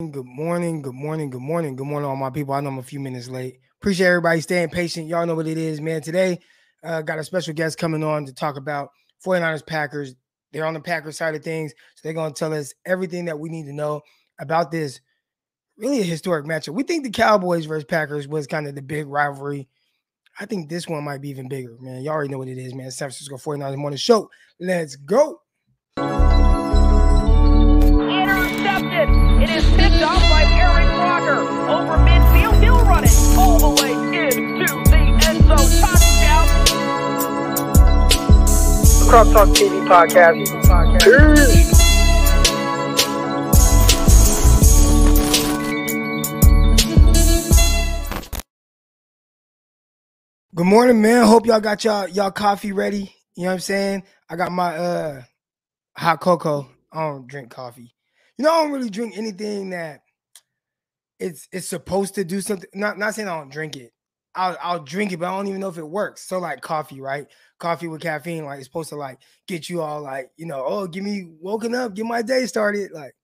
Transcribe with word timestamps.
Good 0.00 0.26
morning, 0.26 0.82
good 0.82 0.96
morning, 0.96 1.30
good 1.30 1.40
morning, 1.40 1.76
good 1.76 1.86
morning, 1.86 2.10
all 2.10 2.16
my 2.16 2.28
people. 2.28 2.52
I 2.52 2.58
know 2.58 2.70
I'm 2.70 2.78
a 2.78 2.82
few 2.82 2.98
minutes 2.98 3.28
late. 3.28 3.60
Appreciate 3.80 4.08
everybody 4.08 4.40
staying 4.40 4.70
patient. 4.70 5.06
Y'all 5.06 5.24
know 5.24 5.36
what 5.36 5.46
it 5.46 5.56
is, 5.56 5.80
man. 5.80 6.02
Today, 6.02 6.40
uh, 6.82 7.00
got 7.00 7.20
a 7.20 7.22
special 7.22 7.54
guest 7.54 7.78
coming 7.78 8.02
on 8.02 8.26
to 8.26 8.34
talk 8.34 8.56
about 8.56 8.88
49ers 9.24 9.64
Packers. 9.64 10.16
They're 10.52 10.64
on 10.64 10.74
the 10.74 10.80
Packers 10.80 11.16
side 11.16 11.36
of 11.36 11.44
things, 11.44 11.70
so 11.94 12.00
they're 12.02 12.12
going 12.12 12.34
to 12.34 12.36
tell 12.36 12.52
us 12.52 12.74
everything 12.84 13.26
that 13.26 13.38
we 13.38 13.48
need 13.50 13.66
to 13.66 13.72
know 13.72 14.00
about 14.40 14.72
this 14.72 15.00
really 15.78 16.00
a 16.00 16.02
historic 16.02 16.44
matchup. 16.44 16.74
We 16.74 16.82
think 16.82 17.04
the 17.04 17.10
Cowboys 17.10 17.66
versus 17.66 17.84
Packers 17.84 18.26
was 18.26 18.48
kind 18.48 18.66
of 18.66 18.74
the 18.74 18.82
big 18.82 19.06
rivalry. 19.06 19.68
I 20.40 20.46
think 20.46 20.68
this 20.68 20.88
one 20.88 21.04
might 21.04 21.20
be 21.20 21.30
even 21.30 21.48
bigger, 21.48 21.76
man. 21.78 22.02
Y'all 22.02 22.14
already 22.14 22.32
know 22.32 22.38
what 22.38 22.48
it 22.48 22.58
is, 22.58 22.74
man. 22.74 22.90
San 22.90 23.10
Francisco 23.10 23.36
49ers 23.36 23.76
morning 23.76 23.96
show. 23.96 24.28
Let's 24.58 24.96
go. 24.96 25.38
Intercepted. 28.74 29.08
It 29.40 29.50
is 29.50 29.64
picked 29.76 30.02
up 30.02 30.18
by 30.28 30.42
Aaron 30.42 30.88
Rodgers 30.98 31.46
over 31.70 31.96
midfield. 31.98 32.60
He'll 32.60 32.84
run 32.84 33.04
it 33.04 33.14
all 33.38 33.58
the 33.60 33.70
way 33.80 33.92
into 33.92 34.66
the 34.90 34.96
end 35.28 35.44
zone. 35.44 35.70
Touchdown. 35.80 36.46
Croc 39.08 39.26
Talk 39.32 39.48
TV 39.50 39.86
podcast. 39.86 40.34
Peace. 41.04 41.72
Good 50.56 50.66
morning, 50.66 51.00
man. 51.00 51.26
Hope 51.26 51.46
y'all 51.46 51.60
got 51.60 51.84
y'all 51.84 52.08
y'all 52.08 52.32
coffee 52.32 52.72
ready. 52.72 53.14
You 53.36 53.44
know 53.44 53.48
what 53.50 53.52
I'm 53.54 53.60
saying? 53.60 54.02
I 54.28 54.34
got 54.34 54.50
my 54.50 54.76
uh 54.76 55.22
hot 55.96 56.20
cocoa. 56.20 56.68
I 56.92 57.00
don't 57.02 57.28
drink 57.28 57.50
coffee. 57.50 57.93
You 58.38 58.44
know, 58.44 58.52
I 58.52 58.62
don't 58.62 58.72
really 58.72 58.90
drink 58.90 59.16
anything 59.16 59.70
that 59.70 60.00
it's 61.20 61.48
it's 61.52 61.68
supposed 61.68 62.16
to 62.16 62.24
do 62.24 62.40
something. 62.40 62.68
Not 62.74 62.98
not 62.98 63.14
saying 63.14 63.28
I 63.28 63.38
don't 63.38 63.52
drink 63.52 63.76
it. 63.76 63.92
I'll 64.34 64.56
I'll 64.60 64.82
drink 64.82 65.12
it, 65.12 65.18
but 65.18 65.28
I 65.28 65.36
don't 65.36 65.46
even 65.46 65.60
know 65.60 65.68
if 65.68 65.78
it 65.78 65.88
works. 65.88 66.26
So 66.26 66.38
like 66.38 66.60
coffee, 66.60 67.00
right? 67.00 67.26
Coffee 67.58 67.88
with 67.88 68.02
caffeine, 68.02 68.44
like 68.44 68.58
it's 68.58 68.66
supposed 68.66 68.88
to 68.90 68.96
like 68.96 69.18
get 69.46 69.68
you 69.68 69.80
all 69.80 70.02
like, 70.02 70.30
you 70.36 70.46
know, 70.46 70.64
oh, 70.66 70.86
give 70.86 71.04
me 71.04 71.28
woken 71.40 71.74
up, 71.74 71.94
get 71.94 72.06
my 72.06 72.22
day 72.22 72.46
started. 72.46 72.90
Like, 72.92 73.14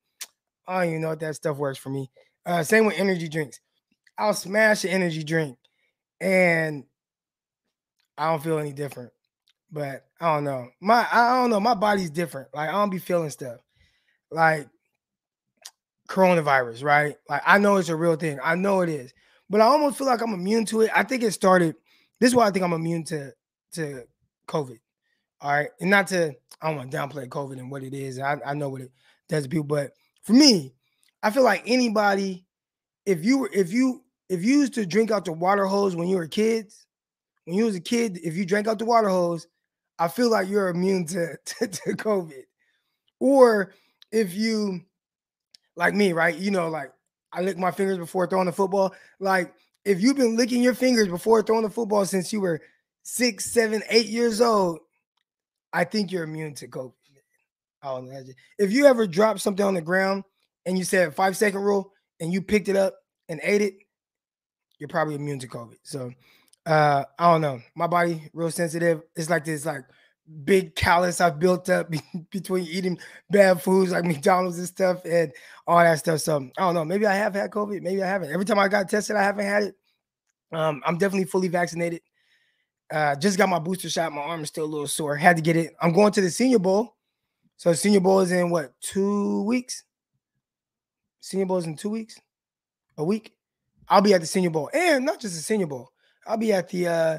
I 0.66 0.80
don't 0.80 0.90
even 0.90 1.02
know 1.02 1.10
if 1.12 1.18
that 1.18 1.34
stuff 1.34 1.56
works 1.56 1.78
for 1.78 1.90
me. 1.90 2.10
Uh, 2.46 2.62
same 2.62 2.86
with 2.86 2.98
energy 2.98 3.28
drinks. 3.28 3.60
I'll 4.16 4.34
smash 4.34 4.84
an 4.84 4.90
energy 4.90 5.24
drink 5.24 5.56
and 6.20 6.84
I 8.16 8.30
don't 8.30 8.42
feel 8.42 8.58
any 8.58 8.72
different. 8.72 9.12
But 9.72 10.04
I 10.20 10.34
don't 10.34 10.44
know. 10.44 10.68
My 10.80 11.06
I 11.10 11.40
don't 11.40 11.50
know. 11.50 11.60
My 11.60 11.74
body's 11.74 12.10
different. 12.10 12.48
Like 12.54 12.68
I 12.68 12.72
don't 12.72 12.90
be 12.90 12.98
feeling 12.98 13.30
stuff. 13.30 13.60
Like 14.30 14.68
coronavirus, 16.11 16.83
right? 16.84 17.16
Like 17.28 17.42
I 17.47 17.58
know 17.58 17.77
it's 17.77 17.89
a 17.89 17.97
real 17.97 18.16
thing. 18.16 18.39
I 18.42 18.55
know 18.55 18.80
it 18.80 18.89
is. 18.89 19.14
But 19.48 19.61
I 19.61 19.64
almost 19.64 19.98
feel 19.98 20.06
like 20.06 20.20
I'm 20.20 20.34
immune 20.34 20.64
to 20.66 20.83
it. 20.83 20.91
I 20.94 21.03
think 21.03 21.22
it 21.22 21.33
started. 21.33 21.75
This 22.19 22.28
is 22.28 22.34
why 22.34 22.47
I 22.47 22.50
think 22.50 22.64
I'm 22.64 22.72
immune 22.72 23.05
to 23.05 23.33
to 23.72 24.05
COVID. 24.47 24.78
All 25.41 25.53
right. 25.53 25.70
And 25.81 25.91
not 25.91 26.08
to 26.08 26.34
I 26.61 26.69
don't 26.69 26.77
want 26.77 26.91
to 26.91 26.97
downplay 26.97 27.28
COVID 27.28 27.58
and 27.58 27.70
what 27.70 27.83
it 27.83 27.94
is. 27.94 28.19
I, 28.19 28.38
I 28.44 28.55
know 28.55 28.69
what 28.69 28.83
it 28.83 28.92
does 29.28 29.44
to 29.44 29.48
people. 29.48 29.64
But 29.64 29.92
for 30.22 30.33
me, 30.33 30.75
I 31.22 31.31
feel 31.31 31.44
like 31.44 31.62
anybody, 31.66 32.44
if 33.06 33.25
you 33.25 33.38
were 33.38 33.50
if 33.53 33.72
you 33.72 34.03
if 34.28 34.44
you 34.44 34.58
used 34.58 34.75
to 34.75 34.86
drink 34.86 35.11
out 35.11 35.25
the 35.25 35.33
water 35.33 35.66
hose 35.66 35.97
when 35.97 36.08
you 36.08 36.16
were 36.16 36.27
kids, 36.27 36.86
when 37.44 37.56
you 37.56 37.64
was 37.64 37.75
a 37.75 37.81
kid, 37.81 38.19
if 38.22 38.36
you 38.36 38.44
drank 38.44 38.69
out 38.69 38.78
the 38.78 38.84
water 38.84 39.08
hose, 39.08 39.47
I 39.98 40.08
feel 40.08 40.31
like 40.31 40.48
you're 40.48 40.69
immune 40.69 41.05
to, 41.08 41.36
to, 41.44 41.66
to 41.66 41.97
COVID. 41.97 42.44
Or 43.19 43.75
if 44.12 44.34
you, 44.34 44.83
like 45.76 45.94
me, 45.94 46.12
right? 46.12 46.36
You 46.36 46.50
know, 46.50 46.68
like 46.68 46.92
I 47.32 47.42
lick 47.42 47.58
my 47.58 47.70
fingers 47.70 47.98
before 47.98 48.26
throwing 48.26 48.46
the 48.46 48.52
football. 48.52 48.94
Like 49.18 49.54
if 49.84 50.00
you've 50.00 50.16
been 50.16 50.36
licking 50.36 50.62
your 50.62 50.74
fingers 50.74 51.08
before 51.08 51.42
throwing 51.42 51.62
the 51.62 51.70
football 51.70 52.04
since 52.04 52.32
you 52.32 52.40
were 52.40 52.60
six, 53.02 53.52
seven, 53.52 53.82
eight 53.88 54.06
years 54.06 54.41
old, 54.41 54.81
I 55.72 55.84
think 55.84 56.12
you're 56.12 56.25
immune 56.25 56.54
to 56.56 56.69
COVID. 56.69 56.92
Oh, 57.82 58.06
if 58.58 58.72
you 58.72 58.86
ever 58.86 59.06
dropped 59.06 59.41
something 59.41 59.64
on 59.64 59.72
the 59.72 59.81
ground 59.81 60.25
and 60.66 60.76
you 60.76 60.84
said 60.84 61.14
five 61.14 61.34
second 61.36 61.60
rule 61.60 61.92
and 62.20 62.31
you 62.31 62.42
picked 62.42 62.69
it 62.69 62.76
up 62.76 62.94
and 63.31 63.41
ate 63.42 63.62
it, 63.62 63.75
you're 64.78 64.88
probably 64.88 65.14
immune 65.14 65.38
to 65.38 65.48
COVID. 65.48 65.78
So 65.82 66.12
uh 66.66 67.04
i 67.19 67.32
don't 67.32 67.41
know 67.41 67.60
my 67.75 67.87
body 67.87 68.28
real 68.34 68.50
sensitive 68.50 69.02
it's 69.16 69.31
like 69.31 69.44
this 69.44 69.64
like 69.64 69.84
big 70.44 70.74
callus 70.76 71.20
i've 71.20 71.38
built 71.38 71.68
up 71.68 71.91
between 72.30 72.64
eating 72.66 72.98
bad 73.30 73.60
foods 73.60 73.92
like 73.92 74.04
mcdonald's 74.12 74.58
and 74.58 74.68
stuff 74.68 75.04
and 75.04 75.32
all 75.66 75.78
that 75.78 75.98
stuff. 75.98 76.20
So 76.20 76.36
i 76.56 76.60
don't 76.60 76.74
know 76.74 76.84
maybe 76.84 77.06
i 77.06 77.14
have 77.14 77.34
had 77.34 77.50
covid 77.50 77.82
maybe 77.82 78.02
i 78.02 78.06
haven't. 78.06 78.32
Every 78.32 78.44
time 78.44 78.58
i 78.58 78.69
got 78.69 78.88
tested 78.88 79.16
i 79.16 79.22
haven't 79.22 79.44
had 79.44 79.62
it. 79.64 79.76
Um 80.52 80.82
i'm 80.84 80.98
definitely 80.98 81.26
fully 81.26 81.48
vaccinated. 81.48 82.02
Uh 82.90 83.14
just 83.16 83.38
got 83.38 83.48
my 83.48 83.58
booster 83.58 83.88
shot. 83.88 84.12
My 84.12 84.22
arm 84.22 84.42
is 84.42 84.48
still 84.48 84.64
a 84.64 84.66
little 84.66 84.88
sore. 84.88 85.16
Had 85.16 85.36
to 85.36 85.42
get 85.42 85.56
it. 85.56 85.74
I'm 85.80 85.92
going 85.92 86.12
to 86.12 86.20
the 86.20 86.30
senior 86.30 86.58
bowl. 86.58 86.96
So 87.56 87.72
senior 87.72 88.00
bowl 88.00 88.20
is 88.20 88.32
in 88.32 88.50
what 88.50 88.72
two 88.80 89.42
weeks? 89.44 89.84
Senior 91.20 91.46
bowl 91.46 91.58
is 91.58 91.66
in 91.66 91.76
two 91.76 91.90
weeks? 91.90 92.19
A 92.96 93.04
week? 93.04 93.34
I'll 93.88 94.00
be 94.00 94.14
at 94.14 94.20
the 94.20 94.26
senior 94.26 94.50
bowl. 94.50 94.70
And 94.72 95.04
not 95.04 95.20
just 95.20 95.34
the 95.34 95.42
senior 95.42 95.66
bowl. 95.66 95.92
I'll 96.26 96.36
be 96.36 96.52
at 96.52 96.69
the 96.69 96.88
uh, 96.88 97.19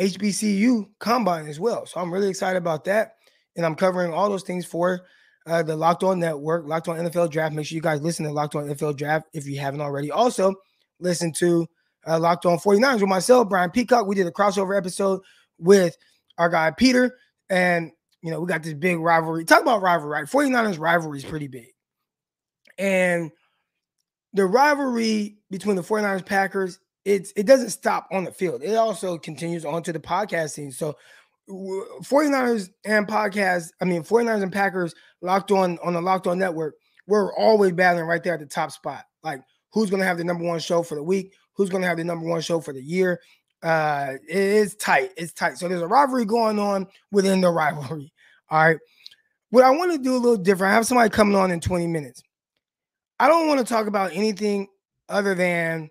HBCU 0.00 0.88
combine 0.98 1.46
as 1.46 1.60
well. 1.60 1.84
So 1.86 2.00
I'm 2.00 2.12
really 2.12 2.28
excited 2.28 2.56
about 2.56 2.84
that. 2.84 3.16
And 3.56 3.66
I'm 3.66 3.74
covering 3.74 4.12
all 4.12 4.30
those 4.30 4.42
things 4.42 4.64
for 4.64 5.02
uh, 5.46 5.62
the 5.62 5.76
Locked 5.76 6.02
On 6.02 6.18
Network, 6.18 6.66
Locked 6.66 6.88
On 6.88 6.96
NFL 6.96 7.30
Draft. 7.30 7.54
Make 7.54 7.66
sure 7.66 7.76
you 7.76 7.82
guys 7.82 8.00
listen 8.00 8.24
to 8.24 8.32
Locked 8.32 8.54
On 8.54 8.66
NFL 8.66 8.96
Draft 8.96 9.26
if 9.34 9.46
you 9.46 9.58
haven't 9.58 9.80
already. 9.80 10.10
Also, 10.10 10.54
listen 11.00 11.32
to 11.34 11.66
uh, 12.06 12.18
Locked 12.18 12.46
On 12.46 12.58
49ers 12.58 13.00
with 13.00 13.08
myself, 13.08 13.48
Brian 13.48 13.70
Peacock. 13.70 14.06
We 14.06 14.14
did 14.14 14.26
a 14.26 14.32
crossover 14.32 14.76
episode 14.76 15.20
with 15.58 15.96
our 16.38 16.48
guy 16.48 16.70
Peter. 16.70 17.16
And, 17.50 17.90
you 18.22 18.30
know, 18.30 18.40
we 18.40 18.46
got 18.46 18.62
this 18.62 18.74
big 18.74 18.98
rivalry. 18.98 19.44
Talk 19.44 19.62
about 19.62 19.82
rivalry, 19.82 20.10
right? 20.10 20.24
49ers 20.24 20.78
rivalry 20.78 21.18
is 21.18 21.24
pretty 21.24 21.48
big. 21.48 21.68
And 22.78 23.30
the 24.32 24.46
rivalry 24.46 25.36
between 25.50 25.76
the 25.76 25.82
49ers 25.82 26.24
Packers 26.24 26.78
it's 27.10 27.32
it 27.34 27.44
doesn't 27.44 27.70
stop 27.70 28.06
on 28.12 28.24
the 28.24 28.32
field. 28.32 28.62
It 28.62 28.76
also 28.76 29.18
continues 29.18 29.64
onto 29.64 29.92
the 29.92 29.98
podcasting. 29.98 30.72
So 30.72 30.96
49ers 31.48 32.70
and 32.84 33.06
podcast, 33.06 33.70
I 33.80 33.84
mean 33.84 34.04
49ers 34.04 34.42
and 34.42 34.52
Packers 34.52 34.94
locked 35.20 35.50
on 35.50 35.78
on 35.82 35.94
the 35.94 36.00
locked 36.00 36.28
on 36.28 36.38
network, 36.38 36.76
we're 37.06 37.34
always 37.34 37.72
battling 37.72 38.06
right 38.06 38.22
there 38.22 38.34
at 38.34 38.40
the 38.40 38.46
top 38.46 38.70
spot. 38.70 39.04
Like 39.24 39.42
who's 39.72 39.90
gonna 39.90 40.04
have 40.04 40.18
the 40.18 40.24
number 40.24 40.44
one 40.44 40.60
show 40.60 40.84
for 40.84 40.94
the 40.94 41.02
week, 41.02 41.34
who's 41.54 41.68
gonna 41.68 41.86
have 41.86 41.96
the 41.96 42.04
number 42.04 42.26
one 42.26 42.40
show 42.42 42.60
for 42.60 42.72
the 42.72 42.82
year. 42.82 43.20
Uh 43.62 44.12
it 44.28 44.36
is 44.36 44.76
tight, 44.76 45.10
it's 45.16 45.32
tight. 45.32 45.58
So 45.58 45.68
there's 45.68 45.82
a 45.82 45.88
rivalry 45.88 46.24
going 46.24 46.60
on 46.60 46.86
within 47.10 47.40
the 47.40 47.50
rivalry. 47.50 48.12
All 48.50 48.64
right. 48.64 48.78
What 49.50 49.64
I 49.64 49.70
want 49.70 49.90
to 49.90 49.98
do 49.98 50.14
a 50.14 50.16
little 50.16 50.36
different. 50.36 50.70
I 50.70 50.74
have 50.74 50.86
somebody 50.86 51.10
coming 51.10 51.34
on 51.34 51.50
in 51.50 51.58
20 51.58 51.88
minutes. 51.88 52.22
I 53.18 53.26
don't 53.26 53.48
want 53.48 53.58
to 53.58 53.66
talk 53.66 53.88
about 53.88 54.12
anything 54.12 54.68
other 55.08 55.34
than 55.34 55.90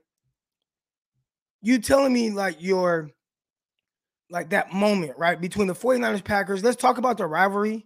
you 1.61 1.79
telling 1.79 2.13
me 2.13 2.31
like 2.31 2.61
your 2.61 3.09
like 4.29 4.49
that 4.51 4.71
moment, 4.73 5.13
right? 5.17 5.39
Between 5.39 5.67
the 5.67 5.73
49ers 5.73 6.23
Packers. 6.23 6.63
Let's 6.63 6.77
talk 6.77 6.97
about 6.97 7.17
the 7.17 7.25
rivalry. 7.25 7.85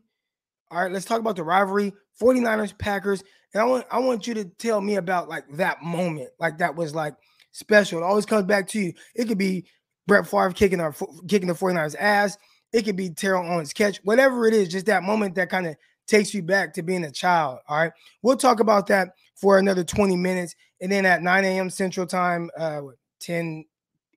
All 0.71 0.81
right, 0.81 0.91
let's 0.91 1.05
talk 1.05 1.19
about 1.19 1.35
the 1.35 1.43
rivalry, 1.43 1.93
49ers 2.21 2.77
Packers. 2.77 3.23
And 3.53 3.61
I 3.61 3.65
want 3.65 3.85
I 3.91 3.99
want 3.99 4.27
you 4.27 4.33
to 4.35 4.45
tell 4.45 4.81
me 4.81 4.95
about 4.95 5.29
like 5.29 5.45
that 5.53 5.81
moment, 5.83 6.29
like 6.39 6.57
that 6.57 6.75
was 6.75 6.95
like 6.95 7.15
special. 7.51 7.99
It 7.99 8.03
always 8.03 8.25
comes 8.25 8.45
back 8.45 8.67
to 8.69 8.79
you. 8.79 8.93
It 9.15 9.27
could 9.27 9.37
be 9.37 9.65
Brett 10.07 10.27
Favre 10.27 10.51
kicking 10.51 10.79
our 10.79 10.93
kicking 11.27 11.47
the 11.47 11.53
49ers 11.53 11.95
ass. 11.97 12.37
It 12.73 12.83
could 12.85 12.95
be 12.95 13.11
Terrell 13.11 13.47
Owens 13.47 13.71
catch, 13.71 13.99
whatever 14.03 14.47
it 14.47 14.53
is, 14.53 14.67
just 14.67 14.87
that 14.87 15.03
moment 15.03 15.35
that 15.35 15.49
kind 15.49 15.67
of 15.67 15.75
takes 16.07 16.33
you 16.33 16.41
back 16.41 16.73
to 16.73 16.81
being 16.81 17.03
a 17.03 17.11
child. 17.11 17.59
All 17.67 17.77
right. 17.77 17.91
We'll 18.23 18.35
talk 18.35 18.59
about 18.59 18.87
that 18.87 19.09
for 19.35 19.59
another 19.59 19.83
20 19.83 20.15
minutes. 20.15 20.55
And 20.81 20.91
then 20.91 21.05
at 21.05 21.21
9 21.21 21.45
a.m. 21.45 21.69
Central 21.69 22.07
Time, 22.07 22.49
uh 22.57 22.81
10 23.23 23.65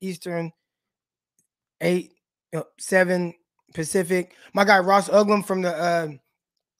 Eastern, 0.00 0.52
8, 1.80 2.12
uh, 2.54 2.62
7 2.78 3.34
Pacific. 3.74 4.34
My 4.54 4.64
guy 4.64 4.78
Ross 4.78 5.08
Uglem 5.08 5.44
from 5.44 5.62
the 5.62 5.74
uh, 5.74 6.08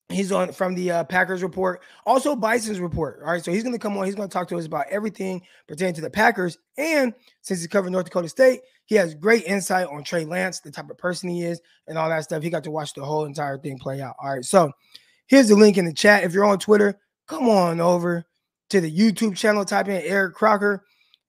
he's 0.08 0.32
on 0.32 0.52
from 0.52 0.75
the 0.75 0.90
uh, 0.90 1.05
Packers 1.05 1.43
report, 1.43 1.82
also 2.05 2.37
Bison's 2.37 2.81
report. 2.81 3.20
All 3.20 3.32
right, 3.32 3.44
so 3.44 3.52
he's 3.52 3.62
going 3.62 3.75
to 3.75 3.78
come 3.78 3.96
on. 3.96 4.06
He's 4.06 4.14
going 4.14 4.28
to 4.28 4.32
talk 4.32 4.49
to 4.49 4.58
us 4.58 4.67
about 4.67 4.87
everything 4.90 5.43
pertaining 5.67 5.94
to 5.94 6.00
the 6.00 6.11
Packers. 6.11 6.58
And 6.78 7.14
since 7.43 7.61
he's 7.61 7.69
covering 7.69 7.93
North 7.93 8.06
Dakota 8.06 8.28
State, 8.28 8.61
he 8.87 8.94
has 8.94 9.14
great 9.14 9.44
insight 9.44 9.88
on 9.88 10.05
Trey 10.05 10.25
Lance, 10.25 10.61
the 10.61 10.70
type 10.70 10.90
of 10.90 10.99
person 10.99 11.28
he 11.28 11.43
is, 11.43 11.61
and 11.88 11.99
all 11.99 12.08
that 12.08 12.25
stuff. 12.25 12.43
He 12.43 12.50
got 12.50 12.64
to 12.64 12.70
watch 12.70 12.94
the 12.94 13.05
whole 13.05 13.25
entire 13.25 13.58
thing 13.58 13.78
play 13.78 14.00
out. 14.00 14.17
All 14.20 14.34
right, 14.34 14.44
so 14.44 14.70
here's 15.26 15.49
the 15.49 15.56
link 15.56 15.76
in 15.76 15.84
the 15.84 15.93
chat. 15.93 16.25
If 16.25 16.32
you're 16.32 16.44
on 16.44 16.58
Twitter, 16.58 16.99
come 17.26 17.49
on 17.49 17.81
over 17.81 18.25
to 18.70 18.81
the 18.81 18.90
YouTube 18.90 19.37
channel. 19.37 19.64
Type 19.64 19.88
in 19.88 20.02
Eric 20.02 20.34
Crocker, 20.34 20.84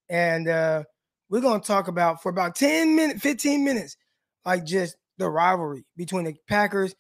and 0.10 0.48
uh, 0.48 0.84
we're 1.30 1.42
to 1.42 1.60
talk 1.60 1.88
about 1.88 2.22
for 2.22 2.30
about 2.30 2.56
10 2.56 2.96
minutes, 2.96 3.22
15 3.22 3.64
minutes, 3.64 3.98
like 4.46 4.66
just 4.66 4.96
the 5.18 5.30
rivalry 5.30 5.86
between 5.96 6.26
the 6.26 6.36
Packers 6.48 6.96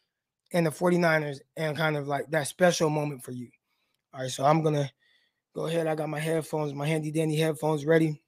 and 0.54 0.66
the 0.66 0.72
49ers 0.72 1.40
and 1.56 1.78
kind 1.78 1.98
of 1.98 2.08
like 2.08 2.30
that 2.32 2.48
special 2.48 2.90
moment 2.90 3.24
for 3.24 3.32
you. 3.32 3.50
All 4.14 4.22
right, 4.22 4.32
so 4.32 4.46
I'm 4.46 4.64
gonna 4.64 4.90
Go 5.58 5.66
ahead. 5.66 5.88
I 5.88 5.96
got 5.96 6.08
my 6.08 6.20
headphones, 6.20 6.72
my 6.76 6.86
handy 6.86 7.10
dandy 7.10 7.36
headphones 7.36 7.84
ready. 7.84 8.22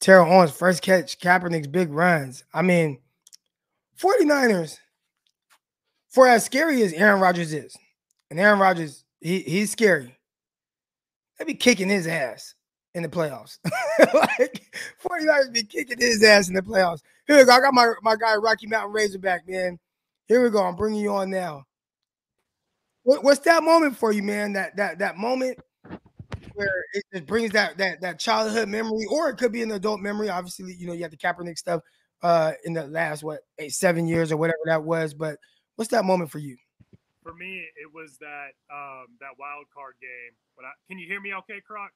Terrell 0.00 0.32
Owens, 0.32 0.52
first 0.52 0.80
catch, 0.80 1.20
Kaepernick's 1.20 1.66
big 1.66 1.90
runs. 1.90 2.44
I 2.54 2.62
mean, 2.62 3.00
49ers, 4.00 4.78
for 6.08 6.26
as 6.26 6.46
scary 6.46 6.82
as 6.82 6.94
Aaron 6.94 7.20
Rodgers 7.20 7.52
is, 7.52 7.76
and 8.30 8.40
Aaron 8.40 8.58
Rodgers, 8.58 9.04
he, 9.20 9.40
he's 9.40 9.70
scary. 9.70 10.15
They 11.38 11.44
be 11.44 11.54
kicking 11.54 11.88
his 11.88 12.06
ass 12.06 12.54
in 12.94 13.02
the 13.02 13.08
playoffs. 13.08 13.58
like 14.14 14.72
49ers 15.04 15.52
be 15.52 15.62
kicking 15.62 15.98
his 16.00 16.22
ass 16.22 16.48
in 16.48 16.54
the 16.54 16.62
playoffs. 16.62 17.00
Here 17.26 17.36
we 17.36 17.44
go. 17.44 17.52
I 17.52 17.60
got 17.60 17.74
my, 17.74 17.92
my 18.02 18.16
guy 18.16 18.36
Rocky 18.36 18.66
Mountain 18.66 18.92
Razorback, 18.92 19.48
man. 19.48 19.78
Here 20.28 20.42
we 20.42 20.50
go. 20.50 20.62
I'm 20.62 20.76
bringing 20.76 21.00
you 21.00 21.12
on 21.12 21.30
now. 21.30 21.64
What, 23.02 23.22
what's 23.22 23.40
that 23.40 23.62
moment 23.62 23.96
for 23.96 24.12
you, 24.12 24.22
man? 24.22 24.54
That 24.54 24.76
that 24.76 24.98
that 24.98 25.16
moment 25.16 25.58
where 26.54 26.84
it, 26.92 27.04
just 27.12 27.26
brings 27.26 27.52
that 27.52 27.78
that 27.78 28.00
that 28.00 28.18
childhood 28.18 28.68
memory, 28.68 29.06
or 29.10 29.28
it 29.28 29.36
could 29.36 29.52
be 29.52 29.62
an 29.62 29.70
adult 29.70 30.00
memory. 30.00 30.28
Obviously, 30.28 30.74
you 30.74 30.88
know, 30.88 30.92
you 30.92 31.02
have 31.02 31.12
the 31.12 31.16
Kaepernick 31.16 31.56
stuff 31.56 31.82
uh 32.22 32.52
in 32.64 32.72
the 32.72 32.86
last 32.88 33.22
what 33.22 33.40
eight, 33.58 33.72
seven 33.72 34.08
years 34.08 34.32
or 34.32 34.36
whatever 34.36 34.58
that 34.64 34.82
was. 34.82 35.14
But 35.14 35.36
what's 35.76 35.92
that 35.92 36.04
moment 36.04 36.32
for 36.32 36.38
you? 36.38 36.56
For 37.26 37.34
me, 37.34 37.66
it 37.74 37.90
was 37.90 38.18
that 38.22 38.54
um 38.70 39.18
that 39.18 39.34
wild 39.34 39.66
card 39.74 39.98
game. 39.98 40.38
When 40.54 40.62
I 40.62 40.70
can 40.86 40.94
you 40.94 41.10
hear 41.10 41.20
me 41.20 41.34
okay, 41.42 41.58
Croc? 41.58 41.90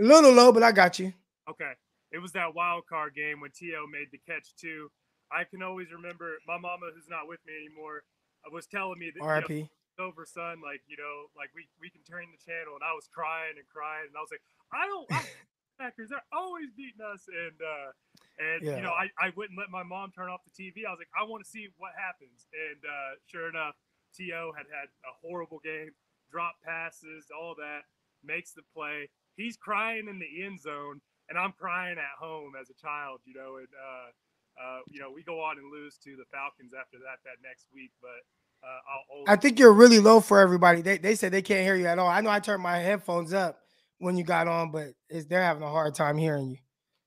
A 0.00 0.02
little 0.02 0.32
low, 0.32 0.50
but 0.50 0.62
I 0.62 0.72
got 0.72 0.98
you. 0.98 1.12
Okay. 1.44 1.72
It 2.10 2.24
was 2.24 2.32
that 2.32 2.54
wild 2.54 2.86
card 2.88 3.14
game 3.14 3.40
when 3.40 3.50
T.O. 3.52 3.84
made 3.92 4.08
the 4.12 4.20
catch 4.24 4.56
too. 4.56 4.88
I 5.28 5.44
can 5.44 5.60
always 5.60 5.92
remember 5.92 6.40
my 6.48 6.56
mama, 6.56 6.88
who's 6.94 7.04
not 7.04 7.28
with 7.28 7.40
me 7.44 7.52
anymore, 7.52 8.00
uh, 8.46 8.48
was 8.48 8.64
telling 8.64 8.98
me 8.98 9.12
that 9.12 9.20
R.I.P. 9.20 9.52
You 9.52 9.60
know, 9.60 9.68
over 9.98 10.24
son 10.24 10.60
like 10.60 10.80
you 10.88 10.96
know 10.96 11.28
like 11.36 11.48
we 11.56 11.64
we 11.80 11.88
can 11.88 12.04
turn 12.04 12.28
the 12.28 12.36
channel 12.36 12.76
and 12.76 12.84
i 12.84 12.92
was 12.92 13.08
crying 13.08 13.56
and 13.56 13.64
crying 13.72 14.04
and 14.04 14.12
i 14.12 14.20
was 14.20 14.28
like 14.28 14.44
i 14.68 14.84
don't 14.84 15.08
I, 15.08 15.24
packers 15.80 16.12
they're 16.12 16.30
always 16.36 16.68
beating 16.76 17.00
us 17.00 17.24
and 17.32 17.56
uh 17.64 17.88
and 18.36 18.60
yeah. 18.60 18.76
you 18.76 18.84
know 18.84 18.92
I, 18.92 19.08
I 19.16 19.32
wouldn't 19.32 19.56
let 19.56 19.72
my 19.72 19.84
mom 19.84 20.12
turn 20.12 20.28
off 20.28 20.44
the 20.44 20.52
tv 20.52 20.84
i 20.84 20.92
was 20.92 21.00
like 21.00 21.12
i 21.16 21.24
want 21.24 21.44
to 21.44 21.48
see 21.48 21.72
what 21.80 21.96
happens 21.96 22.44
and 22.52 22.80
uh 22.84 23.16
sure 23.24 23.48
enough 23.48 23.72
to 24.16 24.52
had 24.56 24.66
had 24.72 24.88
a 25.04 25.12
horrible 25.22 25.60
game 25.64 25.90
drop 26.30 26.54
passes 26.64 27.26
all 27.30 27.54
that 27.56 27.82
makes 28.24 28.52
the 28.52 28.62
play 28.74 29.08
he's 29.36 29.56
crying 29.56 30.08
in 30.08 30.18
the 30.18 30.44
end 30.44 30.60
zone 30.60 31.00
and 31.28 31.38
i'm 31.38 31.52
crying 31.52 31.98
at 31.98 32.16
home 32.18 32.52
as 32.60 32.68
a 32.70 32.74
child 32.74 33.20
you 33.24 33.34
know 33.34 33.56
and 33.56 33.68
uh 33.76 34.10
uh, 34.56 34.80
you 34.88 35.00
know, 35.00 35.10
we 35.14 35.22
go 35.22 35.40
on 35.40 35.58
and 35.58 35.70
lose 35.70 35.98
to 35.98 36.16
the 36.16 36.24
Falcons 36.32 36.72
after 36.72 36.96
that 36.98 37.20
that 37.24 37.46
next 37.46 37.66
week, 37.74 37.90
but 38.00 38.24
uh, 38.64 39.30
I 39.30 39.36
think 39.36 39.58
you're 39.58 39.72
really 39.72 39.98
low 40.00 40.20
for 40.20 40.40
everybody. 40.40 40.80
They 40.80 40.98
they 40.98 41.14
said 41.14 41.32
they 41.32 41.42
can't 41.42 41.62
hear 41.62 41.76
you 41.76 41.86
at 41.86 41.98
all. 41.98 42.08
I 42.08 42.20
know 42.20 42.30
I 42.30 42.40
turned 42.40 42.62
my 42.62 42.78
headphones 42.78 43.32
up 43.32 43.58
when 43.98 44.16
you 44.16 44.24
got 44.24 44.48
on, 44.48 44.72
but 44.72 44.88
they're 45.28 45.42
having 45.42 45.62
a 45.62 45.68
hard 45.68 45.94
time 45.94 46.16
hearing 46.16 46.50
you. 46.50 46.56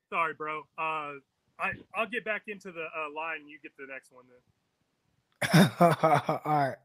Sorry, 0.10 0.34
bro. 0.34 0.60
Uh, 0.78 1.18
I 1.60 1.72
I'll 1.96 2.08
get 2.08 2.24
back 2.24 2.44
into 2.48 2.72
the 2.72 2.84
uh, 2.84 3.14
line. 3.16 3.48
You 3.48 3.58
get 3.62 3.72
the 3.78 3.88
next 3.92 4.12
one 4.12 4.26
then. 4.30 5.72
all 6.30 6.40
right. 6.46 6.76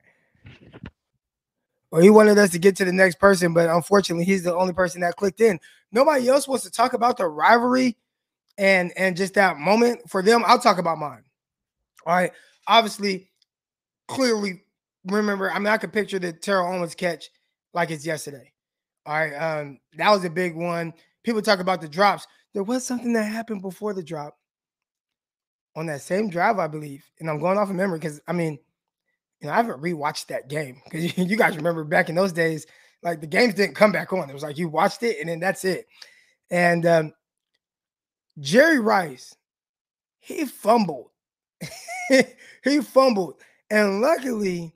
Well, 1.90 2.02
he 2.02 2.10
wanted 2.10 2.38
us 2.38 2.50
to 2.50 2.58
get 2.58 2.76
to 2.76 2.84
the 2.84 2.92
next 2.92 3.20
person, 3.20 3.54
but 3.54 3.70
unfortunately, 3.70 4.24
he's 4.24 4.42
the 4.42 4.54
only 4.54 4.72
person 4.72 5.00
that 5.02 5.16
clicked 5.16 5.40
in. 5.40 5.60
Nobody 5.92 6.28
else 6.28 6.48
wants 6.48 6.64
to 6.64 6.70
talk 6.70 6.92
about 6.92 7.16
the 7.16 7.26
rivalry 7.26 7.96
and 8.58 8.92
and 8.96 9.16
just 9.16 9.34
that 9.34 9.58
moment 9.58 10.08
for 10.10 10.22
them. 10.22 10.42
I'll 10.46 10.58
talk 10.58 10.78
about 10.78 10.98
mine. 10.98 11.22
All 12.06 12.14
right. 12.14 12.32
Obviously, 12.66 13.30
clearly 14.08 14.64
remember. 15.06 15.50
I 15.50 15.58
mean, 15.58 15.68
I 15.68 15.76
could 15.76 15.92
picture 15.92 16.18
the 16.18 16.32
Terrell 16.32 16.72
Owens 16.72 16.94
catch 16.94 17.30
like 17.72 17.90
it's 17.90 18.06
yesterday. 18.06 18.52
All 19.06 19.14
right, 19.14 19.34
um, 19.34 19.78
that 19.98 20.10
was 20.10 20.24
a 20.24 20.30
big 20.30 20.56
one. 20.56 20.94
People 21.24 21.42
talk 21.42 21.58
about 21.60 21.80
the 21.80 21.88
drops. 21.88 22.26
There 22.54 22.62
was 22.62 22.86
something 22.86 23.12
that 23.12 23.24
happened 23.24 23.60
before 23.60 23.92
the 23.92 24.02
drop 24.02 24.38
on 25.76 25.86
that 25.86 26.00
same 26.00 26.30
drive, 26.30 26.58
I 26.58 26.68
believe. 26.68 27.04
And 27.20 27.28
I'm 27.28 27.38
going 27.38 27.58
off 27.58 27.68
of 27.68 27.76
memory 27.76 27.98
because 27.98 28.20
I 28.26 28.32
mean, 28.32 28.58
I 29.50 29.56
haven't 29.56 29.82
rewatched 29.82 30.26
that 30.26 30.48
game 30.48 30.80
because 30.84 31.16
you 31.18 31.36
guys 31.36 31.56
remember 31.56 31.84
back 31.84 32.08
in 32.08 32.14
those 32.14 32.32
days, 32.32 32.66
like 33.02 33.20
the 33.20 33.26
games 33.26 33.54
didn't 33.54 33.76
come 33.76 33.92
back 33.92 34.12
on. 34.12 34.30
It 34.30 34.34
was 34.34 34.42
like 34.42 34.58
you 34.58 34.68
watched 34.68 35.02
it 35.02 35.18
and 35.20 35.28
then 35.28 35.40
that's 35.40 35.64
it. 35.64 35.86
And 36.50 36.86
um, 36.86 37.12
Jerry 38.38 38.80
Rice, 38.80 39.34
he 40.20 40.46
fumbled. 40.46 41.10
he 42.64 42.80
fumbled. 42.80 43.40
And 43.70 44.00
luckily, 44.00 44.74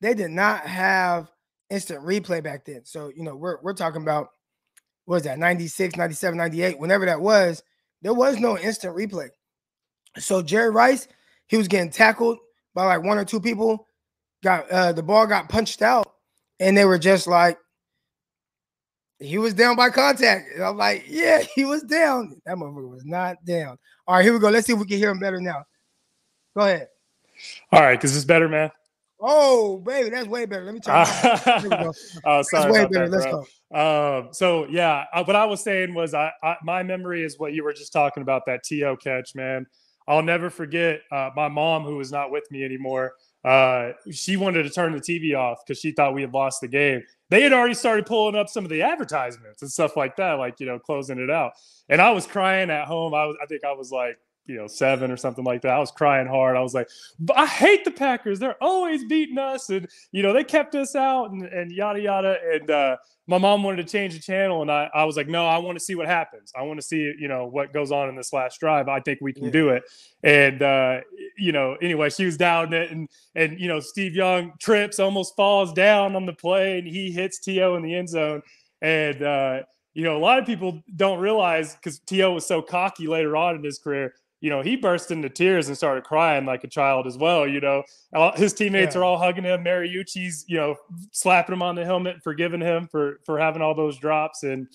they 0.00 0.14
did 0.14 0.30
not 0.30 0.60
have 0.60 1.30
instant 1.70 2.04
replay 2.04 2.42
back 2.42 2.64
then. 2.64 2.84
So, 2.84 3.10
you 3.14 3.22
know, 3.22 3.36
we're, 3.36 3.58
we're 3.62 3.74
talking 3.74 4.02
about, 4.02 4.30
what 5.04 5.16
was 5.16 5.22
that, 5.24 5.38
96, 5.38 5.96
97, 5.96 6.36
98, 6.36 6.78
whenever 6.78 7.06
that 7.06 7.20
was, 7.20 7.62
there 8.02 8.14
was 8.14 8.38
no 8.38 8.58
instant 8.58 8.96
replay. 8.96 9.28
So 10.18 10.42
Jerry 10.42 10.70
Rice, 10.70 11.08
he 11.46 11.56
was 11.56 11.68
getting 11.68 11.90
tackled 11.90 12.38
by 12.74 12.84
like 12.84 13.02
one 13.02 13.18
or 13.18 13.24
two 13.24 13.40
people, 13.40 13.86
got 14.42 14.70
uh, 14.70 14.92
the 14.92 15.02
ball 15.02 15.26
got 15.26 15.48
punched 15.48 15.82
out, 15.82 16.12
and 16.60 16.76
they 16.76 16.84
were 16.84 16.98
just 16.98 17.26
like, 17.26 17.58
he 19.18 19.38
was 19.38 19.54
down 19.54 19.76
by 19.76 19.90
contact. 19.90 20.48
And 20.54 20.64
I'm 20.64 20.76
like, 20.76 21.04
yeah, 21.08 21.42
he 21.54 21.64
was 21.64 21.82
down. 21.82 22.40
That 22.46 22.56
motherfucker 22.56 22.90
was 22.90 23.04
not 23.04 23.44
down. 23.44 23.78
All 24.06 24.16
right, 24.16 24.24
here 24.24 24.32
we 24.32 24.38
go. 24.38 24.50
Let's 24.50 24.66
see 24.66 24.72
if 24.72 24.78
we 24.78 24.86
can 24.86 24.98
hear 24.98 25.10
him 25.10 25.18
better 25.18 25.40
now. 25.40 25.64
Go 26.56 26.64
ahead. 26.64 26.88
All 27.72 27.80
right, 27.80 27.98
because 27.98 28.16
it's 28.16 28.24
better, 28.24 28.48
man. 28.48 28.70
Oh, 29.20 29.78
baby, 29.78 30.10
that's 30.10 30.28
way 30.28 30.46
better. 30.46 30.64
Let 30.64 30.74
me 30.74 30.80
try. 30.80 31.02
you. 31.62 31.70
oh, 32.24 32.42
sorry. 32.42 32.72
That's 32.72 32.72
way 32.72 32.86
better. 32.86 33.08
That, 33.08 33.10
Let's 33.10 33.26
go. 33.26 33.46
Um, 33.74 34.28
so 34.32 34.66
yeah, 34.68 35.04
uh, 35.12 35.24
what 35.24 35.36
I 35.36 35.44
was 35.44 35.62
saying 35.62 35.92
was, 35.92 36.14
I, 36.14 36.30
I, 36.42 36.56
my 36.62 36.82
memory 36.84 37.24
is 37.24 37.38
what 37.38 37.52
you 37.52 37.64
were 37.64 37.72
just 37.72 37.92
talking 37.92 38.22
about 38.22 38.42
that 38.46 38.62
T.O. 38.62 38.96
catch, 38.96 39.34
man. 39.34 39.66
I'll 40.06 40.22
never 40.22 40.50
forget 40.50 41.00
uh, 41.12 41.30
my 41.36 41.48
mom, 41.48 41.82
who 41.82 41.96
was 41.96 42.12
not 42.12 42.30
with 42.30 42.50
me 42.50 42.64
anymore. 42.64 43.12
Uh, 43.48 43.94
she 44.12 44.36
wanted 44.36 44.62
to 44.64 44.68
turn 44.68 44.92
the 44.92 45.00
TV 45.00 45.34
off 45.34 45.64
because 45.64 45.80
she 45.80 45.90
thought 45.90 46.12
we 46.12 46.20
had 46.20 46.34
lost 46.34 46.60
the 46.60 46.68
game. 46.68 47.02
They 47.30 47.40
had 47.40 47.54
already 47.54 47.72
started 47.72 48.04
pulling 48.04 48.36
up 48.36 48.50
some 48.50 48.62
of 48.62 48.68
the 48.68 48.82
advertisements 48.82 49.62
and 49.62 49.72
stuff 49.72 49.96
like 49.96 50.16
that, 50.16 50.32
like 50.34 50.60
you 50.60 50.66
know, 50.66 50.78
closing 50.78 51.18
it 51.18 51.30
out. 51.30 51.52
And 51.88 52.02
I 52.02 52.10
was 52.10 52.26
crying 52.26 52.68
at 52.68 52.86
home. 52.86 53.14
I 53.14 53.24
was, 53.24 53.36
I 53.42 53.46
think 53.46 53.64
I 53.64 53.72
was 53.72 53.90
like 53.90 54.18
you 54.48 54.56
know 54.56 54.66
seven 54.66 55.10
or 55.10 55.16
something 55.16 55.44
like 55.44 55.62
that. 55.62 55.72
I 55.72 55.78
was 55.78 55.90
crying 55.90 56.26
hard. 56.26 56.56
I 56.56 56.60
was 56.60 56.74
like, 56.74 56.88
I 57.36 57.46
hate 57.46 57.84
the 57.84 57.90
Packers. 57.90 58.38
They're 58.38 58.60
always 58.60 59.04
beating 59.04 59.38
us, 59.38 59.68
and 59.68 59.86
you 60.10 60.22
know 60.22 60.32
they 60.32 60.42
kept 60.42 60.74
us 60.74 60.96
out 60.96 61.30
and, 61.30 61.44
and 61.44 61.70
yada 61.70 62.00
yada. 62.00 62.38
And 62.52 62.70
uh, 62.70 62.96
my 63.26 63.36
mom 63.36 63.62
wanted 63.62 63.86
to 63.86 63.92
change 63.92 64.14
the 64.14 64.20
channel, 64.20 64.62
and 64.62 64.72
I, 64.72 64.90
I 64.94 65.04
was 65.04 65.16
like, 65.16 65.28
no, 65.28 65.46
I 65.46 65.58
want 65.58 65.78
to 65.78 65.84
see 65.84 65.94
what 65.94 66.06
happens. 66.06 66.50
I 66.58 66.62
want 66.62 66.80
to 66.80 66.86
see 66.86 67.12
you 67.18 67.28
know 67.28 67.46
what 67.46 67.72
goes 67.72 67.92
on 67.92 68.08
in 68.08 68.16
this 68.16 68.32
last 68.32 68.58
drive. 68.58 68.88
I 68.88 69.00
think 69.00 69.20
we 69.20 69.34
can 69.34 69.44
yeah. 69.44 69.50
do 69.50 69.68
it. 69.68 69.82
And 70.24 70.62
uh, 70.62 71.00
you 71.36 71.52
know, 71.52 71.76
anyway, 71.82 72.08
she 72.08 72.24
was 72.24 72.38
down 72.38 72.72
it, 72.72 72.90
and 72.90 73.08
and 73.34 73.60
you 73.60 73.68
know 73.68 73.80
Steve 73.80 74.14
Young 74.14 74.54
trips, 74.58 74.98
almost 74.98 75.36
falls 75.36 75.74
down 75.74 76.16
on 76.16 76.24
the 76.24 76.32
play, 76.32 76.78
and 76.78 76.88
he 76.88 77.12
hits 77.12 77.38
T.O. 77.38 77.76
in 77.76 77.82
the 77.82 77.94
end 77.94 78.08
zone, 78.08 78.42
and. 78.80 79.22
Uh, 79.22 79.60
you 79.94 80.04
know, 80.04 80.16
a 80.16 80.20
lot 80.20 80.38
of 80.38 80.46
people 80.46 80.80
don't 80.94 81.18
realize 81.18 81.74
because 81.74 81.98
T.O. 81.98 82.34
was 82.34 82.46
so 82.46 82.62
cocky 82.62 83.08
later 83.08 83.36
on 83.36 83.56
in 83.56 83.64
his 83.64 83.80
career 83.80 84.14
you 84.40 84.50
know, 84.50 84.62
he 84.62 84.76
burst 84.76 85.10
into 85.10 85.28
tears 85.28 85.68
and 85.68 85.76
started 85.76 86.04
crying 86.04 86.46
like 86.46 86.62
a 86.62 86.68
child 86.68 87.06
as 87.06 87.18
well. 87.18 87.46
You 87.46 87.60
know, 87.60 87.82
his 88.36 88.54
teammates 88.54 88.94
yeah. 88.94 89.00
are 89.00 89.04
all 89.04 89.18
hugging 89.18 89.44
him. 89.44 89.64
Mariucci's, 89.64 90.44
you 90.48 90.56
know, 90.56 90.76
slapping 91.10 91.54
him 91.54 91.62
on 91.62 91.74
the 91.74 91.84
helmet, 91.84 92.22
forgiving 92.22 92.60
him 92.60 92.88
for 92.88 93.20
for 93.24 93.38
having 93.38 93.62
all 93.62 93.74
those 93.74 93.98
drops, 93.98 94.44
and, 94.44 94.68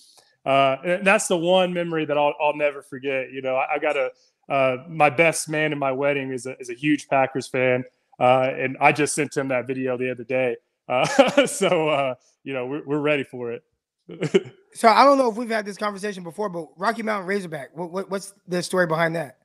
uh, 0.44 0.76
and 0.84 1.06
that's 1.06 1.28
the 1.28 1.36
one 1.36 1.72
memory 1.72 2.04
that 2.04 2.18
I'll, 2.18 2.34
I'll 2.40 2.56
never 2.56 2.82
forget. 2.82 3.32
You 3.32 3.40
know, 3.40 3.56
I, 3.56 3.74
I 3.74 3.78
got 3.78 3.96
a 3.96 4.10
uh, 4.48 4.84
my 4.88 5.08
best 5.08 5.48
man 5.48 5.72
in 5.72 5.78
my 5.78 5.92
wedding 5.92 6.30
is 6.30 6.44
a 6.46 6.58
is 6.60 6.68
a 6.68 6.74
huge 6.74 7.08
Packers 7.08 7.48
fan, 7.48 7.84
uh, 8.20 8.50
and 8.54 8.76
I 8.80 8.92
just 8.92 9.14
sent 9.14 9.34
him 9.34 9.48
that 9.48 9.66
video 9.66 9.96
the 9.96 10.10
other 10.10 10.24
day. 10.24 10.56
Uh, 10.88 11.46
so 11.46 11.88
uh, 11.88 12.14
you 12.42 12.52
know, 12.52 12.66
we're 12.66 12.84
we're 12.84 13.00
ready 13.00 13.24
for 13.24 13.52
it. 13.52 13.62
so 14.74 14.88
I 14.88 15.04
don't 15.04 15.16
know 15.16 15.30
if 15.30 15.36
we've 15.36 15.48
had 15.48 15.64
this 15.64 15.78
conversation 15.78 16.22
before, 16.22 16.50
but 16.50 16.66
Rocky 16.76 17.02
Mountain 17.02 17.26
Razorback, 17.26 17.74
what, 17.74 17.90
what, 17.90 18.10
what's 18.10 18.34
the 18.46 18.62
story 18.62 18.86
behind 18.86 19.16
that? 19.16 19.38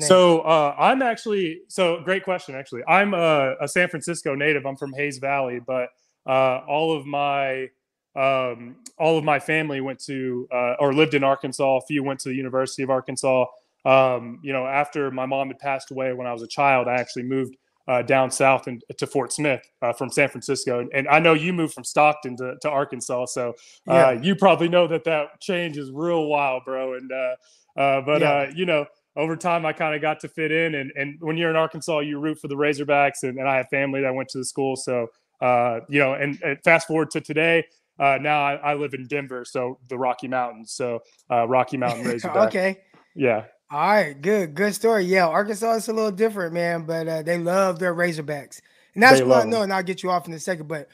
So 0.00 0.40
uh, 0.40 0.74
I'm 0.78 1.02
actually 1.02 1.62
so 1.68 2.00
great 2.04 2.24
question. 2.24 2.54
Actually, 2.54 2.82
I'm 2.86 3.14
a, 3.14 3.54
a, 3.60 3.68
San 3.68 3.88
Francisco 3.88 4.34
native. 4.34 4.64
I'm 4.64 4.76
from 4.76 4.92
Hayes 4.94 5.18
Valley, 5.18 5.60
but 5.64 5.88
uh, 6.26 6.58
all 6.68 6.96
of 6.96 7.04
my 7.04 7.68
um, 8.14 8.76
all 8.98 9.18
of 9.18 9.24
my 9.24 9.38
family 9.40 9.80
went 9.80 9.98
to 10.04 10.46
uh, 10.52 10.74
or 10.78 10.92
lived 10.94 11.14
in 11.14 11.24
Arkansas. 11.24 11.78
A 11.78 11.80
few 11.82 12.04
went 12.04 12.20
to 12.20 12.28
the 12.28 12.34
University 12.34 12.82
of 12.82 12.90
Arkansas. 12.90 13.46
Um, 13.84 14.38
you 14.42 14.52
know, 14.52 14.66
after 14.66 15.10
my 15.10 15.26
mom 15.26 15.48
had 15.48 15.58
passed 15.58 15.90
away 15.90 16.12
when 16.12 16.26
I 16.26 16.32
was 16.32 16.42
a 16.42 16.46
child, 16.46 16.86
I 16.86 16.94
actually 16.94 17.24
moved 17.24 17.56
uh, 17.88 18.02
down 18.02 18.30
south 18.30 18.68
and 18.68 18.82
to 18.96 19.06
Fort 19.06 19.32
Smith 19.32 19.62
uh, 19.80 19.92
from 19.92 20.10
San 20.10 20.28
Francisco. 20.28 20.86
And 20.94 21.08
I 21.08 21.18
know 21.18 21.34
you 21.34 21.52
moved 21.52 21.74
from 21.74 21.84
Stockton 21.84 22.36
to, 22.36 22.54
to 22.62 22.70
Arkansas, 22.70 23.26
so 23.26 23.54
uh, 23.88 23.92
yeah. 23.94 24.10
you 24.12 24.36
probably 24.36 24.68
know 24.68 24.86
that 24.86 25.04
that 25.04 25.40
change 25.40 25.76
is 25.76 25.90
real 25.90 26.26
wild, 26.26 26.64
bro. 26.64 26.94
And 26.94 27.10
uh, 27.10 27.80
uh, 27.80 28.00
but 28.02 28.20
yeah. 28.20 28.30
Uh, 28.30 28.52
you 28.54 28.66
know 28.66 28.86
over 29.16 29.36
time 29.36 29.66
I 29.66 29.72
kind 29.72 29.94
of 29.94 30.00
got 30.00 30.20
to 30.20 30.28
fit 30.28 30.50
in. 30.50 30.74
And, 30.74 30.92
and 30.96 31.16
when 31.20 31.36
you're 31.36 31.50
in 31.50 31.56
Arkansas, 31.56 32.00
you 32.00 32.18
root 32.18 32.38
for 32.38 32.48
the 32.48 32.54
Razorbacks. 32.54 33.22
And, 33.22 33.38
and 33.38 33.48
I 33.48 33.56
have 33.56 33.68
family 33.68 34.00
that 34.02 34.14
went 34.14 34.28
to 34.30 34.38
the 34.38 34.44
school. 34.44 34.76
So, 34.76 35.08
uh, 35.40 35.80
you 35.88 35.98
know, 35.98 36.14
and, 36.14 36.40
and, 36.42 36.58
fast 36.62 36.86
forward 36.86 37.10
to 37.10 37.20
today, 37.20 37.64
uh, 37.98 38.18
now 38.20 38.42
I, 38.42 38.54
I, 38.54 38.74
live 38.74 38.94
in 38.94 39.06
Denver, 39.06 39.44
so 39.44 39.78
the 39.88 39.98
Rocky 39.98 40.28
Mountains. 40.28 40.72
So 40.72 41.00
uh, 41.30 41.46
Rocky 41.46 41.76
Mountain 41.76 42.04
Razorback. 42.08 42.48
okay. 42.48 42.78
Yeah. 43.14 43.44
All 43.70 43.80
right. 43.80 44.20
Good. 44.20 44.54
Good 44.54 44.74
story. 44.74 45.04
Yeah. 45.04 45.26
Arkansas 45.26 45.74
is 45.74 45.88
a 45.88 45.92
little 45.92 46.10
different, 46.10 46.54
man, 46.54 46.84
but 46.84 47.08
uh, 47.08 47.22
they 47.22 47.38
love 47.38 47.78
their 47.78 47.94
Razorbacks, 47.94 48.60
and 48.94 49.02
that's 49.02 49.20
what 49.20 49.46
I 49.46 49.48
know. 49.48 49.62
And 49.62 49.72
I'll 49.72 49.82
get 49.82 50.02
you 50.02 50.10
off 50.10 50.26
in 50.26 50.34
a 50.34 50.38
second, 50.38 50.68
but 50.68 50.88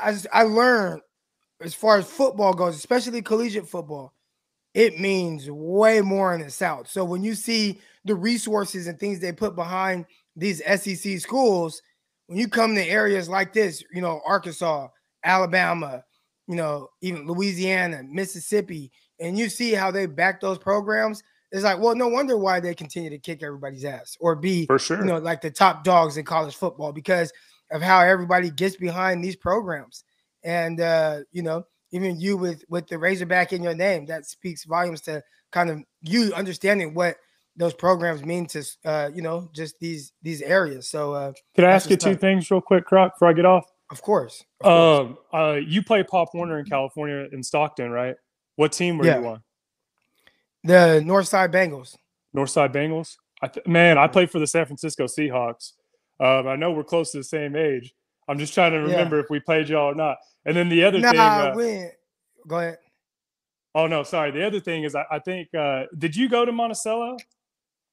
I 0.00 0.16
I 0.32 0.42
learned 0.44 1.02
as 1.60 1.74
far 1.74 1.98
as 1.98 2.06
football 2.06 2.54
goes, 2.54 2.76
especially 2.76 3.22
collegiate 3.22 3.68
football, 3.68 4.14
it 4.74 5.00
means 5.00 5.50
way 5.50 6.00
more 6.00 6.34
in 6.34 6.40
the 6.40 6.50
South. 6.50 6.88
So 6.88 7.04
when 7.04 7.22
you 7.22 7.34
see 7.34 7.80
the 8.04 8.14
resources 8.14 8.86
and 8.86 8.98
things 8.98 9.20
they 9.20 9.32
put 9.32 9.56
behind 9.56 10.06
these 10.36 10.62
SEC 10.64 11.18
schools, 11.18 11.82
when 12.26 12.38
you 12.38 12.48
come 12.48 12.74
to 12.74 12.84
areas 12.84 13.28
like 13.28 13.52
this, 13.52 13.82
you 13.92 14.00
know, 14.00 14.20
Arkansas, 14.24 14.88
Alabama, 15.24 16.04
you 16.46 16.56
know, 16.56 16.88
even 17.00 17.26
Louisiana, 17.26 18.02
Mississippi, 18.04 18.92
and 19.18 19.38
you 19.38 19.48
see 19.48 19.72
how 19.72 19.90
they 19.90 20.06
back 20.06 20.40
those 20.40 20.58
programs, 20.58 21.22
it's 21.52 21.64
like, 21.64 21.80
well, 21.80 21.96
no 21.96 22.08
wonder 22.08 22.36
why 22.36 22.60
they 22.60 22.74
continue 22.74 23.10
to 23.10 23.18
kick 23.18 23.42
everybody's 23.42 23.84
ass 23.84 24.16
or 24.20 24.36
be, 24.36 24.66
for 24.66 24.78
sure, 24.78 24.98
you 24.98 25.04
know, 25.04 25.18
like 25.18 25.40
the 25.40 25.50
top 25.50 25.82
dogs 25.82 26.16
in 26.16 26.24
college 26.24 26.54
football 26.54 26.92
because 26.92 27.32
of 27.72 27.82
how 27.82 28.00
everybody 28.00 28.50
gets 28.50 28.76
behind 28.76 29.22
these 29.22 29.36
programs. 29.36 30.04
And 30.44 30.80
uh, 30.80 31.20
you 31.32 31.42
know, 31.42 31.64
even 31.92 32.20
you 32.20 32.36
with 32.36 32.64
with 32.68 32.86
the 32.88 32.98
Razorback 32.98 33.52
in 33.52 33.62
your 33.62 33.74
name, 33.74 34.06
that 34.06 34.26
speaks 34.26 34.64
volumes 34.64 35.00
to 35.02 35.22
kind 35.52 35.70
of 35.70 35.80
you 36.02 36.32
understanding 36.34 36.94
what 36.94 37.16
those 37.56 37.74
programs 37.74 38.24
mean 38.24 38.46
to 38.46 38.64
uh, 38.84 39.10
you 39.12 39.22
know, 39.22 39.50
just 39.54 39.78
these 39.80 40.12
these 40.22 40.42
areas. 40.42 40.88
So 40.88 41.12
uh 41.12 41.32
Could 41.54 41.64
I 41.64 41.72
ask 41.72 41.90
you 41.90 41.96
two 41.96 42.16
things 42.16 42.50
real 42.50 42.60
quick, 42.60 42.84
Croc, 42.84 43.14
before 43.14 43.28
I 43.28 43.32
get 43.32 43.44
off? 43.44 43.64
Of 43.90 44.02
course. 44.02 44.44
Of 44.60 45.06
um 45.06 45.18
uh 45.32 45.54
you 45.54 45.82
play 45.82 46.02
Pop 46.02 46.28
Warner 46.34 46.58
in 46.58 46.64
California 46.64 47.26
in 47.32 47.42
Stockton, 47.42 47.90
right? 47.90 48.16
What 48.56 48.72
team 48.72 48.98
were 48.98 49.06
yeah. 49.06 49.20
you 49.20 49.26
on? 49.26 49.42
The 50.64 51.02
Northside 51.04 51.52
Bengals. 51.52 51.96
Northside 52.36 52.72
Bengals. 52.72 53.16
I 53.42 53.48
th- 53.48 53.66
man, 53.66 53.98
I 53.98 54.06
played 54.06 54.30
for 54.30 54.38
the 54.38 54.46
San 54.46 54.66
Francisco 54.66 55.06
Seahawks. 55.06 55.72
Um, 56.20 56.46
I 56.46 56.56
know 56.56 56.70
we're 56.72 56.84
close 56.84 57.12
to 57.12 57.18
the 57.18 57.24
same 57.24 57.56
age. 57.56 57.94
I'm 58.30 58.38
just 58.38 58.54
trying 58.54 58.70
to 58.72 58.78
remember 58.78 59.16
yeah. 59.16 59.22
if 59.24 59.30
we 59.30 59.40
played 59.40 59.68
y'all 59.68 59.90
or 59.90 59.94
not. 59.94 60.18
And 60.44 60.56
then 60.56 60.68
the 60.68 60.84
other 60.84 61.00
nah, 61.00 61.10
thing. 61.56 61.84
Uh, 61.84 61.88
Go 62.46 62.58
ahead. 62.58 62.78
Oh 63.74 63.88
no, 63.88 64.04
sorry. 64.04 64.30
The 64.30 64.46
other 64.46 64.60
thing 64.60 64.84
is, 64.84 64.94
I, 64.94 65.04
I 65.10 65.18
think. 65.18 65.52
Uh, 65.52 65.84
did 65.98 66.14
you 66.14 66.28
go 66.28 66.44
to 66.44 66.52
Monticello? 66.52 67.16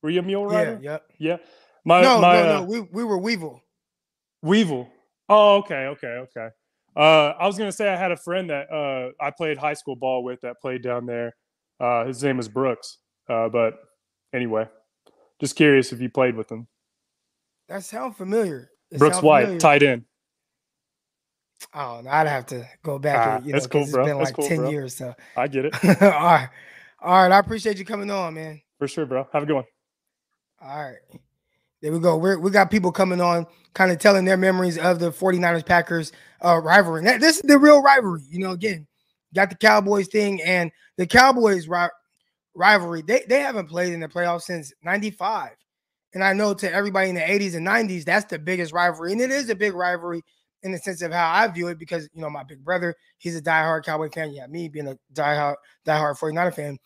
Were 0.04 0.12
you 0.12 0.20
a 0.20 0.24
mule 0.24 0.46
rider? 0.46 0.80
Yeah. 0.82 0.92
Yep. 0.92 1.04
Yeah. 1.18 1.38
My, 1.86 2.02
no, 2.02 2.22
my, 2.22 2.34
no, 2.34 2.44
no. 2.44 2.58
Uh, 2.58 2.62
we 2.66 2.82
we 2.82 3.04
were 3.04 3.18
Weevil. 3.18 3.62
Weevil. 4.44 4.88
Oh, 5.28 5.58
okay, 5.58 5.88
okay, 5.88 6.08
okay. 6.08 6.50
Uh, 6.96 7.34
I 7.40 7.48
was 7.48 7.58
gonna 7.58 7.72
say 7.72 7.90
I 7.90 7.98
had 7.98 8.12
a 8.12 8.18
friend 8.18 8.50
that 8.52 8.72
uh, 8.72 9.24
I 9.24 9.32
played 9.32 9.58
high 9.58 9.74
school 9.74 9.96
ball 9.96 10.24
with 10.24 10.42
that 10.42 10.62
played 10.62 10.84
down 10.84 11.08
there. 11.08 11.36
Uh, 11.80 12.06
his 12.06 12.24
name 12.24 12.40
is 12.40 12.48
Brooks. 12.48 13.00
Uh, 13.28 13.50
but 13.50 13.74
anyway, 14.34 14.68
just 15.40 15.56
curious 15.56 15.92
if 15.92 16.00
you 16.00 16.10
played 16.10 16.36
with 16.36 16.52
him. 16.52 16.68
That 17.70 17.84
sounds 17.84 18.16
familiar. 18.16 18.70
It 18.92 19.00
Brooks 19.00 19.22
White, 19.22 19.42
familiar. 19.42 19.60
tight 19.60 19.84
end. 19.84 20.06
Oh, 21.74 22.04
I'd 22.08 22.28
have 22.28 22.46
to 22.48 22.68
go 22.84 23.00
back. 23.00 23.28
Ah, 23.28 23.36
and, 23.38 23.46
you 23.46 23.54
know, 23.54 23.60
cool, 23.68 23.82
it's 23.82 23.92
bro. 23.92 24.06
been 24.06 24.18
like 24.18 24.36
cool, 24.36 24.48
ten 24.48 24.58
bro. 24.58 24.70
years. 24.70 24.96
So 24.96 25.14
I 25.36 25.48
get 25.48 25.66
it. 25.66 25.74
all 26.02 26.10
right, 26.10 26.50
all 27.02 27.24
right. 27.24 27.32
I 27.32 27.40
appreciate 27.40 27.78
you 27.78 27.86
coming 27.86 28.12
on, 28.12 28.36
man. 28.36 28.62
For 28.80 28.88
sure, 28.88 29.06
bro. 29.06 29.28
Have 29.34 29.44
a 29.44 29.46
good 29.46 29.56
one. 29.56 29.66
All 30.62 30.84
right. 30.84 30.98
There 31.82 31.92
we 31.92 32.00
go. 32.00 32.18
We're, 32.18 32.40
we 32.40 32.50
got 32.50 32.72
people 32.72 32.92
coming 32.92 33.22
on, 33.22 33.46
kind 33.74 33.92
of 33.92 34.00
telling 34.00 34.26
their 34.26 34.38
memories 34.38 34.78
of 34.78 35.00
the 35.00 35.12
49ers 35.12 35.66
Packers 35.66 36.12
uh, 36.44 36.58
rivalry. 36.58 37.04
Now, 37.04 37.20
this 37.20 37.38
is 37.38 37.44
the 37.44 37.60
real 37.60 37.82
rivalry. 37.84 38.22
You 38.30 38.40
know, 38.40 38.52
again, 38.52 38.88
got 39.36 39.50
the 39.50 39.56
Cowboys 39.56 40.08
thing 40.08 40.42
and 40.42 40.72
the 40.98 41.06
Cowboys 41.06 41.68
ri- 41.68 41.90
rivalry. 42.56 43.04
They, 43.04 43.24
they 43.30 43.42
haven't 43.42 43.68
played 43.68 43.94
in 43.94 44.00
the 44.00 44.08
playoffs 44.08 44.44
since 44.44 44.74
95. 44.84 45.52
And 46.16 46.24
I 46.24 46.34
know 46.34 46.56
to 46.56 46.74
everybody 46.74 47.10
in 47.10 47.16
the 47.16 47.22
80s 47.22 47.56
and 47.56 47.68
90s, 47.68 48.06
that's 48.06 48.26
the 48.26 48.40
biggest 48.40 48.74
rivalry. 48.74 49.12
And 49.12 49.22
it 49.22 49.30
is 49.30 49.50
a 49.52 49.56
big 49.56 49.76
rivalry 49.76 50.24
in 50.64 50.72
the 50.72 50.78
sense 50.78 51.02
of 51.02 51.12
how 51.12 51.32
I 51.32 51.48
view 51.48 51.68
it 51.68 51.80
because, 51.80 52.10
you 52.14 52.22
know, 52.22 52.30
my 52.30 52.44
big 52.44 52.64
brother, 52.64 52.96
he's 53.18 53.36
a 53.36 53.42
diehard 53.42 53.86
Cowboy 53.86 54.10
fan. 54.10 54.32
Yeah, 54.32 54.48
me 54.48 54.70
being 54.70 54.88
a 54.88 54.98
diehard, 55.14 55.56
diehard 55.86 56.18
49er 56.20 56.54
fan. 56.54 56.78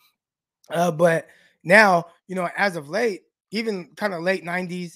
Uh, 0.69 0.91
but 0.91 1.27
now, 1.63 2.05
you 2.27 2.35
know, 2.35 2.49
as 2.57 2.75
of 2.75 2.89
late, 2.89 3.21
even 3.51 3.89
kind 3.95 4.13
of 4.13 4.21
late 4.21 4.43
90s 4.43 4.93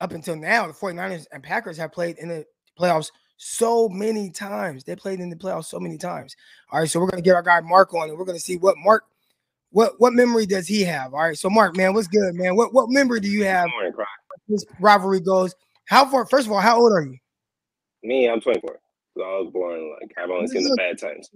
up 0.00 0.12
until 0.12 0.36
now, 0.36 0.66
the 0.66 0.72
49ers 0.72 1.26
and 1.32 1.42
Packers 1.42 1.76
have 1.78 1.92
played 1.92 2.18
in 2.18 2.28
the 2.28 2.44
playoffs 2.78 3.10
so 3.36 3.88
many 3.88 4.30
times. 4.30 4.84
They 4.84 4.96
played 4.96 5.20
in 5.20 5.30
the 5.30 5.36
playoffs 5.36 5.66
so 5.66 5.80
many 5.80 5.98
times. 5.98 6.36
All 6.70 6.80
right, 6.80 6.88
so 6.88 7.00
we're 7.00 7.10
gonna 7.10 7.22
get 7.22 7.34
our 7.34 7.42
guy 7.42 7.60
Mark 7.60 7.92
on 7.94 8.08
and 8.08 8.18
we're 8.18 8.24
gonna 8.24 8.38
see 8.38 8.56
what 8.56 8.76
Mark 8.78 9.04
what 9.72 9.94
what 9.98 10.12
memory 10.12 10.46
does 10.46 10.68
he 10.68 10.82
have? 10.82 11.14
All 11.14 11.20
right, 11.20 11.38
so 11.38 11.50
Mark, 11.50 11.76
man, 11.76 11.94
what's 11.94 12.06
good, 12.06 12.34
man? 12.34 12.56
What 12.56 12.72
what 12.72 12.90
memory 12.90 13.20
do 13.20 13.28
you 13.28 13.44
have? 13.44 13.68
Morning, 13.70 13.92
this 14.48 14.64
rivalry 14.80 15.20
goes. 15.20 15.54
How 15.86 16.06
far? 16.06 16.26
First 16.26 16.46
of 16.46 16.52
all, 16.52 16.60
how 16.60 16.78
old 16.78 16.92
are 16.92 17.02
you? 17.02 17.16
Me, 18.02 18.28
I'm 18.28 18.40
24. 18.40 18.78
So 19.16 19.22
I 19.22 19.40
was 19.40 19.50
born 19.52 19.94
like 20.00 20.12
I've 20.16 20.30
only 20.30 20.46
seen 20.46 20.64
the 20.64 20.74
bad 20.76 20.98
times. 20.98 21.28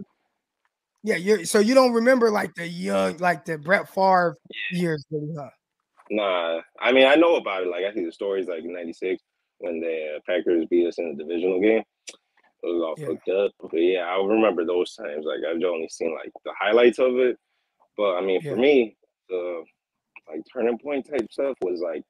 Yeah, 1.03 1.17
you 1.17 1.45
so 1.45 1.59
you 1.59 1.75
don't 1.75 1.93
remember 1.93 2.31
like 2.31 2.55
the 2.55 2.67
young, 2.67 3.19
like 3.19 3.45
the 3.45 3.59
Brett 3.59 3.89
Favre 3.89 4.37
yeah. 4.73 4.81
years, 4.81 5.05
really, 5.11 5.35
huh? 5.39 5.51
Nah, 6.11 6.61
I 6.81 6.93
mean 6.93 7.07
I 7.07 7.17
know 7.17 7.37
about 7.37 7.63
it. 7.63 7.69
Like 7.69 7.85
I 7.85 7.93
see 7.93 8.05
the 8.05 8.13
stories 8.13 8.49
like 8.49 8.65
in 8.65 8.73
'96 8.73 9.23
when 9.59 9.81
the 9.81 10.17
uh, 10.17 10.21
Packers 10.27 10.67
beat 10.71 10.87
us 10.87 10.99
in 10.99 11.17
the 11.17 11.25
divisional 11.25 11.61
game. 11.61 11.83
It 12.63 12.67
was 12.67 12.83
all 12.83 12.95
yeah. 12.99 13.07
fucked 13.07 13.29
up. 13.29 13.53
But 13.71 13.79
yeah, 13.79 14.07
I 14.07 14.25
remember 14.25 14.65
those 14.65 14.95
times. 14.95 15.27
Like 15.27 15.41
I've 15.49 15.63
only 15.63 15.89
seen 15.89 16.15
like 16.15 16.33
the 16.45 16.53
highlights 16.59 16.99
of 16.99 17.17
it. 17.17 17.37
But 17.97 18.17
I 18.17 18.21
mean, 18.23 18.41
yeah. 18.43 18.51
for 18.51 18.57
me, 18.57 18.97
the 19.29 19.65
like 20.29 20.41
turning 20.53 20.79
point 20.79 21.09
type 21.09 21.31
stuff 21.31 21.57
was 21.61 21.81
like 21.81 22.03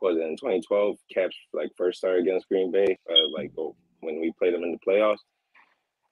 was 0.00 0.16
in 0.16 0.36
2012. 0.36 0.96
Caps 1.12 1.36
like 1.52 1.70
first 1.76 1.98
started 1.98 2.22
against 2.22 2.48
Green 2.48 2.70
Bay. 2.70 2.98
Uh, 3.10 3.28
like 3.34 3.52
oh, 3.58 3.74
when 4.06 4.20
we 4.20 4.32
played 4.38 4.54
them 4.54 4.62
in 4.62 4.72
the 4.72 4.78
playoffs. 4.78 5.18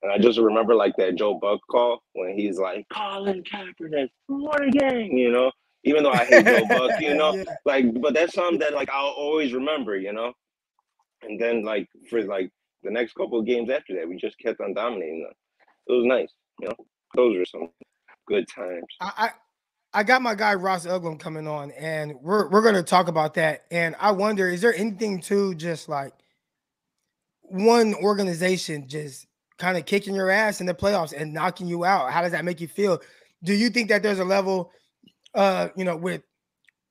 And 0.02 0.12
I 0.12 0.18
just 0.18 0.38
remember 0.38 0.74
like 0.74 0.94
that 0.98 1.14
Joe 1.16 1.38
Buck 1.40 1.60
call 1.70 2.02
when 2.12 2.36
he's 2.36 2.58
like, 2.58 2.86
Colin 2.92 3.42
Kaepernick, 3.42 4.08
what 4.26 4.62
a 4.62 4.70
game, 4.70 5.16
you 5.16 5.30
know? 5.30 5.50
Even 5.84 6.02
though 6.02 6.12
I 6.12 6.24
hate 6.24 6.44
Joe 6.44 6.66
Buck, 6.68 7.00
you 7.00 7.14
know, 7.14 7.34
yeah. 7.34 7.44
like, 7.64 8.00
but 8.00 8.12
that's 8.12 8.34
something 8.34 8.58
that 8.58 8.74
like 8.74 8.90
I'll 8.90 9.14
always 9.16 9.54
remember, 9.54 9.96
you 9.96 10.12
know. 10.12 10.32
And 11.22 11.40
then 11.40 11.64
like 11.64 11.88
for 12.10 12.22
like 12.22 12.50
the 12.82 12.90
next 12.90 13.14
couple 13.14 13.40
of 13.40 13.46
games 13.46 13.70
after 13.70 13.94
that, 13.94 14.06
we 14.06 14.16
just 14.16 14.38
kept 14.38 14.60
on 14.60 14.74
dominating 14.74 15.22
them. 15.22 15.32
It 15.86 15.92
was 15.92 16.04
nice, 16.04 16.32
you 16.60 16.68
know. 16.68 16.74
Those 17.16 17.38
were 17.38 17.46
some 17.46 17.70
good 18.26 18.46
times. 18.48 18.84
I, 19.00 19.12
I 19.16 19.30
I 19.96 20.02
got 20.02 20.22
my 20.22 20.34
guy 20.34 20.54
Ross 20.54 20.86
Uglem 20.86 21.18
coming 21.18 21.46
on, 21.46 21.70
and 21.70 22.16
we're 22.20 22.48
we're 22.50 22.62
gonna 22.62 22.82
talk 22.82 23.08
about 23.08 23.34
that. 23.34 23.64
And 23.70 23.94
I 24.00 24.10
wonder, 24.10 24.48
is 24.48 24.60
there 24.60 24.74
anything 24.74 25.20
to 25.22 25.54
just 25.54 25.88
like 25.88 26.12
one 27.54 27.94
organization 27.94 28.88
just 28.88 29.26
kind 29.58 29.78
of 29.78 29.86
kicking 29.86 30.14
your 30.14 30.30
ass 30.30 30.60
in 30.60 30.66
the 30.66 30.74
playoffs 30.74 31.14
and 31.16 31.32
knocking 31.32 31.68
you 31.68 31.84
out? 31.84 32.10
How 32.10 32.20
does 32.22 32.32
that 32.32 32.44
make 32.44 32.60
you 32.60 32.68
feel? 32.68 33.00
Do 33.44 33.54
you 33.54 33.70
think 33.70 33.88
that 33.90 34.02
there's 34.02 34.18
a 34.18 34.24
level, 34.24 34.72
uh, 35.34 35.68
you 35.76 35.84
know, 35.84 35.96
with 35.96 36.22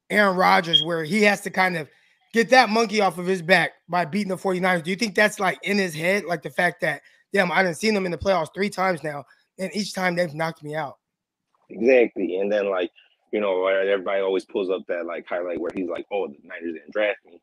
Aaron 0.09 0.37
Rodgers 0.37 0.81
where 0.83 1.03
he 1.03 1.21
has 1.23 1.41
to 1.41 1.49
kind 1.49 1.75
of 1.75 1.89
get 2.33 2.49
that 2.51 2.69
monkey 2.69 3.01
off 3.01 3.17
of 3.17 3.25
his 3.25 3.41
back 3.41 3.71
by 3.89 4.05
beating 4.05 4.29
the 4.29 4.37
49ers? 4.37 4.83
Do 4.83 4.89
you 4.89 4.95
think 4.95 5.15
that's 5.15 5.39
like 5.39 5.59
in 5.63 5.77
his 5.77 5.93
head, 5.93 6.23
like 6.25 6.41
the 6.41 6.49
fact 6.49 6.79
that, 6.81 7.01
damn, 7.33 7.51
I 7.51 7.61
didn't 7.61 7.77
seen 7.77 7.93
them 7.93 8.05
in 8.05 8.11
the 8.11 8.17
playoffs 8.17 8.53
three 8.53 8.69
times 8.69 9.03
now, 9.03 9.25
and 9.59 9.69
each 9.75 9.93
time 9.93 10.15
they've 10.15 10.33
knocked 10.33 10.63
me 10.63 10.75
out? 10.75 10.97
Exactly. 11.69 12.37
And 12.37 12.51
then 12.51 12.69
like, 12.69 12.91
you 13.33 13.41
know, 13.41 13.65
everybody 13.67 14.21
always 14.21 14.45
pulls 14.45 14.69
up 14.69 14.83
that 14.87 15.05
like 15.05 15.27
highlight 15.27 15.59
where 15.59 15.71
he's 15.73 15.89
like, 15.89 16.05
"Oh, 16.11 16.27
the 16.27 16.37
Niners 16.43 16.73
didn't 16.73 16.93
draft 16.93 17.17
me. 17.25 17.41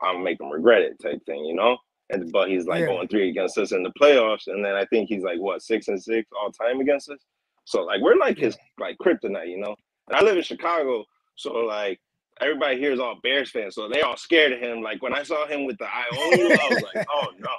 I'm 0.00 0.14
gonna 0.14 0.24
make 0.24 0.38
them 0.38 0.50
regret 0.50 0.82
it," 0.82 1.00
type 1.02 1.20
thing, 1.26 1.44
you 1.44 1.54
know. 1.54 1.76
And 2.12 2.30
but 2.30 2.48
he's 2.48 2.66
like 2.66 2.80
yeah. 2.80 2.86
going 2.86 3.08
three 3.08 3.30
against 3.30 3.58
us 3.58 3.72
in 3.72 3.82
the 3.82 3.92
playoffs, 4.00 4.46
and 4.46 4.64
then 4.64 4.74
I 4.74 4.84
think 4.86 5.08
he's 5.08 5.22
like 5.22 5.40
what 5.40 5.62
six 5.62 5.88
and 5.88 6.00
six 6.00 6.28
all 6.40 6.52
time 6.52 6.80
against 6.80 7.10
us. 7.10 7.18
So 7.64 7.82
like 7.82 8.00
we're 8.00 8.16
like 8.16 8.38
his 8.38 8.56
like 8.78 8.96
kryptonite, 8.98 9.48
you 9.48 9.58
know. 9.58 9.74
And 10.08 10.16
I 10.16 10.22
live 10.22 10.36
in 10.36 10.42
Chicago, 10.42 11.04
so 11.36 11.52
like 11.54 12.00
everybody 12.40 12.78
here 12.78 12.92
is 12.92 13.00
all 13.00 13.18
Bears 13.22 13.50
fans, 13.50 13.74
so 13.74 13.88
they 13.88 14.02
all 14.02 14.16
scared 14.16 14.52
of 14.52 14.60
him. 14.60 14.82
Like 14.82 15.02
when 15.02 15.14
I 15.14 15.22
saw 15.22 15.46
him 15.46 15.64
with 15.64 15.78
the 15.78 15.86
I 15.86 16.04
own 16.12 16.38
you, 16.38 16.52
I 16.52 16.68
was 16.68 16.82
like, 16.94 17.06
oh 17.12 17.28
no, 17.38 17.50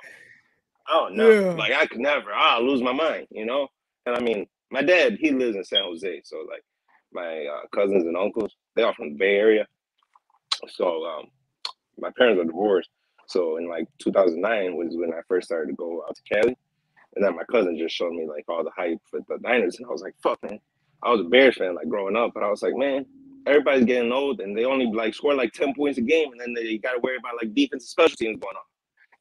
oh 0.90 1.10
no, 1.12 1.30
yeah. 1.30 1.54
like 1.54 1.74
I 1.74 1.88
could 1.88 2.00
never, 2.00 2.32
I'll 2.32 2.64
lose 2.64 2.82
my 2.82 2.94
mind, 2.94 3.28
you 3.32 3.46
know. 3.46 3.68
And 4.06 4.16
I 4.16 4.20
mean, 4.20 4.46
my 4.72 4.82
dad, 4.82 5.18
he 5.20 5.32
lives 5.32 5.56
in 5.56 5.64
San 5.64 5.84
Jose, 5.84 6.22
so 6.26 6.46
like 6.50 6.64
my 7.12 7.46
uh, 7.46 7.68
cousins 7.74 8.06
and 8.06 8.18
uncles, 8.18 8.52
they 8.76 8.84
are 8.84 8.94
from 8.94 9.14
the 9.14 9.18
Bay 9.18 9.36
Area. 9.36 9.66
So 10.68 11.06
um, 11.06 11.26
my 11.98 12.10
parents 12.18 12.42
are 12.42 12.46
divorced. 12.46 12.90
So 13.28 13.58
in 13.58 13.68
like 13.68 13.88
2009 14.00 14.76
was 14.76 14.96
when 14.96 15.14
I 15.14 15.22
first 15.28 15.48
started 15.48 15.72
to 15.72 15.76
go 15.76 16.04
out 16.08 16.16
to 16.16 16.22
Cali, 16.24 16.58
and 17.16 17.24
then 17.24 17.36
my 17.36 17.44
cousin 17.52 17.78
just 17.78 17.96
showed 17.96 18.14
me 18.14 18.28
like 18.28 18.46
all 18.48 18.64
the 18.64 18.72
hype 18.76 19.00
for 19.10 19.20
the 19.28 19.38
Niners, 19.42 19.78
and 19.78 19.86
I 19.86 19.92
was 19.92 20.02
like, 20.02 20.16
"Fuck, 20.22 20.42
man!" 20.44 20.60
I 21.04 21.12
was 21.12 21.22
a 21.22 21.26
Bears 21.26 21.58
fan 21.58 21.76
like 21.76 21.90
growing 21.90 22.16
up, 22.16 22.32
but 22.34 22.44
I 22.44 22.50
was 22.50 22.62
like, 22.62 22.76
"Man, 22.76 23.06
everybody's 23.46 23.86
getting 23.86 24.12
old, 24.12 24.42
and 24.42 24.58
they 24.58 24.66
only 24.66 24.88
like 24.88 25.14
score 25.14 25.34
like 25.34 25.54
10 25.54 25.74
points 25.76 25.98
a 25.98 26.02
game, 26.02 26.32
and 26.32 26.40
then 26.40 26.54
they 26.54 26.78
got 26.78 26.94
to 26.94 27.00
worry 27.00 27.18
about 27.18 27.36
like 27.42 27.54
defense 27.54 27.84
and 27.84 27.90
special 27.90 28.16
teams 28.16 28.40
going 28.40 28.56
on. 28.56 28.64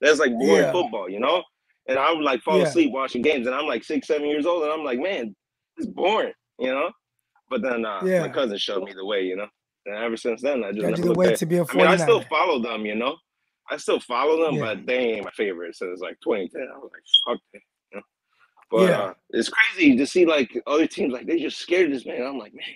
That's 0.00 0.18
like 0.18 0.32
boring 0.32 0.64
yeah. 0.64 0.72
football, 0.72 1.08
you 1.08 1.20
know." 1.20 1.42
And 1.88 1.98
I 1.98 2.12
would 2.12 2.22
like 2.22 2.42
fall 2.42 2.58
yeah. 2.58 2.64
asleep 2.64 2.92
watching 2.92 3.22
games, 3.22 3.46
and 3.46 3.54
I'm 3.56 3.66
like 3.66 3.82
six, 3.82 4.06
seven 4.06 4.28
years 4.28 4.46
old, 4.46 4.62
and 4.62 4.72
I'm 4.72 4.84
like, 4.84 5.00
man, 5.00 5.34
it's 5.76 5.86
boring, 5.86 6.32
you 6.58 6.68
know. 6.68 6.90
But 7.50 7.62
then 7.62 7.84
uh, 7.84 8.02
yeah. 8.04 8.20
my 8.20 8.28
cousin 8.28 8.56
showed 8.56 8.84
me 8.84 8.92
the 8.92 9.04
way, 9.04 9.22
you 9.22 9.36
know. 9.36 9.48
And 9.86 9.96
ever 9.96 10.16
since 10.16 10.42
then, 10.42 10.62
I 10.62 10.70
just 10.70 10.98
you 10.98 11.04
the 11.04 11.12
way 11.12 11.34
to 11.34 11.46
be 11.46 11.56
a 11.56 11.64
49 11.64 11.86
I 11.86 11.90
mean, 11.90 12.00
I 12.00 12.04
still 12.04 12.22
follow 12.30 12.62
them, 12.62 12.86
you 12.86 12.94
know. 12.94 13.16
I 13.72 13.78
still 13.78 14.00
follow 14.00 14.44
them, 14.44 14.56
yeah. 14.56 14.74
but 14.74 14.86
they 14.86 14.98
ain't 14.98 15.24
my 15.24 15.30
favorite 15.30 15.74
since 15.74 16.00
like 16.00 16.18
2010. 16.22 16.60
I 16.62 16.78
was 16.78 16.90
like, 16.92 17.02
fuck 17.26 17.42
that. 17.54 17.60
You 17.90 17.96
know? 17.96 18.02
But 18.70 18.90
yeah. 18.90 19.00
uh, 19.00 19.14
it's 19.30 19.48
crazy 19.48 19.96
to 19.96 20.06
see 20.06 20.26
like 20.26 20.50
other 20.66 20.86
teams 20.86 21.12
like 21.12 21.26
they 21.26 21.38
just 21.38 21.58
scared 21.58 21.90
this 21.90 22.04
man. 22.04 22.22
I'm 22.22 22.38
like, 22.38 22.52
man, 22.54 22.66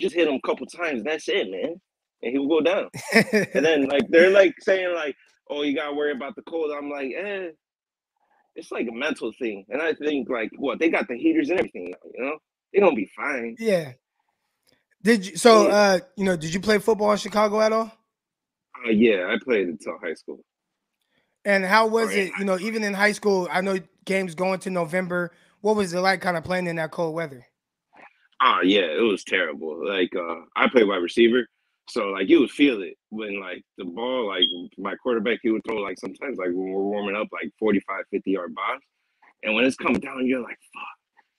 just 0.00 0.16
hit 0.16 0.26
him 0.26 0.40
a 0.42 0.46
couple 0.46 0.66
times, 0.66 1.04
that's 1.04 1.28
it, 1.28 1.48
man, 1.48 1.80
and 2.22 2.32
he 2.32 2.38
will 2.38 2.48
go 2.48 2.60
down. 2.60 2.88
and 3.54 3.64
then 3.64 3.86
like 3.86 4.02
they're 4.08 4.30
like 4.30 4.54
saying 4.60 4.94
like, 4.94 5.14
oh, 5.48 5.62
you 5.62 5.76
gotta 5.76 5.94
worry 5.94 6.12
about 6.12 6.34
the 6.34 6.42
cold. 6.42 6.72
I'm 6.76 6.90
like, 6.90 7.12
eh, 7.16 7.50
it's 8.56 8.72
like 8.72 8.88
a 8.88 8.94
mental 8.94 9.32
thing, 9.38 9.64
and 9.68 9.80
I 9.80 9.94
think 9.94 10.28
like 10.28 10.50
what 10.58 10.80
they 10.80 10.90
got 10.90 11.06
the 11.06 11.16
heaters 11.16 11.50
and 11.50 11.60
everything, 11.60 11.94
you 12.14 12.24
know, 12.24 12.36
they're 12.72 12.82
gonna 12.82 12.96
be 12.96 13.10
fine. 13.16 13.54
Yeah. 13.60 13.92
Did 15.04 15.26
you? 15.26 15.36
So, 15.36 15.66
yeah. 15.66 15.74
uh, 15.74 15.98
you 16.16 16.24
know, 16.24 16.36
did 16.36 16.54
you 16.54 16.60
play 16.60 16.78
football 16.78 17.12
in 17.12 17.18
Chicago 17.18 17.60
at 17.60 17.72
all? 17.72 17.90
Uh, 18.84 18.90
yeah, 18.90 19.26
I 19.28 19.38
played 19.42 19.68
until 19.68 19.98
high 19.98 20.14
school. 20.14 20.40
And 21.44 21.64
how 21.64 21.86
was 21.86 22.12
it? 22.12 22.32
You 22.38 22.44
know, 22.44 22.58
even 22.58 22.84
in 22.84 22.94
high 22.94 23.12
school, 23.12 23.48
I 23.50 23.60
know 23.60 23.78
games 24.04 24.34
going 24.34 24.60
to 24.60 24.70
November. 24.70 25.32
What 25.60 25.76
was 25.76 25.92
it 25.92 26.00
like, 26.00 26.20
kind 26.20 26.36
of 26.36 26.44
playing 26.44 26.66
in 26.66 26.76
that 26.76 26.90
cold 26.90 27.14
weather? 27.14 27.46
Oh 28.40 28.60
yeah, 28.62 28.80
it 28.80 29.02
was 29.02 29.24
terrible. 29.24 29.86
Like 29.86 30.14
uh, 30.16 30.40
I 30.56 30.68
played 30.68 30.88
wide 30.88 30.96
receiver, 30.96 31.46
so 31.88 32.06
like 32.06 32.28
you 32.28 32.40
would 32.40 32.50
feel 32.50 32.82
it 32.82 32.96
when 33.10 33.40
like 33.40 33.62
the 33.78 33.84
ball, 33.84 34.28
like 34.28 34.44
my 34.78 34.94
quarterback, 34.96 35.38
he 35.42 35.50
would 35.50 35.62
throw 35.66 35.76
like 35.76 35.98
sometimes 35.98 36.38
like 36.38 36.48
when 36.48 36.72
we're 36.72 36.82
warming 36.82 37.16
up 37.16 37.28
like 37.32 37.52
45, 37.58 38.04
50 38.10 38.30
yard 38.30 38.54
bombs. 38.54 38.82
And 39.42 39.54
when 39.54 39.64
it's 39.64 39.76
coming 39.76 40.00
down, 40.00 40.26
you're 40.26 40.42
like, 40.42 40.58
fuck. 40.74 40.82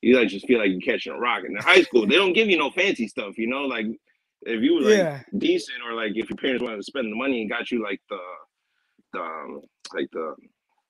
You 0.01 0.17
like 0.17 0.27
just 0.27 0.47
feel 0.47 0.59
like 0.59 0.69
you're 0.69 0.81
catching 0.81 1.13
a 1.13 1.17
rock. 1.17 1.43
And 1.45 1.55
in 1.55 1.63
high 1.63 1.81
school, 1.81 2.05
they 2.05 2.15
don't 2.15 2.33
give 2.33 2.49
you 2.49 2.57
no 2.57 2.71
fancy 2.71 3.07
stuff, 3.07 3.37
you 3.37 3.47
know, 3.47 3.63
like 3.63 3.85
if 4.45 4.61
you 4.61 4.75
were 4.75 4.81
like 4.81 4.97
yeah. 4.97 5.21
decent 5.37 5.79
or 5.85 5.93
like 5.93 6.11
if 6.15 6.29
your 6.29 6.37
parents 6.37 6.63
wanted 6.63 6.77
to 6.77 6.83
spend 6.83 7.11
the 7.11 7.15
money 7.15 7.41
and 7.41 7.49
got 7.49 7.71
you 7.71 7.83
like 7.83 8.01
the 8.09 8.19
the 9.13 9.19
um, 9.19 9.61
like 9.93 10.07
the 10.11 10.35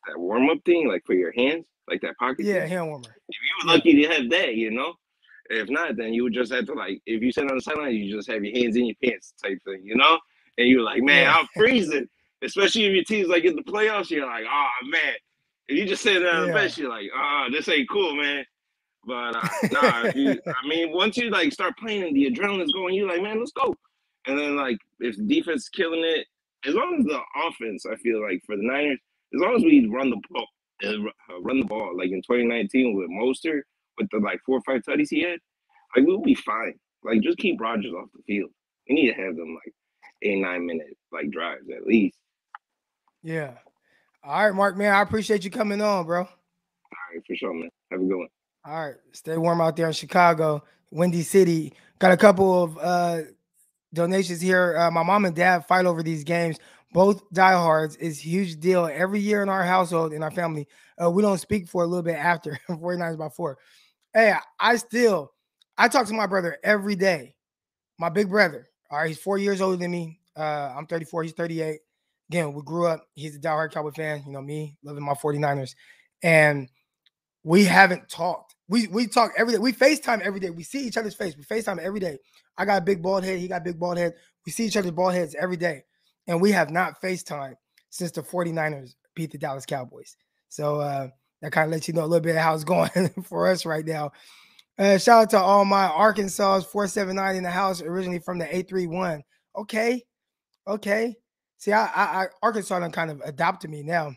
that 0.08 0.20
warm 0.20 0.50
up 0.50 0.58
thing, 0.66 0.88
like 0.88 1.04
for 1.06 1.14
your 1.14 1.32
hands, 1.34 1.66
like 1.88 2.02
that 2.02 2.18
pocket. 2.18 2.46
Yeah, 2.46 2.62
thing. 2.62 2.70
hand 2.70 2.88
warmer. 2.88 3.16
If 3.30 3.38
you 3.42 3.68
were 3.68 3.74
lucky 3.74 4.02
to 4.02 4.14
have 4.14 4.30
that, 4.32 4.56
you 4.56 4.72
know. 4.72 4.94
If 5.50 5.70
not, 5.70 5.98
then 5.98 6.14
you 6.14 6.24
would 6.24 6.34
just 6.34 6.54
have 6.54 6.66
to 6.68 6.74
like 6.74 7.02
if 7.06 7.22
you 7.22 7.32
sit 7.32 7.50
on 7.50 7.56
the 7.56 7.62
sideline, 7.62 7.94
you 7.96 8.16
just 8.16 8.30
have 8.30 8.44
your 8.44 8.58
hands 8.58 8.76
in 8.76 8.86
your 8.86 8.96
pants 9.04 9.34
type 9.44 9.60
thing, 9.66 9.82
you 9.84 9.96
know? 9.96 10.18
And 10.58 10.68
you're 10.68 10.82
like, 10.82 11.02
man, 11.02 11.24
yeah. 11.24 11.36
I'm 11.38 11.48
freezing. 11.56 12.08
Especially 12.42 12.86
if 12.86 12.94
your 12.94 13.04
team's 13.04 13.30
like 13.30 13.44
in 13.44 13.56
the 13.56 13.64
playoffs, 13.64 14.10
you're 14.10 14.26
like, 14.26 14.46
oh 14.50 14.88
man. 14.88 15.14
If 15.68 15.78
you 15.78 15.86
just 15.86 16.04
sit 16.04 16.20
there 16.20 16.34
on 16.34 16.42
yeah. 16.42 16.48
the 16.48 16.54
bench, 16.54 16.78
you're 16.78 16.90
like, 16.90 17.10
oh, 17.16 17.48
this 17.52 17.70
ain't 17.70 17.90
cool, 17.90 18.16
man. 18.16 18.46
But 19.06 19.36
uh, 19.36 19.48
nah, 19.72 20.12
you, 20.16 20.40
I 20.48 20.68
mean, 20.68 20.94
once 20.94 21.18
you 21.18 21.30
like 21.30 21.52
start 21.52 21.78
playing 21.78 22.04
and 22.04 22.16
the 22.16 22.30
adrenaline's 22.30 22.72
going, 22.72 22.96
you're 22.96 23.08
like, 23.08 23.22
man, 23.22 23.40
let's 23.40 23.52
go. 23.52 23.76
And 24.28 24.40
then 24.40 24.56
like 24.56 24.78
if 25.00 25.16
defense 25.28 25.64
is 25.64 25.70
killing 25.70 26.04
it, 26.04 26.26
as 26.66 26.74
long 26.76 26.98
as 27.00 27.06
the 27.06 27.20
offense, 27.46 27.86
I 27.86 27.96
feel 27.98 28.22
like 28.22 28.42
for 28.46 28.56
the 28.56 28.64
Niners, 28.64 29.00
as 29.34 29.42
long 29.42 29.56
as 29.56 29.64
we 29.64 29.88
run 29.88 30.10
the 30.10 30.22
ball, 30.30 30.48
uh, 30.86 31.42
run 31.42 31.60
the 31.60 31.66
ball 31.66 31.98
like 31.98 32.12
in 32.12 32.22
2019 32.22 32.96
with 32.96 33.10
Mostert 33.10 33.62
with 33.98 34.08
the 34.12 34.20
like 34.20 34.40
four 34.46 34.58
or 34.58 34.62
five 34.62 34.82
tutties 34.88 35.10
he 35.10 35.24
had, 35.24 35.40
like 35.96 36.06
we'll 36.06 36.22
be 36.22 36.36
fine. 36.36 36.74
Like 37.04 37.22
just 37.22 37.38
keep 37.38 37.60
Rodgers 37.60 37.94
off 37.94 38.10
the 38.14 38.24
field. 38.26 38.52
We 38.88 38.96
need 38.96 39.14
to 39.14 39.22
have 39.22 39.36
them 39.36 39.56
like 39.56 39.74
eight 40.22 40.40
nine 40.40 40.66
minute 40.66 40.98
like 41.12 41.30
drives 41.32 41.70
at 41.76 41.86
least. 41.86 42.18
Yeah. 43.22 43.52
All 44.24 44.46
right, 44.46 44.56
Mark, 44.56 44.78
man. 44.78 44.94
I 44.94 45.02
appreciate 45.02 45.44
you 45.44 45.52
coming 45.52 45.82
on, 45.82 46.06
bro. 46.06 46.20
All 46.20 46.28
right, 47.14 47.24
for 47.28 47.36
sure, 47.36 47.54
man. 47.54 47.70
Have 47.92 48.00
a 48.00 48.06
good 48.06 48.18
one. 48.18 48.28
All 48.66 48.86
right. 48.88 48.96
Stay 49.12 49.38
warm 49.38 49.62
out 49.62 49.76
there 49.76 49.88
in 49.88 49.94
Chicago, 49.94 50.64
Windy 50.92 51.22
City. 51.22 51.74
Got 52.00 52.12
a 52.12 52.18
couple 52.18 52.64
of 52.64 52.78
uh 52.78 53.22
donations 53.94 54.42
here. 54.42 54.78
Uh, 54.78 54.92
my 54.92 55.04
mom 55.04 55.26
and 55.26 55.36
dad 55.36 55.66
fight 55.68 55.86
over 55.86 56.02
these 56.02 56.24
games. 56.24 56.58
Both 56.94 57.24
diehards 57.34 57.96
is 57.98 58.20
huge 58.20 58.60
deal 58.60 58.86
every 58.86 59.20
year 59.20 59.42
in 59.42 59.50
our 59.50 59.64
household 59.64 60.14
in 60.14 60.24
our 60.24 60.32
family. 60.32 60.68
Uh, 61.02 61.10
we 61.10 61.22
don't 61.22 61.40
speak 61.40 61.68
for 61.68 61.84
a 61.84 61.88
little 61.88 62.04
bit 62.04 62.16
after 62.16 62.58
49 62.68 63.12
is 63.12 63.18
by 63.18 63.30
four. 63.30 63.58
Hey, 64.14 64.34
I 64.60 64.76
still 64.78 65.32
I 65.78 65.88
talk 65.88 66.08
to 66.08 66.14
my 66.14 66.28
brother 66.28 66.58
every 66.64 66.96
day. 66.96 67.36
My 68.00 68.10
big 68.10 68.30
brother. 68.30 68.68
All 68.92 69.00
right, 69.00 69.08
he's 69.08 69.18
four 69.18 69.38
years 69.38 69.60
older 69.60 69.78
than 69.78 69.92
me. 69.92 70.20
Uh, 70.38 70.74
I'm 70.78 70.86
34, 70.86 71.24
he's 71.24 71.34
38. 71.34 71.80
Again, 72.30 72.54
we 72.54 72.62
grew 72.62 72.88
up. 72.88 73.06
He's 73.14 73.36
a 73.36 73.40
diehard 73.40 73.72
Cowboy 73.72 73.92
fan, 73.92 74.24
you 74.26 74.32
know, 74.32 74.42
me 74.42 74.78
loving 74.84 75.04
my 75.04 75.14
49ers. 75.14 75.76
And 76.22 76.70
we 77.44 77.66
haven't 77.66 78.08
talked. 78.08 78.53
We 78.70 78.88
we 78.88 79.08
talk 79.08 79.34
every 79.38 79.54
day. 79.54 79.60
We 79.60 79.74
FaceTime 79.74 80.22
every 80.22 80.40
day. 80.40 80.50
We 80.50 80.64
see 80.64 80.86
each 80.86 80.98
other's 80.98 81.16
face. 81.16 81.36
We 81.36 81.44
FaceTime 81.44 81.80
every 81.80 82.00
day. 82.00 82.18
I 82.58 82.66
got 82.66 82.82
a 82.82 82.86
big 82.86 83.02
bald 83.02 83.24
head. 83.24 83.40
He 83.40 83.48
got 83.48 83.64
big 83.64 83.80
bald 83.80 83.98
head. 83.98 84.14
We 84.46 84.52
see 84.52 84.66
each 84.66 84.78
other's 84.78 84.92
bald 84.92 85.14
heads 85.14 85.36
every 85.38 85.58
day. 85.58 85.84
And 86.28 86.42
we 86.42 86.52
have 86.52 86.70
not 86.70 87.02
FaceTime 87.02 87.56
since 87.90 88.12
the 88.12 88.22
49ers 88.22 88.96
beat 89.16 89.32
the 89.32 89.38
Dallas 89.38 89.66
Cowboys. 89.66 90.16
So 90.50 90.80
uh, 90.80 91.10
that 91.42 91.52
kind 91.52 91.66
of 91.66 91.72
lets 91.72 91.88
you 91.88 91.94
know 91.94 92.04
a 92.04 92.08
little 92.08 92.24
bit 92.24 92.38
how 92.38 92.54
it's 92.54 92.64
going 92.64 93.10
for 93.24 93.48
us 93.48 93.66
right 93.66 93.86
now. 93.86 94.12
Uh, 94.78 94.98
shout 94.98 95.24
out 95.24 95.30
to 95.32 95.38
all 95.38 95.66
my 95.66 95.86
Arkansas 95.86 96.62
479 96.62 97.36
in 97.36 97.44
the 97.44 97.52
house, 97.52 97.82
originally 97.82 98.20
from 98.20 98.40
the 98.40 98.46
831. 98.46 99.24
Okay. 99.56 100.04
Okay. 100.68 101.16
See, 101.58 101.72
I, 101.72 101.86
I, 101.86 102.24
I 102.24 102.26
Arkansas 102.42 102.80
done 102.80 102.92
kind 102.92 103.12
of 103.12 103.22
adopted 103.24 103.70
me 103.70 103.84
now. 103.84 104.14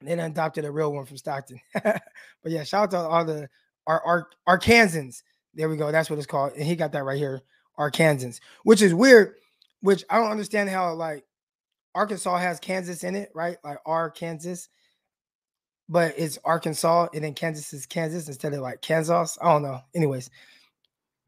They 0.00 0.16
done 0.16 0.30
adopted 0.30 0.64
a 0.64 0.70
real 0.70 0.92
one 0.92 1.06
from 1.06 1.16
Stockton. 1.16 1.60
but 1.74 2.02
yeah, 2.46 2.64
shout 2.64 2.84
out 2.84 2.90
to 2.90 3.08
all 3.08 3.24
the 3.24 3.48
our, 3.86 4.02
our 4.04 4.58
Arkansans. 4.58 5.22
There 5.54 5.68
we 5.68 5.76
go. 5.76 5.92
That's 5.92 6.10
what 6.10 6.18
it's 6.18 6.26
called. 6.26 6.52
And 6.54 6.64
he 6.64 6.76
got 6.76 6.92
that 6.92 7.04
right 7.04 7.18
here. 7.18 7.42
Arkansans, 7.78 8.40
which 8.62 8.82
is 8.82 8.94
weird, 8.94 9.34
which 9.80 10.04
I 10.08 10.18
don't 10.18 10.30
understand 10.30 10.70
how 10.70 10.92
like 10.94 11.24
Arkansas 11.94 12.38
has 12.38 12.60
Kansas 12.60 13.02
in 13.02 13.16
it, 13.16 13.30
right? 13.34 13.56
Like 13.64 13.78
Arkansas 13.84 14.68
but 15.88 16.14
it's 16.16 16.38
Arkansas 16.44 17.08
and 17.14 17.24
then 17.24 17.34
Kansas 17.34 17.72
is 17.72 17.86
Kansas 17.86 18.28
instead 18.28 18.54
of 18.54 18.60
like 18.60 18.80
Kansas. 18.80 19.38
I 19.40 19.52
don't 19.52 19.62
know. 19.62 19.80
Anyways, 19.94 20.30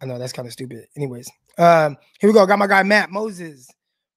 I 0.01 0.07
know 0.07 0.19
that's 0.19 0.33
kind 0.33 0.47
of 0.47 0.53
stupid. 0.53 0.87
Anyways, 0.97 1.31
um, 1.59 1.97
here 2.21 2.31
we 2.31 2.35
go. 2.35 2.47
Got 2.47 2.59
my 2.59 2.67
guy 2.67 2.83
Matt 2.83 3.11
Moses. 3.11 3.69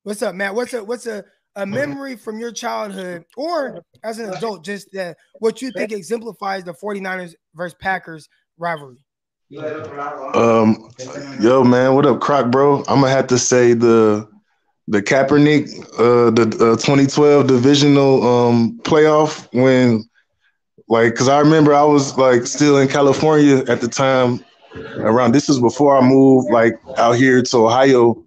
What's 0.04 0.22
up, 0.22 0.36
Matt? 0.36 0.56
What's 0.56 0.74
up? 0.74 0.88
what's 0.88 1.08
a 1.08 1.24
a 1.60 1.64
mm-hmm. 1.64 1.76
memory 1.76 2.16
from 2.16 2.40
your 2.40 2.52
childhood 2.52 3.26
or 3.36 3.84
as 4.04 4.18
an 4.18 4.34
adult, 4.34 4.64
just 4.64 4.92
that 4.94 5.18
what 5.40 5.62
you 5.62 5.72
think 5.72 5.92
exemplifies 5.92 6.64
the 6.64 6.74
49ers 6.74 7.34
versus 7.54 7.76
Packers 7.80 8.30
rivalry? 8.58 9.04
Um, 9.58 10.90
yo, 11.42 11.64
man, 11.64 11.96
what 11.96 12.06
up, 12.06 12.22
Croc, 12.22 12.50
bro? 12.50 12.80
I'm 12.88 13.02
gonna 13.02 13.10
have 13.10 13.28
to 13.28 13.38
say 13.38 13.74
the 13.74 14.28
the 14.88 15.02
Kaepernick, 15.02 15.70
uh, 16.00 16.32
the 16.32 16.44
uh, 16.44 16.78
2012 16.78 17.48
divisional 17.48 18.26
um 18.26 18.80
playoff 18.84 19.48
when 19.52 20.08
like, 20.88 21.14
cause 21.16 21.28
I 21.28 21.40
remember 21.40 21.74
I 21.74 21.84
was 21.84 22.18
like 22.18 22.46
still 22.48 22.78
in 22.78 22.88
California 22.88 23.64
at 23.68 23.82
the 23.82 23.88
time. 23.88 24.44
Around 24.98 25.34
this 25.34 25.50
is 25.50 25.60
before 25.60 25.98
I 25.98 26.08
moved 26.08 26.52
like 26.52 26.80
out 26.98 27.14
here 27.14 27.42
to 27.42 27.58
Ohio, 27.58 28.24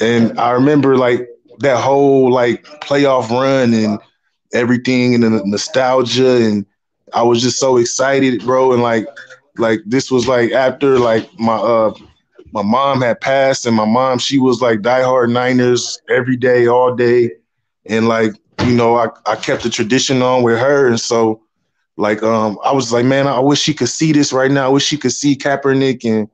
and 0.00 0.40
I 0.40 0.52
remember 0.52 0.96
like 0.96 1.28
that 1.60 1.78
whole 1.82 2.32
like 2.32 2.64
playoff 2.82 3.30
run 3.30 3.74
and 3.74 3.98
everything 4.52 5.14
and 5.14 5.22
the 5.24 5.42
nostalgia 5.44 6.36
and 6.44 6.66
I 7.12 7.22
was 7.22 7.40
just 7.42 7.58
so 7.58 7.76
excited, 7.76 8.44
bro. 8.44 8.72
And 8.72 8.82
like, 8.82 9.06
like 9.58 9.80
this 9.86 10.10
was 10.10 10.26
like 10.28 10.52
after 10.52 10.98
like 10.98 11.28
my 11.38 11.54
uh 11.56 11.92
my 12.52 12.62
mom 12.62 13.00
had 13.02 13.20
passed, 13.20 13.66
and 13.66 13.76
my 13.76 13.84
mom 13.84 14.18
she 14.18 14.38
was 14.38 14.60
like 14.60 14.80
diehard 14.80 15.30
Niners 15.30 16.00
every 16.08 16.36
day, 16.36 16.66
all 16.66 16.94
day, 16.94 17.32
and 17.86 18.08
like 18.08 18.32
you 18.66 18.74
know 18.74 18.96
I 18.96 19.08
I 19.26 19.36
kept 19.36 19.62
the 19.62 19.70
tradition 19.70 20.22
on 20.22 20.42
with 20.42 20.58
her, 20.58 20.88
and 20.88 21.00
so 21.00 21.42
like 21.96 22.22
um, 22.22 22.58
I 22.64 22.72
was 22.72 22.92
like, 22.92 23.04
man, 23.04 23.26
I 23.26 23.40
wish 23.40 23.60
she 23.60 23.74
could 23.74 23.88
see 23.88 24.12
this 24.12 24.32
right 24.32 24.50
now. 24.50 24.66
I 24.66 24.68
wish 24.68 24.84
she 24.84 24.96
could 24.98 25.12
see 25.12 25.36
Kaepernick 25.36 26.04
and 26.04 26.28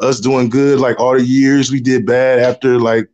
us 0.00 0.20
doing 0.20 0.48
good. 0.48 0.80
Like 0.80 0.98
all 1.00 1.16
the 1.16 1.24
years 1.24 1.70
we 1.70 1.80
did 1.80 2.06
bad 2.06 2.38
after 2.40 2.78
like, 2.78 3.08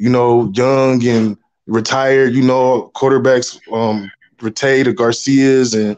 you 0.00 0.10
know, 0.10 0.50
young 0.54 1.06
and 1.06 1.38
retired. 1.66 2.34
You 2.34 2.42
know, 2.42 2.90
quarterbacks 2.96 3.60
um 3.72 4.10
retired 4.42 4.88
the 4.88 4.92
Garcias 4.94 5.74
and 5.74 5.96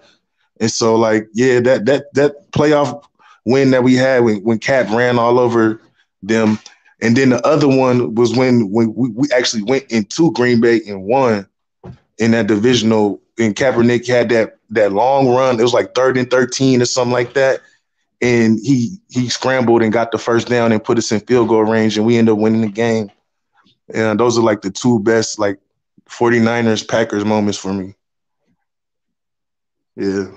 and 0.61 0.71
so 0.71 0.97
like 0.97 1.29
yeah, 1.35 1.61
that 1.61 1.87
that 1.87 2.13
that 2.15 2.51
playoff 2.53 3.05
win 3.47 3.71
that 3.73 3.85
we 3.85 3.95
had 3.95 4.25
when 4.25 4.43
when 4.45 4.59
Cap 4.59 4.91
ran 4.91 5.19
all 5.19 5.39
over 5.39 5.81
them. 6.23 6.59
And 7.03 7.17
then 7.17 7.31
the 7.31 7.47
other 7.47 7.69
one 7.69 8.15
was 8.15 8.37
when 8.37 8.71
when 8.71 8.95
we, 8.95 9.11
we 9.11 9.29
actually 9.35 9.63
went 9.65 9.85
into 9.91 10.33
Green 10.33 10.61
Bay 10.61 10.81
and 10.89 11.05
won 11.05 11.47
in 12.19 12.33
that 12.33 12.49
divisional. 12.49 13.21
And 13.39 13.55
Kaepernick 13.57 14.07
had 14.07 14.31
that 14.31 14.59
that 14.71 14.93
long 14.93 15.29
run. 15.29 15.59
It 15.59 15.63
was 15.63 15.75
like 15.75 15.95
third 15.95 16.17
and 16.19 16.31
13 16.31 16.83
or 16.83 16.87
something 16.87 17.13
like 17.13 17.35
that. 17.35 17.61
And 18.21 18.59
he 18.63 18.99
he 19.11 19.29
scrambled 19.29 19.83
and 19.83 19.93
got 19.93 20.13
the 20.13 20.19
first 20.19 20.49
down 20.49 20.73
and 20.73 20.83
put 20.85 20.99
us 20.99 21.13
in 21.13 21.21
field 21.21 21.49
goal 21.49 21.65
range, 21.65 21.97
and 21.97 22.07
we 22.07 22.17
ended 22.19 22.35
up 22.35 22.39
winning 22.41 22.63
the 22.63 22.69
game. 22.69 23.11
And 23.95 24.19
those 24.19 24.39
are 24.39 24.43
like 24.43 24.63
the 24.63 24.71
two 24.71 24.99
best 25.01 25.39
like 25.39 25.59
49ers 26.09 26.87
Packers 26.87 27.25
moments 27.25 27.59
for 27.59 27.73
me. 27.73 27.95
Yeah. 29.97 30.29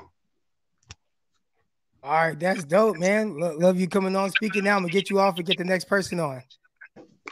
All 2.03 2.11
right, 2.11 2.39
that's 2.39 2.63
dope, 2.63 2.97
man. 2.97 3.39
love 3.39 3.79
you 3.79 3.87
coming 3.87 4.15
on 4.15 4.29
speaking 4.29 4.63
now. 4.63 4.75
I'm 4.75 4.83
gonna 4.83 4.93
get 4.93 5.09
you 5.09 5.19
off 5.19 5.37
and 5.37 5.45
get 5.45 5.57
the 5.57 5.63
next 5.63 5.85
person 5.85 6.19
on. 6.19 6.43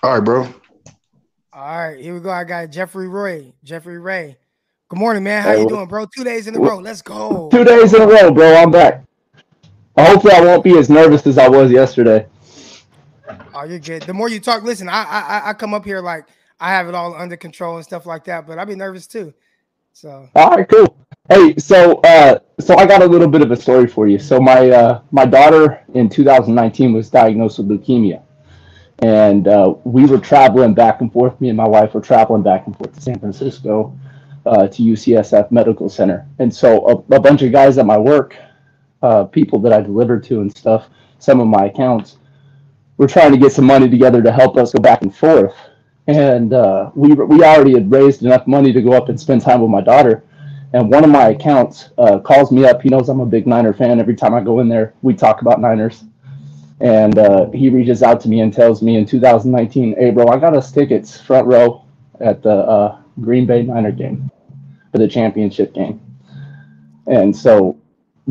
All 0.01 0.15
right, 0.15 0.23
bro. 0.23 0.47
All 1.53 1.77
right, 1.77 1.99
here 1.99 2.15
we 2.15 2.19
go. 2.19 2.31
I 2.31 2.43
got 2.43 2.71
Jeffrey 2.71 3.07
Roy. 3.07 3.53
Jeffrey 3.63 3.99
Ray. 3.99 4.35
Good 4.89 4.99
morning, 4.99 5.23
man. 5.23 5.43
How 5.43 5.51
hey, 5.51 5.61
you 5.61 5.69
doing, 5.69 5.87
bro? 5.87 6.07
Two 6.07 6.23
days 6.23 6.47
in 6.47 6.55
a 6.55 6.59
row. 6.59 6.79
Let's 6.79 7.03
go. 7.03 7.49
Two 7.51 7.63
days 7.63 7.93
in 7.93 8.01
a 8.01 8.07
row, 8.07 8.31
bro. 8.31 8.55
I'm 8.55 8.71
back. 8.71 9.03
Hopefully, 9.95 10.33
I 10.33 10.41
won't 10.41 10.63
be 10.63 10.77
as 10.79 10.89
nervous 10.89 11.27
as 11.27 11.37
I 11.37 11.47
was 11.47 11.69
yesterday. 11.69 12.25
Oh, 13.55 13.63
you're 13.65 13.79
good. 13.79 14.03
The 14.03 14.13
more 14.13 14.29
you 14.29 14.39
talk, 14.39 14.63
listen. 14.63 14.89
I 14.89 15.03
I 15.03 15.49
I 15.49 15.53
come 15.53 15.73
up 15.73 15.85
here 15.85 16.01
like 16.01 16.25
I 16.59 16.69
have 16.71 16.87
it 16.87 16.95
all 16.95 17.13
under 17.15 17.37
control 17.37 17.75
and 17.75 17.85
stuff 17.85 18.05
like 18.05 18.23
that, 18.25 18.47
but 18.47 18.57
I'd 18.57 18.67
be 18.67 18.75
nervous 18.75 19.07
too. 19.07 19.33
So. 19.93 20.27
All 20.35 20.51
right, 20.51 20.67
cool. 20.67 20.97
Hey, 21.29 21.55
so 21.57 22.01
uh, 22.01 22.39
so 22.59 22.75
I 22.75 22.85
got 22.85 23.01
a 23.01 23.05
little 23.05 23.27
bit 23.27 23.41
of 23.41 23.51
a 23.51 23.55
story 23.55 23.87
for 23.87 24.07
you. 24.07 24.17
So 24.17 24.39
my 24.39 24.69
uh, 24.69 25.01
my 25.11 25.25
daughter 25.25 25.83
in 25.93 26.09
2019 26.09 26.93
was 26.93 27.09
diagnosed 27.09 27.59
with 27.59 27.69
leukemia, 27.69 28.21
and 28.99 29.47
uh, 29.47 29.75
we 29.83 30.05
were 30.05 30.17
traveling 30.17 30.73
back 30.73 31.01
and 31.01 31.13
forth. 31.13 31.39
Me 31.39 31.49
and 31.49 31.57
my 31.57 31.67
wife 31.67 31.93
were 31.93 32.01
traveling 32.01 32.41
back 32.41 32.65
and 32.65 32.75
forth 32.75 32.93
to 32.95 33.01
San 33.01 33.19
Francisco 33.19 33.97
uh, 34.45 34.67
to 34.67 34.81
UCSF 34.81 35.51
Medical 35.51 35.89
Center, 35.89 36.27
and 36.39 36.53
so 36.53 36.87
a, 36.87 37.15
a 37.15 37.19
bunch 37.19 37.43
of 37.43 37.51
guys 37.51 37.77
at 37.77 37.85
my 37.85 37.97
work, 37.97 38.35
uh, 39.03 39.25
people 39.25 39.59
that 39.59 39.71
I 39.71 39.81
delivered 39.81 40.23
to 40.25 40.41
and 40.41 40.55
stuff, 40.57 40.87
some 41.19 41.39
of 41.39 41.47
my 41.47 41.65
accounts, 41.67 42.17
were 43.03 43.07
trying 43.07 43.31
to 43.31 43.37
get 43.37 43.51
some 43.51 43.65
money 43.65 43.89
together 43.89 44.21
to 44.21 44.31
help 44.31 44.57
us 44.57 44.73
go 44.73 44.81
back 44.81 45.01
and 45.01 45.15
forth. 45.15 45.55
And 46.07 46.53
uh, 46.53 46.91
we 46.95 47.13
we 47.13 47.43
already 47.43 47.73
had 47.73 47.91
raised 47.91 48.23
enough 48.23 48.47
money 48.47 48.73
to 48.73 48.81
go 48.81 48.93
up 48.93 49.09
and 49.09 49.19
spend 49.19 49.41
time 49.41 49.61
with 49.61 49.69
my 49.69 49.81
daughter 49.81 50.23
and 50.73 50.89
one 50.89 51.03
of 51.03 51.11
my 51.11 51.29
accounts 51.29 51.89
uh, 51.99 52.19
calls 52.19 52.51
me 52.51 52.65
up. 52.65 52.81
He 52.81 52.89
knows 52.89 53.07
I'm 53.07 53.19
a 53.19 53.25
big 53.25 53.45
Niner 53.45 53.73
fan. 53.73 53.99
Every 53.99 54.15
time 54.15 54.33
I 54.33 54.41
go 54.41 54.59
in 54.59 54.67
there, 54.67 54.93
we 55.03 55.13
talk 55.13 55.41
about 55.41 55.61
Niners. 55.61 56.03
And 56.79 57.17
uh, 57.19 57.49
he 57.51 57.69
reaches 57.69 58.01
out 58.01 58.19
to 58.21 58.27
me 58.27 58.41
and 58.41 58.51
tells 58.51 58.81
me 58.81 58.97
in 58.97 59.05
2019, 59.05 59.95
hey, 59.95 60.09
bro, 60.09 60.27
I 60.27 60.39
got 60.39 60.55
us 60.55 60.71
tickets 60.71 61.21
front 61.21 61.47
row 61.47 61.85
at 62.19 62.41
the 62.41 62.49
uh, 62.49 62.97
Green 63.21 63.45
Bay 63.45 63.61
Niner 63.61 63.91
game 63.91 64.31
for 64.91 64.97
the 64.97 65.07
championship 65.07 65.73
game. 65.75 66.01
And 67.05 67.35
so 67.35 67.77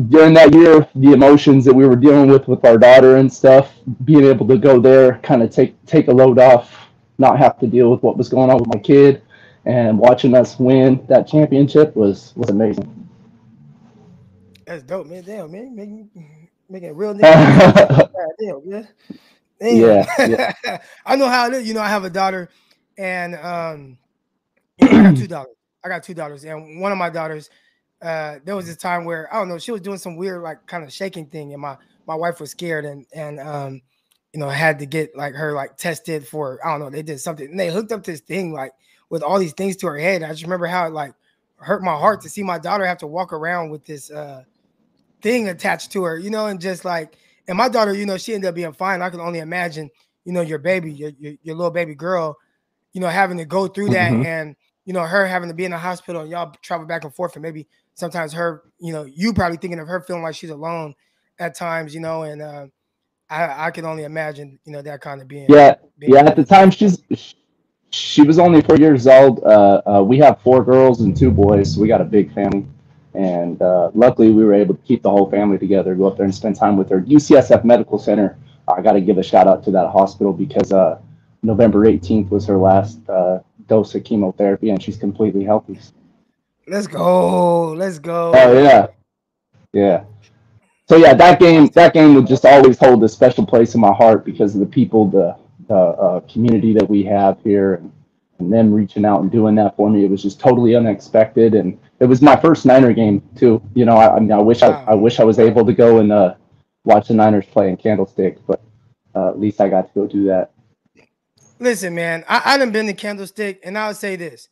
during 0.09 0.33
that 0.33 0.53
year, 0.53 0.87
the 0.95 1.13
emotions 1.13 1.65
that 1.65 1.73
we 1.73 1.87
were 1.87 1.95
dealing 1.95 2.29
with 2.29 2.47
with 2.47 2.65
our 2.65 2.77
daughter 2.77 3.17
and 3.17 3.31
stuff, 3.31 3.73
being 4.05 4.23
able 4.23 4.47
to 4.47 4.57
go 4.57 4.79
there, 4.79 5.19
kind 5.19 5.43
of 5.43 5.51
take 5.51 5.83
take 5.85 6.07
a 6.07 6.11
load 6.11 6.39
off, 6.39 6.89
not 7.17 7.37
have 7.37 7.59
to 7.59 7.67
deal 7.67 7.91
with 7.91 8.01
what 8.01 8.17
was 8.17 8.29
going 8.29 8.49
on 8.49 8.57
with 8.57 8.67
my 8.67 8.79
kid, 8.79 9.21
and 9.65 9.97
watching 9.97 10.33
us 10.35 10.59
win 10.59 11.05
that 11.09 11.27
championship 11.27 11.95
was 11.95 12.33
was 12.35 12.49
amazing. 12.49 13.07
That's 14.65 14.83
dope, 14.83 15.07
man. 15.07 15.23
Damn, 15.23 15.51
man, 15.51 15.75
making 15.75 16.49
making 16.69 16.95
real 16.95 17.13
nigga. 17.13 18.09
Damn, 18.39 18.69
man. 18.69 18.87
Damn. 19.59 19.77
Yeah, 19.77 20.05
yeah. 20.25 20.77
I 21.05 21.15
know 21.15 21.29
how 21.29 21.47
it 21.47 21.53
is. 21.53 21.67
You 21.67 21.73
know, 21.73 21.81
I 21.81 21.89
have 21.89 22.03
a 22.03 22.09
daughter, 22.09 22.49
and 22.97 23.35
um, 23.35 23.97
I 24.81 25.01
got 25.01 25.15
two 25.15 25.27
daughters. 25.27 25.55
I 25.83 25.89
got 25.89 26.03
two 26.03 26.13
daughters, 26.13 26.43
and 26.45 26.81
one 26.81 26.91
of 26.91 26.97
my 26.97 27.09
daughters, 27.09 27.49
uh, 28.03 28.39
there 28.43 28.55
was 28.55 28.65
this 28.65 28.77
time 28.77 29.05
where 29.05 29.33
I 29.33 29.39
don't 29.39 29.49
know, 29.49 29.57
she 29.57 29.71
was 29.71 29.81
doing 29.81 29.97
some 29.97 30.17
weird, 30.17 30.41
like, 30.41 30.65
kind 30.67 30.83
of 30.83 30.91
shaking 30.91 31.27
thing, 31.27 31.53
and 31.53 31.61
my 31.61 31.77
my 32.05 32.15
wife 32.15 32.39
was 32.39 32.51
scared, 32.51 32.85
and 32.85 33.05
and 33.13 33.39
um, 33.39 33.81
you 34.33 34.39
know, 34.39 34.49
had 34.49 34.79
to 34.79 34.85
get 34.85 35.15
like 35.15 35.33
her 35.35 35.53
like 35.53 35.77
tested 35.77 36.27
for 36.27 36.59
I 36.65 36.71
don't 36.71 36.79
know, 36.79 36.89
they 36.89 37.03
did 37.03 37.19
something, 37.19 37.47
and 37.47 37.59
they 37.59 37.71
hooked 37.71 37.91
up 37.91 38.03
this 38.03 38.19
thing 38.19 38.51
like 38.51 38.73
with 39.09 39.23
all 39.23 39.39
these 39.39 39.53
things 39.53 39.77
to 39.77 39.87
her 39.87 39.97
head. 39.97 40.23
I 40.23 40.29
just 40.29 40.43
remember 40.43 40.65
how 40.65 40.87
it 40.87 40.93
like 40.93 41.13
hurt 41.55 41.81
my 41.81 41.95
heart 41.95 42.21
to 42.21 42.29
see 42.29 42.43
my 42.43 42.59
daughter 42.59 42.85
have 42.85 42.97
to 42.97 43.07
walk 43.07 43.31
around 43.31 43.69
with 43.69 43.85
this 43.85 44.11
uh 44.11 44.43
thing 45.21 45.47
attached 45.47 45.91
to 45.93 46.03
her, 46.03 46.17
you 46.17 46.29
know, 46.29 46.47
and 46.47 46.59
just 46.59 46.83
like 46.83 47.15
and 47.47 47.57
my 47.57 47.69
daughter, 47.69 47.93
you 47.93 48.05
know, 48.05 48.17
she 48.17 48.33
ended 48.33 48.49
up 48.49 48.55
being 48.55 48.73
fine. 48.73 49.01
I 49.01 49.09
can 49.09 49.19
only 49.19 49.39
imagine, 49.39 49.89
you 50.25 50.33
know, 50.33 50.41
your 50.41 50.59
baby, 50.59 50.91
your 50.91 51.11
your, 51.19 51.33
your 51.43 51.55
little 51.55 51.71
baby 51.71 51.95
girl, 51.95 52.37
you 52.91 53.01
know, 53.01 53.07
having 53.07 53.37
to 53.37 53.45
go 53.45 53.67
through 53.67 53.89
that 53.89 54.11
mm-hmm. 54.11 54.25
and 54.25 54.55
you 54.85 54.93
know, 54.93 55.03
her 55.03 55.25
having 55.25 55.47
to 55.49 55.55
be 55.55 55.65
in 55.65 55.71
the 55.71 55.77
hospital 55.77 56.21
and 56.21 56.31
y'all 56.31 56.53
travel 56.61 56.85
back 56.85 57.03
and 57.03 57.15
forth 57.15 57.35
and 57.35 57.43
maybe 57.43 57.67
sometimes 57.95 58.33
her, 58.33 58.63
you 58.79 58.93
know, 58.93 59.03
you 59.03 59.33
probably 59.33 59.57
thinking 59.57 59.79
of 59.79 59.87
her 59.87 60.01
feeling 60.01 60.23
like 60.23 60.35
she's 60.35 60.49
alone 60.49 60.95
at 61.39 61.55
times, 61.55 61.93
you 61.93 62.01
know, 62.01 62.23
and 62.23 62.41
uh 62.41 62.67
I, 63.29 63.67
I 63.67 63.71
can 63.71 63.85
only 63.85 64.03
imagine, 64.03 64.59
you 64.65 64.71
know, 64.71 64.81
that 64.81 65.01
kind 65.01 65.21
of 65.21 65.27
being. 65.27 65.47
Yeah, 65.49 65.75
being 65.97 66.13
yeah. 66.13 66.25
At 66.25 66.35
the 66.35 66.43
time, 66.43 66.69
she's 66.69 67.01
she 67.89 68.21
was 68.23 68.39
only 68.39 68.61
four 68.61 68.77
years 68.77 69.07
old. 69.07 69.43
Uh, 69.43 69.81
uh, 69.85 70.03
we 70.03 70.17
have 70.19 70.41
four 70.41 70.63
girls 70.63 71.01
and 71.01 71.15
two 71.15 71.31
boys, 71.31 71.73
so 71.73 71.81
we 71.81 71.87
got 71.87 72.01
a 72.01 72.05
big 72.05 72.33
family. 72.33 72.65
And 73.13 73.61
uh, 73.61 73.91
luckily, 73.93 74.31
we 74.31 74.43
were 74.43 74.53
able 74.53 74.75
to 74.75 74.81
keep 74.81 75.03
the 75.03 75.09
whole 75.09 75.29
family 75.29 75.57
together, 75.57 75.93
go 75.93 76.07
up 76.07 76.17
there 76.17 76.25
and 76.25 76.33
spend 76.33 76.55
time 76.55 76.77
with 76.77 76.89
her. 76.89 77.01
UCSF 77.01 77.63
Medical 77.63 77.99
Center, 77.99 78.37
I 78.67 78.81
got 78.81 78.93
to 78.93 79.01
give 79.01 79.19
a 79.19 79.23
shout 79.23 79.47
out 79.47 79.63
to 79.65 79.71
that 79.71 79.91
hospital 79.91 80.33
because 80.33 80.71
uh, 80.71 80.99
November 81.43 81.85
18th 81.85 82.29
was 82.29 82.45
her 82.47 82.57
last 82.57 83.07
uh, 83.07 83.39
dose 83.67 83.93
of 83.93 84.03
chemotherapy, 84.03 84.71
and 84.71 84.81
she's 84.81 84.97
completely 84.97 85.43
healthy. 85.43 85.77
Let's 86.67 86.87
go. 86.87 87.73
Let's 87.73 87.99
go. 87.99 88.31
Oh, 88.35 88.61
yeah. 88.61 88.87
Yeah. 89.73 90.03
So 90.87 90.97
yeah, 90.97 91.13
that 91.13 91.39
game 91.39 91.67
that 91.67 91.93
game 91.93 92.13
would 92.13 92.27
just 92.27 92.45
always 92.45 92.77
hold 92.77 93.03
a 93.03 93.09
special 93.09 93.45
place 93.45 93.73
in 93.73 93.81
my 93.81 93.93
heart 93.93 94.25
because 94.25 94.53
of 94.53 94.59
the 94.59 94.65
people, 94.65 95.09
the 95.09 95.35
uh, 95.69 95.73
uh, 95.73 96.19
community 96.21 96.73
that 96.73 96.87
we 96.87 97.03
have 97.03 97.39
here 97.41 97.75
and, 97.75 97.91
and 98.39 98.51
them 98.51 98.73
reaching 98.73 99.05
out 99.05 99.21
and 99.21 99.31
doing 99.31 99.55
that 99.55 99.75
for 99.77 99.89
me. 99.89 100.03
It 100.03 100.11
was 100.11 100.21
just 100.21 100.39
totally 100.39 100.75
unexpected. 100.75 101.55
And 101.55 101.79
it 101.99 102.05
was 102.05 102.21
my 102.21 102.35
first 102.35 102.65
Niner 102.65 102.93
game 102.93 103.23
too. 103.35 103.61
You 103.73 103.85
know, 103.85 103.95
I, 103.95 104.17
I 104.17 104.19
mean, 104.19 104.31
I 104.31 104.41
wish 104.41 104.61
I, 104.61 104.83
I 104.83 104.93
wish 104.93 105.19
I 105.19 105.23
was 105.23 105.39
able 105.39 105.65
to 105.65 105.73
go 105.73 105.99
and 105.99 106.11
uh, 106.11 106.35
watch 106.83 107.07
the 107.07 107.13
Niners 107.13 107.45
play 107.45 107.69
in 107.69 107.77
Candlestick, 107.77 108.45
but 108.45 108.61
uh, 109.15 109.29
at 109.29 109.39
least 109.39 109.61
I 109.61 109.69
got 109.69 109.87
to 109.87 109.93
go 109.99 110.05
do 110.05 110.25
that. 110.25 110.51
Listen, 111.59 111.95
man, 111.95 112.25
I, 112.27 112.41
I 112.43 112.51
haven't 112.51 112.71
been 112.71 112.87
to 112.87 112.93
Candlestick, 112.93 113.61
and 113.63 113.77
I'll 113.77 113.93
say 113.93 114.17
this: 114.17 114.49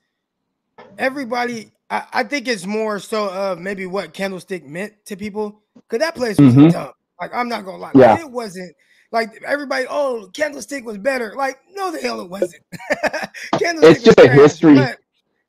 everybody, 0.97 1.71
I, 1.91 2.03
I 2.13 2.23
think 2.23 2.47
it's 2.47 2.65
more 2.65 2.99
so 2.99 3.29
of 3.29 3.59
maybe 3.59 3.85
what 3.85 4.13
Candlestick 4.13 4.65
meant 4.65 4.93
to 5.05 5.17
people, 5.17 5.61
because 5.75 5.99
that 5.99 6.15
place 6.15 6.39
was 6.39 6.55
mm-hmm. 6.55 6.69
dumb. 6.69 6.93
Like 7.19 7.31
I'm 7.35 7.49
not 7.49 7.65
gonna 7.65 7.77
lie, 7.77 7.91
yeah. 7.93 8.13
Like, 8.13 8.21
it 8.21 8.31
wasn't 8.31 8.73
like 9.11 9.43
everybody, 9.45 9.85
oh, 9.89 10.29
Candlestick 10.33 10.85
was 10.85 10.97
better. 10.97 11.35
Like, 11.35 11.59
no, 11.73 11.91
the 11.91 11.99
hell 11.99 12.21
it 12.21 12.29
wasn't. 12.29 12.63
Candlestick 13.59 13.97
it's 13.97 14.03
just 14.03 14.19
a 14.19 14.29
history. 14.29 14.79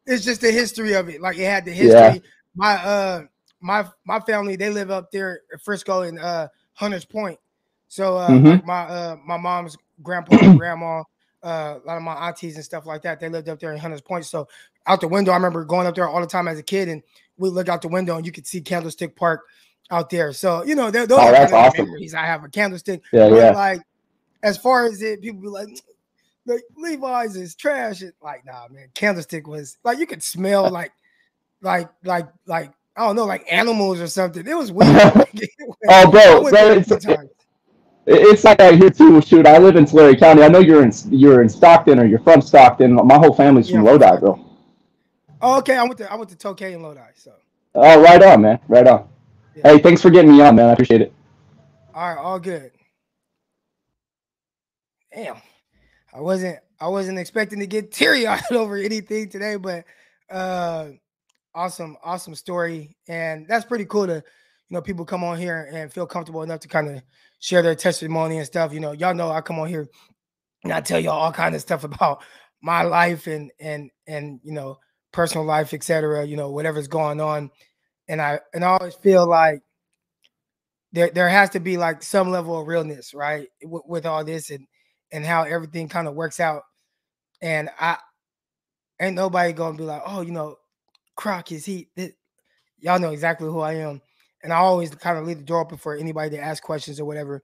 It's 0.04 0.24
just 0.24 0.40
the 0.40 0.50
history 0.50 0.94
of 0.94 1.08
it. 1.08 1.20
Like 1.20 1.38
it 1.38 1.44
had 1.44 1.64
the 1.64 1.70
history. 1.70 1.92
Yeah. 1.92 2.18
My 2.56 2.72
uh 2.74 3.22
my 3.60 3.86
my 4.04 4.18
family, 4.20 4.56
they 4.56 4.70
live 4.70 4.90
up 4.90 5.12
there 5.12 5.42
at 5.54 5.62
Frisco 5.62 6.02
and 6.02 6.18
uh 6.18 6.48
Hunters 6.74 7.04
Point. 7.04 7.38
So 7.86 8.16
uh 8.16 8.28
mm-hmm. 8.28 8.66
my 8.66 8.82
uh 8.82 9.16
my 9.24 9.36
mom's 9.36 9.76
grandpa 10.02 10.38
and 10.42 10.58
grandma, 10.58 11.04
uh 11.42 11.78
a 11.82 11.86
lot 11.86 11.96
of 11.96 12.02
my 12.02 12.14
aunties 12.14 12.56
and 12.56 12.64
stuff 12.64 12.86
like 12.86 13.02
that, 13.02 13.20
they 13.20 13.28
lived 13.28 13.48
up 13.48 13.58
there 13.58 13.72
in 13.72 13.78
Hunters 13.78 14.00
Point. 14.00 14.24
So 14.24 14.48
out 14.86 15.00
the 15.00 15.08
window, 15.08 15.32
I 15.32 15.36
remember 15.36 15.64
going 15.64 15.86
up 15.86 15.94
there 15.94 16.08
all 16.08 16.20
the 16.20 16.26
time 16.26 16.48
as 16.48 16.58
a 16.58 16.62
kid 16.62 16.88
and 16.88 17.02
we 17.36 17.48
look 17.48 17.68
out 17.68 17.82
the 17.82 17.88
window 17.88 18.16
and 18.16 18.26
you 18.26 18.32
could 18.32 18.46
see 18.46 18.60
Candlestick 18.60 19.16
Park 19.16 19.42
out 19.90 20.10
there. 20.10 20.32
So 20.32 20.64
you 20.64 20.74
know, 20.74 20.90
those 20.90 21.08
oh, 21.10 21.18
are 21.18 21.32
that's 21.32 21.52
awesome. 21.52 21.86
memories. 21.86 22.14
I 22.14 22.26
have 22.26 22.44
a 22.44 22.48
candlestick. 22.48 23.02
Yeah, 23.12 23.28
yeah. 23.28 23.50
Like 23.50 23.82
as 24.42 24.58
far 24.58 24.86
as 24.86 25.00
it, 25.02 25.22
people 25.22 25.40
be 25.40 25.48
like, 25.48 25.68
like 26.46 26.62
Levi's 26.76 27.36
is 27.36 27.54
trash. 27.54 28.02
It, 28.02 28.14
like, 28.22 28.44
nah, 28.44 28.66
man, 28.70 28.88
candlestick 28.94 29.46
was 29.46 29.78
like 29.84 29.98
you 29.98 30.06
could 30.06 30.22
smell 30.22 30.70
like, 30.70 30.92
like, 31.60 31.90
like, 32.04 32.28
like 32.46 32.72
I 32.96 33.06
don't 33.06 33.16
know, 33.16 33.24
like 33.24 33.46
animals 33.50 34.00
or 34.00 34.08
something. 34.08 34.46
It 34.46 34.56
was 34.56 34.72
weird. 34.72 34.90
oh, 35.88 36.10
bro, 36.10 36.50
bro 36.50 36.72
it's, 36.72 37.06
it's 38.06 38.44
like 38.44 38.60
out 38.60 38.74
here 38.74 38.90
too. 38.90 39.20
Shoot, 39.22 39.46
I 39.46 39.58
live 39.58 39.76
in 39.76 39.86
Tulare 39.86 40.16
County. 40.16 40.42
I 40.42 40.48
know 40.48 40.58
you're 40.58 40.82
in 40.82 40.92
you're 41.10 41.42
in 41.42 41.48
Stockton 41.48 41.98
or 41.98 42.04
you're 42.04 42.20
from 42.20 42.40
Stockton. 42.40 42.94
My 42.94 43.16
whole 43.16 43.34
family's 43.34 43.70
from 43.70 43.84
yeah, 43.84 43.92
Lodi, 43.92 44.20
bro. 44.20 44.44
Oh, 45.40 45.58
okay. 45.58 45.76
I 45.76 45.82
went 45.82 45.98
to 45.98 46.12
I 46.12 46.16
went 46.16 46.30
to 46.30 46.36
Tokay 46.36 46.74
and 46.74 46.82
Lodi. 46.82 47.00
So. 47.14 47.32
Oh, 47.74 48.02
right 48.02 48.22
on, 48.22 48.42
man. 48.42 48.58
Right 48.68 48.86
on. 48.86 49.08
Yeah. 49.54 49.72
Hey, 49.72 49.78
thanks 49.78 50.02
for 50.02 50.10
getting 50.10 50.32
me 50.32 50.40
on, 50.40 50.56
man. 50.56 50.68
I 50.68 50.72
appreciate 50.72 51.00
it. 51.00 51.12
All 51.94 52.14
right, 52.14 52.20
all 52.20 52.38
good. 52.38 52.70
Damn, 55.14 55.36
I 56.12 56.20
wasn't 56.20 56.58
I 56.80 56.88
wasn't 56.88 57.18
expecting 57.18 57.60
to 57.60 57.66
get 57.66 57.92
teary 57.92 58.26
eyed 58.26 58.42
over 58.50 58.76
anything 58.76 59.28
today, 59.28 59.56
but 59.56 59.84
uh, 60.30 60.88
awesome, 61.54 61.96
awesome 62.02 62.34
story, 62.34 62.96
and 63.08 63.46
that's 63.46 63.66
pretty 63.66 63.84
cool 63.84 64.06
to 64.06 64.14
you 64.14 64.74
know 64.74 64.80
people 64.80 65.04
come 65.04 65.22
on 65.22 65.38
here 65.38 65.68
and 65.72 65.92
feel 65.92 66.06
comfortable 66.06 66.42
enough 66.42 66.60
to 66.60 66.68
kind 66.68 66.88
of 66.88 67.02
share 67.42 67.60
their 67.60 67.74
testimony 67.74 68.38
and 68.38 68.46
stuff. 68.46 68.72
You 68.72 68.80
know, 68.80 68.92
y'all 68.92 69.14
know 69.14 69.30
I 69.30 69.40
come 69.40 69.58
on 69.58 69.68
here 69.68 69.88
and 70.62 70.72
I 70.72 70.80
tell 70.80 71.00
y'all 71.00 71.20
all 71.20 71.32
kind 71.32 71.54
of 71.54 71.60
stuff 71.60 71.84
about 71.92 72.22
my 72.62 72.82
life 72.82 73.26
and 73.26 73.50
and 73.60 73.90
and 74.06 74.40
you 74.42 74.52
know 74.52 74.78
personal 75.12 75.44
life, 75.44 75.74
etc. 75.74 76.24
You 76.24 76.36
know, 76.36 76.50
whatever's 76.50 76.88
going 76.88 77.20
on 77.20 77.50
and 78.08 78.22
I 78.22 78.40
and 78.54 78.64
I 78.64 78.68
always 78.68 78.94
feel 78.94 79.28
like 79.28 79.60
there 80.92 81.10
there 81.10 81.28
has 81.28 81.50
to 81.50 81.60
be 81.60 81.76
like 81.76 82.02
some 82.02 82.30
level 82.30 82.60
of 82.60 82.66
realness, 82.66 83.12
right, 83.14 83.48
with, 83.64 83.82
with 83.86 84.06
all 84.06 84.24
this 84.24 84.50
and 84.50 84.66
and 85.10 85.24
how 85.24 85.42
everything 85.42 85.88
kind 85.88 86.06
of 86.06 86.14
works 86.14 86.40
out. 86.40 86.62
And 87.40 87.70
I 87.80 87.98
ain't 89.00 89.16
nobody 89.16 89.52
gonna 89.52 89.76
be 89.76 89.84
like, 89.84 90.02
oh, 90.06 90.20
you 90.20 90.32
know, 90.32 90.56
Croc 91.16 91.50
is 91.52 91.64
he? 91.64 91.88
y'all 92.78 92.98
know 92.98 93.12
exactly 93.12 93.48
who 93.48 93.60
I 93.60 93.74
am, 93.74 94.00
and 94.42 94.52
I 94.52 94.56
always 94.56 94.90
kind 94.94 95.18
of 95.18 95.26
leave 95.26 95.38
the 95.38 95.44
door 95.44 95.60
open 95.60 95.78
for 95.78 95.94
anybody 95.94 96.30
to 96.36 96.42
ask 96.42 96.62
questions 96.62 96.98
or 96.98 97.04
whatever. 97.04 97.42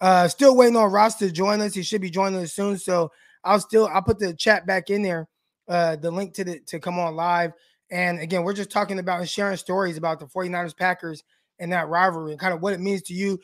Uh, 0.00 0.28
still 0.28 0.56
waiting 0.56 0.76
on 0.76 0.90
Ross 0.90 1.16
to 1.16 1.30
join 1.30 1.60
us. 1.60 1.74
He 1.74 1.82
should 1.82 2.00
be 2.00 2.10
joining 2.10 2.40
us 2.40 2.54
soon. 2.54 2.78
So 2.78 3.10
I'll 3.44 3.60
still 3.60 3.86
I'll 3.86 4.02
put 4.02 4.18
the 4.18 4.34
chat 4.34 4.66
back 4.66 4.90
in 4.90 5.02
there, 5.02 5.28
uh, 5.68 5.96
the 5.96 6.10
link 6.10 6.34
to 6.34 6.44
the 6.44 6.60
to 6.66 6.80
come 6.80 6.98
on 6.98 7.16
live. 7.16 7.52
And 7.90 8.20
again, 8.20 8.44
we're 8.44 8.54
just 8.54 8.70
talking 8.70 8.98
about 8.98 9.20
and 9.20 9.28
sharing 9.28 9.56
stories 9.56 9.96
about 9.96 10.20
the 10.20 10.26
49ers 10.26 10.76
Packers 10.76 11.22
and 11.58 11.72
that 11.72 11.88
rivalry 11.88 12.32
and 12.32 12.40
kind 12.40 12.54
of 12.54 12.62
what 12.62 12.72
it 12.72 12.80
means 12.80 13.02
to 13.02 13.14
you, 13.14 13.38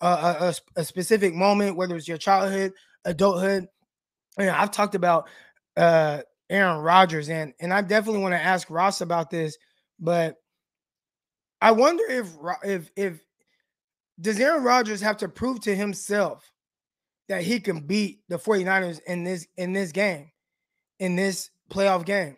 uh, 0.00 0.52
a, 0.76 0.80
a, 0.80 0.84
specific 0.84 1.32
moment, 1.34 1.76
whether 1.76 1.96
it's 1.96 2.08
your 2.08 2.18
childhood, 2.18 2.72
adulthood. 3.04 3.66
And 4.36 4.50
I've 4.50 4.72
talked 4.72 4.96
about 4.96 5.28
uh, 5.76 6.22
Aaron 6.50 6.80
Rodgers, 6.80 7.28
and 7.28 7.52
and 7.60 7.72
I 7.72 7.80
definitely 7.80 8.20
want 8.20 8.34
to 8.34 8.42
ask 8.42 8.68
Ross 8.68 9.00
about 9.00 9.30
this, 9.30 9.56
but 10.00 10.36
I 11.62 11.70
wonder 11.70 12.02
if 12.08 12.28
if 12.64 12.90
if 12.96 13.24
does 14.20 14.38
Aaron 14.40 14.64
Rodgers 14.64 15.00
have 15.00 15.16
to 15.18 15.28
prove 15.28 15.60
to 15.60 15.74
himself 15.74 16.50
that 17.28 17.42
he 17.42 17.60
can 17.60 17.80
beat 17.80 18.20
the 18.28 18.36
49ers 18.36 19.00
in 19.06 19.22
this 19.22 19.46
in 19.56 19.72
this 19.72 19.92
game, 19.92 20.32
in 20.98 21.14
this 21.14 21.50
playoff 21.70 22.04
game. 22.04 22.36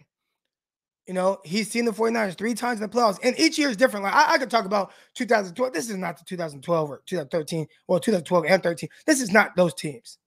You 1.06 1.14
know, 1.14 1.38
he's 1.42 1.70
seen 1.70 1.86
the 1.86 1.90
49ers 1.90 2.36
three 2.36 2.54
times 2.54 2.80
in 2.80 2.88
the 2.88 2.94
playoffs, 2.94 3.18
and 3.22 3.38
each 3.38 3.58
year 3.58 3.70
is 3.70 3.78
different. 3.78 4.04
Like 4.04 4.14
I, 4.14 4.34
I 4.34 4.38
could 4.38 4.50
talk 4.50 4.66
about 4.66 4.92
2012. 5.14 5.72
This 5.72 5.88
is 5.88 5.96
not 5.96 6.18
the 6.18 6.24
2012 6.24 6.90
or 6.90 7.02
2013 7.06 7.66
or 7.88 7.98
2012 7.98 8.44
and 8.46 8.62
13. 8.62 8.88
This 9.06 9.22
is 9.22 9.32
not 9.32 9.56
those 9.56 9.72
teams. 9.72 10.18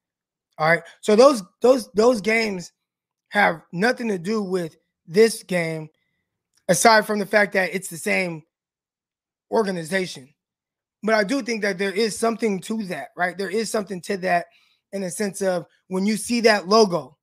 All 0.58 0.68
right. 0.68 0.82
So 1.02 1.16
those 1.16 1.44
those 1.62 1.88
those 1.94 2.20
games 2.20 2.72
have 3.30 3.62
nothing 3.72 4.08
to 4.08 4.18
do 4.18 4.42
with 4.42 4.76
this 5.06 5.44
game, 5.44 5.90
aside 6.68 7.06
from 7.06 7.20
the 7.20 7.28
fact 7.28 7.54
that 7.54 7.76
it's 7.76 7.90
the 7.90 7.98
same 7.98 8.42
organization. 9.52 10.30
But 11.04 11.16
I 11.16 11.24
do 11.24 11.42
think 11.42 11.62
that 11.62 11.78
there 11.78 11.92
is 11.92 12.18
something 12.18 12.60
to 12.62 12.84
that, 12.86 13.10
right? 13.16 13.38
There 13.38 13.50
is 13.50 13.72
something 13.72 14.02
to 14.02 14.18
that 14.18 14.48
in 14.92 15.02
the 15.02 15.12
sense 15.12 15.42
of 15.42 15.66
when 15.88 16.06
you 16.06 16.18
see 16.18 16.42
that 16.42 16.68
logo, 16.68 17.18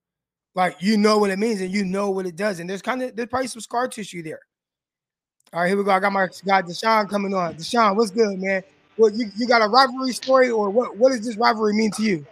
like 0.55 0.77
you 0.81 0.97
know 0.97 1.19
what 1.19 1.31
it 1.31 1.39
means 1.39 1.61
and 1.61 1.73
you 1.73 1.85
know 1.85 2.11
what 2.11 2.27
it 2.27 2.37
does. 2.37 2.61
And 2.61 2.71
there's 2.71 2.83
kind 2.83 3.03
of 3.03 3.17
there's 3.17 3.29
probably 3.29 3.49
some 3.49 3.61
scar 3.61 3.89
tissue 3.89 4.23
there. 4.23 4.41
All 5.53 5.61
right, 5.61 5.69
here 5.69 5.77
we 5.77 5.85
go. 5.85 5.91
I 5.91 6.01
got 6.01 6.13
my 6.13 6.29
guy 6.45 6.63
Deshaun 6.63 7.09
coming 7.09 7.35
on. 7.35 7.55
Deshaun, 7.55 7.97
what's 7.97 8.11
good, 8.11 8.41
man? 8.41 8.63
Well, 8.97 9.13
you, 9.13 9.31
you 9.37 9.47
got 9.47 9.63
a 9.63 9.69
rivalry 9.69 10.13
story, 10.13 10.51
or 10.51 10.71
what? 10.71 10.97
What 10.97 11.11
does 11.11 11.25
this 11.25 11.37
rivalry 11.37 11.75
mean 11.75 11.91
to 11.93 12.03
you? 12.03 12.27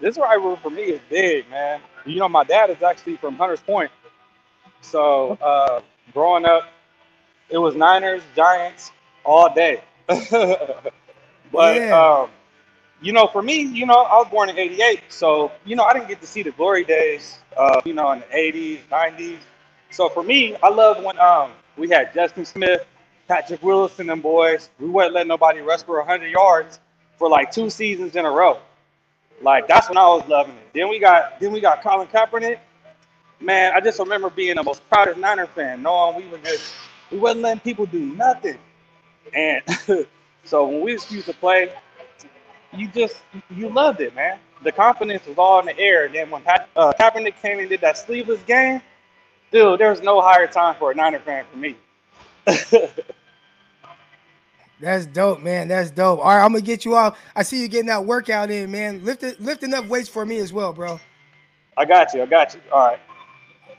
This 0.00 0.16
rivalry 0.16 0.56
for 0.62 0.70
me 0.70 0.82
is 0.82 1.00
big, 1.08 1.48
man. 1.50 1.80
You 2.04 2.18
know, 2.18 2.28
my 2.28 2.44
dad 2.44 2.70
is 2.70 2.82
actually 2.82 3.16
from 3.18 3.36
Hunters 3.36 3.60
Point, 3.60 3.90
so 4.80 5.38
uh, 5.42 5.80
growing 6.12 6.44
up, 6.44 6.64
it 7.52 7.58
was 7.58 7.76
Niners, 7.76 8.22
Giants 8.34 8.90
all 9.24 9.52
day. 9.54 9.82
but 10.08 10.90
yeah. 11.52 11.90
um, 11.92 12.30
you 13.02 13.12
know, 13.12 13.26
for 13.26 13.42
me, 13.42 13.62
you 13.62 13.84
know, 13.86 14.02
I 14.02 14.16
was 14.16 14.28
born 14.30 14.48
in 14.48 14.58
'88, 14.58 15.00
so 15.10 15.52
you 15.64 15.76
know, 15.76 15.84
I 15.84 15.92
didn't 15.92 16.08
get 16.08 16.20
to 16.22 16.26
see 16.26 16.42
the 16.42 16.52
glory 16.52 16.84
days, 16.84 17.38
uh, 17.56 17.80
you 17.84 17.92
know, 17.92 18.10
in 18.12 18.20
the 18.20 18.26
'80s, 18.26 18.80
'90s. 18.90 19.38
So 19.90 20.08
for 20.08 20.22
me, 20.22 20.56
I 20.62 20.70
love 20.70 21.04
when 21.04 21.18
um 21.18 21.52
we 21.76 21.88
had 21.90 22.14
Justin 22.14 22.44
Smith, 22.44 22.86
Patrick 23.28 23.62
Willis, 23.62 23.98
and 23.98 24.08
them 24.08 24.20
boys. 24.20 24.70
We 24.80 24.88
wouldn't 24.88 25.14
let 25.14 25.26
nobody 25.26 25.60
rush 25.60 25.82
for 25.82 25.98
100 25.98 26.28
yards 26.28 26.80
for 27.18 27.28
like 27.28 27.52
two 27.52 27.70
seasons 27.70 28.16
in 28.16 28.24
a 28.24 28.30
row. 28.30 28.58
Like 29.42 29.68
that's 29.68 29.88
when 29.88 29.98
I 29.98 30.06
was 30.06 30.26
loving 30.28 30.54
it. 30.54 30.68
Then 30.72 30.88
we 30.88 30.98
got 30.98 31.38
then 31.38 31.52
we 31.52 31.60
got 31.60 31.82
Colin 31.82 32.08
Kaepernick. 32.08 32.58
Man, 33.40 33.72
I 33.74 33.80
just 33.80 33.98
remember 33.98 34.30
being 34.30 34.54
the 34.56 34.62
most 34.62 34.88
proudest 34.88 35.18
Niner 35.18 35.46
fan, 35.46 35.82
knowing 35.82 36.16
we 36.16 36.28
were 36.28 36.38
just 36.38 36.72
we 37.12 37.18
wasn't 37.18 37.42
letting 37.42 37.60
people 37.60 37.86
do 37.86 38.00
nothing. 38.00 38.58
And 39.34 39.62
so 40.44 40.66
when 40.66 40.80
we 40.80 40.92
used 40.92 41.26
to 41.26 41.34
play, 41.34 41.70
you 42.72 42.88
just 42.88 43.16
you 43.50 43.68
loved 43.68 44.00
it, 44.00 44.14
man. 44.14 44.38
The 44.64 44.72
confidence 44.72 45.26
was 45.26 45.36
all 45.38 45.60
in 45.60 45.66
the 45.66 45.78
air. 45.78 46.06
And 46.06 46.14
then 46.14 46.30
when 46.30 46.42
Pat, 46.42 46.68
uh, 46.76 46.92
Kaepernick 46.98 47.34
came 47.42 47.58
and 47.58 47.68
did 47.68 47.80
that 47.82 47.98
sleeveless 47.98 48.40
game, 48.44 48.80
dude, 49.50 49.78
there 49.80 49.90
was 49.90 50.00
no 50.02 50.20
higher 50.20 50.46
time 50.46 50.76
for 50.78 50.90
a 50.92 50.94
Niner 50.94 51.18
fan 51.18 51.44
for 51.50 51.58
me. 51.58 51.76
That's 54.80 55.06
dope, 55.06 55.40
man. 55.42 55.68
That's 55.68 55.90
dope. 55.92 56.18
All 56.18 56.24
right, 56.24 56.44
I'm 56.44 56.52
gonna 56.52 56.60
get 56.60 56.84
you 56.84 56.96
off. 56.96 57.16
I 57.36 57.44
see 57.44 57.60
you 57.60 57.68
getting 57.68 57.86
that 57.86 58.04
workout 58.04 58.50
in, 58.50 58.70
man. 58.72 59.04
Lift 59.04 59.22
it, 59.22 59.40
lifting 59.40 59.72
up 59.74 59.86
weights 59.86 60.08
for 60.08 60.26
me 60.26 60.38
as 60.38 60.52
well, 60.52 60.72
bro. 60.72 60.98
I 61.76 61.84
got 61.84 62.12
you. 62.14 62.22
I 62.22 62.26
got 62.26 62.54
you. 62.54 62.60
All 62.72 62.88
right. 62.88 62.98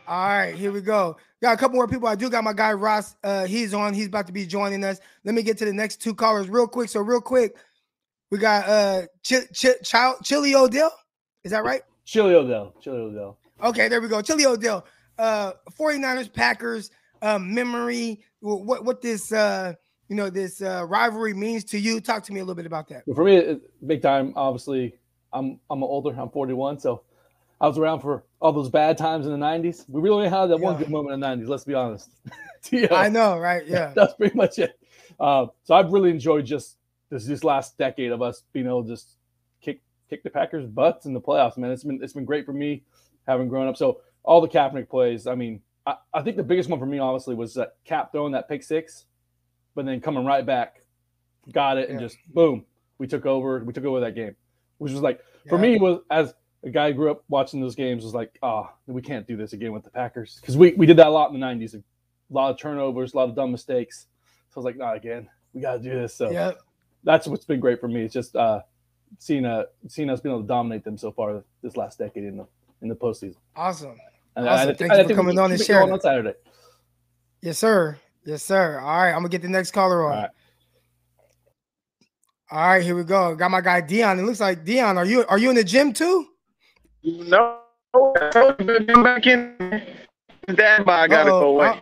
All 0.07 0.27
right, 0.27 0.55
here 0.55 0.71
we 0.71 0.81
go. 0.81 1.17
Got 1.43 1.55
a 1.55 1.57
couple 1.57 1.75
more 1.75 1.89
people. 1.89 2.07
I 2.07 2.15
do 2.15 2.29
got 2.29 2.45
my 2.45 2.53
guy 2.53 2.71
Ross. 2.71 3.17
Uh, 3.21 3.43
he's 3.45 3.73
on. 3.73 3.93
He's 3.93 4.07
about 4.07 4.27
to 4.27 4.31
be 4.31 4.45
joining 4.45 4.81
us. 4.85 5.01
Let 5.25 5.35
me 5.35 5.43
get 5.43 5.57
to 5.57 5.65
the 5.65 5.73
next 5.73 5.97
two 5.97 6.15
callers 6.15 6.47
real 6.47 6.69
quick. 6.69 6.87
So 6.87 7.01
real 7.01 7.19
quick, 7.19 7.57
we 8.31 8.37
got 8.37 8.65
uh 8.65 9.01
Ch- 9.23 9.51
Ch- 9.53 9.83
Ch- 9.83 10.23
Chili 10.23 10.55
Odell. 10.55 10.97
Is 11.43 11.51
that 11.51 11.65
right? 11.65 11.81
Chili 12.05 12.33
Odell. 12.33 12.73
Chili 12.79 12.95
Odell. 12.95 13.37
Okay, 13.61 13.89
there 13.89 13.99
we 13.99 14.07
go. 14.07 14.21
Chili 14.21 14.45
Odell. 14.45 14.85
Uh 15.17 15.51
49ers, 15.77 16.31
Packers, 16.31 16.91
uh, 17.21 17.37
memory. 17.39 18.23
What 18.39 18.85
what 18.85 19.01
this 19.01 19.33
uh 19.33 19.73
you 20.07 20.15
know 20.15 20.29
this 20.29 20.61
uh 20.61 20.85
rivalry 20.87 21.33
means 21.33 21.65
to 21.65 21.77
you. 21.77 21.99
Talk 21.99 22.23
to 22.23 22.31
me 22.31 22.39
a 22.39 22.43
little 22.43 22.55
bit 22.55 22.67
about 22.67 22.87
that. 22.87 23.03
For 23.13 23.25
me, 23.25 23.57
big 23.85 24.01
time. 24.01 24.31
Obviously, 24.37 24.95
I'm 25.33 25.59
I'm 25.69 25.83
older. 25.83 26.17
I'm 26.17 26.29
41, 26.29 26.79
so 26.79 27.03
I 27.59 27.67
was 27.67 27.77
around 27.77 27.99
for 27.99 28.23
all 28.43 28.51
those 28.51 28.69
bad 28.69 28.97
times 28.97 29.25
in 29.25 29.31
the 29.31 29.37
90s. 29.37 29.85
We 29.87 30.01
really 30.01 30.17
only 30.17 30.29
had 30.29 30.47
that 30.47 30.59
yeah. 30.59 30.65
one 30.65 30.77
good 30.77 30.89
moment 30.89 31.13
in 31.13 31.19
the 31.21 31.25
90s, 31.25 31.47
let's 31.47 31.63
be 31.63 31.73
honest. 31.73 32.09
I 32.91 33.07
know, 33.07 33.37
right? 33.37 33.65
Yeah. 33.67 33.93
That's 33.95 34.13
pretty 34.15 34.35
much 34.35 34.59
it. 34.59 34.77
Uh, 35.17 35.47
so 35.63 35.73
I've 35.73 35.91
really 35.93 36.09
enjoyed 36.09 36.45
just 36.45 36.77
this 37.09 37.25
this 37.25 37.43
last 37.43 37.77
decade 37.77 38.11
of 38.11 38.21
us 38.21 38.43
being 38.51 38.65
able 38.65 38.83
to 38.83 38.89
just 38.89 39.15
kick 39.61 39.81
kick 40.09 40.23
the 40.23 40.29
Packers' 40.29 40.65
butts 40.65 41.05
in 41.05 41.13
the 41.13 41.21
playoffs, 41.21 41.57
man. 41.57 41.71
It's 41.71 41.83
been 41.85 41.99
it's 42.03 42.13
been 42.13 42.25
great 42.25 42.45
for 42.45 42.51
me 42.51 42.83
having 43.27 43.47
grown 43.47 43.67
up. 43.67 43.77
So 43.77 44.01
all 44.23 44.41
the 44.41 44.47
Kaepernick 44.47 44.89
plays, 44.89 45.25
I 45.27 45.35
mean, 45.35 45.61
I, 45.85 45.95
I 46.13 46.21
think 46.21 46.35
the 46.35 46.43
biggest 46.43 46.69
one 46.69 46.79
for 46.79 46.85
me, 46.85 46.99
honestly, 46.99 47.35
was 47.35 47.53
that 47.53 47.75
Cap 47.85 48.11
throwing 48.11 48.33
that 48.33 48.49
pick 48.49 48.63
six, 48.63 49.05
but 49.75 49.85
then 49.85 50.01
coming 50.01 50.25
right 50.25 50.45
back, 50.45 50.81
got 51.51 51.77
it, 51.77 51.89
and 51.89 51.99
yeah. 51.99 52.07
just 52.07 52.17
boom, 52.33 52.65
we 52.97 53.07
took 53.07 53.25
over. 53.25 53.63
We 53.63 53.71
took 53.71 53.85
over 53.85 54.01
that 54.01 54.15
game, 54.15 54.35
which 54.79 54.91
was 54.91 55.01
like 55.01 55.21
for 55.47 55.57
me 55.57 55.77
was 55.77 55.99
as 56.09 56.33
a 56.63 56.69
guy 56.69 56.91
who 56.91 56.93
grew 56.95 57.11
up 57.11 57.23
watching 57.29 57.59
those 57.59 57.75
games 57.75 58.03
was 58.03 58.13
like, 58.13 58.37
oh, 58.41 58.69
we 58.87 59.01
can't 59.01 59.27
do 59.27 59.35
this 59.35 59.53
again 59.53 59.73
with 59.73 59.83
the 59.83 59.89
Packers 59.89 60.37
because 60.39 60.57
we, 60.57 60.73
we 60.73 60.85
did 60.85 60.97
that 60.97 61.07
a 61.07 61.09
lot 61.09 61.31
in 61.33 61.39
the 61.39 61.45
90s. 61.45 61.75
A 61.75 61.83
lot 62.29 62.51
of 62.51 62.57
turnovers, 62.57 63.13
a 63.13 63.17
lot 63.17 63.29
of 63.29 63.35
dumb 63.35 63.51
mistakes. 63.51 64.07
So 64.49 64.57
I 64.57 64.59
was 64.59 64.65
like, 64.65 64.77
not 64.77 64.95
again. 64.95 65.27
We 65.53 65.61
got 65.61 65.73
to 65.73 65.79
do 65.79 65.89
this. 65.89 66.15
So 66.15 66.31
yep. 66.31 66.57
that's 67.03 67.27
what's 67.27 67.45
been 67.45 67.59
great 67.59 67.79
for 67.79 67.87
me. 67.87 68.03
It's 68.03 68.13
just 68.13 68.35
uh, 68.35 68.61
seeing 69.19 69.45
uh, 69.45 69.63
seeing 69.87 70.09
us 70.09 70.21
being 70.21 70.33
able 70.33 70.43
to 70.43 70.47
dominate 70.47 70.83
them 70.83 70.97
so 70.97 71.11
far 71.11 71.43
this 71.61 71.75
last 71.75 71.99
decade 71.99 72.23
in 72.23 72.37
the 72.37 72.47
in 72.81 72.87
the 72.87 72.95
postseason. 72.95 73.35
Awesome. 73.55 73.97
And 74.35 74.47
awesome. 74.47 74.69
I, 74.69 74.73
Thank 74.73 74.91
I, 74.93 75.01
you 75.01 75.07
for 75.07 75.15
coming 75.15 75.37
on 75.37 75.51
and 75.51 75.61
sharing 75.61 75.91
on 75.91 75.99
Saturday. 75.99 76.33
Yes, 77.41 77.57
sir. 77.57 77.99
Yes, 78.25 78.41
sir. 78.41 78.79
All 78.79 79.01
right, 79.01 79.09
I'm 79.09 79.17
gonna 79.17 79.29
get 79.29 79.41
the 79.41 79.49
next 79.49 79.71
caller 79.71 80.05
on. 80.05 80.15
All 80.15 80.21
right. 80.21 80.29
All 82.51 82.67
right, 82.67 82.83
here 82.83 82.95
we 82.95 83.03
go. 83.03 83.35
Got 83.35 83.51
my 83.51 83.61
guy 83.61 83.81
Dion. 83.81 84.17
It 84.17 84.23
looks 84.23 84.39
like 84.39 84.63
Dion. 84.63 84.97
Are 84.97 85.05
you 85.05 85.25
are 85.25 85.37
you 85.37 85.49
in 85.49 85.55
the 85.55 85.63
gym 85.63 85.91
too? 85.91 86.27
No, 87.03 87.59
I 87.93 88.29
told 88.31 88.55
you 88.59 88.79
to 88.79 88.85
come 88.85 89.03
back 89.03 89.27
in. 89.27 89.55
I 90.47 90.53
gotta 90.53 90.83
Uh-oh. 90.83 91.23
go 91.23 91.49
away. 91.49 91.81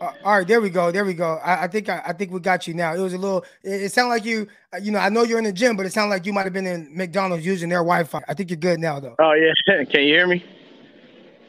Uh, 0.00 0.12
all 0.24 0.38
right, 0.38 0.46
there 0.46 0.60
we 0.60 0.68
go. 0.68 0.90
There 0.90 1.04
we 1.04 1.14
go. 1.14 1.38
I, 1.42 1.64
I 1.64 1.68
think 1.68 1.88
I, 1.88 2.02
I, 2.06 2.12
think 2.12 2.30
we 2.30 2.38
got 2.40 2.66
you 2.66 2.74
now. 2.74 2.94
It 2.94 2.98
was 2.98 3.14
a 3.14 3.18
little. 3.18 3.44
It, 3.62 3.82
it 3.84 3.92
sounded 3.92 4.10
like 4.10 4.24
you. 4.24 4.46
Uh, 4.72 4.78
you 4.78 4.92
know, 4.92 4.98
I 4.98 5.08
know 5.08 5.22
you're 5.22 5.38
in 5.38 5.44
the 5.44 5.52
gym, 5.52 5.76
but 5.76 5.86
it 5.86 5.92
sounded 5.92 6.10
like 6.10 6.26
you 6.26 6.32
might 6.32 6.44
have 6.44 6.52
been 6.52 6.66
in 6.66 6.94
McDonald's 6.94 7.46
using 7.46 7.70
their 7.70 7.78
Wi-Fi. 7.78 8.20
I 8.28 8.34
think 8.34 8.50
you're 8.50 8.58
good 8.58 8.78
now, 8.78 9.00
though. 9.00 9.14
Oh 9.18 9.32
yeah, 9.32 9.84
can 9.84 10.02
you 10.02 10.14
hear 10.14 10.26
me? 10.26 10.44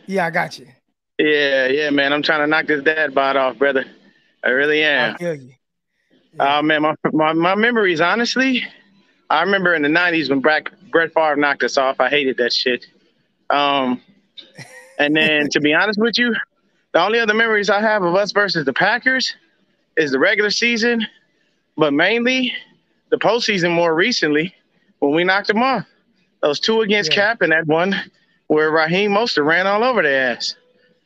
Yeah, 0.05 0.25
I 0.27 0.29
got 0.29 0.57
you. 0.57 0.67
Yeah, 1.19 1.67
yeah, 1.67 1.89
man. 1.89 2.13
I'm 2.13 2.21
trying 2.21 2.39
to 2.39 2.47
knock 2.47 2.67
this 2.67 2.83
dad 2.83 3.13
bod 3.13 3.35
off, 3.35 3.57
brother. 3.57 3.85
I 4.43 4.49
really 4.49 4.81
am. 4.83 5.15
I 5.15 5.17
feel 5.17 5.35
you. 5.35 5.53
Yeah. 6.33 6.59
Oh 6.59 6.61
man, 6.61 6.83
my, 6.83 6.95
my 7.11 7.33
my 7.33 7.55
memories, 7.55 7.99
honestly, 7.99 8.65
I 9.29 9.41
remember 9.41 9.73
in 9.73 9.81
the 9.81 9.89
'90s 9.89 10.29
when 10.29 10.39
Brett 10.39 10.67
Brett 10.91 11.13
Favre 11.13 11.35
knocked 11.35 11.63
us 11.63 11.77
off. 11.77 11.99
I 11.99 12.09
hated 12.09 12.37
that 12.37 12.53
shit. 12.53 12.85
Um, 13.49 14.01
and 14.99 15.15
then 15.15 15.49
to 15.49 15.59
be 15.59 15.73
honest 15.73 15.99
with 15.99 16.17
you, 16.17 16.35
the 16.93 17.01
only 17.01 17.19
other 17.19 17.33
memories 17.33 17.69
I 17.69 17.81
have 17.81 18.03
of 18.03 18.15
us 18.15 18.31
versus 18.31 18.65
the 18.65 18.73
Packers 18.73 19.35
is 19.95 20.11
the 20.11 20.19
regular 20.19 20.49
season, 20.49 21.05
but 21.75 21.93
mainly 21.93 22.53
the 23.09 23.17
postseason 23.17 23.71
more 23.71 23.93
recently 23.95 24.53
when 24.99 25.13
we 25.13 25.23
knocked 25.23 25.47
them 25.47 25.61
off. 25.61 25.85
Those 26.41 26.59
two 26.59 26.81
against 26.81 27.11
yeah. 27.11 27.15
Cap 27.15 27.41
and 27.41 27.51
that 27.51 27.67
one 27.67 27.95
where 28.47 28.71
Raheem 28.71 29.11
Mostert 29.11 29.45
ran 29.45 29.67
all 29.67 29.83
over 29.83 30.01
their 30.01 30.31
ass. 30.31 30.55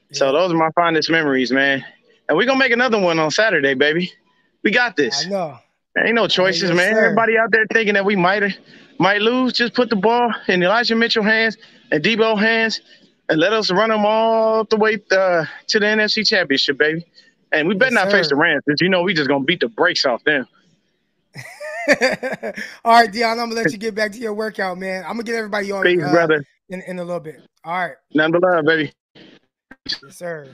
Yeah. 0.10 0.18
So 0.18 0.32
those 0.32 0.52
are 0.52 0.58
my 0.58 0.70
fondest 0.76 1.10
memories, 1.10 1.52
man. 1.52 1.84
And 2.28 2.38
we're 2.38 2.46
gonna 2.46 2.60
make 2.60 2.72
another 2.72 3.00
one 3.00 3.20
on 3.20 3.32
Saturday, 3.32 3.74
baby. 3.74 4.12
We 4.64 4.72
got 4.72 4.96
this. 4.96 5.26
I 5.26 5.30
know. 5.30 5.58
Ain't 5.98 6.16
no 6.16 6.28
choices, 6.28 6.70
yes, 6.70 6.76
man. 6.76 6.94
Sir. 6.94 7.06
Everybody 7.06 7.38
out 7.38 7.52
there 7.52 7.66
thinking 7.74 7.96
that 7.96 8.06
we 8.06 8.16
might 8.16 8.58
might 8.98 9.22
lose, 9.22 9.54
just 9.54 9.74
put 9.74 9.90
the 9.90 9.96
ball 9.96 10.34
in 10.48 10.64
Elijah 10.64 10.96
Mitchell 10.96 11.24
hands 11.24 11.58
and 11.92 12.04
Deebo 12.04 12.40
hands, 12.40 12.82
and 13.30 13.40
let 13.40 13.52
us 13.52 13.72
run 13.72 13.90
them 13.90 14.06
all 14.06 14.64
the 14.64 14.78
way 14.78 14.96
uh, 15.12 15.46
to 15.68 15.80
the 15.80 15.86
NFC 15.86 16.26
Championship, 16.26 16.78
baby. 16.78 17.06
And 17.52 17.68
we 17.68 17.76
better 17.76 17.94
yes, 17.94 18.06
not 18.06 18.12
sir. 18.12 18.18
face 18.18 18.30
the 18.30 18.36
Rams 18.36 18.64
because 18.66 18.80
you 18.80 18.88
know 18.88 19.02
we 19.02 19.14
just 19.14 19.28
gonna 19.28 19.44
beat 19.44 19.60
the 19.60 19.68
brakes 19.68 20.06
off 20.06 20.24
them. 20.24 20.48
All 22.86 22.94
right, 22.94 23.12
Dion, 23.12 23.32
I'm 23.40 23.50
gonna 23.50 23.62
let 23.62 23.72
you 23.72 23.78
get 23.78 23.94
back 23.96 24.14
to 24.14 24.18
your 24.20 24.34
workout, 24.34 24.78
man. 24.78 25.04
I'm 25.04 25.14
gonna 25.14 25.24
get 25.24 25.36
everybody 25.36 25.72
on 25.72 25.84
Peace, 25.84 26.02
uh, 26.02 26.12
brother. 26.12 26.46
In, 26.70 26.82
in 26.84 27.00
a 27.00 27.04
little 27.04 27.20
bit. 27.20 27.42
All 27.66 27.74
right. 27.74 27.96
None 28.14 28.32
but 28.32 28.42
love, 28.42 28.64
baby. 28.64 28.94
Yes, 29.88 30.00
sir. 30.12 30.48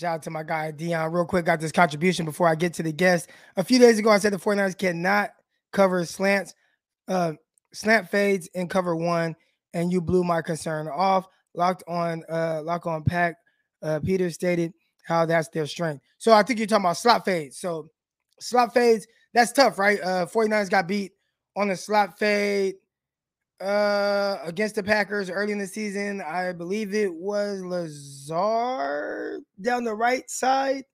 Shout 0.00 0.14
out 0.14 0.22
to 0.22 0.30
my 0.30 0.42
guy 0.42 0.70
Dion. 0.70 1.12
Real 1.12 1.26
quick, 1.26 1.44
got 1.44 1.60
this 1.60 1.72
contribution 1.72 2.24
before 2.24 2.48
I 2.48 2.54
get 2.54 2.72
to 2.74 2.82
the 2.82 2.90
guest. 2.90 3.28
A 3.58 3.62
few 3.62 3.78
days 3.78 3.98
ago, 3.98 4.08
I 4.08 4.16
said 4.16 4.32
the 4.32 4.38
49ers 4.38 4.78
cannot 4.78 5.32
cover 5.74 6.06
slants, 6.06 6.54
uh, 7.06 7.34
slant 7.74 8.08
fades 8.08 8.46
in 8.54 8.66
cover 8.66 8.96
one, 8.96 9.36
and 9.74 9.92
you 9.92 10.00
blew 10.00 10.24
my 10.24 10.40
concern 10.40 10.88
off. 10.88 11.26
Locked 11.54 11.84
on, 11.86 12.24
uh, 12.30 12.62
lock 12.64 12.86
on 12.86 13.04
pack. 13.04 13.36
Uh, 13.82 14.00
Peter 14.00 14.30
stated 14.30 14.72
how 15.04 15.26
that's 15.26 15.48
their 15.48 15.66
strength. 15.66 16.02
So 16.16 16.32
I 16.32 16.44
think 16.44 16.60
you're 16.60 16.66
talking 16.66 16.86
about 16.86 16.96
slot 16.96 17.26
fades. 17.26 17.58
So 17.58 17.90
slot 18.40 18.72
fades, 18.72 19.06
that's 19.34 19.52
tough, 19.52 19.78
right? 19.78 20.00
Uh 20.00 20.24
49ers 20.24 20.70
got 20.70 20.88
beat 20.88 21.12
on 21.56 21.68
the 21.68 21.76
slot 21.76 22.18
fade 22.18 22.76
uh 23.60 24.38
against 24.44 24.74
the 24.74 24.82
Packers 24.82 25.30
early 25.30 25.52
in 25.52 25.58
the 25.58 25.66
season. 25.66 26.20
I 26.22 26.52
believe 26.52 26.94
it 26.94 27.12
was 27.12 27.60
Lazard 27.62 29.42
down 29.60 29.84
the 29.84 29.94
right 29.94 30.28
side. 30.30 30.84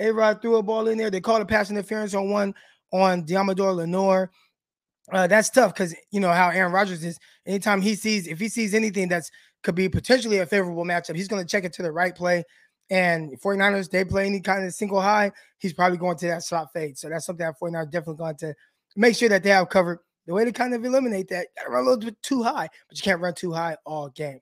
A 0.00 0.10
Rod 0.10 0.42
threw 0.42 0.56
a 0.56 0.62
ball 0.62 0.88
in 0.88 0.98
there. 0.98 1.10
They 1.10 1.20
called 1.20 1.42
a 1.42 1.46
pass 1.46 1.70
interference 1.70 2.14
on 2.14 2.30
one 2.30 2.54
on 2.92 3.24
Deommodore 3.24 3.74
Lenoir. 3.74 4.30
Uh, 5.12 5.26
that's 5.26 5.50
tough 5.50 5.74
because 5.74 5.94
you 6.10 6.20
know 6.20 6.32
how 6.32 6.50
Aaron 6.50 6.72
Rodgers 6.72 7.04
is. 7.04 7.18
Anytime 7.46 7.82
he 7.82 7.94
sees, 7.94 8.26
if 8.26 8.38
he 8.38 8.48
sees 8.48 8.74
anything 8.74 9.08
that's 9.08 9.30
could 9.62 9.74
be 9.74 9.88
potentially 9.88 10.38
a 10.38 10.46
favorable 10.46 10.84
matchup, 10.84 11.16
he's 11.16 11.28
going 11.28 11.42
to 11.42 11.48
check 11.48 11.64
it 11.64 11.72
to 11.74 11.82
the 11.82 11.92
right 11.92 12.14
play. 12.14 12.44
And 12.90 13.40
49ers, 13.40 13.90
they 13.90 14.04
play 14.04 14.26
any 14.26 14.40
kind 14.40 14.64
of 14.64 14.74
single 14.74 15.00
high, 15.00 15.32
he's 15.58 15.72
probably 15.72 15.98
going 15.98 16.18
to 16.18 16.26
that 16.28 16.42
slot 16.42 16.68
fade. 16.72 16.98
So 16.98 17.08
that's 17.08 17.26
something 17.26 17.44
that 17.44 17.58
49ers 17.60 17.90
definitely 17.90 18.16
going 18.16 18.36
to 18.36 18.54
make 18.94 19.16
sure 19.16 19.28
that 19.28 19.42
they 19.42 19.50
have 19.50 19.68
covered. 19.68 19.98
The 20.26 20.32
way 20.34 20.44
to 20.44 20.52
kind 20.52 20.74
of 20.74 20.84
eliminate 20.84 21.28
that, 21.28 21.48
gotta 21.56 21.70
run 21.70 21.82
a 21.82 21.88
little 21.88 22.04
bit 22.04 22.22
too 22.22 22.42
high, 22.42 22.68
but 22.88 22.96
you 22.96 23.02
can't 23.02 23.20
run 23.20 23.34
too 23.34 23.52
high 23.52 23.76
all 23.84 24.08
game. 24.08 24.40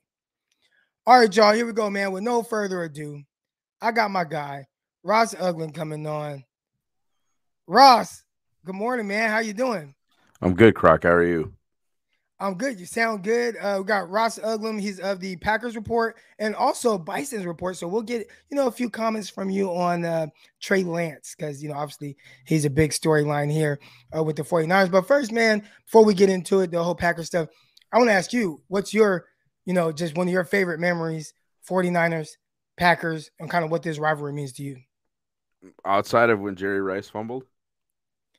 All 1.06 1.18
right, 1.18 1.34
y'all, 1.34 1.52
here 1.52 1.66
we 1.66 1.72
go, 1.72 1.90
man. 1.90 2.12
With 2.12 2.22
no 2.22 2.42
further 2.44 2.84
ado, 2.84 3.22
I 3.80 3.90
got 3.90 4.12
my 4.12 4.24
guy, 4.24 4.66
Ross 5.02 5.34
Uglem, 5.34 5.74
coming 5.74 6.06
on. 6.06 6.44
Ross, 7.66 8.22
good 8.64 8.76
morning, 8.76 9.08
man. 9.08 9.30
How 9.30 9.40
you 9.40 9.52
doing? 9.52 9.94
I'm 10.40 10.54
good, 10.54 10.76
Croc. 10.76 11.02
How 11.02 11.10
are 11.10 11.24
you? 11.24 11.52
I'm 12.42 12.54
good. 12.54 12.80
You 12.80 12.86
sound 12.86 13.22
good. 13.22 13.56
Uh, 13.56 13.76
we 13.78 13.84
got 13.84 14.10
Ross 14.10 14.36
Uglem. 14.40 14.80
He's 14.80 14.98
of 14.98 15.20
the 15.20 15.36
Packers 15.36 15.76
report 15.76 16.16
and 16.40 16.56
also 16.56 16.98
Bison's 16.98 17.46
report. 17.46 17.76
So 17.76 17.86
we'll 17.86 18.02
get 18.02 18.28
you 18.50 18.56
know 18.56 18.66
a 18.66 18.72
few 18.72 18.90
comments 18.90 19.30
from 19.30 19.48
you 19.48 19.70
on 19.70 20.04
uh, 20.04 20.26
Trey 20.60 20.82
Lance 20.82 21.36
because 21.36 21.62
you 21.62 21.68
know 21.68 21.76
obviously 21.76 22.16
he's 22.44 22.64
a 22.64 22.70
big 22.70 22.90
storyline 22.90 23.50
here 23.50 23.78
uh, 24.14 24.24
with 24.24 24.34
the 24.34 24.42
49ers. 24.42 24.90
But 24.90 25.06
first, 25.06 25.30
man, 25.30 25.62
before 25.84 26.04
we 26.04 26.14
get 26.14 26.30
into 26.30 26.60
it, 26.60 26.72
the 26.72 26.82
whole 26.82 26.96
Packers 26.96 27.28
stuff, 27.28 27.48
I 27.92 27.98
want 27.98 28.08
to 28.08 28.14
ask 28.14 28.32
you, 28.32 28.60
what's 28.66 28.92
your 28.92 29.26
you 29.64 29.72
know 29.72 29.92
just 29.92 30.16
one 30.16 30.26
of 30.26 30.32
your 30.32 30.42
favorite 30.42 30.80
memories, 30.80 31.32
49ers, 31.70 32.30
Packers, 32.76 33.30
and 33.38 33.48
kind 33.48 33.64
of 33.64 33.70
what 33.70 33.84
this 33.84 34.00
rivalry 34.00 34.32
means 34.32 34.52
to 34.54 34.64
you? 34.64 34.78
Outside 35.84 36.28
of 36.28 36.40
when 36.40 36.56
Jerry 36.56 36.80
Rice 36.80 37.08
fumbled. 37.08 37.44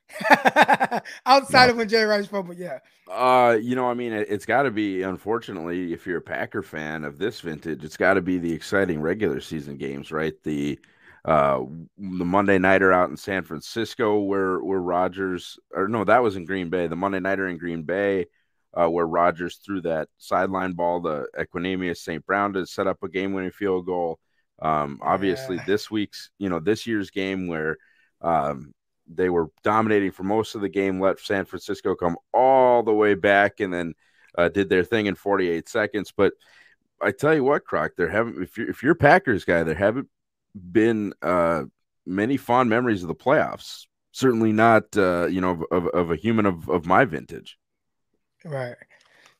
Outside 1.26 1.66
no. 1.66 1.72
of 1.72 1.76
when 1.78 1.88
Jerry 1.88 2.06
Rice 2.06 2.26
fumbled, 2.26 2.58
yeah. 2.58 2.78
Uh, 3.10 3.58
you 3.60 3.74
know, 3.74 3.88
I 3.88 3.94
mean, 3.94 4.12
it, 4.12 4.30
has 4.30 4.46
got 4.46 4.62
to 4.62 4.70
be. 4.70 5.02
Unfortunately, 5.02 5.92
if 5.92 6.06
you're 6.06 6.18
a 6.18 6.22
Packer 6.22 6.62
fan 6.62 7.04
of 7.04 7.18
this 7.18 7.40
vintage, 7.40 7.84
it's 7.84 7.96
got 7.96 8.14
to 8.14 8.22
be 8.22 8.38
the 8.38 8.52
exciting 8.52 9.00
regular 9.00 9.40
season 9.40 9.76
games, 9.76 10.12
right? 10.12 10.34
The 10.42 10.78
uh, 11.24 11.60
the 11.96 12.24
Monday 12.24 12.58
nighter 12.58 12.92
out 12.92 13.10
in 13.10 13.16
San 13.16 13.44
Francisco, 13.44 14.20
where 14.20 14.60
where 14.60 14.80
Rodgers, 14.80 15.58
or 15.72 15.88
no, 15.88 16.04
that 16.04 16.22
was 16.22 16.36
in 16.36 16.44
Green 16.44 16.70
Bay. 16.70 16.86
The 16.86 16.96
Monday 16.96 17.20
nighter 17.20 17.48
in 17.48 17.58
Green 17.58 17.82
Bay, 17.82 18.26
uh, 18.74 18.88
where 18.88 19.06
Rodgers 19.06 19.56
threw 19.56 19.80
that 19.82 20.08
sideline 20.18 20.72
ball 20.72 21.02
to 21.02 21.26
Equanimeous 21.38 21.98
St. 21.98 22.24
Brown 22.26 22.52
to 22.54 22.66
set 22.66 22.86
up 22.86 23.02
a 23.02 23.08
game-winning 23.08 23.52
field 23.52 23.86
goal. 23.86 24.18
Um, 24.60 24.98
obviously, 25.02 25.56
yeah. 25.56 25.64
this 25.66 25.90
week's, 25.90 26.30
you 26.38 26.48
know, 26.48 26.60
this 26.60 26.86
year's 26.86 27.10
game 27.10 27.48
where 27.48 27.76
um, 28.20 28.72
they 29.06 29.28
were 29.28 29.50
dominating 29.62 30.10
for 30.10 30.22
most 30.22 30.54
of 30.54 30.60
the 30.60 30.68
game, 30.68 31.00
let 31.00 31.20
San 31.20 31.44
Francisco 31.44 31.94
come 31.94 32.16
all 32.32 32.82
the 32.82 32.92
way 32.92 33.14
back, 33.14 33.60
and 33.60 33.72
then 33.72 33.94
uh, 34.36 34.48
did 34.48 34.68
their 34.68 34.84
thing 34.84 35.06
in 35.06 35.14
48 35.14 35.68
seconds. 35.68 36.12
But 36.16 36.34
I 37.00 37.12
tell 37.12 37.34
you 37.34 37.44
what, 37.44 37.64
Croc, 37.64 37.92
there 37.96 38.08
haven't 38.08 38.42
if 38.42 38.56
you're 38.56 38.70
if 38.70 38.82
you're 38.82 38.94
Packers 38.94 39.44
guy, 39.44 39.62
there 39.62 39.74
haven't 39.74 40.08
been 40.54 41.12
uh, 41.22 41.64
many 42.06 42.36
fond 42.36 42.70
memories 42.70 43.02
of 43.02 43.08
the 43.08 43.14
playoffs. 43.14 43.86
Certainly 44.12 44.52
not, 44.52 44.96
uh, 44.96 45.26
you 45.26 45.40
know, 45.40 45.64
of, 45.72 45.88
of, 45.88 46.12
a 46.12 46.16
human 46.16 46.46
of, 46.46 46.68
of 46.68 46.86
my 46.86 47.04
vintage. 47.04 47.58
Right. 48.44 48.76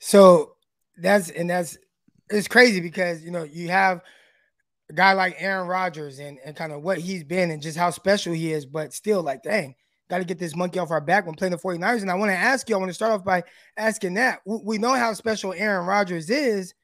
So 0.00 0.56
that's 0.98 1.30
and 1.30 1.48
that's 1.48 1.78
it's 2.28 2.48
crazy 2.48 2.80
because 2.80 3.22
you 3.22 3.30
know 3.30 3.44
you 3.44 3.68
have 3.68 4.02
a 4.90 4.92
guy 4.92 5.12
like 5.12 5.36
Aaron 5.38 5.66
Rodgers 5.66 6.18
and, 6.18 6.38
and 6.44 6.54
kind 6.54 6.72
of 6.72 6.82
what 6.82 6.98
he's 6.98 7.24
been 7.24 7.50
and 7.50 7.62
just 7.62 7.78
how 7.78 7.90
special 7.90 8.32
he 8.32 8.52
is, 8.52 8.66
but 8.66 8.92
still, 8.92 9.22
like, 9.22 9.42
dang, 9.42 9.74
got 10.10 10.18
to 10.18 10.24
get 10.24 10.38
this 10.38 10.54
monkey 10.54 10.78
off 10.78 10.90
our 10.90 11.00
back 11.00 11.26
when 11.26 11.34
playing 11.34 11.52
the 11.52 11.58
49ers. 11.58 12.02
And 12.02 12.10
I 12.10 12.14
want 12.14 12.30
to 12.30 12.36
ask 12.36 12.68
you, 12.68 12.76
I 12.76 12.78
want 12.78 12.90
to 12.90 12.94
start 12.94 13.12
off 13.12 13.24
by 13.24 13.42
asking 13.76 14.14
that. 14.14 14.40
We 14.44 14.78
know 14.78 14.94
how 14.94 15.12
special 15.14 15.52
Aaron 15.52 15.86
Rodgers 15.86 16.28
is, 16.30 16.74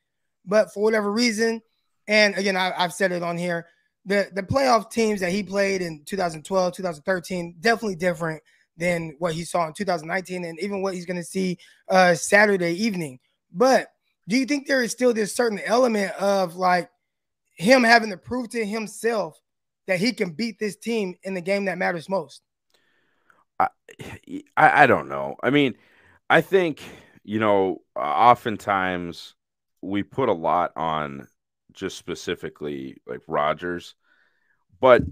but 0.47 0.73
for 0.73 0.83
whatever 0.83 1.13
reason, 1.13 1.61
and 2.09 2.35
again, 2.37 2.57
I, 2.57 2.73
have 2.77 2.93
said 2.93 3.13
it 3.13 3.23
on 3.23 3.37
here, 3.37 3.67
the, 4.07 4.29
the 4.35 4.43
playoff 4.43 4.91
teams 4.91 5.21
that 5.21 5.31
he 5.31 5.43
played 5.43 5.83
in 5.83 6.03
2012, 6.07 6.75
2013, 6.75 7.57
definitely 7.61 7.97
different 7.97 8.43
than 8.77 9.15
what 9.19 9.35
he 9.35 9.45
saw 9.45 9.67
in 9.67 9.75
2019 9.75 10.45
and 10.45 10.59
even 10.59 10.81
what 10.81 10.95
he's 10.95 11.05
going 11.05 11.19
to 11.19 11.23
see 11.23 11.59
uh, 11.89 12.15
Saturday 12.15 12.73
evening. 12.73 13.19
But 13.53 13.89
do 14.27 14.37
you 14.37 14.47
think 14.47 14.67
there 14.67 14.83
is 14.83 14.91
still 14.91 15.13
this 15.13 15.35
certain 15.35 15.61
element 15.65 16.13
of 16.13 16.57
like, 16.57 16.89
him 17.61 17.85
having 17.85 18.11
to 18.11 18.17
prove 18.17 18.49
to 18.51 18.65
himself 18.65 19.39
that 19.87 20.01
he 20.01 20.13
can 20.13 20.31
beat 20.31 20.59
this 20.59 20.77
team 20.77 21.15
in 21.23 21.35
the 21.35 21.41
game 21.41 21.67
that 21.67 21.79
matters 21.79 22.09
most? 22.09 22.43
I, 23.59 23.69
I, 24.57 24.87
don't 24.87 25.09
know. 25.09 25.37
I 25.43 25.51
mean, 25.51 25.75
I 26.31 26.41
think, 26.41 26.81
you 27.23 27.39
know, 27.39 27.83
oftentimes 27.95 29.35
we 29.83 30.03
put 30.03 30.31
a 30.31 30.35
lot 30.35 30.73
on 30.77 31.29
just 31.75 31.99
specifically 31.99 32.97
like 33.07 33.21
Rodgers, 33.29 33.95
but 34.81 35.03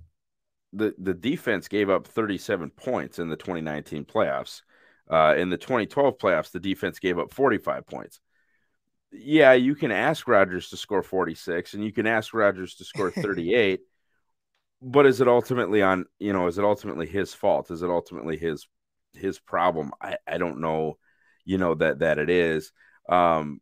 the, 0.73 0.95
the 0.99 1.15
defense 1.15 1.69
gave 1.69 1.91
up 1.91 2.07
37 2.07 2.71
points 2.71 3.19
in 3.19 3.29
the 3.29 3.37
2019 3.37 4.07
playoffs. 4.07 4.63
Uh, 5.11 5.35
in 5.37 5.51
the 5.51 5.59
2012 5.59 6.17
playoffs, 6.17 6.51
the 6.51 6.61
defense 6.61 6.99
gave 6.99 7.19
up 7.19 7.33
45 7.33 7.87
points 7.87 8.21
yeah, 9.13 9.53
you 9.53 9.75
can 9.75 9.91
ask 9.91 10.29
Rodgers 10.29 10.71
to 10.71 10.77
score 10.77 11.03
46 11.03 11.75
and 11.75 11.85
you 11.85 11.93
can 11.93 12.07
ask 12.07 12.35
Rodgers 12.35 12.75
to 12.77 12.85
score 12.85 13.11
38, 13.13 13.81
but 14.83 15.07
is 15.07 15.21
it 15.21 15.29
ultimately 15.29 15.83
on, 15.83 16.07
you 16.19 16.33
know, 16.33 16.47
is 16.47 16.59
it 16.59 16.65
ultimately 16.65 17.07
his 17.07 17.35
fault? 17.35 17.71
Is 17.71 17.83
it 17.83 17.91
ultimately 17.91 18.37
his 18.37 18.69
his 19.15 19.39
problem? 19.39 19.93
I, 20.01 20.17
I 20.27 20.39
don't 20.39 20.61
know, 20.61 20.99
you 21.45 21.59
know, 21.59 21.75
that 21.75 22.01
that 22.01 22.19
it 22.19 22.31
is. 22.31 22.73
Um 23.09 23.61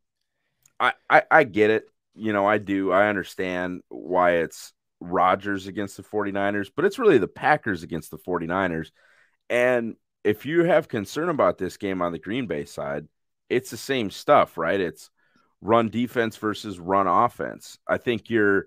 I, 0.79 0.93
I 1.09 1.23
I 1.31 1.45
get 1.45 1.71
it. 1.71 1.85
You 2.15 2.33
know, 2.33 2.47
I 2.47 2.59
do. 2.59 2.93
I 2.93 3.09
understand 3.09 3.83
why 3.89 4.37
it's 4.37 4.73
Rodgers 5.01 5.67
against 5.67 5.97
the 5.97 6.03
49ers, 6.03 6.71
but 6.75 6.85
it's 6.85 6.99
really 6.99 7.19
the 7.19 7.29
Packers 7.29 7.83
against 7.83 8.11
the 8.11 8.19
49ers. 8.19 8.91
And 9.49 9.97
if 10.25 10.47
you 10.47 10.65
have 10.65 10.89
concern 10.89 11.29
about 11.29 11.59
this 11.59 11.77
game 11.77 12.03
on 12.03 12.13
the 12.13 12.19
Green 12.19 12.47
Bay 12.47 12.65
side, 12.65 13.07
it's 13.49 13.71
the 13.71 13.77
same 13.77 14.11
stuff, 14.11 14.59
right? 14.59 14.81
It's 14.81 15.11
run 15.61 15.89
defense 15.89 16.37
versus 16.37 16.79
run 16.79 17.07
offense. 17.07 17.79
I 17.87 17.99
think 17.99 18.31
you're 18.31 18.67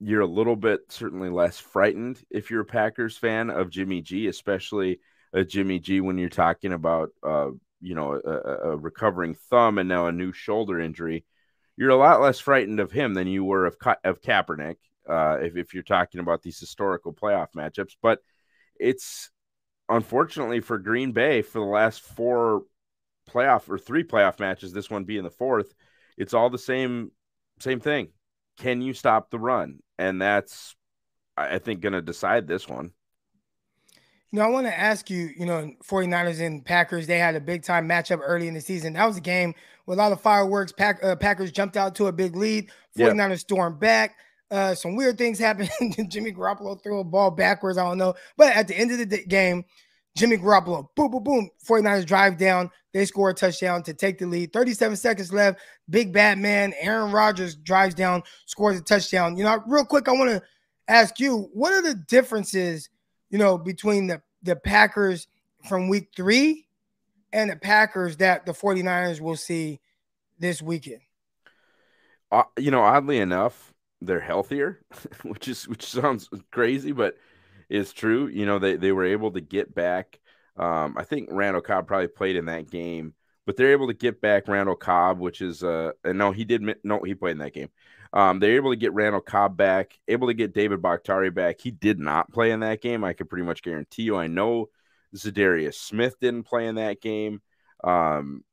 you're 0.00 0.20
a 0.20 0.26
little 0.26 0.56
bit 0.56 0.80
certainly 0.90 1.30
less 1.30 1.58
frightened 1.58 2.22
if 2.30 2.50
you're 2.50 2.62
a 2.62 2.66
Packers 2.66 3.16
fan 3.16 3.50
of 3.50 3.70
Jimmy 3.70 4.02
G, 4.02 4.26
especially 4.26 5.00
a 5.32 5.44
Jimmy 5.44 5.78
G 5.78 6.00
when 6.00 6.18
you're 6.18 6.28
talking 6.28 6.72
about 6.72 7.10
uh, 7.22 7.50
you 7.80 7.94
know 7.94 8.14
a, 8.14 8.70
a, 8.70 8.76
recovering 8.76 9.34
thumb 9.34 9.78
and 9.78 9.88
now 9.88 10.06
a 10.06 10.12
new 10.12 10.32
shoulder 10.32 10.80
injury. 10.80 11.24
You're 11.76 11.90
a 11.90 11.96
lot 11.96 12.20
less 12.20 12.38
frightened 12.38 12.80
of 12.80 12.92
him 12.92 13.14
than 13.14 13.26
you 13.26 13.44
were 13.44 13.66
of 13.66 13.76
of 14.04 14.20
Kaepernick 14.20 14.76
uh, 15.08 15.38
if 15.42 15.56
if 15.56 15.74
you're 15.74 15.82
talking 15.82 16.20
about 16.20 16.42
these 16.42 16.58
historical 16.58 17.12
playoff 17.12 17.52
matchups. 17.56 17.96
But 18.02 18.20
it's 18.78 19.30
unfortunately 19.88 20.60
for 20.60 20.78
Green 20.78 21.12
Bay 21.12 21.42
for 21.42 21.60
the 21.60 21.64
last 21.64 22.00
four 22.00 22.62
playoff 23.30 23.68
or 23.68 23.78
three 23.78 24.04
playoff 24.04 24.38
matches, 24.38 24.72
this 24.72 24.90
one 24.90 25.04
being 25.04 25.24
the 25.24 25.30
fourth 25.30 25.74
it's 26.16 26.34
all 26.34 26.50
the 26.50 26.58
same 26.58 27.10
same 27.60 27.80
thing. 27.80 28.08
Can 28.58 28.80
you 28.80 28.92
stop 28.92 29.30
the 29.30 29.38
run? 29.38 29.80
And 29.98 30.20
that's 30.20 30.74
I 31.36 31.58
think 31.58 31.80
going 31.80 31.94
to 31.94 32.02
decide 32.02 32.46
this 32.46 32.68
one. 32.68 32.92
You 34.30 34.40
know, 34.40 34.46
I 34.46 34.48
want 34.48 34.66
to 34.66 34.76
ask 34.76 35.10
you, 35.10 35.30
you 35.36 35.46
know, 35.46 35.70
49ers 35.84 36.44
and 36.44 36.64
Packers, 36.64 37.06
they 37.06 37.18
had 37.18 37.36
a 37.36 37.40
big 37.40 37.62
time 37.62 37.88
matchup 37.88 38.20
early 38.22 38.48
in 38.48 38.54
the 38.54 38.60
season. 38.60 38.94
That 38.94 39.06
was 39.06 39.16
a 39.16 39.20
game 39.20 39.54
with 39.86 39.98
a 39.98 40.02
lot 40.02 40.12
of 40.12 40.20
fireworks. 40.20 40.72
Pack, 40.72 41.02
uh, 41.04 41.14
Packers 41.14 41.52
jumped 41.52 41.76
out 41.76 41.94
to 41.96 42.06
a 42.06 42.12
big 42.12 42.34
lead. 42.34 42.70
49ers 42.98 43.30
yeah. 43.30 43.34
stormed 43.36 43.78
back. 43.78 44.16
Uh, 44.50 44.74
some 44.74 44.96
weird 44.96 45.18
things 45.18 45.38
happened. 45.40 45.70
Jimmy 46.08 46.32
Garoppolo 46.32 46.82
threw 46.82 46.98
a 46.98 47.04
ball 47.04 47.30
backwards. 47.30 47.78
I 47.78 47.84
don't 47.84 47.98
know. 47.98 48.14
But 48.36 48.56
at 48.56 48.66
the 48.66 48.76
end 48.76 48.90
of 48.90 49.08
the 49.08 49.24
game, 49.24 49.64
Jimmy 50.16 50.36
Garoppolo, 50.36 50.88
boom, 50.94 51.10
boom, 51.10 51.24
boom. 51.24 51.50
49ers 51.66 52.06
drive 52.06 52.38
down. 52.38 52.70
They 52.92 53.04
score 53.04 53.30
a 53.30 53.34
touchdown 53.34 53.82
to 53.82 53.94
take 53.94 54.18
the 54.18 54.26
lead. 54.26 54.52
37 54.52 54.96
seconds 54.96 55.32
left. 55.32 55.58
Big 55.90 56.12
bad 56.12 56.38
man. 56.38 56.72
Aaron 56.78 57.10
Rodgers 57.10 57.56
drives 57.56 57.94
down, 57.94 58.22
scores 58.46 58.78
a 58.78 58.82
touchdown. 58.82 59.36
You 59.36 59.42
know, 59.42 59.60
real 59.66 59.84
quick, 59.84 60.08
I 60.08 60.12
want 60.12 60.30
to 60.30 60.42
ask 60.86 61.18
you, 61.18 61.50
what 61.52 61.72
are 61.72 61.82
the 61.82 61.94
differences, 61.94 62.88
you 63.30 63.38
know, 63.38 63.58
between 63.58 64.06
the, 64.06 64.22
the 64.42 64.54
Packers 64.54 65.26
from 65.68 65.88
week 65.88 66.10
three 66.14 66.66
and 67.32 67.50
the 67.50 67.56
Packers 67.56 68.18
that 68.18 68.46
the 68.46 68.52
49ers 68.52 69.20
will 69.20 69.36
see 69.36 69.80
this 70.38 70.62
weekend? 70.62 71.00
Uh, 72.30 72.44
you 72.56 72.70
know, 72.70 72.82
oddly 72.82 73.18
enough, 73.18 73.74
they're 74.00 74.20
healthier, 74.20 74.80
which 75.24 75.48
is 75.48 75.66
which 75.66 75.84
sounds 75.84 76.28
crazy, 76.52 76.92
but 76.92 77.16
is 77.68 77.92
true. 77.92 78.26
You 78.26 78.46
know, 78.46 78.58
they, 78.58 78.76
they 78.76 78.92
were 78.92 79.04
able 79.04 79.32
to 79.32 79.40
get 79.40 79.74
back. 79.74 80.18
Um, 80.56 80.96
I 80.96 81.04
think 81.04 81.28
Randall 81.32 81.62
Cobb 81.62 81.86
probably 81.86 82.08
played 82.08 82.36
in 82.36 82.46
that 82.46 82.70
game, 82.70 83.14
but 83.46 83.56
they're 83.56 83.72
able 83.72 83.88
to 83.88 83.94
get 83.94 84.20
back 84.20 84.48
Randall 84.48 84.76
Cobb, 84.76 85.18
which 85.18 85.40
is 85.40 85.64
uh 85.64 85.92
and 86.04 86.18
no, 86.18 86.30
he 86.30 86.44
did 86.44 86.62
no, 86.84 87.02
he 87.02 87.14
played 87.14 87.32
in 87.32 87.38
that 87.38 87.54
game. 87.54 87.70
Um, 88.12 88.38
they're 88.38 88.54
able 88.54 88.70
to 88.70 88.76
get 88.76 88.92
Randall 88.92 89.20
Cobb 89.20 89.56
back, 89.56 89.98
able 90.06 90.28
to 90.28 90.34
get 90.34 90.54
David 90.54 90.80
Bakhtiari 90.80 91.30
back. 91.30 91.60
He 91.60 91.72
did 91.72 91.98
not 91.98 92.32
play 92.32 92.52
in 92.52 92.60
that 92.60 92.80
game. 92.80 93.02
I 93.02 93.12
could 93.12 93.28
pretty 93.28 93.44
much 93.44 93.62
guarantee 93.62 94.04
you. 94.04 94.16
I 94.16 94.28
know 94.28 94.68
Za'Darius 95.16 95.74
Smith 95.74 96.20
didn't 96.20 96.44
play 96.44 96.68
in 96.68 96.76
that 96.76 97.00
game. 97.00 97.42
Um, 97.82 98.44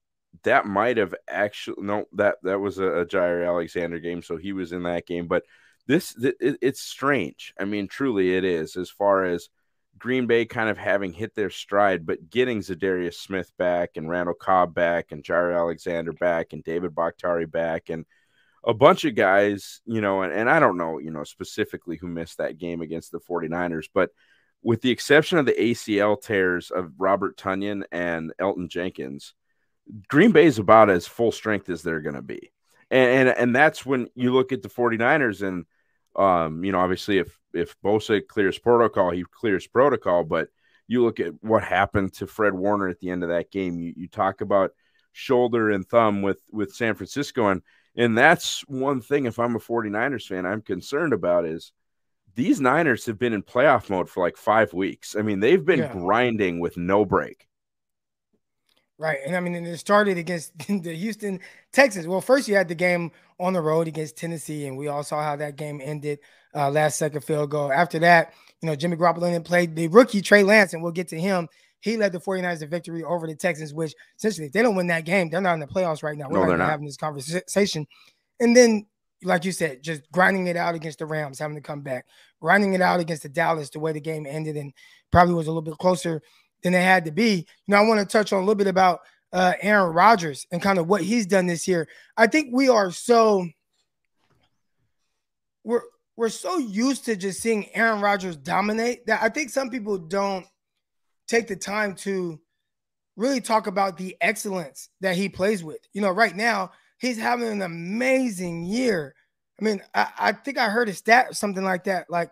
that 0.43 0.65
might 0.65 0.97
have 0.97 1.13
actually 1.27 1.83
no 1.83 2.05
that 2.13 2.37
that 2.43 2.59
was 2.59 2.79
a, 2.79 3.01
a 3.01 3.05
Jaire 3.05 3.45
Alexander 3.45 3.99
game, 3.99 4.23
so 4.23 4.37
he 4.37 4.53
was 4.53 4.71
in 4.71 4.83
that 4.83 5.05
game. 5.05 5.27
But 5.27 5.43
this 5.87 6.15
it, 6.21 6.57
it's 6.61 6.81
strange. 6.81 7.53
I 7.59 7.65
mean, 7.65 7.87
truly, 7.87 8.35
it 8.35 8.43
is 8.43 8.75
as 8.75 8.89
far 8.89 9.25
as 9.25 9.49
Green 9.97 10.25
Bay 10.25 10.45
kind 10.45 10.69
of 10.69 10.77
having 10.77 11.13
hit 11.13 11.35
their 11.35 11.49
stride, 11.49 12.05
but 12.05 12.29
getting 12.29 12.59
Za'Darius 12.59 13.15
Smith 13.15 13.51
back 13.57 13.91
and 13.95 14.09
Randall 14.09 14.33
Cobb 14.33 14.73
back 14.73 15.11
and 15.11 15.23
Jaire 15.23 15.55
Alexander 15.55 16.13
back 16.13 16.53
and 16.53 16.63
David 16.63 16.95
Bakhtiari 16.95 17.45
back 17.45 17.89
and 17.89 18.05
a 18.63 18.73
bunch 18.73 19.05
of 19.05 19.15
guys, 19.15 19.81
you 19.85 20.01
know, 20.01 20.21
and, 20.21 20.33
and 20.33 20.49
I 20.49 20.59
don't 20.59 20.77
know, 20.77 20.99
you 20.99 21.11
know, 21.11 21.23
specifically 21.23 21.97
who 21.97 22.07
missed 22.07 22.37
that 22.37 22.57
game 22.57 22.81
against 22.81 23.11
the 23.11 23.19
49ers, 23.19 23.89
but 23.93 24.11
with 24.63 24.81
the 24.81 24.91
exception 24.91 25.37
of 25.37 25.45
the 25.45 25.53
ACL 25.53 26.21
tears 26.21 26.69
of 26.71 26.93
Robert 26.99 27.37
Tonyan 27.37 27.83
and 27.91 28.31
Elgton 28.39 28.69
Jenkins, 28.69 29.33
Green 30.07 30.31
Bay 30.31 30.45
is 30.45 30.59
about 30.59 30.89
as 30.89 31.07
full 31.07 31.31
strength 31.31 31.69
as 31.69 31.81
they're 31.81 32.01
going 32.01 32.15
to 32.15 32.21
be. 32.21 32.51
And, 32.91 33.29
and, 33.29 33.37
and 33.37 33.55
that's 33.55 33.85
when 33.85 34.09
you 34.15 34.33
look 34.33 34.51
at 34.51 34.61
the 34.61 34.69
49ers 34.69 35.41
and 35.47 35.65
um, 36.15 36.63
you 36.63 36.71
know, 36.71 36.79
obviously 36.79 37.17
if 37.17 37.37
if 37.53 37.75
Bosa 37.81 38.25
clears 38.25 38.57
protocol, 38.57 39.11
he 39.11 39.23
clears 39.23 39.67
protocol, 39.67 40.23
but 40.23 40.49
you 40.87 41.03
look 41.03 41.19
at 41.19 41.33
what 41.41 41.63
happened 41.63 42.13
to 42.13 42.27
Fred 42.27 42.53
Warner 42.53 42.87
at 42.87 42.99
the 42.99 43.09
end 43.09 43.23
of 43.23 43.29
that 43.29 43.51
game. 43.51 43.79
You, 43.79 43.93
you 43.95 44.07
talk 44.07 44.41
about 44.41 44.71
shoulder 45.13 45.71
and 45.71 45.87
thumb 45.87 46.21
with 46.21 46.41
with 46.51 46.73
San 46.73 46.95
Francisco 46.95 47.47
and 47.47 47.61
and 47.95 48.17
that's 48.17 48.61
one 48.67 49.01
thing 49.01 49.25
if 49.25 49.37
I'm 49.37 49.55
a 49.55 49.59
49ers 49.59 50.27
fan 50.27 50.45
I'm 50.45 50.61
concerned 50.61 51.13
about 51.13 51.45
is 51.45 51.73
these 52.35 52.61
Niners 52.61 53.05
have 53.07 53.19
been 53.19 53.33
in 53.33 53.43
playoff 53.43 53.89
mode 53.89 54.09
for 54.09 54.23
like 54.23 54.37
5 54.37 54.71
weeks. 54.71 55.17
I 55.17 55.21
mean, 55.21 55.41
they've 55.41 55.63
been 55.63 55.79
yeah. 55.79 55.91
grinding 55.91 56.61
with 56.61 56.77
no 56.77 57.03
break. 57.03 57.47
Right. 59.01 59.17
And 59.25 59.35
I 59.35 59.39
mean, 59.39 59.55
and 59.55 59.65
it 59.65 59.79
started 59.79 60.19
against 60.19 60.55
the 60.67 60.93
Houston 60.93 61.39
Texans. 61.73 62.05
Well, 62.05 62.21
first 62.21 62.47
you 62.47 62.53
had 62.53 62.67
the 62.67 62.75
game 62.75 63.11
on 63.39 63.53
the 63.53 63.61
road 63.61 63.87
against 63.87 64.15
Tennessee, 64.15 64.67
and 64.67 64.77
we 64.77 64.89
all 64.89 65.01
saw 65.01 65.23
how 65.23 65.35
that 65.37 65.55
game 65.55 65.81
ended. 65.83 66.19
Uh, 66.53 66.69
last 66.69 66.99
second 66.99 67.21
field 67.21 67.49
goal. 67.49 67.71
After 67.71 67.97
that, 67.97 68.33
you 68.61 68.67
know, 68.67 68.75
Jimmy 68.75 68.97
Garoppolo 68.97 69.21
then 69.21 69.41
played 69.41 69.75
the 69.75 69.87
rookie 69.87 70.21
Trey 70.21 70.43
Lance, 70.43 70.73
and 70.73 70.83
we'll 70.83 70.91
get 70.91 71.07
to 71.07 71.19
him. 71.19 71.47
He 71.79 71.97
led 71.97 72.11
the 72.11 72.19
49ers 72.19 72.59
to 72.59 72.67
victory 72.67 73.03
over 73.03 73.25
the 73.25 73.33
Texans, 73.33 73.73
which 73.73 73.95
essentially, 74.19 74.45
if 74.45 74.53
they 74.53 74.61
don't 74.61 74.75
win 74.75 74.85
that 74.87 75.05
game, 75.05 75.31
they're 75.31 75.41
not 75.41 75.55
in 75.55 75.61
the 75.61 75.65
playoffs 75.65 76.03
right 76.03 76.15
now. 76.15 76.29
We're 76.29 76.41
no, 76.41 76.51
not, 76.51 76.59
not 76.59 76.69
having 76.69 76.85
this 76.85 76.97
conversation. 76.97 77.87
And 78.39 78.55
then, 78.55 78.85
like 79.23 79.45
you 79.45 79.51
said, 79.51 79.81
just 79.81 80.03
grinding 80.11 80.45
it 80.45 80.57
out 80.57 80.75
against 80.75 80.99
the 80.99 81.07
Rams, 81.07 81.39
having 81.39 81.55
to 81.55 81.61
come 81.61 81.81
back, 81.81 82.05
grinding 82.39 82.75
it 82.75 82.81
out 82.81 82.99
against 82.99 83.23
the 83.23 83.29
Dallas, 83.29 83.71
the 83.71 83.79
way 83.79 83.93
the 83.93 83.99
game 83.99 84.27
ended, 84.27 84.57
and 84.57 84.73
probably 85.11 85.33
was 85.33 85.47
a 85.47 85.49
little 85.49 85.63
bit 85.63 85.79
closer 85.79 86.21
than 86.63 86.73
they 86.73 86.83
had 86.83 87.05
to 87.05 87.11
be. 87.11 87.45
You 87.65 87.71
know, 87.71 87.77
I 87.77 87.87
want 87.87 87.99
to 87.99 88.05
touch 88.05 88.33
on 88.33 88.39
a 88.39 88.41
little 88.41 88.55
bit 88.55 88.67
about 88.67 89.01
uh, 89.33 89.53
Aaron 89.61 89.93
Rodgers 89.93 90.45
and 90.51 90.61
kind 90.61 90.79
of 90.79 90.87
what 90.87 91.01
he's 91.01 91.25
done 91.25 91.47
this 91.47 91.67
year. 91.67 91.87
I 92.17 92.27
think 92.27 92.49
we 92.51 92.69
are 92.69 92.91
so 92.91 93.47
we're 95.63 95.83
we're 96.17 96.29
so 96.29 96.57
used 96.57 97.05
to 97.05 97.15
just 97.15 97.41
seeing 97.41 97.73
Aaron 97.75 98.01
Rodgers 98.01 98.35
dominate 98.35 99.05
that 99.07 99.21
I 99.23 99.29
think 99.29 99.49
some 99.49 99.69
people 99.69 99.97
don't 99.97 100.45
take 101.27 101.47
the 101.47 101.55
time 101.55 101.95
to 101.95 102.39
really 103.15 103.41
talk 103.41 103.67
about 103.67 103.97
the 103.97 104.17
excellence 104.21 104.89
that 104.99 105.15
he 105.15 105.29
plays 105.29 105.63
with. 105.63 105.79
You 105.93 106.01
know, 106.01 106.11
right 106.11 106.35
now 106.35 106.71
he's 106.99 107.17
having 107.17 107.47
an 107.47 107.61
amazing 107.61 108.63
year. 108.63 109.15
I 109.59 109.63
mean, 109.63 109.81
I, 109.93 110.07
I 110.19 110.31
think 110.33 110.57
I 110.57 110.69
heard 110.69 110.89
a 110.89 110.93
stat 110.93 111.27
or 111.29 111.33
something 111.33 111.63
like 111.63 111.85
that. 111.85 112.09
Like 112.09 112.31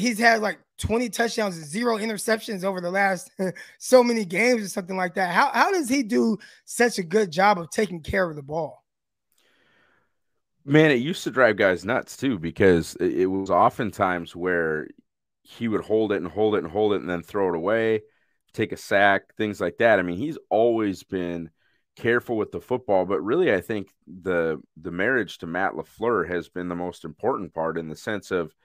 he's 0.00 0.18
had 0.18 0.40
like 0.40 0.58
20 0.78 1.10
touchdowns 1.10 1.56
and 1.56 1.66
zero 1.66 1.98
interceptions 1.98 2.64
over 2.64 2.80
the 2.80 2.90
last 2.90 3.30
so 3.78 4.02
many 4.02 4.24
games 4.24 4.64
or 4.64 4.68
something 4.68 4.96
like 4.96 5.14
that. 5.14 5.32
How, 5.32 5.50
how 5.52 5.70
does 5.70 5.88
he 5.88 6.02
do 6.02 6.38
such 6.64 6.98
a 6.98 7.02
good 7.02 7.30
job 7.30 7.58
of 7.58 7.70
taking 7.70 8.00
care 8.00 8.28
of 8.28 8.36
the 8.36 8.42
ball? 8.42 8.82
Man, 10.64 10.90
it 10.90 10.96
used 10.96 11.24
to 11.24 11.30
drive 11.30 11.56
guys 11.56 11.84
nuts 11.84 12.16
too 12.16 12.38
because 12.38 12.96
it 12.96 13.26
was 13.26 13.50
oftentimes 13.50 14.34
where 14.34 14.88
he 15.42 15.68
would 15.68 15.82
hold 15.82 16.12
it 16.12 16.16
and 16.16 16.28
hold 16.28 16.54
it 16.54 16.64
and 16.64 16.72
hold 16.72 16.92
it 16.92 17.00
and 17.00 17.08
then 17.08 17.22
throw 17.22 17.48
it 17.48 17.56
away, 17.56 18.02
take 18.52 18.72
a 18.72 18.76
sack, 18.76 19.34
things 19.36 19.60
like 19.60 19.78
that. 19.78 19.98
I 19.98 20.02
mean, 20.02 20.18
he's 20.18 20.38
always 20.50 21.02
been 21.02 21.50
careful 21.96 22.36
with 22.36 22.52
the 22.52 22.60
football, 22.60 23.04
but 23.04 23.20
really 23.20 23.52
I 23.52 23.60
think 23.60 23.88
the 24.06 24.60
the 24.80 24.90
marriage 24.90 25.38
to 25.38 25.46
Matt 25.46 25.72
LaFleur 25.72 26.28
has 26.28 26.48
been 26.48 26.68
the 26.68 26.74
most 26.74 27.04
important 27.04 27.52
part 27.52 27.76
in 27.78 27.88
the 27.88 27.96
sense 27.96 28.30
of– 28.30 28.54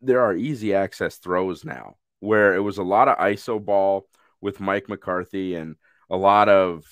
there 0.00 0.20
are 0.22 0.34
easy 0.34 0.74
access 0.74 1.16
throws 1.16 1.64
now 1.64 1.96
where 2.20 2.54
it 2.54 2.60
was 2.60 2.78
a 2.78 2.82
lot 2.82 3.08
of 3.08 3.18
iso 3.18 3.62
ball 3.62 4.08
with 4.40 4.60
Mike 4.60 4.88
McCarthy 4.88 5.54
and 5.54 5.76
a 6.10 6.16
lot 6.16 6.48
of 6.48 6.84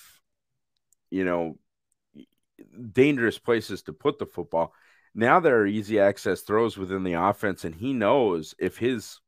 you 1.09 1.23
know 1.23 1.57
dangerous 2.91 3.37
places 3.37 3.83
to 3.83 3.93
put 3.93 4.19
the 4.19 4.25
football. 4.25 4.73
Now 5.13 5.39
there 5.39 5.59
are 5.59 5.67
easy 5.67 5.99
access 5.99 6.41
throws 6.41 6.77
within 6.77 7.03
the 7.03 7.13
offense 7.13 7.63
and 7.63 7.73
he 7.73 7.93
knows 7.93 8.53
if 8.59 8.77
his 8.77 9.19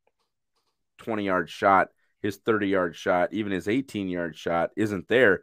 20 0.99 1.23
yard 1.23 1.49
shot, 1.49 1.89
his 2.21 2.37
30 2.37 2.67
yard 2.67 2.95
shot, 2.95 3.33
even 3.33 3.51
his 3.51 3.67
18 3.67 4.09
yard 4.09 4.35
shot 4.35 4.71
isn't 4.75 5.07
there, 5.07 5.41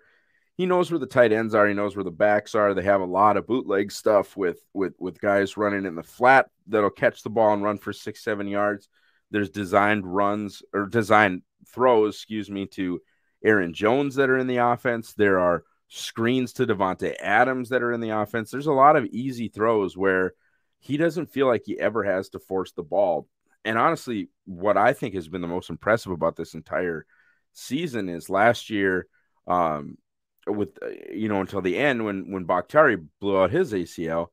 he 0.57 0.67
knows 0.67 0.91
where 0.91 1.01
the 1.01 1.07
tight 1.07 1.33
ends 1.33 1.55
are. 1.55 1.67
He 1.67 1.75
knows 1.75 1.97
where 1.97 2.05
the 2.05 2.11
backs 2.11 2.55
are. 2.55 2.75
They 2.75 2.83
have 2.83 3.01
a 3.01 3.07
lot 3.07 3.37
of 3.37 3.47
bootleg 3.47 3.91
stuff 3.91 4.37
with 4.37 4.59
with 4.73 4.95
with 4.99 5.21
guys 5.21 5.57
running 5.57 5.85
in 5.85 5.97
the 5.97 6.03
flat 6.03 6.49
that'll 6.69 6.91
catch 6.91 7.23
the 7.23 7.31
ball 7.31 7.53
and 7.53 7.63
run 7.63 7.79
for 7.79 7.93
six 7.93 8.23
seven 8.23 8.47
yards. 8.47 8.89
There's 9.31 9.51
designed 9.51 10.07
runs 10.07 10.63
or 10.73 10.87
designed 10.87 11.43
throws, 11.67 12.15
excuse 12.15 12.51
me, 12.51 12.67
to 12.67 13.01
Aaron 13.45 13.75
Jones 13.75 14.15
that 14.15 14.31
are 14.31 14.39
in 14.39 14.47
the 14.47 14.59
offense. 14.59 15.15
There 15.15 15.41
are 15.41 15.65
screens 15.89 16.53
to 16.55 16.67
Davante 16.67 17.15
Adams 17.21 17.71
that 17.71 17.83
are 17.83 17.93
in 17.93 18.01
the 18.01 18.11
offense. 18.11 18.51
There's 18.51 18.67
a 18.67 18.73
lot 18.73 18.97
of 18.97 19.07
easy 19.07 19.49
throws 19.49 19.97
where 19.97 20.35
he 20.79 20.97
doesn't 20.97 21.33
feel 21.33 21.47
like 21.47 21.63
he 21.65 21.79
ever 21.81 22.05
has 22.05 22.29
to 22.31 22.39
force 22.39 22.73
the 22.73 22.83
ball. 22.83 23.27
And 23.65 23.79
honestly, 23.79 24.29
what 24.45 24.77
I 24.77 24.93
think 24.93 25.15
has 25.15 25.29
been 25.29 25.41
the 25.41 25.49
most 25.49 25.71
impressive 25.71 26.13
about 26.13 26.37
this 26.37 26.55
entire 26.55 27.07
season 27.55 28.09
is 28.09 28.31
last 28.31 28.71
year. 28.71 29.07
Um, 29.47 29.99
with 30.47 30.79
uh, 30.83 30.89
you 31.13 31.29
know 31.29 31.41
until 31.41 31.61
the 31.61 31.77
end 31.77 32.05
when 32.05 32.33
when 32.33 32.45
Bakhtiari 32.45 32.97
blew 33.21 33.39
out 33.39 33.51
his 33.51 33.73
ACL. 33.73 34.29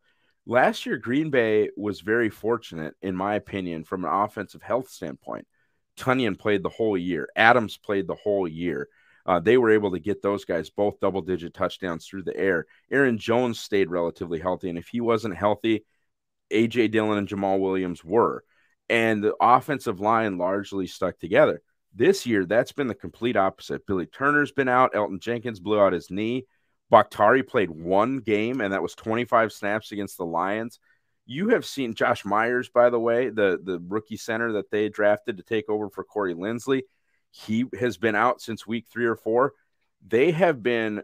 Last 0.45 0.85
year, 0.85 0.97
Green 0.97 1.29
Bay 1.29 1.69
was 1.77 2.01
very 2.01 2.29
fortunate, 2.29 2.95
in 3.01 3.15
my 3.15 3.35
opinion, 3.35 3.83
from 3.83 4.05
an 4.05 4.11
offensive 4.11 4.63
health 4.63 4.89
standpoint. 4.89 5.47
Tonyan 5.97 6.37
played 6.37 6.63
the 6.63 6.69
whole 6.69 6.97
year. 6.97 7.29
Adams 7.35 7.77
played 7.77 8.07
the 8.07 8.15
whole 8.15 8.47
year. 8.47 8.87
Uh, 9.25 9.39
they 9.39 9.57
were 9.57 9.69
able 9.69 9.91
to 9.91 9.99
get 9.99 10.21
those 10.21 10.45
guys 10.45 10.71
both 10.71 10.99
double 10.99 11.21
digit 11.21 11.53
touchdowns 11.53 12.07
through 12.07 12.23
the 12.23 12.35
air. 12.35 12.65
Aaron 12.91 13.19
Jones 13.19 13.59
stayed 13.59 13.91
relatively 13.91 14.39
healthy, 14.39 14.69
and 14.69 14.79
if 14.79 14.87
he 14.87 14.99
wasn't 14.99 15.37
healthy, 15.37 15.85
AJ 16.51 16.91
Dillon 16.91 17.19
and 17.19 17.27
Jamaal 17.27 17.59
Williams 17.59 18.03
were. 18.03 18.43
And 18.89 19.23
the 19.23 19.35
offensive 19.39 19.99
line 19.99 20.37
largely 20.37 20.87
stuck 20.87 21.19
together. 21.19 21.61
This 21.93 22.25
year, 22.25 22.45
that's 22.45 22.71
been 22.71 22.87
the 22.87 22.95
complete 22.95 23.35
opposite. 23.35 23.85
Billy 23.85 24.05
Turner's 24.05 24.51
been 24.51 24.69
out. 24.69 24.93
Elgton 24.93 25.19
Jenkins 25.19 25.59
blew 25.59 25.79
out 25.79 25.93
his 25.93 26.09
knee. 26.09 26.45
Bakhtiari 26.89 27.43
played 27.43 27.69
one 27.69 28.19
game, 28.19 28.61
and 28.61 28.73
that 28.73 28.81
was 28.81 28.95
25 28.95 29.51
snaps 29.51 29.91
against 29.91 30.17
the 30.17 30.25
Lions. 30.25 30.79
You 31.25 31.49
have 31.49 31.65
seen 31.65 31.93
Josh 31.93 32.25
Myers, 32.25 32.69
by 32.69 32.89
the 32.89 32.99
way, 32.99 33.29
the, 33.29 33.59
the 33.63 33.81
rookie 33.87 34.17
center 34.17 34.53
that 34.53 34.71
they 34.71 34.89
drafted 34.89 35.37
to 35.37 35.43
take 35.43 35.69
over 35.69 35.89
for 35.89 36.03
Corey 36.03 36.33
Linsley. 36.33 36.81
He 37.31 37.65
has 37.79 37.97
been 37.97 38.15
out 38.15 38.41
since 38.41 38.67
week 38.67 38.87
three 38.91 39.05
or 39.05 39.15
four. 39.15 39.53
They 40.05 40.31
have 40.31 40.61
been 40.61 41.03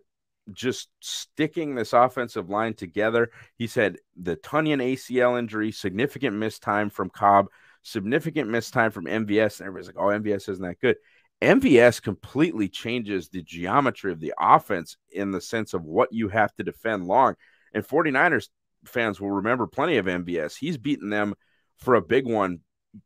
just 0.52 0.90
sticking 1.00 1.76
this 1.76 1.94
offensive 1.94 2.50
line 2.50 2.74
together. 2.74 3.32
He 3.56 3.68
said 3.68 3.98
the 4.16 4.36
Tonyan 4.36 4.82
ACL 4.82 5.40
injury, 5.40 5.72
significant 5.72 6.36
missed 6.36 6.62
time 6.62 6.90
from 6.90 7.10
Cobb, 7.10 7.48
significant 7.88 8.50
missed 8.50 8.74
time 8.74 8.92
from 8.92 9.06
MVS. 9.06 9.60
And 9.60 9.68
everybody's 9.68 9.88
like, 9.88 9.98
oh, 9.98 10.08
MVS 10.08 10.50
isn't 10.50 10.62
that 10.62 10.80
good. 10.80 10.98
MVS 11.42 12.02
completely 12.02 12.68
changes 12.68 13.30
the 13.30 13.42
geometry 13.42 14.12
of 14.12 14.20
the 14.20 14.34
offense 14.40 14.98
in 15.12 15.32
the 15.32 15.42
sense 15.42 15.74
of 15.74 15.84
what 15.84 16.12
you 16.12 16.30
have 16.30 16.54
to 16.56 16.64
defend 16.64 17.08
long. 17.08 17.36
And 17.74 17.88
49ers 17.88 18.50
fans 18.86 19.22
will 19.22 19.32
remember 19.32 19.68
plenty 19.68 19.98
of 19.98 20.06
MVS. 20.06 20.58
He's 20.58 20.78
beaten 20.78 21.10
them 21.10 21.36
for 21.78 21.96
a 21.96 22.02
big 22.02 22.26
one 22.26 22.60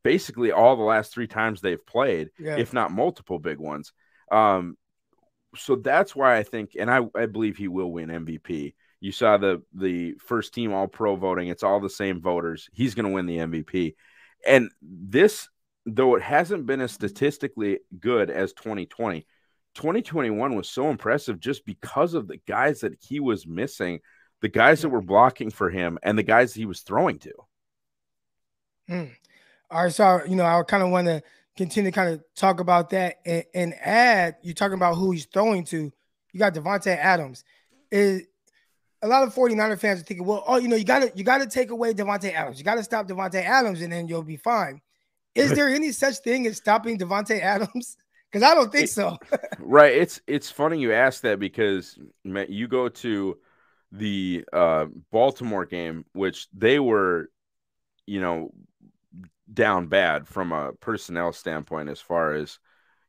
basically 0.03 0.51
all 0.51 0.75
the 0.75 0.83
last 0.83 1.13
three 1.13 1.27
times 1.27 1.61
they've 1.61 1.85
played, 1.85 2.29
yeah. 2.39 2.57
if 2.57 2.73
not 2.73 2.91
multiple 2.91 3.39
big 3.39 3.57
ones. 3.57 3.93
Um, 4.31 4.77
so 5.55 5.75
that's 5.75 6.15
why 6.15 6.37
I 6.37 6.43
think, 6.43 6.71
and 6.79 6.89
I, 6.89 7.01
I 7.15 7.25
believe 7.25 7.57
he 7.57 7.67
will 7.67 7.91
win 7.91 8.09
MVP. 8.09 8.73
You 9.01 9.11
saw 9.11 9.37
the 9.37 9.63
the 9.73 10.13
first 10.19 10.53
team 10.53 10.73
All 10.73 10.87
Pro 10.87 11.15
voting; 11.15 11.47
it's 11.49 11.63
all 11.63 11.79
the 11.79 11.89
same 11.89 12.21
voters. 12.21 12.69
He's 12.71 12.93
going 12.93 13.07
to 13.07 13.11
win 13.11 13.25
the 13.25 13.37
MVP, 13.39 13.95
and 14.45 14.69
this, 14.81 15.49
though 15.85 16.15
it 16.15 16.21
hasn't 16.21 16.65
been 16.65 16.81
as 16.81 16.91
statistically 16.91 17.79
good 17.99 18.29
as 18.29 18.53
2020, 18.53 19.25
2021 19.75 20.55
was 20.55 20.69
so 20.69 20.89
impressive 20.89 21.39
just 21.39 21.65
because 21.65 22.13
of 22.13 22.27
the 22.27 22.37
guys 22.47 22.81
that 22.81 22.93
he 23.01 23.19
was 23.19 23.47
missing, 23.47 23.99
the 24.41 24.49
guys 24.49 24.81
that 24.81 24.89
were 24.89 25.01
blocking 25.01 25.49
for 25.49 25.69
him, 25.69 25.97
and 26.03 26.17
the 26.17 26.23
guys 26.23 26.53
he 26.53 26.65
was 26.65 26.81
throwing 26.81 27.19
to. 27.19 27.33
Hmm. 28.87 29.05
All 29.69 29.83
right, 29.83 29.93
so 29.93 30.21
you 30.27 30.35
know, 30.35 30.45
I 30.45 30.61
kind 30.63 30.83
of 30.83 30.89
want 30.89 31.07
to 31.07 31.23
continue 31.55 31.91
to 31.91 31.95
kind 31.95 32.13
of 32.13 32.23
talk 32.35 32.59
about 32.59 32.89
that 32.89 33.19
and, 33.25 33.45
and, 33.53 33.73
add. 33.79 34.35
You're 34.41 34.53
talking 34.53 34.75
about 34.75 34.95
who 34.95 35.11
he's 35.11 35.25
throwing 35.25 35.63
to. 35.65 35.91
You 36.33 36.39
got 36.39 36.53
Davante 36.53 36.95
Adams. 36.95 37.43
Is 37.89 38.23
a 39.01 39.07
lot 39.07 39.23
of 39.23 39.33
49er 39.33 39.79
fans 39.79 40.01
are 40.01 40.03
thinking, 40.03 40.25
well, 40.25 40.43
oh, 40.47 40.57
you 40.57 40.67
know, 40.67 40.75
you 40.75 40.83
gotta 40.83 41.11
you 41.15 41.23
gotta 41.23 41.47
take 41.47 41.71
away 41.71 41.93
Davante 41.93 42.33
Adams. 42.33 42.59
You 42.59 42.65
gotta 42.65 42.83
stop 42.83 43.07
Davante 43.07 43.43
Adams, 43.43 43.81
and 43.81 43.91
then 43.91 44.07
you'll 44.07 44.23
be 44.23 44.37
fine. 44.37 44.81
Is 45.33 45.53
there 45.53 45.69
any 45.69 45.91
such 45.91 46.17
thing 46.19 46.45
as 46.47 46.57
stopping 46.57 46.97
Davante 46.97 47.39
Adams? 47.39 47.97
Because 48.31 48.49
I 48.49 48.55
don't 48.55 48.71
think 48.71 48.87
so. 48.87 49.17
right. 49.59 49.91
It's 49.91 50.21
it's 50.25 50.49
funny 50.49 50.79
you 50.79 50.93
ask 50.93 51.23
that 51.23 51.37
because 51.37 51.99
you 52.23 52.69
go 52.69 52.87
to 52.87 53.37
the 53.91 54.45
uh, 54.53 54.85
Baltimore 55.11 55.65
game, 55.65 56.05
which 56.13 56.47
they 56.53 56.79
were, 56.79 57.29
you 58.05 58.21
know, 58.21 58.53
down 59.53 59.87
bad 59.87 60.29
from 60.29 60.53
a 60.53 60.71
personnel 60.79 61.33
standpoint 61.33 61.89
as 61.89 61.99
far 61.99 62.33
as 62.33 62.57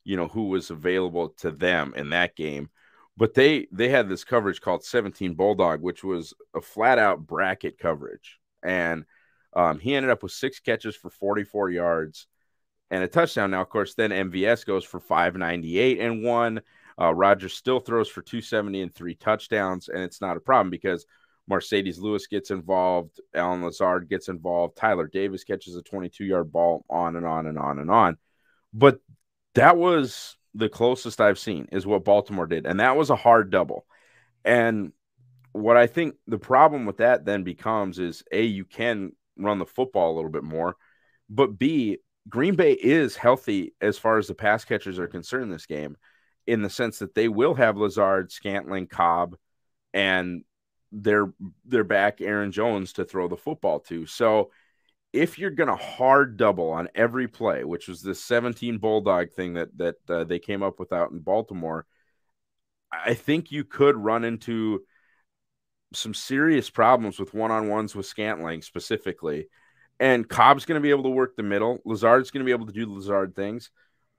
you 0.03 0.17
know 0.17 0.27
who 0.27 0.49
was 0.49 0.71
available 0.71 1.29
to 1.39 1.53
them 1.53 1.95
in 1.97 2.11
that 2.11 2.35
game 2.35 2.69
but 3.17 3.35
they 3.35 3.67
they 3.73 3.89
had 3.89 4.09
this 4.09 4.25
coverage 4.25 4.61
called 4.61 4.85
17 4.85 5.35
bulldog 5.35 5.83
which 5.83 6.03
was 6.03 6.35
a 6.55 6.61
flat 6.61 6.99
out 6.99 7.27
bracket 7.27 7.79
coverage. 7.79 8.39
And 8.63 9.05
um, 9.55 9.79
he 9.79 9.95
ended 9.95 10.11
up 10.11 10.23
with 10.23 10.33
six 10.33 10.61
catches 10.61 10.97
for 10.97 11.11
44 11.11 11.71
yards 11.71 12.27
and 12.91 13.03
a 13.03 13.09
touchdown. 13.09 13.51
Now 13.51 13.63
of 13.63 13.69
course 13.69 13.95
then 13.95 14.11
mvs 14.11 14.65
goes 14.65 14.85
for 14.85 15.01
598 15.01 16.01
and 16.01 16.23
one. 16.23 16.63
Uh, 17.01 17.13
Rodgers 17.15 17.55
still 17.55 17.81
throws 17.81 18.09
for 18.09 18.23
270 18.23 18.83
and 18.83 18.95
three 18.95 19.15
touchdowns 19.15 19.89
and 19.89 20.03
it's 20.03 20.21
not 20.21 20.37
a 20.37 20.41
problem 20.41 20.71
because 20.71 21.07
Marcedes 21.51 21.99
Lewis 21.99 22.27
gets 22.27 22.51
involved, 22.51 23.21
Allen 23.35 23.63
Lazard 23.63 24.09
gets 24.09 24.29
involved, 24.29 24.77
Tyler 24.77 25.09
Davis 25.09 25.45
catches 25.45 25.77
a 25.77 25.83
22 25.83 26.25
yard 26.25 26.53
ball, 26.53 26.85
on 26.89 27.17
and 27.17 27.27
on 27.27 27.47
and 27.47 27.59
on 27.59 27.79
and 27.79 27.91
on. 27.91 28.17
But 28.73 29.01
that 29.55 29.77
was 29.77 30.37
the 30.55 30.69
closest 30.69 31.21
I've 31.21 31.39
seen, 31.39 31.69
is 31.73 31.87
what 31.87 32.05
Baltimore 32.05 32.47
did. 32.47 32.67
And 32.67 32.81
that 32.81 32.97
was 32.97 33.11
a 33.11 33.17
hard 33.17 33.51
double. 33.51 33.87
And 34.45 34.93
what 35.53 35.77
I 35.77 35.87
think 35.87 36.17
the 36.27 36.39
problem 36.39 36.87
with 36.87 36.99
that 36.99 37.25
then 37.25 37.43
becomes 37.43 37.99
is 37.99 38.23
A, 38.33 38.43
you 38.43 38.65
can 38.65 39.13
run 39.37 39.59
the 39.59 39.67
football 39.67 40.13
a 40.13 40.17
little 40.17 40.31
bit 40.31 40.45
more, 40.45 40.77
but 41.29 41.59
B, 41.59 41.99
Green 42.29 42.55
Bay 42.55 42.73
is 42.73 43.17
healthy 43.17 43.75
as 43.81 43.99
far 43.99 44.19
as 44.19 44.29
the 44.29 44.35
pass 44.35 44.65
catchers 44.65 44.99
are 44.99 45.09
concerned 45.09 45.53
this 45.53 45.67
game, 45.67 45.97
in 46.47 46.63
the 46.63 46.71
sense 46.71 46.99
that 46.99 47.15
they 47.15 47.29
will 47.29 47.55
have 47.55 47.77
Lazard, 47.77 48.31
Scantling, 48.31 48.87
Cobb, 48.87 49.37
and 49.93 50.45
their 50.93 51.33
their 51.65 51.85
back 51.85 52.21
Aaron 52.21 52.53
Jones 52.53 52.93
to 52.95 53.05
throw 53.05 53.27
the 53.29 53.37
football 53.37 53.81
to. 53.81 54.07
So 54.07 54.51
if 55.13 55.39
you're 55.39 55.51
going 55.51 55.69
to 55.69 55.77
hard 55.77 56.37
double 56.37 56.71
on 56.71 56.89
every 56.95 57.29
play, 57.29 57.65
which 57.65 57.89
was 57.89 58.03
this 58.03 58.25
17 58.25 58.79
bulldog 58.79 59.31
thing 59.33 59.55
that 59.55 59.77
that 59.77 59.97
uh, 60.09 60.25
they 60.25 60.39
came 60.39 60.63
up 60.63 60.79
with 60.79 60.93
out 60.93 61.11
in 61.11 61.19
Baltimore, 61.21 61.87
I 62.91 63.15
think 63.15 63.51
you 63.51 63.65
could 63.65 63.97
run 63.97 64.25
into 64.25 64.83
some 65.95 66.15
serious 66.15 66.71
problems 66.71 67.19
with 67.19 67.35
one-on-ones 67.35 67.95
with 67.95 68.07
Scantling 68.07 68.63
specifically. 68.63 69.49
And 70.01 70.29
Cobb's 70.29 70.65
going 70.65 70.81
to 70.81 70.83
be 70.83 70.91
able 70.91 71.05
to 71.05 71.11
work 71.11 71.37
the 71.37 71.43
middle. 71.43 71.79
Lazard's 71.85 72.31
going 72.31 72.41
to 72.41 72.47
be 72.47 72.53
able 72.53 72.67
to 72.67 72.73
do 72.73 72.93
Lazard 72.93 73.37
things. 73.37 73.71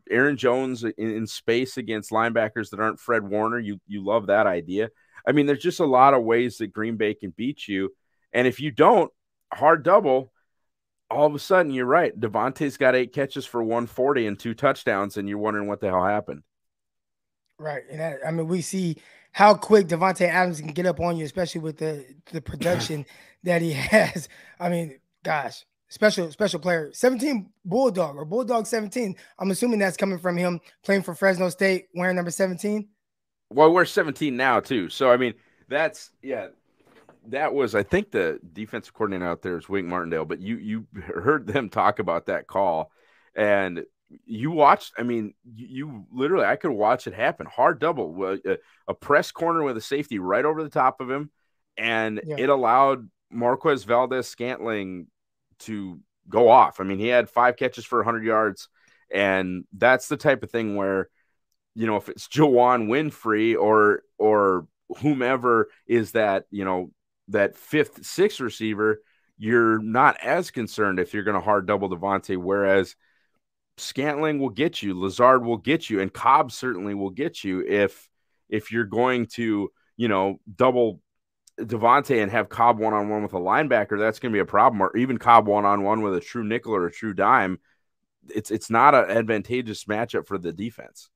Aaron 0.10 0.38
Jones 0.38 0.84
in, 0.84 0.94
in 0.98 1.28
space 1.28 1.78
against 1.78 2.12
linebackers 2.12 2.70
that 2.70 2.80
aren't 2.80 3.00
Fred 3.00 3.28
Warner, 3.28 3.60
you 3.60 3.80
you 3.88 4.04
love 4.04 4.28
that 4.28 4.48
idea. 4.48 4.90
I 5.26 5.32
mean, 5.32 5.46
there's 5.46 5.64
just 5.64 5.80
a 5.80 5.86
lot 5.86 6.14
of 6.14 6.24
ways 6.24 6.58
that 6.58 6.74
Green 6.74 6.98
Bay 6.98 7.14
can 7.14 7.34
beat 7.36 7.68
you. 7.68 7.94
And 8.34 8.46
if 8.46 8.60
you 8.60 8.72
don't, 8.72 9.12
hard 9.54 9.84
double, 9.84 10.33
all 11.10 11.28
of 11.28 11.36
a 11.36 11.40
sudden 11.40 11.72
you're 11.72 11.86
right. 11.86 12.18
Davante's 12.18 12.78
got 12.78 12.96
eight 12.96 13.14
catches 13.14 13.46
for 13.46 13.62
140 13.62 14.28
and 14.28 14.40
two 14.40 14.54
touchdowns, 14.54 15.18
and 15.18 15.30
you're 15.30 15.38
wondering 15.38 15.68
what 15.68 15.80
the 15.80 15.90
hell 15.90 16.06
happened. 16.06 16.44
Right. 17.60 17.84
And 17.90 18.00
that, 18.00 18.20
I 18.26 18.32
mean, 18.32 18.48
we 18.48 18.62
see 18.62 18.98
how 19.32 19.54
quick 19.56 19.88
Davante 19.88 20.28
Adams 20.28 20.60
can 20.60 20.74
get 20.74 20.86
up 20.86 21.00
on 21.00 21.18
you, 21.18 21.26
especially 21.26 21.62
with 21.62 21.78
the 21.78 22.06
the 22.32 22.42
production 22.42 23.06
that 23.44 23.62
he 23.62 23.74
has. 23.74 24.30
I 24.60 24.70
mean, 24.70 25.00
gosh, 25.24 25.66
special 25.90 26.32
special 26.32 26.60
player. 26.60 26.92
17 26.94 27.50
Bulldog 27.66 28.16
or 28.16 28.26
Bulldog 28.26 28.66
17. 28.66 29.16
I'm 29.40 29.52
assuming 29.52 29.80
that's 29.80 29.98
coming 29.98 30.20
from 30.20 30.38
him 30.38 30.60
playing 30.84 31.04
for 31.04 31.14
Fresno 31.16 31.50
State, 31.50 31.88
wearing 31.94 32.16
number 32.16 32.32
17. 32.32 32.88
Well, 33.50 33.72
we're 33.72 33.86
17 33.86 34.36
now 34.36 34.60
too. 34.60 34.90
So 34.90 35.12
I 35.12 35.18
mean, 35.18 35.34
that's 35.68 36.12
yeah. 36.22 36.48
That 37.28 37.54
was 37.54 37.76
I 37.76 37.84
think 37.84 38.12
the 38.12 38.40
defensive 38.52 38.94
coordinator 38.94 39.28
out 39.28 39.42
there 39.42 39.58
is 39.58 39.70
Wink 39.70 39.88
Martindale, 39.88 40.26
but 40.26 40.40
you 40.40 40.58
you 40.58 40.88
heard 41.02 41.48
them 41.48 41.70
talk 41.70 42.00
about 42.00 42.28
that 42.28 42.48
call, 42.48 42.92
and 43.36 43.84
you 44.26 44.52
watched. 44.52 44.94
I 44.98 45.04
mean, 45.04 45.34
you, 45.44 46.06
literally 46.12 46.46
I 46.46 46.56
could 46.56 46.72
watch 46.72 47.08
it 47.08 47.14
happen. 47.14 47.48
Hard 47.48 47.80
double, 47.80 48.24
a, 48.24 48.34
uh, 48.34 48.56
a, 48.88 48.94
press 48.94 49.32
corner 49.32 49.64
with 49.64 49.78
a 49.78 49.82
safety 49.82 50.20
right 50.20 50.46
over 50.46 50.64
the 50.64 50.70
top 50.70 51.02
of 51.02 51.10
him, 51.10 51.32
and 51.78 52.22
yeah. 52.26 52.36
it 52.38 52.50
allowed 52.50 53.10
Marquez 53.32 53.86
Valdes-Scantling 53.86 55.08
to 55.60 56.00
go 56.30 56.50
off. 56.50 56.80
I 56.80 56.84
mean, 56.84 57.00
he 57.00 57.08
had 57.08 57.30
five 57.30 57.56
catches 57.56 57.86
for 57.86 58.00
100 58.00 58.24
yards, 58.24 58.70
and 59.12 59.64
that's 59.74 60.08
the 60.08 60.18
type 60.18 60.44
of 60.44 60.52
thing 60.52 60.76
where 60.76 61.10
you 61.76 61.88
know, 61.88 61.98
if 61.98 62.10
it's 62.10 62.28
Juwann 62.28 62.88
Winfree 62.88 63.58
or 63.60 64.04
or 64.18 64.68
whomever 65.00 65.70
is 65.88 66.12
that, 66.12 66.46
you 66.52 66.66
know, 66.66 66.92
that 67.30 67.56
fifth, 67.56 68.06
sixth 68.06 68.40
receiver, 68.40 69.02
you're 69.38 69.80
not 69.80 70.18
as 70.22 70.52
concerned 70.52 71.00
if 71.00 71.14
you're 71.14 71.24
going 71.24 71.36
to 71.36 71.42
hard 71.42 71.66
double 71.66 71.90
Davante. 71.90 72.38
Whereas 72.38 72.96
Scantling 73.78 74.40
will 74.40 74.50
get 74.50 74.82
you, 74.84 75.00
Lazard 75.00 75.44
will 75.44 75.58
get 75.58 75.90
you, 75.90 76.00
and 76.00 76.14
Cobb 76.14 76.52
certainly 76.52 76.94
will 76.94 77.10
get 77.10 77.44
you 77.44 77.62
if 77.62 78.08
if 78.50 78.72
you're 78.72 78.84
going 78.84 79.26
to, 79.26 79.72
you 79.98 80.08
know, 80.08 80.40
double 80.56 81.02
Davante 81.60 82.22
and 82.22 82.32
have 82.32 82.50
Cobb 82.50 82.78
one 82.78 82.94
on 82.94 83.10
one 83.10 83.24
with 83.24 83.34
a 83.34 83.40
linebacker, 83.40 83.98
that's 83.98 84.20
going 84.20 84.32
to 84.32 84.36
be 84.36 84.42
a 84.42 84.46
problem. 84.46 84.82
Or 84.82 84.96
even 84.96 85.18
Cobb 85.18 85.48
one 85.48 85.66
on 85.66 85.84
one 85.84 86.02
with 86.02 86.16
a 86.16 86.20
true 86.20 86.44
nickel 86.44 86.76
or 86.76 86.86
a 86.86 86.92
true 86.92 87.14
dime. 87.14 87.60
It's 88.34 88.52
it's 88.52 88.70
not 88.70 88.94
an 88.94 89.10
advantageous 89.10 89.86
matchup 89.86 90.28
for 90.28 90.38
the 90.38 90.54
defense 90.54 91.10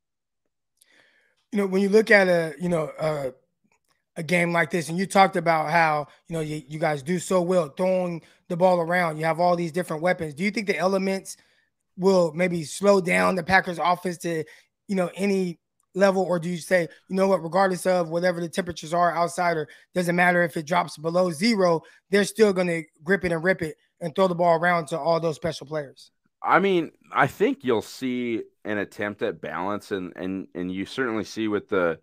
you 1.52 1.58
know, 1.58 1.68
when 1.68 1.82
you 1.82 1.90
look 1.90 2.12
at 2.12 2.28
a, 2.28 2.54
you 2.60 2.70
know, 2.70 2.92
uh, 3.00 3.32
a 4.18 4.24
game 4.24 4.52
like 4.52 4.72
this, 4.72 4.90
and 4.90 4.98
you 4.98 5.06
talked 5.06 5.36
about 5.36 5.70
how 5.70 6.08
you 6.28 6.34
know 6.34 6.42
you, 6.42 6.62
you 6.68 6.80
guys 6.80 7.04
do 7.04 7.20
so 7.20 7.42
well 7.42 7.70
throwing 7.70 8.22
the 8.50 8.58
ball 8.58 8.80
around. 8.80 9.18
You 9.18 9.26
have 9.26 9.40
all 9.40 9.56
these 9.56 9.72
different 9.72 10.02
weapons. 10.02 10.34
Do 10.34 10.44
you 10.44 10.52
think 10.52 10.68
the 10.68 10.78
elements 10.78 11.38
will 11.98 12.34
maybe 12.34 12.64
slow 12.64 13.00
down 13.00 13.36
the 13.36 13.44
Packers' 13.44 13.80
offense 13.82 14.18
to, 14.20 14.44
you 14.88 14.96
know, 14.96 15.10
any 15.16 15.60
level, 15.96 16.24
or 16.24 16.40
do 16.40 16.50
you 16.50 16.58
say, 16.58 16.88
you 17.10 17.16
know 17.16 17.28
what, 17.28 17.44
regardless 17.44 17.86
of 17.86 18.10
whatever 18.10 18.40
the 18.42 18.50
temperatures 18.50 18.94
are 18.94 19.12
outside, 19.16 19.58
or 19.58 19.68
doesn't 19.94 20.16
matter 20.16 20.44
if 20.44 20.58
it 20.58 20.66
drops 20.66 20.98
below 20.98 21.32
zero, 21.32 21.82
they're 22.12 22.24
still 22.24 22.54
going 22.54 22.68
to 22.68 22.84
grip 23.04 23.26
it 23.26 23.32
and 23.32 23.44
rip 23.44 23.62
it 23.62 23.78
and 24.02 24.16
throw 24.16 24.28
the 24.28 24.36
ball 24.36 24.60
around 24.60 24.88
to 24.88 25.00
all 25.00 25.20
those 25.20 25.36
special 25.36 25.66
players? 25.66 26.12
I 26.42 26.60
mean, 26.60 26.92
I 27.12 27.28
think 27.28 27.64
you'll 27.64 27.82
see 27.82 28.44
an 28.64 28.78
attempt 28.78 29.22
at 29.22 29.42
balance 29.42 29.92
and 29.92 30.14
and 30.16 30.48
and 30.54 30.72
you 30.72 30.86
certainly 30.86 31.24
see 31.24 31.48
with 31.48 31.70
the 31.70 32.00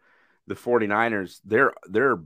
the 0.47 0.55
49ers, 0.55 1.41
they're 1.45 1.73
they're 1.89 2.19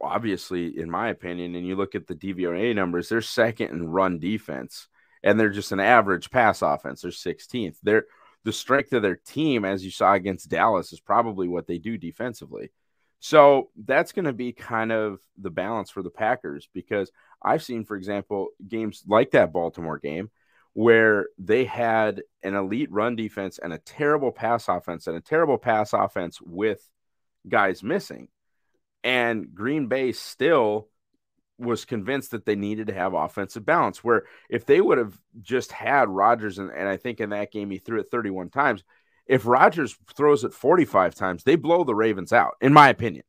obviously 0.00 0.78
in 0.78 0.90
my 0.90 1.08
opinion 1.08 1.54
and 1.54 1.66
you 1.66 1.76
look 1.76 1.94
at 1.94 2.06
the 2.06 2.14
DVOA 2.14 2.74
numbers, 2.74 3.08
they're 3.08 3.22
second 3.22 3.70
in 3.70 3.88
run 3.88 4.18
defense 4.18 4.88
and 5.22 5.38
they're 5.38 5.50
just 5.50 5.72
an 5.72 5.80
average 5.80 6.30
pass 6.30 6.62
offense. 6.62 7.02
They're 7.02 7.10
16th. 7.10 7.76
They're 7.82 8.04
the 8.44 8.52
strength 8.52 8.92
of 8.92 9.02
their 9.02 9.16
team 9.16 9.64
as 9.64 9.84
you 9.84 9.90
saw 9.90 10.12
against 10.12 10.50
Dallas 10.50 10.92
is 10.92 11.00
probably 11.00 11.48
what 11.48 11.66
they 11.66 11.78
do 11.78 11.96
defensively. 11.96 12.70
So 13.20 13.70
that's 13.86 14.12
going 14.12 14.26
to 14.26 14.34
be 14.34 14.52
kind 14.52 14.92
of 14.92 15.18
the 15.38 15.50
balance 15.50 15.90
for 15.90 16.02
the 16.02 16.10
Packers 16.10 16.68
because 16.74 17.10
I've 17.42 17.62
seen, 17.62 17.84
for 17.84 17.96
example, 17.96 18.48
games 18.68 19.02
like 19.06 19.30
that 19.30 19.50
Baltimore 19.50 19.98
game 19.98 20.30
where 20.74 21.28
they 21.38 21.64
had 21.64 22.22
an 22.42 22.54
elite 22.54 22.92
run 22.92 23.16
defense 23.16 23.58
and 23.58 23.72
a 23.72 23.78
terrible 23.78 24.30
pass 24.30 24.68
offense 24.68 25.06
and 25.06 25.16
a 25.16 25.22
terrible 25.22 25.56
pass 25.56 25.94
offense 25.94 26.38
with 26.42 26.86
guys 27.48 27.82
missing. 27.82 28.28
And 29.02 29.54
Green 29.54 29.86
Bay 29.86 30.12
still 30.12 30.88
was 31.58 31.84
convinced 31.84 32.32
that 32.32 32.46
they 32.46 32.56
needed 32.56 32.88
to 32.88 32.94
have 32.94 33.14
offensive 33.14 33.64
balance. 33.64 34.02
Where 34.02 34.24
if 34.48 34.66
they 34.66 34.80
would 34.80 34.98
have 34.98 35.18
just 35.40 35.72
had 35.72 36.08
Rodgers, 36.08 36.58
and, 36.58 36.70
and 36.70 36.88
I 36.88 36.96
think 36.96 37.20
in 37.20 37.30
that 37.30 37.52
game 37.52 37.70
he 37.70 37.78
threw 37.78 38.00
it 38.00 38.10
31 38.10 38.50
times, 38.50 38.82
if 39.26 39.46
Rodgers 39.46 39.96
throws 40.16 40.44
it 40.44 40.52
45 40.52 41.14
times, 41.14 41.44
they 41.44 41.56
blow 41.56 41.84
the 41.84 41.94
Ravens 41.94 42.32
out, 42.32 42.54
in 42.60 42.72
my 42.72 42.88
opinion. 42.88 43.24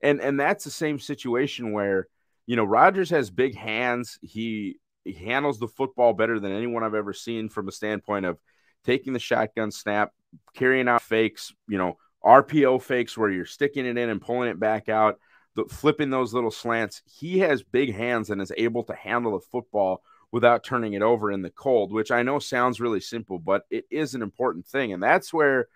And 0.00 0.20
and 0.20 0.38
that's 0.38 0.64
the 0.64 0.70
same 0.70 0.98
situation 0.98 1.72
where 1.72 2.08
you 2.46 2.56
know 2.56 2.64
Rodgers 2.64 3.10
has 3.10 3.30
big 3.30 3.56
hands. 3.56 4.18
He 4.20 4.80
he 5.04 5.12
handles 5.12 5.58
the 5.58 5.68
football 5.68 6.12
better 6.12 6.38
than 6.40 6.52
anyone 6.52 6.82
I've 6.82 6.94
ever 6.94 7.12
seen 7.12 7.48
from 7.48 7.68
a 7.68 7.72
standpoint 7.72 8.26
of 8.26 8.38
taking 8.84 9.12
the 9.12 9.18
shotgun 9.18 9.70
snap, 9.70 10.12
carrying 10.54 10.88
out 10.88 11.02
fakes, 11.02 11.52
you 11.68 11.78
know, 11.78 11.98
RPO 12.24 12.82
fakes 12.82 13.16
where 13.16 13.30
you're 13.30 13.44
sticking 13.44 13.86
it 13.86 13.98
in 13.98 14.08
and 14.08 14.20
pulling 14.20 14.48
it 14.48 14.60
back 14.60 14.88
out, 14.88 15.18
the, 15.54 15.64
flipping 15.64 16.10
those 16.10 16.32
little 16.32 16.50
slants. 16.50 17.02
He 17.04 17.40
has 17.40 17.62
big 17.62 17.94
hands 17.94 18.30
and 18.30 18.40
is 18.40 18.52
able 18.56 18.84
to 18.84 18.94
handle 18.94 19.32
the 19.32 19.46
football 19.46 20.02
without 20.30 20.64
turning 20.64 20.94
it 20.94 21.02
over 21.02 21.30
in 21.30 21.42
the 21.42 21.50
cold, 21.50 21.92
which 21.92 22.10
I 22.10 22.22
know 22.22 22.38
sounds 22.38 22.80
really 22.80 23.00
simple, 23.00 23.38
but 23.38 23.64
it 23.70 23.84
is 23.90 24.14
an 24.14 24.22
important 24.22 24.66
thing. 24.66 24.92
And 24.92 25.02
that's 25.02 25.32
where 25.32 25.68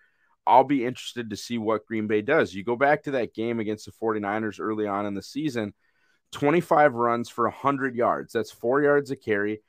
I'll 0.47 0.65
be 0.65 0.85
interested 0.85 1.31
to 1.31 1.37
see 1.37 1.59
what 1.59 1.87
Green 1.87 2.07
Bay 2.07 2.23
does. 2.23 2.55
You 2.55 2.65
go 2.65 2.77
back 2.77 3.03
to 3.03 3.11
that 3.13 3.35
game 3.35 3.61
against 3.61 3.85
the 3.85 3.93
49ers 3.93 4.61
early 4.61 4.87
on 4.87 5.05
in 5.05 5.15
the 5.15 5.23
season, 5.23 5.75
25 6.33 6.95
runs 6.95 7.29
for 7.29 7.45
100 7.45 7.95
yards. 7.95 8.33
That's 8.33 8.51
four 8.51 8.81
yards 8.81 9.11
a 9.11 9.17
carry. 9.17 9.61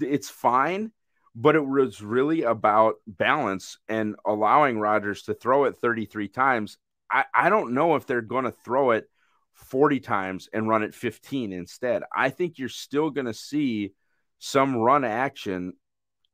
It's 0.00 0.30
fine, 0.30 0.92
but 1.34 1.56
it 1.56 1.64
was 1.64 2.02
really 2.02 2.42
about 2.42 2.96
balance 3.06 3.78
and 3.88 4.16
allowing 4.24 4.78
Rodgers 4.78 5.22
to 5.22 5.34
throw 5.34 5.64
it 5.64 5.78
33 5.78 6.28
times. 6.28 6.76
I, 7.10 7.24
I 7.34 7.48
don't 7.48 7.74
know 7.74 7.94
if 7.96 8.06
they're 8.06 8.20
going 8.20 8.44
to 8.44 8.50
throw 8.50 8.90
it 8.92 9.08
40 9.54 10.00
times 10.00 10.48
and 10.52 10.68
run 10.68 10.82
it 10.82 10.94
15 10.94 11.52
instead. 11.52 12.02
I 12.14 12.30
think 12.30 12.58
you're 12.58 12.68
still 12.68 13.10
going 13.10 13.26
to 13.26 13.34
see 13.34 13.92
some 14.38 14.76
run 14.76 15.04
action 15.04 15.74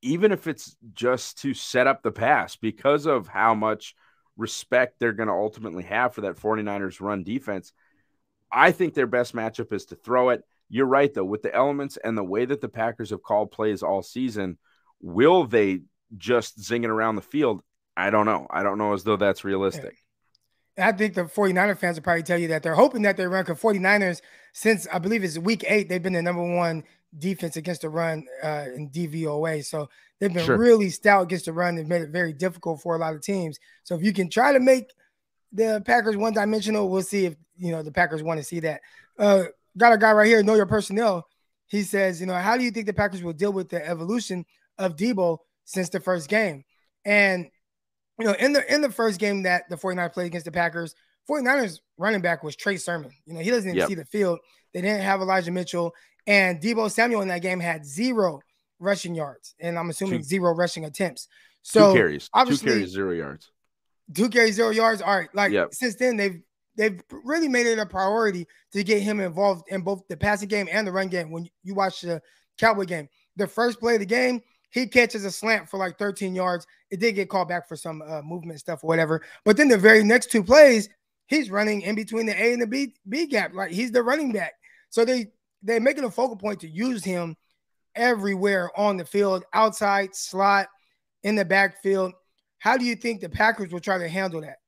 even 0.02 0.32
if 0.32 0.46
it's 0.46 0.76
just 0.92 1.38
to 1.38 1.54
set 1.54 1.86
up 1.86 2.02
the 2.02 2.12
pass 2.12 2.56
because 2.56 3.06
of 3.06 3.26
how 3.26 3.54
much 3.54 3.94
respect 4.36 4.98
they're 4.98 5.12
going 5.12 5.28
to 5.28 5.34
ultimately 5.34 5.82
have 5.82 6.14
for 6.14 6.22
that 6.22 6.36
49ers 6.36 7.00
run 7.00 7.24
defense. 7.24 7.72
I 8.50 8.72
think 8.72 8.94
their 8.94 9.06
best 9.06 9.34
matchup 9.34 9.72
is 9.72 9.86
to 9.86 9.96
throw 9.96 10.30
it. 10.30 10.42
You're 10.68 10.86
right, 10.86 11.12
though, 11.12 11.24
with 11.24 11.42
the 11.42 11.54
elements 11.54 11.98
and 12.02 12.16
the 12.16 12.24
way 12.24 12.44
that 12.44 12.60
the 12.60 12.68
Packers 12.68 13.10
have 13.10 13.22
called 13.22 13.50
plays 13.50 13.82
all 13.82 14.02
season, 14.02 14.58
will 15.00 15.44
they 15.44 15.80
just 16.16 16.60
zing 16.60 16.84
it 16.84 16.90
around 16.90 17.16
the 17.16 17.22
field? 17.22 17.62
I 17.96 18.10
don't 18.10 18.26
know. 18.26 18.46
I 18.50 18.62
don't 18.62 18.78
know 18.78 18.92
as 18.92 19.04
though 19.04 19.16
that's 19.16 19.44
realistic. 19.44 19.96
I 20.78 20.92
think 20.92 21.14
the 21.14 21.24
49er 21.24 21.76
fans 21.76 21.96
will 21.96 22.04
probably 22.04 22.22
tell 22.22 22.38
you 22.38 22.48
that 22.48 22.62
they're 22.62 22.74
hoping 22.74 23.02
that 23.02 23.16
they 23.16 23.26
run 23.26 23.44
because 23.44 23.60
49ers, 23.60 24.20
since 24.52 24.86
I 24.92 24.98
believe 25.00 25.24
it's 25.24 25.36
week 25.36 25.64
eight, 25.66 25.88
they've 25.88 26.02
been 26.02 26.12
the 26.12 26.22
number 26.22 26.42
one 26.42 26.84
defense 27.18 27.56
against 27.56 27.82
the 27.82 27.88
run 27.88 28.24
uh, 28.42 28.66
in 28.74 28.90
DVOA. 28.90 29.64
So 29.64 29.88
they've 30.18 30.32
been 30.32 30.44
sure. 30.44 30.56
really 30.56 30.90
stout 30.90 31.24
against 31.24 31.46
the 31.46 31.52
run. 31.52 31.74
They've 31.74 31.88
made 31.88 32.02
it 32.02 32.10
very 32.10 32.32
difficult 32.32 32.80
for 32.80 32.94
a 32.94 32.98
lot 32.98 33.14
of 33.14 33.22
teams. 33.22 33.58
So 33.82 33.96
if 33.96 34.02
you 34.02 34.12
can 34.12 34.30
try 34.30 34.52
to 34.52 34.60
make 34.60 34.90
the 35.52 35.82
Packers 35.84 36.16
one 36.16 36.32
dimensional, 36.32 36.88
we'll 36.88 37.02
see 37.02 37.26
if 37.26 37.36
you 37.56 37.72
know 37.72 37.82
the 37.82 37.90
Packers 37.90 38.22
want 38.22 38.38
to 38.38 38.44
see 38.44 38.60
that. 38.60 38.82
Uh, 39.18 39.44
got 39.76 39.92
a 39.92 39.98
guy 39.98 40.12
right 40.12 40.26
here, 40.26 40.42
know 40.42 40.54
your 40.54 40.66
personnel. 40.66 41.26
He 41.66 41.82
says, 41.82 42.20
you 42.20 42.26
know, 42.26 42.34
how 42.34 42.56
do 42.56 42.64
you 42.64 42.70
think 42.70 42.86
the 42.86 42.92
Packers 42.92 43.22
will 43.22 43.32
deal 43.32 43.52
with 43.52 43.68
the 43.68 43.84
evolution 43.86 44.44
of 44.78 44.96
Deebo 44.96 45.38
since 45.64 45.88
the 45.88 46.00
first 46.00 46.28
game? 46.28 46.64
And 47.04 47.48
you 48.18 48.26
know, 48.26 48.32
in 48.32 48.52
the 48.52 48.72
in 48.72 48.80
the 48.80 48.90
first 48.90 49.20
game 49.20 49.44
that 49.44 49.68
the 49.68 49.76
49ers 49.76 50.12
played 50.12 50.26
against 50.26 50.44
the 50.44 50.52
Packers, 50.52 50.94
49ers 51.28 51.80
running 51.96 52.20
back 52.20 52.42
was 52.42 52.56
Trey 52.56 52.76
Sermon. 52.76 53.12
You 53.26 53.34
know, 53.34 53.40
he 53.40 53.50
doesn't 53.50 53.68
even 53.68 53.78
yep. 53.78 53.88
see 53.88 53.94
the 53.94 54.04
field. 54.04 54.40
They 54.74 54.80
didn't 54.80 55.02
have 55.02 55.20
Elijah 55.20 55.50
Mitchell. 55.50 55.94
And 56.26 56.60
Deebo 56.60 56.90
Samuel 56.90 57.22
in 57.22 57.28
that 57.28 57.42
game 57.42 57.60
had 57.60 57.86
zero 57.86 58.40
rushing 58.80 59.14
yards, 59.14 59.54
and 59.60 59.78
I'm 59.78 59.88
assuming 59.90 60.20
two, 60.20 60.24
zero 60.24 60.54
rushing 60.54 60.84
attempts. 60.84 61.28
So 61.62 61.92
two 61.92 61.98
carries, 61.98 62.28
obviously, 62.34 62.66
two 62.66 62.74
carries, 62.74 62.90
zero 62.90 63.12
yards. 63.12 63.50
Two 64.14 64.28
carries, 64.28 64.54
zero 64.56 64.70
yards. 64.70 65.00
All 65.00 65.16
right, 65.16 65.34
like 65.34 65.52
yep. 65.52 65.72
since 65.72 65.94
then 65.94 66.16
they've 66.16 66.40
they've 66.76 67.02
really 67.24 67.48
made 67.48 67.66
it 67.66 67.78
a 67.78 67.86
priority 67.86 68.46
to 68.72 68.84
get 68.84 69.02
him 69.02 69.20
involved 69.20 69.64
in 69.68 69.80
both 69.80 70.06
the 70.08 70.16
passing 70.16 70.48
game 70.48 70.68
and 70.70 70.86
the 70.86 70.92
run 70.92 71.08
game. 71.08 71.30
When 71.30 71.48
you 71.62 71.74
watch 71.74 72.02
the 72.02 72.20
Cowboy 72.58 72.84
game, 72.84 73.08
the 73.36 73.46
first 73.46 73.80
play 73.80 73.94
of 73.94 74.00
the 74.00 74.06
game, 74.06 74.42
he 74.70 74.86
catches 74.86 75.24
a 75.24 75.30
slant 75.30 75.68
for 75.68 75.78
like 75.78 75.98
13 75.98 76.34
yards. 76.34 76.66
It 76.90 77.00
did 77.00 77.14
get 77.14 77.28
called 77.28 77.48
back 77.48 77.68
for 77.68 77.76
some 77.76 78.02
uh, 78.02 78.22
movement 78.22 78.60
stuff 78.60 78.84
or 78.84 78.88
whatever. 78.88 79.22
But 79.44 79.56
then 79.56 79.68
the 79.68 79.78
very 79.78 80.02
next 80.02 80.30
two 80.30 80.44
plays, 80.44 80.88
he's 81.26 81.50
running 81.50 81.82
in 81.82 81.94
between 81.94 82.26
the 82.26 82.40
A 82.40 82.52
and 82.52 82.62
the 82.62 82.66
B 82.66 82.94
B 83.08 83.26
gap. 83.26 83.54
Like 83.54 83.70
he's 83.70 83.92
the 83.92 84.02
running 84.02 84.32
back. 84.32 84.54
So 84.90 85.04
they 85.04 85.28
they're 85.62 85.80
making 85.80 86.04
a 86.04 86.10
focal 86.10 86.36
point 86.36 86.60
to 86.60 86.68
use 86.68 87.04
him 87.04 87.36
everywhere 87.94 88.70
on 88.78 88.96
the 88.96 89.04
field, 89.04 89.44
outside, 89.52 90.14
slot, 90.14 90.68
in 91.22 91.34
the 91.34 91.44
backfield. 91.44 92.12
How 92.58 92.76
do 92.76 92.84
you 92.84 92.94
think 92.94 93.20
the 93.20 93.28
Packers 93.28 93.72
will 93.72 93.80
try 93.80 93.98
to 93.98 94.08
handle 94.08 94.40
that? 94.42 94.58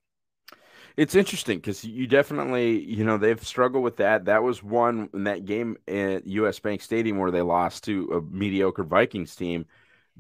It's 0.97 1.15
interesting 1.15 1.59
because 1.59 1.85
you 1.85 2.07
definitely, 2.07 2.85
you 2.85 3.05
know, 3.05 3.17
they've 3.17 3.43
struggled 3.47 3.85
with 3.85 3.97
that. 3.99 4.25
That 4.25 4.43
was 4.43 4.63
one 4.63 5.09
in 5.15 5.25
that 5.25 5.45
game 5.45 5.77
at 5.89 6.27
US 6.27 6.59
Bank 6.59 6.83
Stadium 6.83 7.19
where 7.19 7.31
they 7.31 7.43
lost 7.43 7.85
to 7.85 8.11
a 8.13 8.35
mediocre 8.35 8.85
Vikings 8.85 9.35
team. 9.37 9.67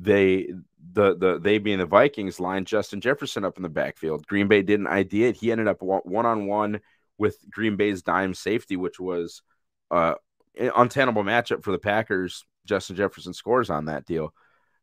They 0.01 0.49
the 0.93 1.17
the 1.17 1.39
they 1.39 1.59
being 1.59 1.79
the 1.79 1.87
Vikings 1.87 2.41
lined 2.41 2.67
Justin 2.67 3.01
Jefferson 3.01 3.45
up 3.45 3.57
in 3.57 3.63
the 3.63 3.69
backfield. 3.69 4.27
Green 4.27 4.49
Bay 4.49 4.63
didn't 4.63 4.87
ID 4.87 5.25
it. 5.25 5.37
He 5.37 5.53
ended 5.53 5.69
up 5.69 5.83
one 5.83 6.27
on 6.27 6.47
one 6.47 6.81
with 7.19 7.39
Green 7.51 7.77
Bay's 7.77 8.03
dime 8.03 8.33
safety, 8.33 8.77
which 8.77 8.99
was 8.99 9.43
uh, 9.91 10.15
untenable 10.59 11.23
matchup 11.23 11.63
for 11.63 11.71
the 11.71 11.79
Packers. 11.79 12.45
Justin 12.65 12.97
Jefferson 12.97 13.35
scores 13.35 13.69
on 13.69 13.87
that 13.87 14.07
deal. 14.07 14.33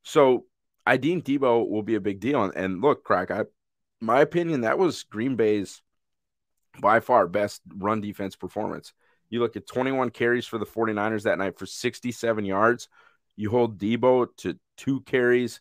So 0.03 0.45
I 0.85 0.97
think 0.97 1.25
Deebo 1.25 1.67
will 1.67 1.83
be 1.83 1.95
a 1.95 2.01
big 2.01 2.19
deal. 2.19 2.43
And, 2.43 2.55
and 2.55 2.81
look, 2.81 3.03
Croc, 3.03 3.31
I 3.31 3.45
my 3.99 4.21
opinion, 4.21 4.61
that 4.61 4.77
was 4.77 5.03
Green 5.03 5.35
Bay's 5.35 5.81
by 6.79 6.99
far 6.99 7.27
best 7.27 7.61
run 7.75 8.01
defense 8.01 8.35
performance. 8.35 8.93
You 9.29 9.39
look 9.39 9.55
at 9.55 9.67
21 9.67 10.11
carries 10.11 10.45
for 10.45 10.57
the 10.57 10.65
49ers 10.65 11.23
that 11.23 11.37
night 11.37 11.57
for 11.57 11.65
67 11.65 12.45
yards. 12.45 12.87
You 13.35 13.49
hold 13.49 13.77
Deebo 13.77 14.27
to 14.37 14.57
two 14.77 15.01
carries 15.01 15.59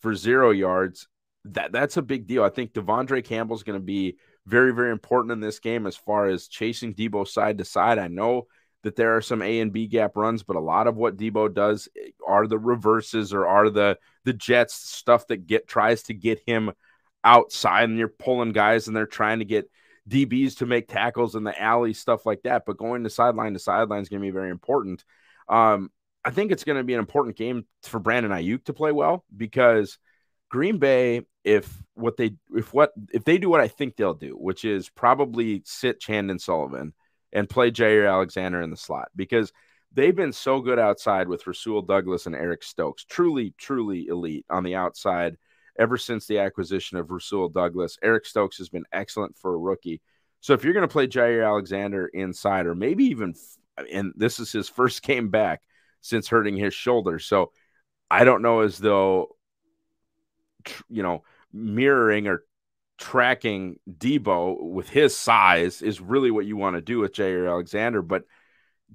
for 0.00 0.14
zero 0.14 0.50
yards. 0.50 1.08
That 1.46 1.72
that's 1.72 1.96
a 1.96 2.02
big 2.02 2.26
deal. 2.26 2.44
I 2.44 2.50
think 2.50 2.72
De'Vondre 2.72 3.24
Campbell's 3.24 3.62
going 3.62 3.78
to 3.78 3.84
be 3.84 4.18
very, 4.46 4.72
very 4.72 4.90
important 4.90 5.32
in 5.32 5.40
this 5.40 5.58
game 5.58 5.86
as 5.86 5.96
far 5.96 6.26
as 6.26 6.48
chasing 6.48 6.94
Deebo 6.94 7.26
side 7.26 7.58
to 7.58 7.64
side. 7.64 7.98
I 7.98 8.08
know 8.08 8.46
that 8.82 8.96
there 8.96 9.16
are 9.16 9.20
some 9.20 9.42
A 9.42 9.60
and 9.60 9.72
B 9.72 9.86
gap 9.86 10.16
runs, 10.16 10.42
but 10.42 10.56
a 10.56 10.60
lot 10.60 10.86
of 10.86 10.96
what 10.96 11.16
Deebo 11.16 11.52
does 11.52 11.88
are 12.26 12.46
the 12.46 12.58
reverses 12.58 13.32
or 13.34 13.46
are 13.46 13.70
the 13.70 13.98
the 14.24 14.32
jets 14.32 14.74
stuff 14.74 15.26
that 15.28 15.46
get 15.46 15.66
tries 15.66 16.04
to 16.04 16.14
get 16.14 16.40
him 16.46 16.72
outside 17.24 17.88
and 17.88 17.98
you're 17.98 18.08
pulling 18.08 18.52
guys 18.52 18.86
and 18.86 18.96
they're 18.96 19.06
trying 19.06 19.40
to 19.40 19.44
get 19.44 19.70
DBs 20.08 20.58
to 20.58 20.66
make 20.66 20.88
tackles 20.88 21.34
in 21.34 21.44
the 21.44 21.60
alley, 21.60 21.92
stuff 21.92 22.24
like 22.24 22.42
that. 22.42 22.64
But 22.66 22.78
going 22.78 23.04
to 23.04 23.10
sideline 23.10 23.52
to 23.52 23.58
sideline 23.58 24.02
is 24.02 24.08
going 24.08 24.22
to 24.22 24.26
be 24.26 24.32
very 24.32 24.50
important. 24.50 25.04
Um, 25.48 25.90
I 26.24 26.30
think 26.30 26.52
it's 26.52 26.64
going 26.64 26.78
to 26.78 26.84
be 26.84 26.94
an 26.94 27.00
important 27.00 27.36
game 27.36 27.64
for 27.82 27.98
Brandon 27.98 28.32
Aiyuk 28.32 28.64
to 28.64 28.72
play 28.72 28.92
well 28.92 29.24
because 29.34 29.98
Green 30.50 30.78
Bay, 30.78 31.22
if 31.44 31.70
what 31.94 32.16
they 32.16 32.34
if 32.54 32.72
what 32.72 32.92
if 33.12 33.24
they 33.24 33.38
do 33.38 33.48
what 33.48 33.60
I 33.60 33.68
think 33.68 33.96
they'll 33.96 34.14
do, 34.14 34.32
which 34.32 34.64
is 34.64 34.88
probably 34.88 35.62
sit 35.64 36.00
Chandon 36.00 36.38
Sullivan 36.38 36.94
and 37.32 37.48
play 37.48 37.70
Jaire 37.70 38.10
Alexander 38.10 38.60
in 38.62 38.70
the 38.70 38.76
slot 38.76 39.08
because 39.14 39.52
they've 39.92 40.16
been 40.16 40.32
so 40.32 40.60
good 40.60 40.78
outside 40.78 41.28
with 41.28 41.46
Rasul 41.46 41.82
Douglas 41.82 42.26
and 42.26 42.34
Eric 42.34 42.62
Stokes. 42.62 43.04
Truly, 43.04 43.54
truly 43.58 44.06
elite 44.06 44.46
on 44.50 44.64
the 44.64 44.74
outside 44.74 45.36
ever 45.78 45.96
since 45.96 46.26
the 46.26 46.40
acquisition 46.40 46.98
of 46.98 47.10
Rasul 47.10 47.48
Douglas. 47.48 47.98
Eric 48.02 48.26
Stokes 48.26 48.58
has 48.58 48.68
been 48.68 48.84
excellent 48.92 49.36
for 49.36 49.54
a 49.54 49.58
rookie. 49.58 50.00
So 50.40 50.52
if 50.52 50.64
you're 50.64 50.72
going 50.72 50.86
to 50.86 50.92
play 50.92 51.06
Jaire 51.06 51.46
Alexander 51.46 52.06
inside, 52.06 52.66
or 52.66 52.74
maybe 52.74 53.04
even, 53.04 53.34
and 53.92 54.12
this 54.16 54.40
is 54.40 54.52
his 54.52 54.68
first 54.68 55.02
game 55.02 55.28
back 55.28 55.62
since 56.00 56.28
hurting 56.28 56.56
his 56.56 56.74
shoulder. 56.74 57.18
So 57.18 57.52
I 58.10 58.24
don't 58.24 58.42
know 58.42 58.60
as 58.60 58.78
though, 58.78 59.36
you 60.88 61.02
know, 61.02 61.24
mirroring 61.52 62.26
or 62.26 62.44
tracking 62.98 63.78
Deebo 63.90 64.60
with 64.60 64.88
his 64.88 65.16
size 65.16 65.82
is 65.82 66.00
really 66.00 66.30
what 66.30 66.46
you 66.46 66.56
want 66.56 66.76
to 66.76 66.82
do 66.82 66.98
with 66.98 67.14
Jaire 67.14 67.48
Alexander, 67.48 68.02
but 68.02 68.24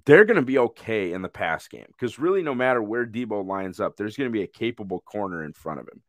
they're 0.05 0.25
going 0.25 0.39
to 0.39 0.41
be 0.41 0.57
okay 0.57 1.13
in 1.13 1.21
the 1.21 1.29
pass 1.29 1.67
game 1.67 1.85
because 1.87 2.19
really, 2.19 2.41
no 2.41 2.55
matter 2.55 2.81
where 2.81 3.05
Deebo 3.05 3.45
lines 3.45 3.79
up, 3.79 3.95
there's 3.95 4.17
going 4.17 4.29
to 4.29 4.33
be 4.33 4.43
a 4.43 4.47
capable 4.47 5.01
corner 5.01 5.43
in 5.43 5.53
front 5.53 5.79
of 5.79 5.87
him. 5.87 6.01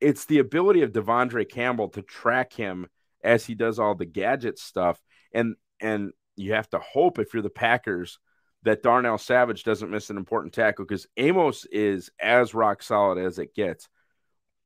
It's 0.00 0.24
the 0.24 0.38
ability 0.38 0.82
of 0.82 0.92
De'Vondre 0.92 1.48
Campbell 1.48 1.90
to 1.90 2.02
track 2.02 2.52
him 2.52 2.88
as 3.22 3.46
he 3.46 3.54
does 3.54 3.78
all 3.78 3.94
the 3.94 4.06
gadget 4.06 4.58
stuff. 4.58 5.00
And 5.32 5.54
and 5.80 6.12
you 6.36 6.54
have 6.54 6.68
to 6.70 6.78
hope 6.78 7.18
if 7.18 7.32
you're 7.32 7.42
the 7.42 7.50
Packers 7.50 8.18
that 8.64 8.82
Darnell 8.82 9.18
Savage 9.18 9.64
doesn't 9.64 9.90
miss 9.90 10.10
an 10.10 10.16
important 10.16 10.54
tackle 10.54 10.84
because 10.84 11.06
Amos 11.16 11.64
is 11.66 12.10
as 12.20 12.54
rock 12.54 12.82
solid 12.82 13.18
as 13.18 13.38
it 13.38 13.54
gets. 13.54 13.88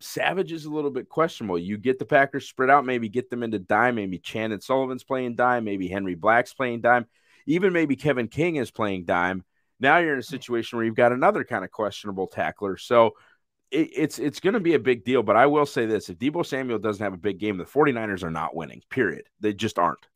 Savage 0.01 0.53
is 0.53 0.67
a 0.67 0.71
little 0.71 0.91
bit 0.91 1.09
questionable. 1.09 1.59
You 1.59 1.79
get 1.79 1.99
the 1.99 2.05
Packers 2.05 2.47
spread 2.47 2.69
out, 2.69 2.85
maybe 2.85 3.09
get 3.09 3.31
them 3.31 3.43
into 3.43 3.59
dime. 3.59 3.95
Maybe 3.95 4.19
Chandon 4.19 4.61
Sullivan's 4.61 5.05
playing 5.05 5.37
dime. 5.37 5.65
Maybe 5.65 5.89
Henry 5.89 6.15
Black's 6.15 6.53
playing 6.53 6.83
dime. 6.83 7.07
Even 7.47 7.73
maybe 7.73 7.97
Kevin 7.97 8.29
King 8.29 8.57
is 8.57 8.71
playing 8.71 9.07
dime. 9.07 9.45
Now 9.81 9.99
you're 9.99 10.13
in 10.13 10.19
a 10.19 10.23
situation 10.23 10.77
where 10.77 10.85
you've 10.85 10.95
got 10.95 11.13
another 11.13 11.45
kind 11.45 11.65
of 11.65 11.71
questionable 11.71 12.27
tackler. 12.27 12.77
So 12.77 13.15
it, 13.71 13.91
it's 13.95 14.19
it's 14.19 14.41
going 14.41 14.55
to 14.55 14.61
be 14.61 14.75
a 14.75 14.79
big 14.79 15.05
deal. 15.05 15.23
But 15.23 15.37
I 15.37 15.47
will 15.47 15.67
say 15.67 15.87
this 15.87 16.11
if 16.11 16.19
Deebo 16.19 16.45
Samuel 16.45 16.79
doesn't 16.79 17.03
have 17.03 17.15
a 17.15 17.19
big 17.19 17.39
game, 17.39 17.57
the 17.57 17.65
49ers 17.65 18.23
are 18.23 18.31
not 18.31 18.55
winning, 18.55 18.83
period. 18.91 19.29
They 19.41 19.55
just 19.55 19.79
aren't. 19.79 20.07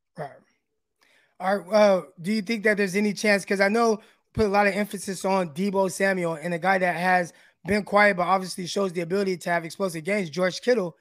Right. 1.41 1.61
Uh, 1.73 2.03
do 2.21 2.33
you 2.33 2.43
think 2.43 2.65
that 2.65 2.77
there's 2.77 2.97
any 2.97 3.13
chance? 3.13 3.45
Because 3.45 3.61
I 3.61 3.69
know 3.69 4.01
put 4.35 4.47
a 4.47 4.49
lot 4.49 4.67
of 4.67 4.75
emphasis 4.75 5.25
on 5.25 5.51
Deebo 5.51 5.91
Samuel 5.91 6.35
and 6.35 6.55
a 6.55 6.59
guy 6.59 6.79
that 6.79 6.97
has 6.97 7.33
been 7.67 7.83
quiet, 7.83 8.17
but 8.17 8.25
obviously 8.25 8.67
shows 8.67 8.93
the 8.93 9.01
ability 9.01 9.37
to 9.39 9.51
have 9.51 9.65
explosive 9.65 10.05
games, 10.05 10.31
George 10.31 10.61
Kittle. 10.61 10.97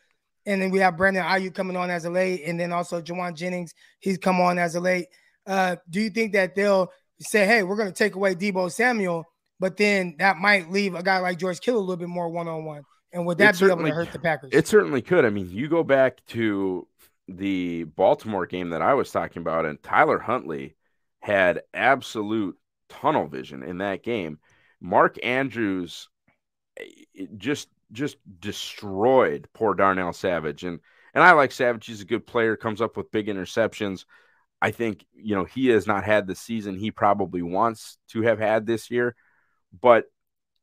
And 0.46 0.62
then 0.62 0.72
we 0.72 0.80
have 0.80 0.98
Brandon 0.98 1.24
Aiyuk 1.24 1.54
coming 1.54 1.78
on 1.78 1.90
as 1.90 2.06
a 2.06 2.10
late, 2.10 2.44
and 2.46 2.60
then 2.60 2.72
also 2.72 3.02
Jauan 3.02 3.36
Jennings, 3.36 3.74
he's 4.00 4.18
come 4.18 4.40
on 4.40 4.58
as 4.58 4.76
a 4.76 4.80
late. 4.80 5.08
Uh, 5.46 5.76
do 5.90 6.02
you 6.02 6.10
think 6.10 6.34
that 6.34 6.56
they'll 6.56 6.90
say, 7.20 7.46
hey, 7.46 7.64
we're 7.64 7.76
going 7.76 7.90
to 7.90 7.94
take 7.94 8.16
away 8.16 8.34
Deebo 8.34 8.72
Samuel, 8.72 9.26
but 9.60 9.78
then 9.78 10.16
that 10.20 10.38
might 10.38 10.72
leave 10.72 10.96
a 10.96 11.04
guy 11.04 11.20
like 11.20 11.38
George 11.38 11.60
Kittle 11.60 11.82
a 11.82 11.84
little 11.84 11.98
bit 11.98 12.08
more 12.08 12.30
one 12.30 12.48
on 12.48 12.66
one? 12.66 12.84
And 13.12 13.26
would 13.26 13.38
that 13.40 13.56
it 13.56 13.66
be 13.66 13.72
able 13.72 13.84
to 13.84 13.92
hurt 13.92 14.12
the 14.12 14.20
Packers? 14.20 14.52
It 14.54 14.68
certainly 14.68 15.02
could. 15.02 15.26
I 15.26 15.30
mean, 15.30 15.50
you 15.50 15.68
go 15.68 15.84
back 15.84 16.26
to 16.28 16.88
the 17.38 17.84
Baltimore 17.84 18.46
game 18.46 18.70
that 18.70 18.82
I 18.82 18.94
was 18.94 19.12
talking 19.12 19.42
about, 19.42 19.66
and 19.66 19.82
Tyler 19.82 20.20
Huntley 20.20 20.76
had 21.20 21.62
absolute 21.74 22.58
tunnel 22.90 23.28
vision 23.28 23.64
in 23.64 23.80
that 23.80 24.04
game. 24.04 24.40
Mark 24.82 25.18
Andrews 25.24 26.10
eh, 26.80 26.86
eh, 27.18 27.26
just 27.38 27.70
just 27.92 28.18
destroyed 28.40 29.48
poor 29.54 29.74
Darnell 29.74 30.14
Savage. 30.14 30.64
And 30.64 30.80
and 31.14 31.24
I 31.24 31.32
like 31.32 31.52
Savage. 31.52 31.86
He's 31.86 32.02
a 32.02 32.06
good 32.06 32.26
player, 32.28 32.56
comes 32.56 32.82
up 32.82 32.98
with 32.98 33.12
big 33.12 33.28
interceptions. 33.28 34.06
I 34.62 34.72
think, 34.72 35.06
you 35.14 35.36
know, 35.36 35.46
he 35.46 35.68
has 35.68 35.88
not 35.88 36.04
had 36.04 36.28
the 36.28 36.36
season 36.36 36.76
he 36.76 36.92
probably 36.92 37.42
wants 37.42 37.98
to 38.10 38.22
have 38.24 38.40
had 38.40 38.66
this 38.66 38.92
year. 38.92 39.16
But 39.82 40.06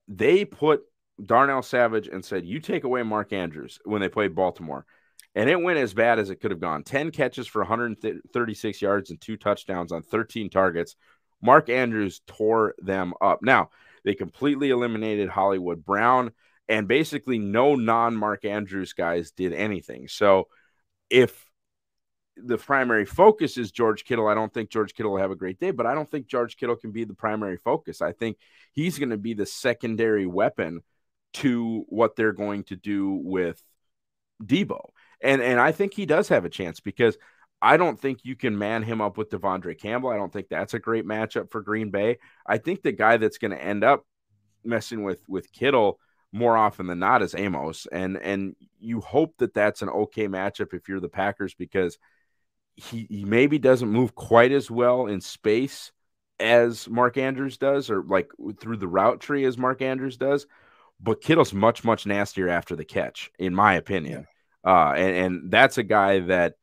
they 0.06 0.44
put 0.44 0.82
Darnell 1.24 1.62
Savage 1.62 2.08
and 2.08 2.24
said, 2.24 2.44
You 2.44 2.60
take 2.60 2.84
away 2.84 3.02
Mark 3.02 3.32
Andrews 3.32 3.78
when 3.84 4.00
they 4.00 4.08
played 4.08 4.34
Baltimore. 4.34 4.84
And 5.36 5.50
it 5.50 5.60
went 5.60 5.78
as 5.78 5.92
bad 5.92 6.18
as 6.18 6.30
it 6.30 6.40
could 6.40 6.50
have 6.50 6.60
gone 6.60 6.82
10 6.82 7.10
catches 7.10 7.46
for 7.46 7.60
136 7.60 8.82
yards 8.82 9.10
and 9.10 9.20
two 9.20 9.36
touchdowns 9.36 9.92
on 9.92 10.02
13 10.02 10.48
targets. 10.48 10.96
Mark 11.42 11.68
Andrews 11.68 12.22
tore 12.26 12.74
them 12.78 13.12
up. 13.20 13.42
Now, 13.42 13.68
they 14.02 14.14
completely 14.14 14.70
eliminated 14.70 15.28
Hollywood 15.28 15.84
Brown, 15.84 16.32
and 16.68 16.88
basically 16.88 17.38
no 17.38 17.74
non 17.74 18.16
Mark 18.16 18.46
Andrews 18.46 18.94
guys 18.94 19.30
did 19.30 19.52
anything. 19.52 20.08
So 20.08 20.48
if 21.10 21.44
the 22.38 22.56
primary 22.56 23.04
focus 23.04 23.58
is 23.58 23.70
George 23.70 24.04
Kittle, 24.04 24.28
I 24.28 24.34
don't 24.34 24.52
think 24.52 24.70
George 24.70 24.94
Kittle 24.94 25.12
will 25.12 25.20
have 25.20 25.30
a 25.30 25.36
great 25.36 25.60
day, 25.60 25.70
but 25.70 25.84
I 25.84 25.94
don't 25.94 26.10
think 26.10 26.28
George 26.28 26.56
Kittle 26.56 26.76
can 26.76 26.92
be 26.92 27.04
the 27.04 27.14
primary 27.14 27.58
focus. 27.58 28.00
I 28.00 28.12
think 28.12 28.38
he's 28.72 28.98
going 28.98 29.10
to 29.10 29.18
be 29.18 29.34
the 29.34 29.46
secondary 29.46 30.26
weapon 30.26 30.80
to 31.34 31.84
what 31.88 32.16
they're 32.16 32.32
going 32.32 32.64
to 32.64 32.76
do 32.76 33.20
with 33.22 33.62
Deebo. 34.42 34.90
And 35.22 35.40
and 35.42 35.58
I 35.60 35.72
think 35.72 35.94
he 35.94 36.06
does 36.06 36.28
have 36.28 36.44
a 36.44 36.50
chance 36.50 36.80
because 36.80 37.16
I 37.62 37.76
don't 37.76 37.98
think 37.98 38.20
you 38.22 38.36
can 38.36 38.58
man 38.58 38.82
him 38.82 39.00
up 39.00 39.16
with 39.16 39.30
De'Vondre 39.30 39.78
Campbell. 39.78 40.10
I 40.10 40.16
don't 40.16 40.32
think 40.32 40.48
that's 40.48 40.74
a 40.74 40.78
great 40.78 41.06
matchup 41.06 41.50
for 41.50 41.62
Green 41.62 41.90
Bay. 41.90 42.18
I 42.46 42.58
think 42.58 42.82
the 42.82 42.92
guy 42.92 43.16
that's 43.16 43.38
going 43.38 43.52
to 43.52 43.62
end 43.62 43.82
up 43.82 44.04
messing 44.64 45.04
with 45.04 45.22
with 45.28 45.52
Kittle 45.52 45.98
more 46.32 46.56
often 46.56 46.86
than 46.86 46.98
not 46.98 47.22
is 47.22 47.34
Amos, 47.34 47.86
and 47.90 48.18
and 48.18 48.56
you 48.78 49.00
hope 49.00 49.34
that 49.38 49.54
that's 49.54 49.82
an 49.82 49.88
okay 49.88 50.28
matchup 50.28 50.74
if 50.74 50.88
you're 50.88 51.00
the 51.00 51.08
Packers 51.08 51.54
because 51.54 51.98
he, 52.76 53.06
he 53.08 53.24
maybe 53.24 53.58
doesn't 53.58 53.88
move 53.88 54.14
quite 54.14 54.52
as 54.52 54.70
well 54.70 55.06
in 55.06 55.20
space 55.20 55.92
as 56.38 56.88
Mark 56.88 57.16
Andrews 57.16 57.56
does, 57.56 57.88
or 57.90 58.02
like 58.02 58.30
through 58.60 58.76
the 58.76 58.88
route 58.88 59.20
tree 59.20 59.46
as 59.46 59.56
Mark 59.56 59.80
Andrews 59.80 60.18
does. 60.18 60.46
But 61.00 61.22
Kittle's 61.22 61.54
much 61.54 61.84
much 61.84 62.06
nastier 62.06 62.48
after 62.48 62.76
the 62.76 62.84
catch, 62.84 63.30
in 63.38 63.54
my 63.54 63.74
opinion. 63.74 64.20
Yeah. 64.20 64.35
Uh, 64.66 64.92
and, 64.96 65.16
and 65.16 65.50
that's 65.50 65.78
a 65.78 65.84
guy 65.84 66.20
that 66.20 66.54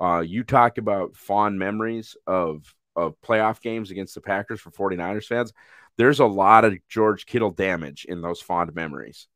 uh, 0.00 0.20
you 0.20 0.44
talk 0.44 0.78
about 0.78 1.16
fond 1.16 1.58
memories 1.58 2.16
of 2.26 2.74
of 2.94 3.14
playoff 3.20 3.60
games 3.60 3.90
against 3.90 4.14
the 4.14 4.20
Packers 4.20 4.60
for 4.60 4.70
49ers 4.70 5.24
fans. 5.24 5.52
There's 5.96 6.20
a 6.20 6.26
lot 6.26 6.64
of 6.64 6.76
George 6.88 7.26
Kittle 7.26 7.52
damage 7.52 8.04
in 8.04 8.22
those 8.22 8.40
fond 8.40 8.74
memories. 8.74 9.28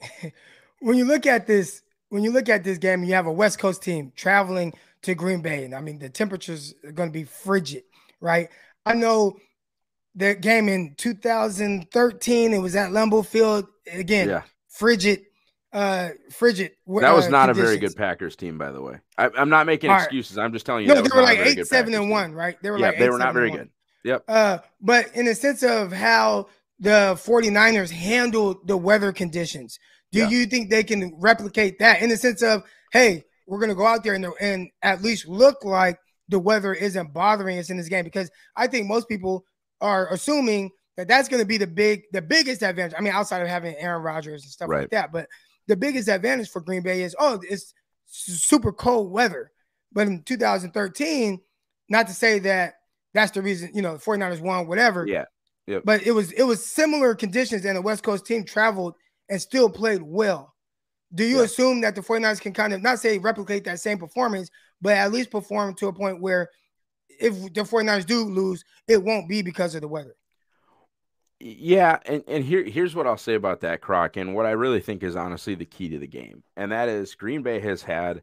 when 0.80 0.96
you 0.96 1.04
look 1.04 1.26
at 1.26 1.46
this, 1.46 1.82
when 2.08 2.24
you 2.24 2.30
look 2.30 2.48
at 2.48 2.64
this 2.64 2.78
game, 2.78 3.04
you 3.04 3.14
have 3.14 3.26
a 3.26 3.32
West 3.32 3.58
Coast 3.58 3.82
team 3.82 4.12
traveling 4.16 4.72
to 5.02 5.14
Green 5.14 5.40
Bay, 5.40 5.64
and 5.64 5.74
I 5.74 5.80
mean 5.80 5.98
the 5.98 6.08
temperatures 6.08 6.74
are 6.84 6.92
going 6.92 7.08
to 7.08 7.12
be 7.12 7.24
frigid, 7.24 7.84
right? 8.20 8.48
I 8.84 8.94
know 8.94 9.36
the 10.14 10.34
game 10.34 10.68
in 10.68 10.94
2013, 10.96 12.52
it 12.52 12.58
was 12.58 12.76
at 12.76 12.90
Lambeau 12.90 13.24
Field 13.24 13.66
again, 13.90 14.28
yeah. 14.28 14.42
frigid 14.68 15.26
uh 15.72 16.10
frigid. 16.30 16.72
That 16.86 17.14
was 17.14 17.26
uh, 17.26 17.30
not 17.30 17.50
a 17.50 17.54
very 17.54 17.78
good 17.78 17.96
Packers 17.96 18.36
team, 18.36 18.58
by 18.58 18.72
the 18.72 18.80
way. 18.80 18.98
I, 19.16 19.30
am 19.36 19.48
not 19.48 19.66
making 19.66 19.90
excuses. 19.90 20.38
I'm 20.38 20.52
just 20.52 20.66
telling 20.66 20.86
you. 20.86 20.94
No, 20.94 21.00
they 21.00 21.08
were 21.14 21.22
like 21.22 21.38
eight, 21.38 21.66
seven, 21.66 21.94
and 21.94 22.10
one, 22.10 22.32
right? 22.32 22.56
They 22.62 22.70
were 22.70 22.78
yeah, 22.78 22.88
like 22.88 22.98
they 22.98 23.10
were 23.10 23.18
not 23.18 23.34
very 23.34 23.50
good. 23.50 23.70
Yep. 24.04 24.24
Uh, 24.26 24.58
but 24.80 25.14
in 25.14 25.26
the 25.26 25.34
sense 25.34 25.62
of 25.62 25.92
how 25.92 26.48
the 26.78 27.18
49ers 27.22 27.90
handled 27.90 28.66
the 28.66 28.76
weather 28.76 29.12
conditions, 29.12 29.78
do 30.10 30.20
yeah. 30.20 30.28
you 30.30 30.46
think 30.46 30.70
they 30.70 30.82
can 30.82 31.14
replicate 31.18 31.78
that 31.80 32.00
in 32.00 32.08
the 32.08 32.16
sense 32.16 32.42
of, 32.42 32.62
hey, 32.92 33.24
we're 33.46 33.60
gonna 33.60 33.74
go 33.74 33.86
out 33.86 34.02
there 34.02 34.14
and, 34.14 34.26
and 34.40 34.70
at 34.82 35.02
least 35.02 35.28
look 35.28 35.64
like 35.64 35.98
the 36.28 36.38
weather 36.38 36.72
isn't 36.72 37.12
bothering 37.12 37.58
us 37.58 37.68
in 37.68 37.76
this 37.76 37.88
game? 37.88 38.04
Because 38.04 38.30
I 38.56 38.66
think 38.66 38.86
most 38.86 39.08
people 39.08 39.44
are 39.80 40.08
assuming 40.12 40.70
that 40.96 41.08
that's 41.08 41.28
going 41.28 41.40
to 41.40 41.46
be 41.46 41.56
the 41.56 41.66
big, 41.66 42.02
the 42.12 42.20
biggest 42.20 42.62
advantage. 42.62 42.94
I 42.96 43.00
mean, 43.00 43.12
outside 43.12 43.40
of 43.40 43.48
having 43.48 43.74
Aaron 43.76 44.02
Rodgers 44.02 44.42
and 44.42 44.52
stuff 44.52 44.68
right. 44.68 44.80
like 44.82 44.90
that, 44.90 45.12
but 45.12 45.28
the 45.70 45.76
biggest 45.76 46.08
advantage 46.08 46.50
for 46.50 46.60
Green 46.60 46.82
Bay 46.82 47.02
is 47.02 47.14
oh, 47.16 47.40
it's 47.48 47.72
super 48.06 48.72
cold 48.72 49.12
weather. 49.12 49.52
But 49.92 50.08
in 50.08 50.24
2013, 50.24 51.40
not 51.88 52.08
to 52.08 52.12
say 52.12 52.40
that 52.40 52.74
that's 53.14 53.30
the 53.30 53.40
reason, 53.40 53.70
you 53.72 53.80
know, 53.80 53.96
the 53.96 54.02
49ers 54.02 54.40
won, 54.40 54.66
whatever. 54.66 55.06
Yeah. 55.06 55.26
Yep. 55.68 55.82
But 55.84 56.02
it 56.02 56.10
was 56.10 56.32
it 56.32 56.42
was 56.42 56.66
similar 56.66 57.14
conditions 57.14 57.64
and 57.64 57.76
the 57.76 57.82
West 57.82 58.02
Coast 58.02 58.26
team 58.26 58.44
traveled 58.44 58.94
and 59.28 59.40
still 59.40 59.70
played 59.70 60.02
well. 60.02 60.56
Do 61.14 61.22
you 61.24 61.38
yeah. 61.38 61.44
assume 61.44 61.80
that 61.82 61.94
the 61.94 62.00
49ers 62.00 62.40
can 62.40 62.52
kind 62.52 62.72
of 62.72 62.82
not 62.82 62.98
say 62.98 63.18
replicate 63.18 63.62
that 63.64 63.78
same 63.78 63.98
performance, 63.98 64.50
but 64.82 64.96
at 64.96 65.12
least 65.12 65.30
perform 65.30 65.74
to 65.76 65.86
a 65.86 65.92
point 65.92 66.20
where 66.20 66.50
if 67.20 67.34
the 67.54 67.62
49ers 67.62 68.06
do 68.06 68.24
lose, 68.24 68.64
it 68.88 69.00
won't 69.00 69.28
be 69.28 69.40
because 69.40 69.76
of 69.76 69.82
the 69.82 69.88
weather? 69.88 70.16
Yeah, 71.42 71.98
and, 72.04 72.22
and 72.28 72.44
here 72.44 72.62
here's 72.64 72.94
what 72.94 73.06
I'll 73.06 73.16
say 73.16 73.34
about 73.34 73.60
that, 73.60 73.80
Croc, 73.80 74.18
and 74.18 74.34
what 74.34 74.44
I 74.44 74.50
really 74.50 74.80
think 74.80 75.02
is 75.02 75.16
honestly 75.16 75.54
the 75.54 75.64
key 75.64 75.88
to 75.88 75.98
the 75.98 76.06
game, 76.06 76.42
and 76.54 76.70
that 76.72 76.90
is 76.90 77.14
Green 77.14 77.42
Bay 77.42 77.60
has 77.60 77.82
had 77.82 78.22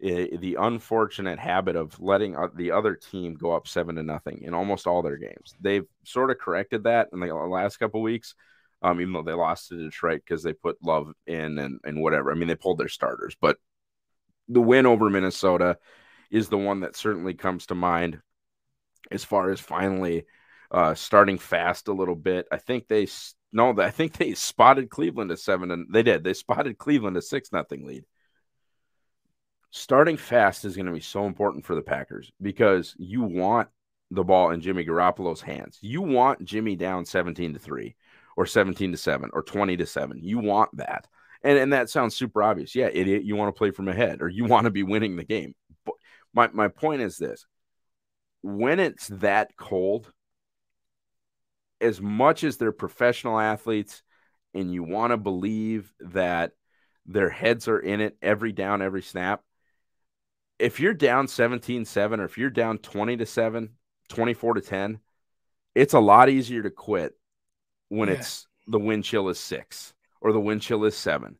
a, 0.00 0.36
the 0.36 0.56
unfortunate 0.60 1.40
habit 1.40 1.74
of 1.74 1.98
letting 2.00 2.36
the 2.54 2.70
other 2.70 2.94
team 2.94 3.34
go 3.34 3.50
up 3.52 3.66
seven 3.66 3.96
to 3.96 4.04
nothing 4.04 4.42
in 4.42 4.54
almost 4.54 4.86
all 4.86 5.02
their 5.02 5.16
games. 5.16 5.54
They've 5.60 5.86
sort 6.04 6.30
of 6.30 6.38
corrected 6.38 6.84
that 6.84 7.08
in 7.12 7.18
the 7.18 7.34
last 7.34 7.78
couple 7.78 8.00
weeks, 8.00 8.36
um, 8.80 9.00
even 9.00 9.12
though 9.12 9.22
they 9.22 9.32
lost 9.32 9.68
to 9.68 9.76
Detroit 9.76 10.22
because 10.24 10.44
they 10.44 10.52
put 10.52 10.76
Love 10.84 11.12
in 11.26 11.58
and 11.58 11.80
and 11.84 12.00
whatever. 12.00 12.30
I 12.30 12.36
mean, 12.36 12.46
they 12.46 12.54
pulled 12.54 12.78
their 12.78 12.88
starters, 12.88 13.36
but 13.40 13.56
the 14.48 14.60
win 14.60 14.86
over 14.86 15.10
Minnesota 15.10 15.78
is 16.30 16.48
the 16.48 16.58
one 16.58 16.80
that 16.80 16.94
certainly 16.94 17.34
comes 17.34 17.66
to 17.66 17.74
mind 17.74 18.20
as 19.10 19.24
far 19.24 19.50
as 19.50 19.58
finally 19.58 20.26
uh, 20.72 20.94
starting 20.94 21.38
fast 21.38 21.88
a 21.88 21.92
little 21.92 22.16
bit. 22.16 22.48
I 22.50 22.56
think 22.56 22.88
they 22.88 23.06
no, 23.52 23.78
I 23.78 23.90
think 23.90 24.14
they 24.14 24.34
spotted 24.34 24.90
Cleveland 24.90 25.30
a 25.30 25.36
seven, 25.36 25.70
and 25.70 25.86
they 25.92 26.02
did. 26.02 26.24
They 26.24 26.34
spotted 26.34 26.78
Cleveland 26.78 27.16
a 27.16 27.22
six 27.22 27.52
nothing 27.52 27.86
lead. 27.86 28.04
Starting 29.70 30.16
fast 30.16 30.64
is 30.64 30.74
going 30.76 30.86
to 30.86 30.92
be 30.92 31.00
so 31.00 31.26
important 31.26 31.64
for 31.64 31.74
the 31.74 31.82
Packers 31.82 32.30
because 32.40 32.94
you 32.98 33.22
want 33.22 33.68
the 34.10 34.24
ball 34.24 34.50
in 34.50 34.60
Jimmy 34.60 34.84
Garoppolo's 34.84 35.40
hands. 35.40 35.78
You 35.80 36.02
want 36.02 36.44
Jimmy 36.44 36.76
down 36.76 37.06
17 37.06 37.54
to 37.54 37.58
3 37.58 37.96
or 38.36 38.44
17 38.44 38.92
to 38.92 38.98
7 38.98 39.30
or 39.32 39.42
20 39.42 39.78
to 39.78 39.86
7. 39.86 40.18
You 40.22 40.38
want 40.38 40.76
that. 40.76 41.06
And 41.42 41.58
and 41.58 41.72
that 41.72 41.90
sounds 41.90 42.16
super 42.16 42.42
obvious. 42.42 42.74
Yeah, 42.74 42.88
idiot, 42.92 43.24
you 43.24 43.36
want 43.36 43.54
to 43.54 43.58
play 43.58 43.70
from 43.70 43.88
ahead 43.88 44.22
or 44.22 44.28
you 44.28 44.44
want 44.44 44.64
to 44.64 44.70
be 44.70 44.82
winning 44.82 45.16
the 45.16 45.24
game. 45.24 45.54
But 45.84 45.94
my 46.32 46.48
my 46.52 46.68
point 46.68 47.02
is 47.02 47.16
this. 47.16 47.46
When 48.42 48.80
it's 48.80 49.08
that 49.08 49.56
cold, 49.56 50.12
as 51.82 52.00
much 52.00 52.44
as 52.44 52.56
they're 52.56 52.72
professional 52.72 53.38
athletes 53.38 54.02
and 54.54 54.72
you 54.72 54.82
want 54.82 55.10
to 55.10 55.16
believe 55.16 55.92
that 56.00 56.52
their 57.06 57.28
heads 57.28 57.68
are 57.68 57.80
in 57.80 58.00
it 58.00 58.16
every 58.22 58.52
down, 58.52 58.80
every 58.80 59.02
snap, 59.02 59.42
if 60.58 60.78
you're 60.78 60.94
down 60.94 61.26
17-7 61.26 62.20
or 62.20 62.24
if 62.24 62.38
you're 62.38 62.50
down 62.50 62.78
20 62.78 63.16
to 63.16 63.26
7, 63.26 63.70
24 64.08 64.54
to 64.54 64.60
10, 64.60 65.00
it's 65.74 65.94
a 65.94 66.00
lot 66.00 66.28
easier 66.28 66.62
to 66.62 66.70
quit 66.70 67.14
when 67.88 68.08
yeah. 68.08 68.16
it's 68.16 68.46
the 68.68 68.78
wind 68.78 69.04
chill 69.04 69.28
is 69.28 69.40
6 69.40 69.92
or 70.20 70.32
the 70.32 70.40
wind 70.40 70.62
chill 70.62 70.84
is 70.84 70.96
7. 70.96 71.36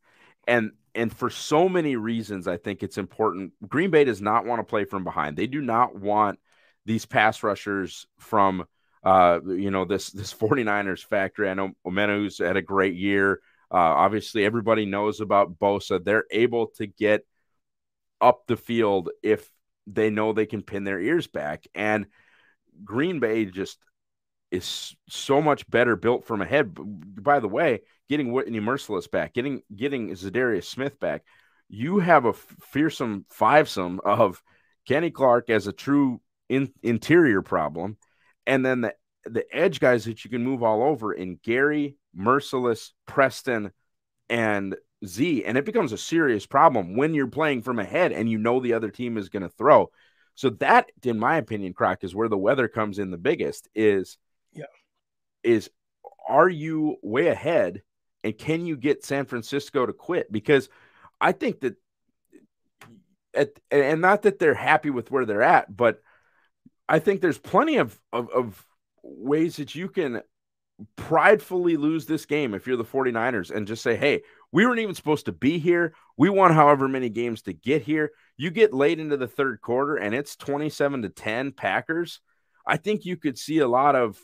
And 0.49 0.73
and 0.95 1.15
for 1.15 1.31
so 1.31 1.69
many 1.69 1.97
reasons 1.97 2.49
I 2.49 2.57
think 2.57 2.83
it's 2.83 2.99
important. 2.99 3.53
Green 3.69 3.91
Bay 3.91 4.05
does 4.05 4.21
not 4.21 4.45
want 4.45 4.59
to 4.59 4.65
play 4.65 4.85
from 4.85 5.05
behind. 5.05 5.37
They 5.37 5.47
do 5.47 5.61
not 5.61 5.95
want 5.95 6.39
these 6.85 7.07
pass 7.07 7.43
rushers 7.43 8.07
from 8.19 8.67
uh, 9.03 9.41
you 9.47 9.71
know 9.71 9.85
this 9.85 10.11
this 10.11 10.33
49ers 10.33 11.05
factory. 11.05 11.49
I 11.49 11.55
know 11.55 11.73
Omenihu's 11.87 12.39
had 12.39 12.57
a 12.57 12.63
great 12.63 12.95
year. 12.95 13.41
Uh, 13.71 13.77
obviously, 13.77 14.45
everybody 14.45 14.87
knows 14.87 15.21
about 15.21 15.59
Bosa. 15.59 16.03
They're 16.03 16.27
able 16.31 16.69
to 16.77 16.87
get 16.87 17.27
up 18.21 18.47
the 18.47 18.57
field 18.57 19.11
if 19.23 19.51
they 19.87 20.11
know 20.11 20.33
they 20.33 20.47
can 20.47 20.63
pin 20.63 20.85
their 20.85 21.01
ears 21.01 21.27
back. 21.27 21.65
And 21.75 22.07
Green 22.85 23.19
Bay 23.19 23.47
just 23.47 23.79
is 24.51 24.95
so 25.09 25.41
much 25.41 25.69
better 25.69 25.97
built 25.97 26.27
from 26.27 26.43
ahead. 26.43 26.77
By 26.77 27.41
the 27.41 27.49
way, 27.49 27.81
getting 28.09 28.33
Whitney 28.33 28.61
Mercilus 28.61 29.11
back, 29.11 29.33
getting 29.33 29.63
getting 29.75 30.11
Za'Darius 30.11 30.65
Smith 30.65 31.01
back, 31.01 31.23
you 31.69 31.99
have 31.99 32.27
a 32.27 32.35
fearsome 32.35 33.25
fivesome 33.31 33.99
of 34.05 34.43
Kenny 34.87 35.11
Clark 35.11 35.49
as 35.49 35.67
a 35.67 35.73
true 35.73 36.21
in, 36.49 36.73
interior 36.83 37.41
problem, 37.41 37.97
and 38.47 38.65
then 38.65 38.83
the 38.83 38.95
the 39.25 39.45
edge 39.55 39.79
guys 39.79 40.05
that 40.05 40.25
you 40.25 40.31
can 40.31 40.43
move 40.43 40.63
all 40.63 40.83
over 40.83 41.13
in 41.13 41.39
Gary, 41.45 41.97
Mercilus, 42.17 42.91
Preston, 43.07 43.71
and 44.29 44.77
Z, 45.07 45.45
and 45.45 45.57
it 45.57 45.65
becomes 45.65 45.93
a 45.93 45.99
serious 45.99 46.47
problem 46.47 46.97
when 46.97 47.15
you're 47.15 47.27
playing 47.27 47.63
from 47.63 47.79
ahead 47.79 48.13
and 48.13 48.31
you 48.31 48.39
know 48.39 48.61
the 48.61 48.73
other 48.73 48.91
team 48.91 49.17
is 49.17 49.29
going 49.29 49.43
to 49.43 49.49
throw. 49.49 49.91
So 50.35 50.51
that, 50.61 50.91
in 51.05 51.19
my 51.19 51.37
opinion, 51.37 51.75
Croc, 51.75 52.05
is 52.05 52.15
where 52.15 52.29
the 52.29 52.39
weather 52.39 52.69
comes 52.69 52.99
in 52.99 53.11
the 53.11 53.19
biggest. 53.19 53.69
Is 53.75 54.17
yeah, 54.53 54.65
is 55.43 55.71
are 56.29 56.49
you 56.49 56.97
way 57.03 57.29
ahead, 57.29 57.83
and 58.25 58.37
can 58.37 58.65
you 58.65 58.77
get 58.77 59.05
San 59.05 59.27
Francisco 59.27 59.85
to 59.85 59.93
quit? 59.93 60.33
Because 60.33 60.69
I 61.21 61.33
think 61.33 61.61
that, 61.61 61.77
at, 63.35 63.51
and 63.71 64.01
not 64.01 64.23
that 64.23 64.39
they're 64.39 64.55
happy 64.55 64.91
with 64.91 65.11
where 65.11 65.27
they're 65.27 65.43
at, 65.43 65.75
but 65.75 66.01
I 66.93 66.99
think 66.99 67.23
there's 67.23 67.39
plenty 67.39 67.79
of, 67.79 67.99
of, 68.13 68.29
of 68.29 68.67
ways 69.03 69.57
that 69.57 69.75
you 69.75 69.89
can 69.89 70.21
pridefully 70.97 71.79
lose 71.79 72.05
this 72.05 72.27
game 72.27 72.53
if 72.53 72.67
you're 72.67 72.77
the 72.77 72.85
49ers 72.85 73.51
and 73.51 73.67
just 73.67 73.83
say, 73.83 73.97
hey, 73.97 74.21
we 74.53 74.67
weren't 74.67 74.79
even 74.79 74.95
supposed 74.95 75.25
to 75.25 75.33
be 75.33 75.59
here. 75.59 75.95
We 76.19 76.29
won 76.29 76.53
however 76.53 76.89
many 76.89 77.09
games 77.09 77.41
to 77.43 77.55
get 77.55 77.81
here. 77.81 78.13
You 78.37 78.51
get 78.51 78.75
late 78.75 79.01
into 79.01 79.17
the 79.17 79.27
third 79.27 79.63
quarter 79.63 79.97
and 79.97 80.15
it's 80.15 80.37
27 80.37 81.01
to 81.01 81.09
10 81.09 81.53
Packers. 81.53 82.21
I 82.67 82.77
think 82.77 83.07
you 83.07 83.17
could 83.17 83.39
see 83.39 83.61
a 83.61 83.69
lot 83.69 83.97
of, 83.97 84.21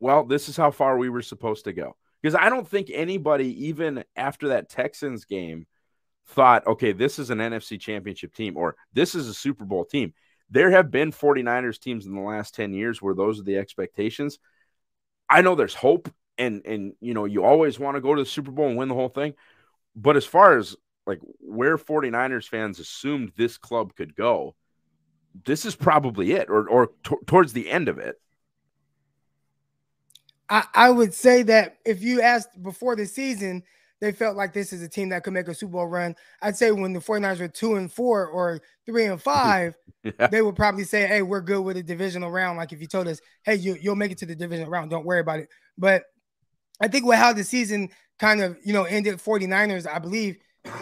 well, 0.00 0.24
this 0.24 0.48
is 0.48 0.56
how 0.56 0.72
far 0.72 0.98
we 0.98 1.10
were 1.10 1.22
supposed 1.22 1.66
to 1.66 1.72
go. 1.72 1.94
Because 2.20 2.34
I 2.34 2.48
don't 2.48 2.66
think 2.66 2.90
anybody, 2.92 3.68
even 3.68 4.02
after 4.16 4.48
that 4.48 4.68
Texans 4.68 5.24
game, 5.24 5.68
thought, 6.26 6.66
okay, 6.66 6.90
this 6.90 7.20
is 7.20 7.30
an 7.30 7.38
NFC 7.38 7.78
championship 7.78 8.34
team 8.34 8.56
or 8.56 8.74
this 8.92 9.14
is 9.14 9.28
a 9.28 9.34
Super 9.34 9.64
Bowl 9.64 9.84
team. 9.84 10.14
There 10.50 10.70
have 10.70 10.90
been 10.90 11.12
49ers 11.12 11.78
teams 11.78 12.06
in 12.06 12.14
the 12.14 12.20
last 12.20 12.54
10 12.54 12.72
years 12.72 13.02
where 13.02 13.14
those 13.14 13.38
are 13.38 13.44
the 13.44 13.58
expectations. 13.58 14.38
I 15.28 15.42
know 15.42 15.54
there's 15.54 15.74
hope 15.74 16.10
and 16.38 16.64
and 16.64 16.94
you 17.00 17.14
know 17.14 17.24
you 17.26 17.44
always 17.44 17.78
want 17.78 17.96
to 17.96 18.00
go 18.00 18.14
to 18.14 18.22
the 18.22 18.28
Super 18.28 18.50
Bowl 18.50 18.68
and 18.68 18.76
win 18.76 18.88
the 18.88 18.94
whole 18.94 19.08
thing. 19.08 19.34
But 19.94 20.16
as 20.16 20.24
far 20.24 20.56
as 20.56 20.76
like 21.06 21.20
where 21.40 21.76
49ers 21.76 22.48
fans 22.48 22.78
assumed 22.78 23.32
this 23.36 23.58
club 23.58 23.94
could 23.94 24.14
go, 24.14 24.54
this 25.44 25.64
is 25.64 25.74
probably 25.74 26.32
it 26.32 26.48
or 26.48 26.68
or 26.68 26.90
t- 27.04 27.16
towards 27.26 27.52
the 27.52 27.70
end 27.70 27.88
of 27.88 27.98
it. 27.98 28.20
I, 30.48 30.64
I 30.74 30.90
would 30.90 31.12
say 31.12 31.42
that 31.42 31.78
if 31.84 32.02
you 32.02 32.22
asked 32.22 32.62
before 32.62 32.96
the 32.96 33.06
season, 33.06 33.64
they 34.00 34.12
felt 34.12 34.36
like 34.36 34.52
this 34.52 34.72
is 34.72 34.82
a 34.82 34.88
team 34.88 35.08
that 35.08 35.24
could 35.24 35.32
make 35.32 35.48
a 35.48 35.54
Super 35.54 35.72
Bowl 35.72 35.86
run. 35.86 36.14
I'd 36.40 36.56
say 36.56 36.70
when 36.70 36.92
the 36.92 37.00
49ers 37.00 37.40
were 37.40 37.48
two 37.48 37.74
and 37.74 37.92
four 37.92 38.26
or 38.26 38.60
three 38.86 39.06
and 39.06 39.20
five, 39.22 39.74
yeah. 40.04 40.28
they 40.28 40.42
would 40.42 40.56
probably 40.56 40.84
say, 40.84 41.06
Hey, 41.06 41.22
we're 41.22 41.40
good 41.40 41.62
with 41.62 41.76
a 41.76 41.82
divisional 41.82 42.30
round. 42.30 42.58
Like 42.58 42.72
if 42.72 42.80
you 42.80 42.86
told 42.86 43.08
us, 43.08 43.20
Hey, 43.44 43.56
you, 43.56 43.76
you'll 43.80 43.96
make 43.96 44.12
it 44.12 44.18
to 44.18 44.26
the 44.26 44.36
divisional 44.36 44.70
round, 44.70 44.90
don't 44.90 45.04
worry 45.04 45.20
about 45.20 45.40
it. 45.40 45.48
But 45.76 46.04
I 46.80 46.88
think 46.88 47.04
with 47.04 47.18
how 47.18 47.32
the 47.32 47.44
season 47.44 47.90
kind 48.20 48.40
of, 48.40 48.56
you 48.64 48.72
know, 48.72 48.84
ended 48.84 49.18
49ers, 49.18 49.88
I 49.88 49.98
believe 49.98 50.38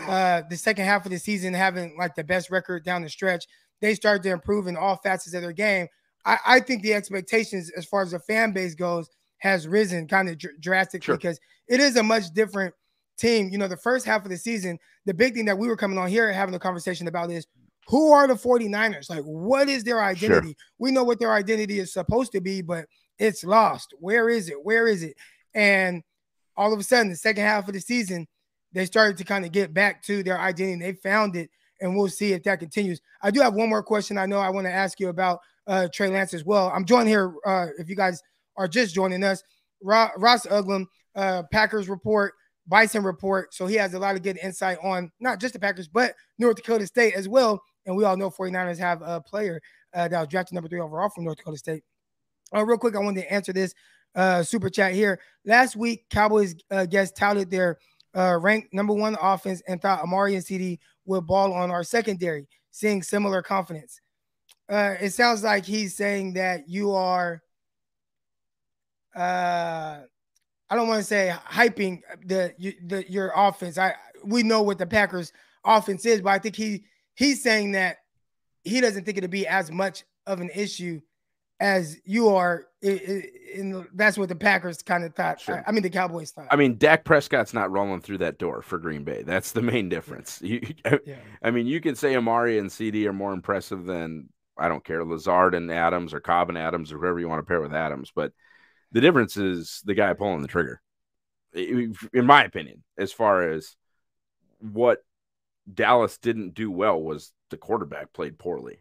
uh 0.08 0.42
the 0.50 0.56
second 0.56 0.84
half 0.84 1.04
of 1.04 1.12
the 1.12 1.18
season 1.18 1.54
having 1.54 1.96
like 1.96 2.14
the 2.16 2.24
best 2.24 2.50
record 2.50 2.84
down 2.84 3.02
the 3.02 3.08
stretch, 3.08 3.46
they 3.80 3.94
started 3.94 4.22
to 4.24 4.30
improve 4.30 4.66
in 4.66 4.76
all 4.76 4.96
facets 4.96 5.34
of 5.34 5.42
their 5.42 5.52
game. 5.52 5.86
I, 6.24 6.38
I 6.44 6.60
think 6.60 6.82
the 6.82 6.92
expectations 6.92 7.70
as 7.76 7.86
far 7.86 8.02
as 8.02 8.10
the 8.10 8.18
fan 8.18 8.52
base 8.52 8.74
goes 8.74 9.08
has 9.38 9.68
risen 9.68 10.08
kind 10.08 10.28
of 10.28 10.38
dr- 10.38 10.60
drastically 10.60 11.04
sure. 11.04 11.16
because 11.16 11.38
it 11.68 11.80
is 11.80 11.96
a 11.96 12.02
much 12.02 12.30
different– 12.34 12.74
team, 13.16 13.48
you 13.50 13.58
know, 13.58 13.68
the 13.68 13.76
first 13.76 14.06
half 14.06 14.24
of 14.24 14.30
the 14.30 14.36
season, 14.36 14.78
the 15.04 15.14
big 15.14 15.34
thing 15.34 15.44
that 15.46 15.58
we 15.58 15.68
were 15.68 15.76
coming 15.76 15.98
on 15.98 16.08
here 16.08 16.32
having 16.32 16.54
a 16.54 16.58
conversation 16.58 17.08
about 17.08 17.30
is 17.30 17.46
who 17.88 18.10
are 18.10 18.26
the 18.26 18.34
49ers? 18.34 19.08
Like, 19.08 19.22
what 19.22 19.68
is 19.68 19.84
their 19.84 20.02
identity? 20.02 20.48
Sure. 20.48 20.56
We 20.78 20.90
know 20.90 21.04
what 21.04 21.20
their 21.20 21.32
identity 21.32 21.78
is 21.78 21.92
supposed 21.92 22.32
to 22.32 22.40
be, 22.40 22.60
but 22.60 22.86
it's 23.18 23.44
lost. 23.44 23.94
Where 24.00 24.28
is 24.28 24.48
it? 24.48 24.56
Where 24.62 24.88
is 24.88 25.02
it? 25.02 25.16
And 25.54 26.02
all 26.56 26.72
of 26.72 26.80
a 26.80 26.82
sudden, 26.82 27.10
the 27.10 27.16
second 27.16 27.44
half 27.44 27.68
of 27.68 27.74
the 27.74 27.80
season, 27.80 28.26
they 28.72 28.86
started 28.86 29.16
to 29.18 29.24
kind 29.24 29.44
of 29.44 29.52
get 29.52 29.72
back 29.72 30.02
to 30.04 30.22
their 30.22 30.38
identity. 30.38 30.92
They 30.92 30.98
found 30.98 31.36
it, 31.36 31.50
and 31.80 31.96
we'll 31.96 32.08
see 32.08 32.32
if 32.32 32.42
that 32.44 32.58
continues. 32.58 33.00
I 33.22 33.30
do 33.30 33.40
have 33.40 33.54
one 33.54 33.68
more 33.68 33.82
question 33.82 34.18
I 34.18 34.26
know 34.26 34.38
I 34.38 34.50
want 34.50 34.66
to 34.66 34.72
ask 34.72 34.98
you 34.98 35.08
about 35.08 35.40
uh, 35.66 35.88
Trey 35.92 36.08
Lance 36.08 36.34
as 36.34 36.44
well. 36.44 36.70
I'm 36.74 36.84
joined 36.84 37.08
here, 37.08 37.34
uh, 37.46 37.68
if 37.78 37.88
you 37.88 37.96
guys 37.96 38.22
are 38.56 38.68
just 38.68 38.94
joining 38.94 39.22
us, 39.22 39.42
Ross 39.82 40.46
Uglem, 40.46 40.86
uh, 41.14 41.44
Packers 41.52 41.88
Report. 41.88 42.34
Bison 42.66 43.02
report. 43.04 43.54
So 43.54 43.66
he 43.66 43.76
has 43.76 43.94
a 43.94 43.98
lot 43.98 44.16
of 44.16 44.22
good 44.22 44.38
insight 44.42 44.78
on 44.82 45.10
not 45.20 45.40
just 45.40 45.54
the 45.54 45.60
Packers, 45.60 45.88
but 45.88 46.14
North 46.38 46.56
Dakota 46.56 46.86
State 46.86 47.14
as 47.14 47.28
well. 47.28 47.62
And 47.86 47.96
we 47.96 48.04
all 48.04 48.16
know 48.16 48.30
49ers 48.30 48.78
have 48.78 49.02
a 49.02 49.20
player 49.20 49.60
uh, 49.94 50.08
that 50.08 50.18
was 50.18 50.28
drafted 50.28 50.54
number 50.54 50.68
three 50.68 50.80
overall 50.80 51.08
from 51.08 51.24
North 51.24 51.38
Dakota 51.38 51.58
State. 51.58 51.84
Uh, 52.54 52.64
real 52.64 52.78
quick, 52.78 52.96
I 52.96 52.98
wanted 52.98 53.22
to 53.22 53.32
answer 53.32 53.52
this 53.52 53.74
uh, 54.14 54.42
super 54.42 54.68
chat 54.68 54.92
here. 54.92 55.20
Last 55.44 55.76
week, 55.76 56.06
Cowboys 56.10 56.54
uh, 56.70 56.86
guests 56.86 57.18
touted 57.18 57.50
their 57.50 57.78
uh, 58.16 58.38
ranked 58.40 58.72
number 58.72 58.94
one 58.94 59.16
offense 59.20 59.62
and 59.68 59.80
thought 59.80 60.02
Amari 60.02 60.34
and 60.34 60.44
CeeDee 60.44 60.78
would 61.04 61.26
ball 61.26 61.52
on 61.52 61.70
our 61.70 61.84
secondary, 61.84 62.48
seeing 62.70 63.02
similar 63.02 63.42
confidence. 63.42 64.00
Uh, 64.68 64.94
it 65.00 65.10
sounds 65.10 65.44
like 65.44 65.64
he's 65.64 65.94
saying 65.94 66.32
that 66.32 66.68
you 66.68 66.92
are 66.92 67.42
I 70.68 70.76
don't 70.76 70.88
want 70.88 71.00
to 71.00 71.04
say 71.04 71.32
hyping 71.48 72.00
the, 72.24 72.54
the 72.84 73.04
your 73.08 73.32
offense. 73.34 73.78
I 73.78 73.94
we 74.24 74.42
know 74.42 74.62
what 74.62 74.78
the 74.78 74.86
Packers 74.86 75.32
offense 75.64 76.04
is, 76.04 76.20
but 76.20 76.30
I 76.30 76.38
think 76.38 76.56
he 76.56 76.84
he's 77.14 77.42
saying 77.42 77.72
that 77.72 77.98
he 78.64 78.80
doesn't 78.80 79.04
think 79.04 79.16
it'll 79.16 79.30
be 79.30 79.46
as 79.46 79.70
much 79.70 80.04
of 80.26 80.40
an 80.40 80.50
issue 80.54 81.00
as 81.60 81.98
you 82.04 82.28
are. 82.30 82.66
And 82.82 83.86
that's 83.94 84.18
what 84.18 84.28
the 84.28 84.34
Packers 84.34 84.82
kind 84.82 85.04
of 85.04 85.14
thought. 85.14 85.40
Sure. 85.40 85.64
I, 85.66 85.70
I, 85.70 85.72
mean, 85.72 85.82
the 85.82 85.90
Cowboys 85.90 86.30
thought. 86.30 86.48
I 86.50 86.56
mean, 86.56 86.76
Dak 86.76 87.04
Prescott's 87.04 87.54
not 87.54 87.70
rolling 87.70 88.00
through 88.00 88.18
that 88.18 88.38
door 88.38 88.62
for 88.62 88.78
Green 88.78 89.02
Bay. 89.02 89.22
That's 89.22 89.52
the 89.52 89.62
main 89.62 89.88
difference. 89.88 90.42
You, 90.46 90.60
yeah. 91.04 91.16
I 91.42 91.50
mean, 91.50 91.66
you 91.66 91.80
can 91.80 91.96
say 91.96 92.14
Amari 92.14 92.58
and 92.58 92.70
CeeDee 92.70 93.06
are 93.06 93.12
more 93.12 93.32
impressive 93.32 93.84
than 93.84 94.28
I 94.56 94.68
don't 94.68 94.84
care 94.84 95.04
Lazard 95.04 95.54
and 95.54 95.70
Adams 95.70 96.14
or 96.14 96.20
Cobb 96.20 96.48
and 96.48 96.58
Adams 96.58 96.92
or 96.92 96.98
whoever 96.98 97.18
you 97.18 97.28
want 97.28 97.40
to 97.40 97.48
pair 97.48 97.60
with 97.60 97.74
Adams, 97.74 98.12
but 98.14 98.32
the 98.92 99.00
difference 99.00 99.36
is 99.36 99.82
the 99.84 99.94
guy 99.94 100.12
pulling 100.14 100.42
the 100.42 100.48
trigger, 100.48 100.80
in 101.54 102.26
my 102.26 102.44
opinion, 102.44 102.82
as 102.98 103.12
far 103.12 103.50
as 103.50 103.76
what 104.60 105.04
Dallas 105.72 106.18
didn't 106.18 106.54
do 106.54 106.70
well 106.70 107.00
was 107.00 107.32
the 107.50 107.56
quarterback 107.56 108.12
played 108.12 108.38
poorly. 108.38 108.78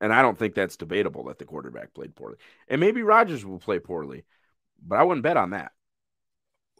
And 0.00 0.12
I 0.12 0.22
don't 0.22 0.36
think 0.36 0.54
that's 0.54 0.76
debatable 0.76 1.24
that 1.24 1.38
the 1.38 1.44
quarterback 1.44 1.94
played 1.94 2.14
poorly. 2.14 2.36
And 2.68 2.80
maybe 2.80 3.02
Rodgers 3.02 3.44
will 3.44 3.58
play 3.58 3.78
poorly, 3.78 4.24
but 4.84 4.98
I 4.98 5.04
wouldn't 5.04 5.22
bet 5.22 5.36
on 5.36 5.50
that. 5.50 5.72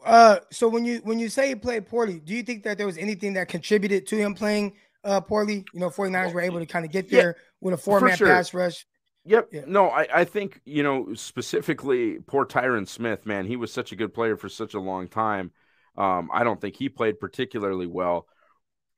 Uh, 0.05 0.39
so 0.51 0.67
when 0.67 0.83
you 0.83 0.99
when 1.03 1.19
you 1.19 1.29
say 1.29 1.47
he 1.47 1.55
played 1.55 1.87
poorly, 1.87 2.19
do 2.19 2.33
you 2.33 2.43
think 2.43 2.63
that 2.63 2.77
there 2.77 2.85
was 2.85 2.97
anything 2.97 3.33
that 3.33 3.47
contributed 3.47 4.05
to 4.07 4.17
him 4.17 4.33
playing 4.33 4.73
uh 5.05 5.21
poorly? 5.21 5.63
You 5.73 5.79
know, 5.79 5.89
49ers 5.89 6.33
were 6.33 6.41
able 6.41 6.59
to 6.59 6.65
kind 6.65 6.83
of 6.83 6.91
get 6.91 7.09
there 7.09 7.37
yeah, 7.37 7.43
with 7.61 7.73
a 7.73 7.77
four-man 7.77 8.17
sure. 8.17 8.27
pass 8.27 8.53
rush. 8.53 8.85
Yep. 9.25 9.49
Yeah. 9.51 9.63
No, 9.67 9.87
I, 9.89 10.07
I 10.13 10.23
think, 10.25 10.61
you 10.65 10.83
know, 10.83 11.13
specifically 11.13 12.19
poor 12.19 12.45
Tyron 12.45 12.87
Smith, 12.87 13.25
man, 13.25 13.45
he 13.45 13.55
was 13.55 13.71
such 13.71 13.91
a 13.91 13.95
good 13.95 14.13
player 14.13 14.35
for 14.35 14.49
such 14.49 14.73
a 14.73 14.79
long 14.79 15.07
time. 15.07 15.51
Um, 15.97 16.29
I 16.33 16.43
don't 16.43 16.59
think 16.59 16.75
he 16.75 16.89
played 16.89 17.19
particularly 17.19 17.87
well. 17.87 18.27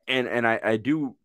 And 0.08 0.28
and 0.28 0.48
I, 0.48 0.60
I 0.64 0.78
do 0.78 1.16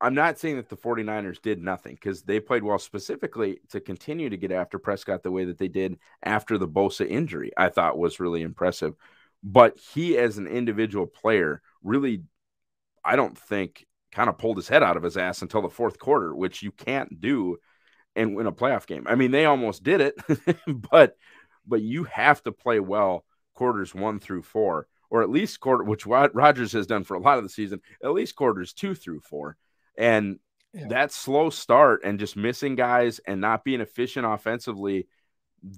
I'm 0.00 0.14
not 0.14 0.38
saying 0.38 0.56
that 0.56 0.68
the 0.70 0.76
49ers 0.76 1.42
did 1.42 1.62
nothing 1.62 1.94
because 1.94 2.22
they 2.22 2.40
played 2.40 2.64
well 2.64 2.78
specifically 2.78 3.60
to 3.70 3.80
continue 3.80 4.30
to 4.30 4.36
get 4.38 4.52
after 4.52 4.78
Prescott 4.78 5.22
the 5.22 5.30
way 5.32 5.44
that 5.46 5.58
they 5.58 5.68
did 5.68 5.98
after 6.22 6.58
the 6.58 6.68
Bosa 6.68 7.08
injury, 7.08 7.52
I 7.56 7.68
thought 7.70 7.98
was 7.98 8.20
really 8.20 8.42
impressive. 8.42 8.94
But 9.42 9.78
he 9.94 10.18
as 10.18 10.38
an 10.38 10.46
individual 10.46 11.06
player 11.06 11.62
really 11.82 12.24
I 13.04 13.16
don't 13.16 13.36
think 13.36 13.86
kind 14.12 14.28
of 14.28 14.38
pulled 14.38 14.56
his 14.56 14.68
head 14.68 14.82
out 14.82 14.96
of 14.96 15.02
his 15.02 15.16
ass 15.16 15.42
until 15.42 15.62
the 15.62 15.68
fourth 15.70 15.98
quarter, 15.98 16.34
which 16.34 16.62
you 16.62 16.72
can't 16.72 17.20
do 17.20 17.58
and 18.16 18.34
win 18.34 18.46
a 18.46 18.52
playoff 18.52 18.86
game. 18.86 19.06
I 19.08 19.14
mean, 19.14 19.30
they 19.30 19.44
almost 19.44 19.82
did 19.82 20.00
it, 20.00 20.14
but 20.90 21.16
but 21.66 21.82
you 21.82 22.04
have 22.04 22.42
to 22.42 22.52
play 22.52 22.80
well 22.80 23.24
quarters 23.54 23.94
one 23.94 24.18
through 24.18 24.42
four, 24.42 24.86
or 25.10 25.22
at 25.22 25.30
least 25.30 25.60
quarter, 25.60 25.84
which 25.84 26.06
Rodgers 26.06 26.72
has 26.72 26.86
done 26.86 27.04
for 27.04 27.14
a 27.14 27.20
lot 27.20 27.38
of 27.38 27.44
the 27.44 27.50
season, 27.50 27.80
at 28.02 28.12
least 28.12 28.36
quarters 28.36 28.72
two 28.72 28.94
through 28.94 29.20
four. 29.20 29.56
And 29.96 30.38
yeah. 30.72 30.88
that 30.88 31.12
slow 31.12 31.50
start 31.50 32.02
and 32.04 32.18
just 32.18 32.36
missing 32.36 32.74
guys 32.74 33.20
and 33.26 33.40
not 33.40 33.64
being 33.64 33.80
efficient 33.80 34.26
offensively, 34.26 35.08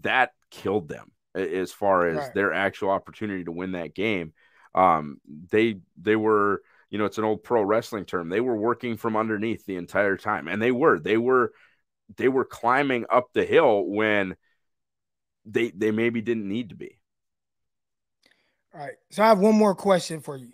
that 0.02 0.32
killed 0.50 0.88
them 0.88 1.10
as 1.34 1.72
far 1.72 2.08
as 2.08 2.18
right. 2.18 2.34
their 2.34 2.52
actual 2.52 2.90
opportunity 2.90 3.44
to 3.44 3.52
win 3.52 3.72
that 3.72 3.94
game. 3.94 4.32
Um, 4.74 5.18
they 5.50 5.80
they 6.00 6.16
were, 6.16 6.62
you 6.90 6.98
know, 6.98 7.04
it's 7.04 7.18
an 7.18 7.24
old 7.24 7.42
pro 7.42 7.62
wrestling 7.62 8.04
term. 8.04 8.28
They 8.28 8.40
were 8.40 8.56
working 8.56 8.96
from 8.96 9.16
underneath 9.16 9.66
the 9.66 9.76
entire 9.76 10.16
time, 10.16 10.48
and 10.48 10.60
they 10.60 10.72
were 10.72 10.98
they 10.98 11.16
were 11.16 11.52
they 12.16 12.28
were 12.28 12.44
climbing 12.44 13.06
up 13.10 13.28
the 13.32 13.44
hill 13.44 13.84
when 13.84 14.36
they 15.44 15.70
they 15.70 15.90
maybe 15.90 16.20
didn't 16.20 16.48
need 16.48 16.70
to 16.70 16.74
be. 16.74 16.98
All 18.74 18.80
right. 18.80 18.94
So 19.10 19.22
I 19.22 19.28
have 19.28 19.38
one 19.38 19.54
more 19.54 19.74
question 19.74 20.20
for 20.20 20.36
you 20.36 20.52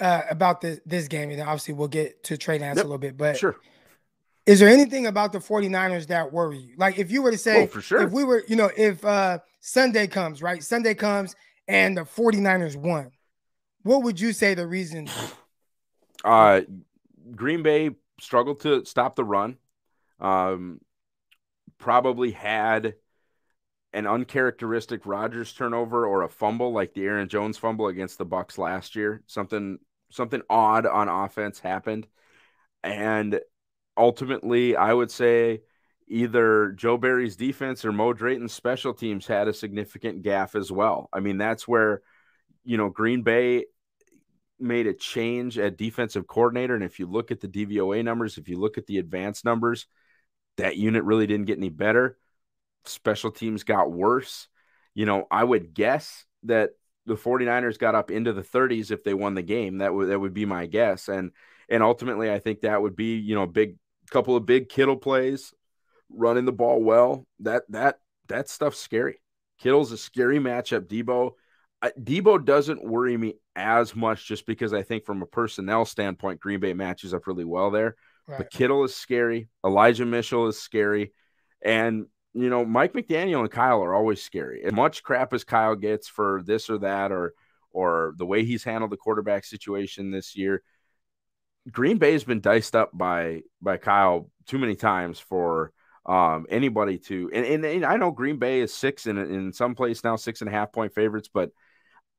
uh, 0.00 0.22
about 0.30 0.60
this 0.60 0.80
this 0.86 1.08
game, 1.08 1.30
and 1.30 1.40
obviously 1.40 1.74
we'll 1.74 1.88
get 1.88 2.22
to 2.24 2.36
Trey 2.36 2.58
Lance 2.58 2.76
yep. 2.76 2.84
a 2.84 2.88
little 2.88 2.98
bit. 2.98 3.16
But 3.16 3.36
sure. 3.36 3.56
Is 4.46 4.60
there 4.60 4.68
anything 4.68 5.06
about 5.06 5.32
the 5.32 5.38
49ers 5.38 6.08
that 6.08 6.30
worry 6.30 6.58
you? 6.58 6.74
Like 6.76 6.98
if 6.98 7.10
you 7.10 7.22
were 7.22 7.30
to 7.30 7.38
say, 7.38 7.62
oh, 7.62 7.66
for 7.66 7.80
sure. 7.80 8.02
if 8.02 8.12
we 8.12 8.24
were, 8.24 8.44
you 8.46 8.56
know, 8.56 8.70
if 8.76 9.04
uh 9.04 9.38
Sunday 9.60 10.06
comes, 10.06 10.42
right? 10.42 10.62
Sunday 10.62 10.94
comes 10.94 11.34
and 11.66 11.96
the 11.96 12.02
49ers 12.02 12.76
won, 12.76 13.10
what 13.82 14.02
would 14.02 14.20
you 14.20 14.32
say 14.32 14.54
the 14.54 14.66
reason? 14.66 15.08
Uh 16.24 16.62
Green 17.36 17.62
Bay 17.62 17.90
struggled 18.18 18.60
to 18.60 18.82
stop 18.86 19.14
the 19.14 19.24
run. 19.24 19.58
Um 20.20 20.80
probably 21.78 22.30
had 22.30 22.94
an 23.92 24.06
uncharacteristic 24.06 25.06
Rodgers 25.06 25.52
turnover 25.52 26.06
or 26.06 26.22
a 26.22 26.28
fumble 26.28 26.72
like 26.72 26.94
the 26.94 27.04
Aaron 27.04 27.28
Jones 27.28 27.56
fumble 27.56 27.86
against 27.86 28.18
the 28.18 28.24
Bucks 28.24 28.58
last 28.58 28.96
year. 28.96 29.22
Something 29.26 29.78
something 30.10 30.42
odd 30.50 30.86
on 30.86 31.08
offense 31.08 31.60
happened. 31.60 32.06
And 32.82 33.40
ultimately, 33.96 34.76
I 34.76 34.92
would 34.92 35.10
say 35.10 35.62
either 36.08 36.72
Joe 36.72 36.98
Barry's 36.98 37.36
defense 37.36 37.84
or 37.84 37.92
Mo 37.92 38.12
Drayton's 38.12 38.52
special 38.52 38.94
teams 38.94 39.26
had 39.26 39.48
a 39.48 39.54
significant 39.54 40.22
gaffe 40.22 40.58
as 40.58 40.70
well. 40.70 41.08
I 41.12 41.20
mean, 41.20 41.38
that's 41.38 41.66
where, 41.66 42.02
you 42.64 42.76
know, 42.76 42.90
Green 42.90 43.22
Bay 43.22 43.66
made 44.58 44.86
a 44.86 44.94
change 44.94 45.58
at 45.58 45.78
defensive 45.78 46.26
coordinator. 46.26 46.74
And 46.74 46.84
if 46.84 46.98
you 46.98 47.06
look 47.06 47.30
at 47.30 47.40
the 47.40 47.48
DVOA 47.48 48.04
numbers, 48.04 48.38
if 48.38 48.48
you 48.48 48.58
look 48.58 48.76
at 48.76 48.86
the 48.86 48.98
advanced 48.98 49.44
numbers, 49.44 49.86
that 50.56 50.76
unit 50.76 51.04
really 51.04 51.26
didn't 51.26 51.46
get 51.46 51.58
any 51.58 51.68
better 51.68 52.18
special 52.86 53.30
teams 53.30 53.64
got 53.64 53.90
worse. 53.90 54.48
You 54.94 55.06
know, 55.06 55.26
I 55.30 55.42
would 55.42 55.74
guess 55.74 56.24
that 56.44 56.70
the 57.06 57.16
49ers 57.16 57.78
got 57.78 57.94
up 57.94 58.10
into 58.10 58.32
the 58.32 58.42
30s 58.42 58.90
if 58.90 59.04
they 59.04 59.14
won 59.14 59.34
the 59.34 59.42
game. 59.42 59.78
That 59.78 59.94
would 59.94 60.08
that 60.08 60.20
would 60.20 60.34
be 60.34 60.46
my 60.46 60.66
guess. 60.66 61.08
And 61.08 61.32
and 61.68 61.82
ultimately 61.82 62.30
I 62.30 62.38
think 62.38 62.60
that 62.60 62.80
would 62.80 62.96
be, 62.96 63.16
you 63.16 63.34
know, 63.34 63.46
big 63.46 63.76
couple 64.10 64.36
of 64.36 64.46
big 64.46 64.68
Kittle 64.68 64.96
plays, 64.96 65.52
running 66.10 66.44
the 66.44 66.52
ball 66.52 66.82
well. 66.82 67.26
That 67.40 67.64
that 67.70 67.98
that 68.28 68.48
stuff's 68.48 68.78
scary. 68.78 69.20
Kittle's 69.58 69.92
a 69.92 69.98
scary 69.98 70.38
matchup. 70.38 70.86
Debo, 70.86 71.32
Deebo 72.00 72.44
doesn't 72.44 72.84
worry 72.84 73.16
me 73.16 73.34
as 73.54 73.94
much 73.94 74.26
just 74.26 74.46
because 74.46 74.72
I 74.72 74.82
think 74.82 75.04
from 75.04 75.22
a 75.22 75.26
personnel 75.26 75.84
standpoint, 75.84 76.40
Green 76.40 76.60
Bay 76.60 76.72
matches 76.74 77.14
up 77.14 77.26
really 77.26 77.44
well 77.44 77.70
there. 77.70 77.96
Right. 78.26 78.38
But 78.38 78.50
Kittle 78.50 78.84
is 78.84 78.94
scary. 78.94 79.48
Elijah 79.64 80.06
Mitchell 80.06 80.48
is 80.48 80.60
scary. 80.60 81.12
And 81.62 82.06
you 82.34 82.50
know, 82.50 82.64
Mike 82.64 82.92
McDaniel 82.92 83.40
and 83.40 83.50
Kyle 83.50 83.82
are 83.82 83.94
always 83.94 84.22
scary. 84.22 84.64
As 84.64 84.72
much 84.72 85.04
crap 85.04 85.32
as 85.32 85.44
Kyle 85.44 85.76
gets 85.76 86.08
for 86.08 86.42
this 86.44 86.68
or 86.68 86.78
that, 86.78 87.12
or 87.12 87.32
or 87.70 88.14
the 88.16 88.26
way 88.26 88.44
he's 88.44 88.64
handled 88.64 88.90
the 88.90 88.96
quarterback 88.96 89.44
situation 89.44 90.10
this 90.10 90.36
year, 90.36 90.62
Green 91.70 91.98
Bay 91.98 92.12
has 92.12 92.24
been 92.24 92.40
diced 92.40 92.74
up 92.74 92.90
by 92.92 93.42
by 93.62 93.76
Kyle 93.76 94.30
too 94.46 94.58
many 94.58 94.74
times 94.74 95.20
for 95.20 95.72
um, 96.06 96.46
anybody 96.50 96.98
to. 96.98 97.30
And, 97.32 97.46
and, 97.46 97.64
and, 97.64 97.84
I 97.84 97.96
know 97.96 98.10
Green 98.10 98.38
Bay 98.38 98.60
is 98.60 98.74
six 98.74 99.06
in 99.06 99.16
in 99.16 99.52
some 99.52 99.74
place 99.74 100.02
now, 100.02 100.16
six 100.16 100.40
and 100.40 100.50
a 100.50 100.52
half 100.52 100.72
point 100.72 100.92
favorites, 100.92 101.30
but 101.32 101.50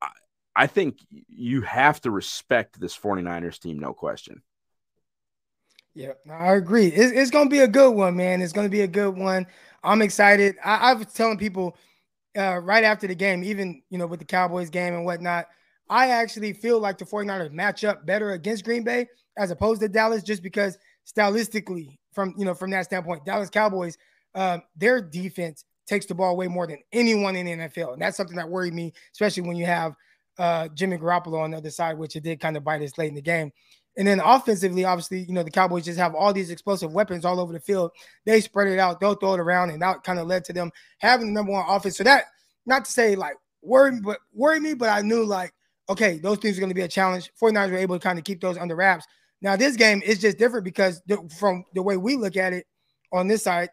I, 0.00 0.08
I 0.56 0.66
think 0.66 0.98
you 1.28 1.60
have 1.62 2.00
to 2.00 2.10
respect 2.10 2.80
this 2.80 2.96
49ers 2.96 3.60
team, 3.60 3.78
no 3.78 3.92
question. 3.92 4.42
Yeah, 5.96 6.12
I 6.30 6.52
agree. 6.56 6.88
It's, 6.88 7.10
it's 7.12 7.30
going 7.30 7.46
to 7.46 7.50
be 7.50 7.60
a 7.60 7.66
good 7.66 7.92
one, 7.92 8.16
man. 8.16 8.42
It's 8.42 8.52
going 8.52 8.66
to 8.66 8.70
be 8.70 8.82
a 8.82 8.86
good 8.86 9.16
one. 9.16 9.46
I'm 9.82 10.02
excited. 10.02 10.56
I, 10.62 10.90
I 10.90 10.92
was 10.92 11.06
telling 11.06 11.38
people 11.38 11.74
uh, 12.36 12.58
right 12.58 12.84
after 12.84 13.06
the 13.06 13.14
game, 13.14 13.42
even 13.42 13.80
you 13.88 13.96
know 13.96 14.06
with 14.06 14.18
the 14.18 14.26
Cowboys 14.26 14.68
game 14.68 14.92
and 14.92 15.06
whatnot, 15.06 15.46
I 15.88 16.08
actually 16.08 16.52
feel 16.52 16.80
like 16.80 16.98
the 16.98 17.06
49ers 17.06 17.50
match 17.50 17.82
up 17.82 18.04
better 18.04 18.32
against 18.32 18.66
Green 18.66 18.84
Bay 18.84 19.06
as 19.38 19.50
opposed 19.50 19.80
to 19.80 19.88
Dallas, 19.88 20.22
just 20.22 20.42
because 20.42 20.76
stylistically, 21.06 21.96
from 22.12 22.34
you 22.36 22.44
know 22.44 22.52
from 22.52 22.70
that 22.72 22.84
standpoint, 22.84 23.24
Dallas 23.24 23.48
Cowboys, 23.48 23.96
uh, 24.34 24.58
their 24.76 25.00
defense 25.00 25.64
takes 25.86 26.04
the 26.04 26.14
ball 26.14 26.36
way 26.36 26.46
more 26.46 26.66
than 26.66 26.78
anyone 26.92 27.36
in 27.36 27.46
the 27.46 27.52
NFL, 27.52 27.94
and 27.94 28.02
that's 28.02 28.18
something 28.18 28.36
that 28.36 28.50
worried 28.50 28.74
me, 28.74 28.92
especially 29.14 29.44
when 29.44 29.56
you 29.56 29.64
have 29.64 29.94
uh, 30.38 30.68
Jimmy 30.74 30.98
Garoppolo 30.98 31.40
on 31.40 31.52
the 31.52 31.56
other 31.56 31.70
side, 31.70 31.96
which 31.96 32.16
it 32.16 32.22
did 32.22 32.38
kind 32.38 32.58
of 32.58 32.64
bite 32.64 32.82
us 32.82 32.98
late 32.98 33.08
in 33.08 33.14
the 33.14 33.22
game. 33.22 33.50
And 33.96 34.06
then 34.06 34.20
offensively, 34.20 34.84
obviously, 34.84 35.20
you 35.20 35.32
know, 35.32 35.42
the 35.42 35.50
Cowboys 35.50 35.84
just 35.84 35.98
have 35.98 36.14
all 36.14 36.32
these 36.32 36.50
explosive 36.50 36.92
weapons 36.92 37.24
all 37.24 37.40
over 37.40 37.52
the 37.52 37.60
field. 37.60 37.92
They 38.26 38.40
spread 38.40 38.68
it 38.68 38.78
out, 38.78 39.00
they'll 39.00 39.14
throw 39.14 39.34
it 39.34 39.40
around, 39.40 39.70
and 39.70 39.80
that 39.80 40.04
kind 40.04 40.18
of 40.18 40.26
led 40.26 40.44
to 40.44 40.52
them 40.52 40.70
having 40.98 41.28
the 41.28 41.32
number 41.32 41.52
one 41.52 41.64
offense. 41.68 41.96
So 41.96 42.04
that, 42.04 42.24
not 42.66 42.84
to 42.84 42.92
say 42.92 43.16
like 43.16 43.36
worry, 43.62 43.98
but 44.00 44.18
worry 44.32 44.60
me, 44.60 44.74
but 44.74 44.88
I 44.88 45.02
knew 45.02 45.24
like, 45.24 45.52
okay, 45.88 46.18
those 46.18 46.38
things 46.38 46.56
are 46.56 46.60
going 46.60 46.70
to 46.70 46.74
be 46.74 46.82
a 46.82 46.88
challenge. 46.88 47.30
49ers 47.40 47.70
were 47.70 47.76
able 47.76 47.98
to 47.98 48.02
kind 48.02 48.18
of 48.18 48.24
keep 48.24 48.40
those 48.40 48.58
under 48.58 48.76
wraps. 48.76 49.06
Now, 49.40 49.56
this 49.56 49.76
game 49.76 50.02
is 50.02 50.18
just 50.18 50.38
different 50.38 50.64
because 50.64 51.02
the, 51.06 51.18
from 51.38 51.64
the 51.74 51.82
way 51.82 51.96
we 51.96 52.16
look 52.16 52.36
at 52.36 52.52
it 52.52 52.66
on 53.12 53.28
this 53.28 53.42
side, 53.44 53.70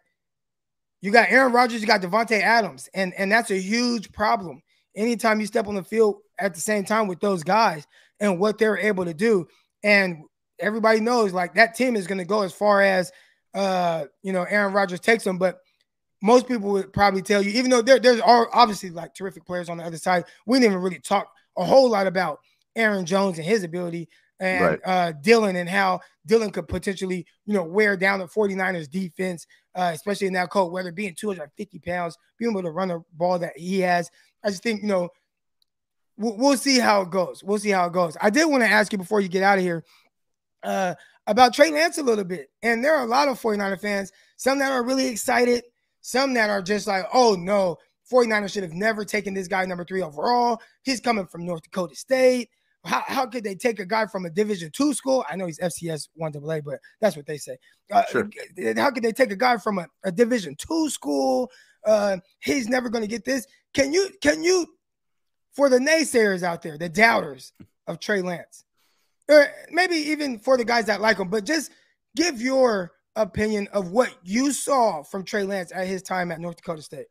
you 1.02 1.12
got 1.12 1.32
Aaron 1.32 1.52
Rodgers, 1.52 1.82
you 1.82 1.88
got 1.88 2.02
Davante 2.02 2.40
Adams, 2.40 2.90
and, 2.94 3.14
and 3.18 3.32
that's 3.32 3.52
a 3.52 3.60
huge 3.60 4.12
problem. 4.12 4.62
Anytime 4.96 5.40
you 5.40 5.48
step 5.48 5.68
on 5.68 5.76
the 5.76 5.84
field 5.84 6.18
at 6.40 6.54
the 6.54 6.62
same 6.62 6.86
time 6.86 7.08
with 7.08 7.20
those 7.20 7.44
guys 7.44 7.88
and 8.20 8.40
what 8.40 8.58
they're 8.58 8.78
able 8.78 9.04
to 9.06 9.14
do, 9.14 9.48
and 9.84 10.24
everybody 10.60 11.00
knows 11.00 11.34
like 11.34 11.56
that 11.56 11.76
team 11.76 11.96
is 11.96 12.08
going 12.08 12.18
to 12.18 12.26
go 12.26 12.42
as 12.42 12.54
far 12.54 12.82
as 12.82 13.12
uh, 13.54 14.06
you 14.22 14.34
know 14.34 14.44
Aaron 14.44 14.74
Rodgers 14.74 15.00
takes 15.00 15.24
them. 15.24 15.38
But 15.38 15.60
most 16.22 16.48
people 16.48 16.72
would 16.72 16.94
probably 16.94 17.22
tell 17.22 17.42
you, 17.42 17.52
even 17.52 17.70
though 17.70 17.82
there, 17.82 18.00
there's 18.00 18.22
obviously 18.24 18.90
like 18.90 19.14
terrific 19.14 19.46
players 19.46 19.70
on 19.70 19.78
the 19.78 19.84
other 19.84 19.98
side, 19.98 20.26
we 20.46 20.58
didn't 20.58 20.72
even 20.72 20.84
really 20.84 21.00
talk 21.00 21.30
a 21.58 21.66
whole 21.66 21.90
lot 21.90 22.08
about 22.08 22.40
Aaron 22.76 23.06
Jones 23.06 23.38
and 23.38 23.46
his 23.46 23.64
ability 23.64 24.08
and 24.40 24.66
right. 24.66 24.80
uh, 24.86 25.12
Dillon 25.22 25.56
and 25.56 25.70
how 25.70 26.00
Dillon 26.26 26.52
could 26.52 26.68
potentially, 26.68 27.26
you 27.46 27.54
know, 27.54 27.64
wear 27.64 27.96
down 27.96 28.20
the 28.20 28.26
49ers 28.26 28.90
defense, 28.90 29.46
uh, 29.76 29.92
especially 29.94 30.28
in 30.28 30.34
that 30.34 30.50
cold 30.50 30.72
weather, 30.72 30.92
being 30.92 31.14
250 31.14 31.80
pounds, 31.80 32.18
being 32.38 32.52
able 32.52 32.64
to 32.64 32.72
run 32.72 32.88
the 32.88 33.04
ball 33.14 33.38
that 33.40 33.58
he 33.58 33.80
has. 33.82 34.10
I 34.44 34.50
just 34.50 34.64
think, 34.64 34.82
you 34.82 34.88
know, 34.88 35.10
we'll, 36.18 36.38
we'll 36.38 36.58
see 36.58 36.80
how 36.80 37.02
it 37.02 37.10
goes. 37.10 37.44
We'll 37.44 37.60
see 37.60 37.70
how 37.70 37.86
it 37.88 37.94
goes. 37.94 38.18
I 38.22 38.30
did 38.30 38.46
want 38.46 38.64
to 38.64 38.70
ask 38.70 38.92
you 38.92 38.98
before 38.98 39.22
you 39.22 39.28
get 39.28 39.44
out 39.44 39.58
of 39.58 39.64
here 39.64 39.84
uh, 40.64 40.96
about 41.28 41.54
Trey 41.54 41.72
Lance 41.72 41.98
a 41.98 42.04
little 42.04 42.24
bit. 42.24 42.50
And 42.62 42.84
there 42.84 42.96
are 42.96 43.04
a 43.04 43.08
lot 43.10 43.28
of 43.28 43.42
49er 43.42 43.80
fans, 43.80 44.12
some 44.38 44.60
that 44.60 44.72
are 44.72 44.84
really 44.84 45.08
excited, 45.08 45.64
some 46.02 46.34
that 46.34 46.50
are 46.50 46.62
just 46.62 46.88
like, 46.88 47.06
oh 47.14 47.36
no, 47.40 47.78
49ers 48.12 48.54
should 48.54 48.64
have 48.64 48.74
never 48.74 49.06
taken 49.06 49.34
this 49.34 49.48
guy 49.48 49.66
number 49.66 49.86
three 49.86 50.02
overall. 50.02 50.62
He's 50.84 51.00
coming 51.00 51.26
from 51.26 51.46
North 51.46 51.64
Dakota 51.64 51.96
State. 51.96 52.50
How, 52.86 53.04
how 53.08 53.26
could 53.26 53.46
they 53.46 53.56
take 53.56 53.80
a 53.80 53.86
guy 53.86 54.08
from 54.08 54.26
a 54.26 54.30
Division 54.30 54.70
two 54.74 54.94
school? 54.94 55.24
I 55.30 55.38
know 55.38 55.46
he's 55.46 55.60
FCS 55.60 56.10
one 56.16 56.34
AA, 56.36 56.60
but 56.60 56.80
that's 57.00 57.16
what 57.16 57.26
they 57.26 57.38
say. 57.38 57.58
Uh, 57.90 58.04
sure. 58.12 58.30
How 58.76 58.92
could 58.92 59.04
they 59.04 59.14
take 59.14 59.32
a 59.32 59.38
guy 59.38 59.58
from 59.58 59.80
a, 59.80 59.88
a 60.04 60.12
Division 60.12 60.56
two 60.58 60.90
school? 60.90 61.50
Uh, 61.86 62.18
he's 62.42 62.68
never 62.68 62.90
going 62.90 63.04
to 63.04 63.08
get 63.08 63.24
this. 63.24 63.46
Can 63.74 63.94
you 63.94 64.10
can 64.22 64.44
you 64.44 64.68
for 65.54 65.70
the 65.70 65.80
naysayers 65.80 66.44
out 66.44 66.62
there, 66.62 66.78
the 66.78 66.90
doubters 66.90 67.54
of 67.88 68.00
Trey 68.00 68.22
Lance, 68.22 68.66
or 69.30 69.48
maybe 69.72 69.96
even 69.96 70.40
for 70.40 70.58
the 70.58 70.66
guys 70.66 70.86
that 70.86 71.02
like 71.02 71.18
him, 71.18 71.30
but 71.30 71.46
just 71.46 71.72
give 72.16 72.42
your 72.42 72.92
opinion 73.16 73.68
of 73.74 73.92
what 73.92 74.14
you 74.24 74.52
saw 74.52 75.04
from 75.04 75.24
Trey 75.24 75.44
Lance 75.44 75.72
at 75.74 75.88
his 75.88 76.02
time 76.02 76.32
at 76.32 76.40
North 76.40 76.58
Dakota 76.58 76.82
State. 76.82 77.08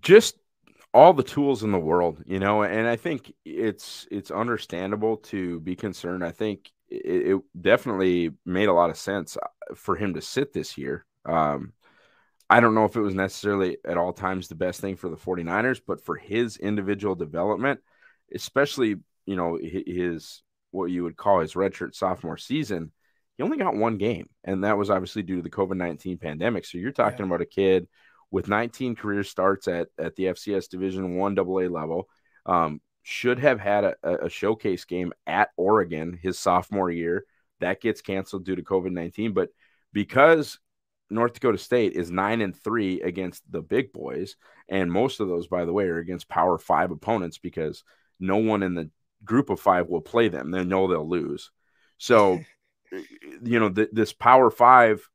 Just 0.00 0.38
all 0.94 1.12
the 1.12 1.22
tools 1.22 1.62
in 1.62 1.72
the 1.72 1.78
world, 1.78 2.22
you 2.26 2.38
know, 2.38 2.62
and 2.62 2.86
I 2.86 2.96
think 2.96 3.32
it's 3.44 4.06
it's 4.10 4.30
understandable 4.30 5.18
to 5.18 5.60
be 5.60 5.76
concerned. 5.76 6.24
I 6.24 6.30
think 6.30 6.70
it, 6.88 7.34
it 7.34 7.42
definitely 7.60 8.32
made 8.46 8.68
a 8.68 8.72
lot 8.72 8.90
of 8.90 8.96
sense 8.96 9.36
for 9.74 9.96
him 9.96 10.14
to 10.14 10.20
sit 10.20 10.52
this 10.52 10.78
year. 10.78 11.04
Um, 11.26 11.72
I 12.50 12.60
don't 12.60 12.74
know 12.74 12.84
if 12.84 12.96
it 12.96 13.00
was 13.00 13.14
necessarily 13.14 13.76
at 13.84 13.98
all 13.98 14.12
times 14.12 14.48
the 14.48 14.54
best 14.54 14.80
thing 14.80 14.96
for 14.96 15.08
the 15.08 15.16
49ers, 15.16 15.80
but 15.86 16.02
for 16.02 16.16
his 16.16 16.56
individual 16.56 17.14
development, 17.14 17.80
especially, 18.34 18.96
you 19.26 19.36
know, 19.36 19.58
his 19.60 20.42
what 20.70 20.86
you 20.86 21.02
would 21.04 21.16
call 21.16 21.40
his 21.40 21.54
redshirt 21.54 21.94
sophomore 21.94 22.36
season, 22.36 22.92
he 23.36 23.42
only 23.42 23.58
got 23.58 23.76
one 23.76 23.98
game, 23.98 24.28
and 24.44 24.64
that 24.64 24.78
was 24.78 24.90
obviously 24.90 25.22
due 25.22 25.36
to 25.36 25.42
the 25.42 25.50
COVID 25.50 25.76
nineteen 25.76 26.18
pandemic. 26.18 26.64
So 26.64 26.78
you're 26.78 26.92
talking 26.92 27.20
yeah. 27.20 27.26
about 27.26 27.42
a 27.42 27.46
kid 27.46 27.86
with 28.30 28.48
19 28.48 28.96
career 28.96 29.22
starts 29.22 29.68
at 29.68 29.88
at 29.98 30.16
the 30.16 30.24
FCS 30.24 30.68
Division 30.68 31.16
One 31.16 31.38
AA 31.38 31.68
level. 31.68 32.08
Um, 32.46 32.80
should 33.02 33.38
have 33.38 33.58
had 33.58 33.84
a, 33.84 33.94
a, 34.02 34.28
showcase 34.28 34.84
game 34.84 35.12
at 35.26 35.48
Oregon 35.56 36.18
his 36.20 36.38
sophomore 36.38 36.90
year. 36.90 37.24
That 37.60 37.80
gets 37.80 38.02
canceled 38.02 38.44
due 38.44 38.56
to 38.56 38.62
COVID 38.62 38.92
19. 38.92 39.32
But 39.32 39.48
because 39.92 40.58
North 41.10 41.34
Dakota 41.34 41.58
State 41.58 41.94
is 41.94 42.10
nine 42.10 42.40
and 42.40 42.54
three 42.54 43.00
against 43.00 43.42
the 43.50 43.62
big 43.62 43.92
boys, 43.92 44.36
and 44.68 44.92
most 44.92 45.20
of 45.20 45.28
those, 45.28 45.46
by 45.46 45.64
the 45.64 45.72
way, 45.72 45.84
are 45.84 45.98
against 45.98 46.28
Power 46.28 46.58
Five 46.58 46.90
opponents 46.90 47.38
because 47.38 47.82
no 48.20 48.36
one 48.36 48.62
in 48.62 48.74
the 48.74 48.90
group 49.24 49.50
of 49.50 49.60
five 49.60 49.88
will 49.88 50.00
play 50.00 50.28
them. 50.28 50.50
They 50.50 50.64
know 50.64 50.86
they'll 50.86 51.08
lose. 51.08 51.50
So 51.96 52.40
you 53.42 53.60
know, 53.60 53.70
th- 53.70 53.90
this 53.92 54.12
Power 54.12 54.50
Five 54.50 55.08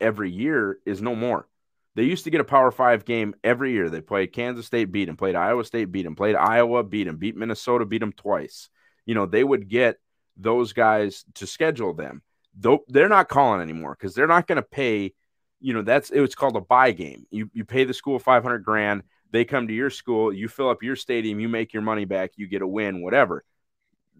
every 0.00 0.30
year 0.30 0.78
is 0.84 1.00
no 1.00 1.14
more. 1.14 1.48
They 1.94 2.04
used 2.04 2.24
to 2.24 2.30
get 2.30 2.40
a 2.40 2.44
Power 2.44 2.70
Five 2.70 3.04
game 3.04 3.34
every 3.42 3.72
year. 3.72 3.88
They 3.88 4.00
played 4.00 4.32
Kansas 4.32 4.66
State, 4.66 4.92
beat 4.92 5.06
them, 5.06 5.16
played 5.16 5.34
Iowa 5.34 5.64
State, 5.64 5.90
beat 5.90 6.02
them, 6.02 6.16
played 6.16 6.36
Iowa, 6.36 6.84
beat 6.84 7.04
them, 7.04 7.16
beat 7.16 7.36
Minnesota, 7.36 7.86
beat 7.86 8.00
them 8.00 8.12
twice. 8.12 8.68
You 9.06 9.14
know, 9.14 9.26
they 9.26 9.42
would 9.42 9.68
get 9.68 9.96
those 10.36 10.72
guys 10.72 11.24
to 11.34 11.46
schedule 11.46 11.94
them. 11.94 12.22
Though 12.58 12.84
they're 12.88 13.08
not 13.08 13.28
calling 13.28 13.60
anymore 13.60 13.96
because 13.98 14.14
they're 14.14 14.26
not 14.26 14.46
going 14.46 14.56
to 14.56 14.62
pay. 14.62 15.14
You 15.60 15.74
know, 15.74 15.82
that's 15.82 16.10
it's 16.10 16.34
called 16.34 16.56
a 16.56 16.60
buy 16.60 16.92
game. 16.92 17.26
You 17.30 17.50
you 17.52 17.64
pay 17.64 17.84
the 17.84 17.94
school 17.94 18.18
five 18.18 18.42
hundred 18.42 18.64
grand. 18.64 19.02
They 19.30 19.44
come 19.44 19.68
to 19.68 19.74
your 19.74 19.90
school, 19.90 20.32
you 20.32 20.48
fill 20.48 20.70
up 20.70 20.82
your 20.82 20.96
stadium, 20.96 21.40
you 21.40 21.48
make 21.48 21.72
your 21.72 21.82
money 21.82 22.04
back, 22.04 22.32
you 22.36 22.46
get 22.46 22.62
a 22.62 22.66
win, 22.66 23.02
whatever. 23.02 23.44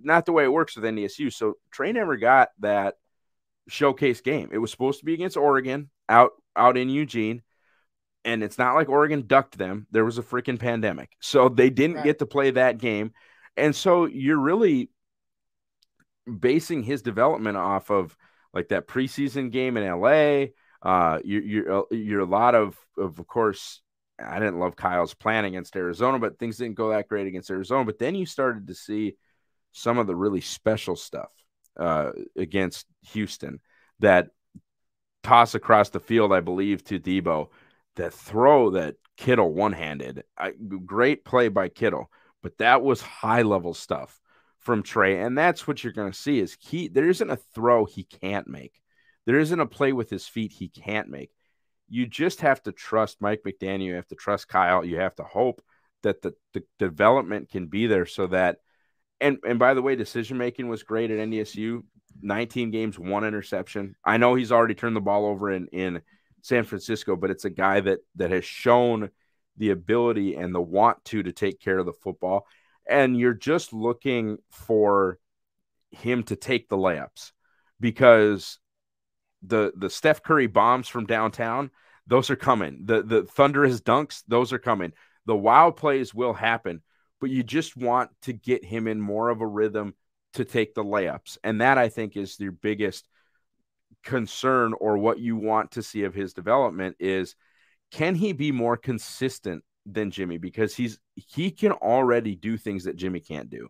Not 0.02 0.26
the 0.26 0.32
way 0.32 0.44
it 0.44 0.52
works 0.52 0.76
with 0.76 0.84
NDSU. 0.84 1.32
So 1.32 1.54
Trey 1.70 1.92
never 1.92 2.16
got 2.16 2.50
that 2.58 2.96
showcase 3.68 4.20
game. 4.20 4.50
It 4.52 4.58
was 4.58 4.70
supposed 4.70 4.98
to 5.00 5.04
be 5.04 5.14
against 5.14 5.36
Oregon 5.36 5.90
out 6.08 6.32
out 6.54 6.76
in 6.76 6.88
Eugene, 6.88 7.42
and 8.24 8.42
it's 8.42 8.58
not 8.58 8.74
like 8.74 8.88
Oregon 8.88 9.24
ducked 9.26 9.58
them. 9.58 9.86
There 9.90 10.04
was 10.04 10.18
a 10.18 10.22
freaking 10.22 10.58
pandemic, 10.58 11.12
so 11.20 11.48
they 11.48 11.70
didn't 11.70 11.96
right. 11.96 12.04
get 12.04 12.18
to 12.18 12.26
play 12.26 12.50
that 12.52 12.78
game, 12.78 13.12
and 13.56 13.74
so 13.74 14.06
you're 14.06 14.40
really 14.40 14.90
basing 16.26 16.82
his 16.82 17.02
development 17.02 17.56
off 17.56 17.90
of 17.90 18.16
like 18.52 18.68
that 18.68 18.88
preseason 18.88 19.50
game 19.50 19.76
in 19.76 19.84
LA. 19.84 20.46
Uh, 20.86 21.18
you, 21.24 21.40
you're 21.40 21.78
uh, 21.80 21.82
you're 21.90 22.20
a 22.20 22.24
lot 22.24 22.54
of 22.54 22.78
of, 22.96 23.18
of 23.18 23.26
course. 23.26 23.82
I 24.18 24.38
didn't 24.38 24.60
love 24.60 24.76
Kyle's 24.76 25.14
plan 25.14 25.44
against 25.44 25.76
Arizona, 25.76 26.18
but 26.18 26.38
things 26.38 26.56
didn't 26.56 26.76
go 26.76 26.90
that 26.90 27.08
great 27.08 27.26
against 27.26 27.50
Arizona. 27.50 27.84
But 27.84 27.98
then 27.98 28.14
you 28.14 28.24
started 28.24 28.68
to 28.68 28.74
see 28.74 29.16
some 29.72 29.98
of 29.98 30.06
the 30.06 30.16
really 30.16 30.40
special 30.40 30.96
stuff 30.96 31.28
uh, 31.76 32.12
against 32.36 32.86
Houston 33.12 33.60
that 33.98 34.28
toss 35.22 35.54
across 35.54 35.90
the 35.90 36.00
field, 36.00 36.32
I 36.32 36.40
believe, 36.40 36.82
to 36.84 37.00
Deebo. 37.00 37.48
that 37.96 38.14
throw 38.14 38.70
that 38.70 38.96
Kittle 39.16 39.52
one 39.52 39.72
handed. 39.72 40.22
Great 40.84 41.24
play 41.24 41.48
by 41.48 41.68
Kittle, 41.68 42.10
but 42.42 42.58
that 42.58 42.82
was 42.82 43.00
high 43.00 43.42
level 43.42 43.74
stuff 43.74 44.20
from 44.60 44.82
Trey. 44.82 45.20
And 45.20 45.36
that's 45.36 45.66
what 45.66 45.82
you're 45.82 45.92
going 45.92 46.12
to 46.12 46.18
see 46.18 46.38
is 46.38 46.56
he, 46.60 46.88
there 46.88 47.08
isn't 47.08 47.30
a 47.30 47.36
throw 47.36 47.84
he 47.84 48.04
can't 48.04 48.46
make. 48.48 48.80
There 49.26 49.38
isn't 49.38 49.60
a 49.60 49.66
play 49.66 49.92
with 49.92 50.08
his 50.08 50.26
feet 50.26 50.52
he 50.52 50.68
can't 50.68 51.08
make. 51.08 51.30
You 51.88 52.06
just 52.06 52.40
have 52.40 52.62
to 52.64 52.72
trust 52.72 53.20
Mike 53.20 53.42
McDaniel. 53.46 53.86
You 53.86 53.94
have 53.94 54.08
to 54.08 54.14
trust 54.14 54.48
Kyle. 54.48 54.84
You 54.84 54.98
have 54.98 55.14
to 55.16 55.24
hope 55.24 55.62
that 56.02 56.22
the, 56.22 56.34
the 56.54 56.64
development 56.78 57.50
can 57.50 57.66
be 57.66 57.86
there 57.86 58.06
so 58.06 58.28
that 58.28 58.58
and 59.20 59.38
and 59.46 59.58
by 59.58 59.74
the 59.74 59.82
way, 59.82 59.96
decision 59.96 60.38
making 60.38 60.68
was 60.68 60.82
great 60.82 61.10
at 61.10 61.18
NDSU. 61.18 61.82
19 62.22 62.70
games, 62.70 62.98
one 62.98 63.24
interception. 63.24 63.94
I 64.04 64.16
know 64.16 64.34
he's 64.34 64.52
already 64.52 64.74
turned 64.74 64.96
the 64.96 65.00
ball 65.00 65.26
over 65.26 65.50
in 65.50 65.68
in 65.68 66.02
San 66.42 66.64
Francisco, 66.64 67.16
but 67.16 67.30
it's 67.30 67.44
a 67.44 67.50
guy 67.50 67.80
that 67.80 68.00
that 68.16 68.30
has 68.30 68.44
shown 68.44 69.10
the 69.56 69.70
ability 69.70 70.34
and 70.34 70.54
the 70.54 70.60
want 70.60 71.02
to 71.06 71.22
to 71.22 71.32
take 71.32 71.60
care 71.60 71.78
of 71.78 71.86
the 71.86 71.92
football. 71.92 72.46
And 72.88 73.18
you're 73.18 73.34
just 73.34 73.72
looking 73.72 74.38
for 74.50 75.18
him 75.90 76.22
to 76.24 76.36
take 76.36 76.68
the 76.68 76.76
layups 76.76 77.32
because 77.80 78.58
the 79.42 79.72
the 79.76 79.90
Steph 79.90 80.22
Curry 80.22 80.46
bombs 80.46 80.88
from 80.88 81.06
downtown, 81.06 81.70
those 82.06 82.30
are 82.30 82.36
coming. 82.36 82.82
The 82.84 83.02
the 83.02 83.22
thunderous 83.24 83.80
dunks, 83.80 84.22
those 84.28 84.52
are 84.52 84.58
coming. 84.58 84.92
The 85.26 85.36
wild 85.36 85.76
plays 85.76 86.14
will 86.14 86.34
happen, 86.34 86.82
but 87.20 87.30
you 87.30 87.42
just 87.42 87.76
want 87.76 88.10
to 88.22 88.32
get 88.32 88.64
him 88.64 88.86
in 88.86 89.00
more 89.00 89.28
of 89.28 89.40
a 89.40 89.46
rhythm 89.46 89.94
to 90.34 90.44
take 90.44 90.74
the 90.74 90.84
layups. 90.84 91.38
And 91.42 91.60
that 91.60 91.78
I 91.78 91.88
think 91.88 92.16
is 92.16 92.38
your 92.38 92.52
biggest 92.52 93.08
concern 94.04 94.72
or 94.78 94.98
what 94.98 95.18
you 95.18 95.36
want 95.36 95.72
to 95.72 95.82
see 95.82 96.04
of 96.04 96.14
his 96.14 96.32
development 96.32 96.96
is 97.00 97.34
can 97.90 98.14
he 98.14 98.32
be 98.32 98.52
more 98.52 98.76
consistent 98.76 99.64
than 99.86 100.10
Jimmy 100.10 100.38
because 100.38 100.74
he's 100.74 100.98
he 101.14 101.50
can 101.50 101.72
already 101.72 102.34
do 102.34 102.56
things 102.56 102.84
that 102.84 102.96
Jimmy 102.96 103.20
can't 103.20 103.48
do. 103.48 103.68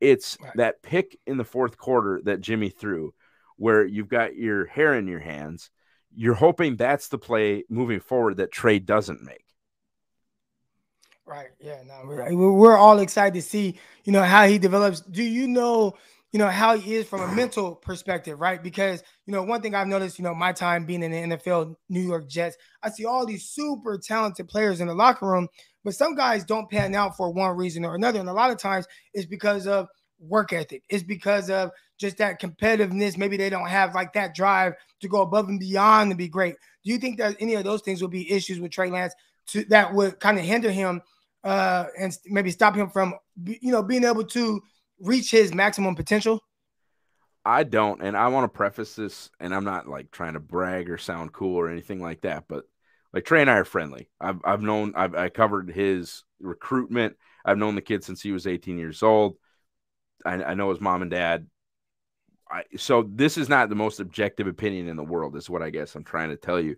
It's 0.00 0.36
right. 0.40 0.52
that 0.56 0.82
pick 0.82 1.18
in 1.26 1.36
the 1.36 1.44
fourth 1.44 1.78
quarter 1.78 2.20
that 2.24 2.40
Jimmy 2.40 2.68
threw 2.68 3.14
where 3.56 3.84
you've 3.84 4.08
got 4.08 4.36
your 4.36 4.66
hair 4.66 4.94
in 4.94 5.06
your 5.06 5.20
hands. 5.20 5.70
You're 6.14 6.34
hoping 6.34 6.76
that's 6.76 7.08
the 7.08 7.18
play 7.18 7.64
moving 7.68 8.00
forward 8.00 8.36
that 8.36 8.52
Trey 8.52 8.78
doesn't 8.78 9.22
make. 9.22 9.44
Right. 11.26 11.48
Yeah. 11.58 11.82
No, 11.86 12.02
we're, 12.04 12.52
we're 12.52 12.76
all 12.76 12.98
excited 12.98 13.34
to 13.34 13.42
see, 13.42 13.78
you 14.04 14.12
know, 14.12 14.22
how 14.22 14.46
he 14.46 14.58
develops. 14.58 15.00
Do 15.00 15.22
you 15.22 15.48
know, 15.48 15.94
you 16.32 16.38
know, 16.38 16.48
how 16.48 16.76
he 16.76 16.96
is 16.96 17.06
from 17.06 17.22
a 17.22 17.34
mental 17.34 17.74
perspective, 17.74 18.40
right? 18.40 18.62
Because, 18.62 19.02
you 19.24 19.32
know, 19.32 19.42
one 19.42 19.62
thing 19.62 19.74
I've 19.74 19.86
noticed, 19.86 20.18
you 20.18 20.24
know, 20.24 20.34
my 20.34 20.52
time 20.52 20.84
being 20.84 21.02
in 21.02 21.12
the 21.12 21.36
NFL, 21.36 21.76
New 21.88 22.00
York 22.00 22.28
Jets, 22.28 22.56
I 22.82 22.90
see 22.90 23.06
all 23.06 23.24
these 23.24 23.48
super 23.48 23.96
talented 23.96 24.48
players 24.48 24.80
in 24.80 24.88
the 24.88 24.94
locker 24.94 25.26
room, 25.26 25.48
but 25.82 25.94
some 25.94 26.14
guys 26.14 26.44
don't 26.44 26.68
pan 26.68 26.94
out 26.94 27.16
for 27.16 27.30
one 27.32 27.56
reason 27.56 27.84
or 27.84 27.94
another. 27.94 28.20
And 28.20 28.28
a 28.28 28.32
lot 28.32 28.50
of 28.50 28.58
times 28.58 28.86
it's 29.14 29.26
because 29.26 29.66
of 29.66 29.88
work 30.18 30.52
ethic. 30.52 30.82
It's 30.88 31.04
because 31.04 31.48
of 31.50 31.70
just 31.98 32.18
that 32.18 32.40
competitiveness. 32.40 33.16
Maybe 33.16 33.36
they 33.36 33.50
don't 33.50 33.68
have 33.68 33.94
like 33.94 34.12
that 34.14 34.34
drive 34.34 34.74
to 35.00 35.08
go 35.08 35.22
above 35.22 35.48
and 35.48 35.60
beyond 35.60 36.10
to 36.10 36.16
be 36.16 36.28
great. 36.28 36.56
Do 36.84 36.90
you 36.92 36.98
think 36.98 37.18
that 37.18 37.36
any 37.40 37.54
of 37.54 37.64
those 37.64 37.82
things 37.82 38.02
would 38.02 38.10
be 38.10 38.30
issues 38.30 38.60
with 38.60 38.72
Trey 38.72 38.90
Lance 38.90 39.14
to 39.48 39.64
that 39.66 39.94
would 39.94 40.20
kind 40.20 40.38
of 40.38 40.44
hinder 40.44 40.70
him 40.70 41.02
uh, 41.42 41.86
and 41.98 42.16
maybe 42.26 42.50
stop 42.50 42.74
him 42.74 42.88
from, 42.88 43.14
you 43.44 43.72
know, 43.72 43.82
being 43.82 44.04
able 44.04 44.24
to 44.24 44.62
reach 45.00 45.30
his 45.30 45.54
maximum 45.54 45.94
potential? 45.94 46.40
I 47.44 47.64
don't, 47.64 48.02
and 48.02 48.16
I 48.16 48.28
want 48.28 48.44
to 48.44 48.56
preface 48.56 48.96
this, 48.96 49.30
and 49.38 49.54
I'm 49.54 49.64
not 49.64 49.86
like 49.86 50.10
trying 50.10 50.32
to 50.32 50.40
brag 50.40 50.88
or 50.88 50.96
sound 50.96 51.32
cool 51.34 51.56
or 51.56 51.68
anything 51.68 52.00
like 52.00 52.22
that, 52.22 52.44
but 52.48 52.64
like 53.12 53.24
Trey 53.24 53.42
and 53.42 53.50
I 53.50 53.58
are 53.58 53.64
friendly. 53.64 54.08
I've 54.20 54.40
I've 54.44 54.62
known 54.62 54.94
I've 54.96 55.14
I 55.14 55.28
covered 55.28 55.70
his 55.70 56.24
recruitment. 56.40 57.16
I've 57.44 57.58
known 57.58 57.74
the 57.74 57.82
kid 57.82 58.02
since 58.02 58.22
he 58.22 58.32
was 58.32 58.46
18 58.46 58.78
years 58.78 59.02
old. 59.02 59.36
I, 60.24 60.42
I 60.42 60.54
know 60.54 60.70
his 60.70 60.80
mom 60.80 61.02
and 61.02 61.10
dad. 61.10 61.46
I, 62.50 62.64
so 62.76 63.08
this 63.08 63.38
is 63.38 63.48
not 63.48 63.68
the 63.68 63.74
most 63.74 64.00
objective 64.00 64.46
opinion 64.46 64.88
in 64.88 64.96
the 64.96 65.02
world, 65.02 65.36
is 65.36 65.50
what 65.50 65.62
I 65.62 65.70
guess 65.70 65.94
I'm 65.94 66.04
trying 66.04 66.30
to 66.30 66.36
tell 66.36 66.60
you. 66.60 66.76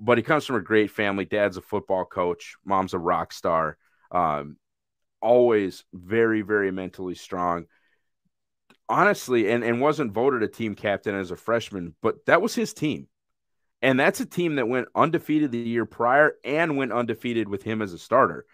But 0.00 0.18
he 0.18 0.22
comes 0.22 0.44
from 0.44 0.56
a 0.56 0.60
great 0.60 0.90
family. 0.90 1.24
Dad's 1.24 1.56
a 1.56 1.62
football 1.62 2.04
coach. 2.04 2.56
Mom's 2.64 2.94
a 2.94 2.98
rock 2.98 3.32
star. 3.32 3.76
Um, 4.10 4.56
always 5.20 5.84
very, 5.92 6.42
very 6.42 6.70
mentally 6.70 7.14
strong. 7.14 7.66
Honestly, 8.88 9.50
and, 9.50 9.64
and 9.64 9.80
wasn't 9.80 10.12
voted 10.12 10.42
a 10.42 10.48
team 10.48 10.74
captain 10.74 11.14
as 11.14 11.30
a 11.30 11.36
freshman, 11.36 11.94
but 12.00 12.24
that 12.26 12.40
was 12.40 12.54
his 12.54 12.72
team. 12.72 13.08
And 13.82 13.98
that's 14.00 14.20
a 14.20 14.26
team 14.26 14.56
that 14.56 14.68
went 14.68 14.88
undefeated 14.94 15.52
the 15.52 15.58
year 15.58 15.84
prior 15.84 16.34
and 16.44 16.76
went 16.76 16.92
undefeated 16.92 17.48
with 17.48 17.62
him 17.62 17.82
as 17.82 17.92
a 17.92 17.98
starter. 17.98 18.44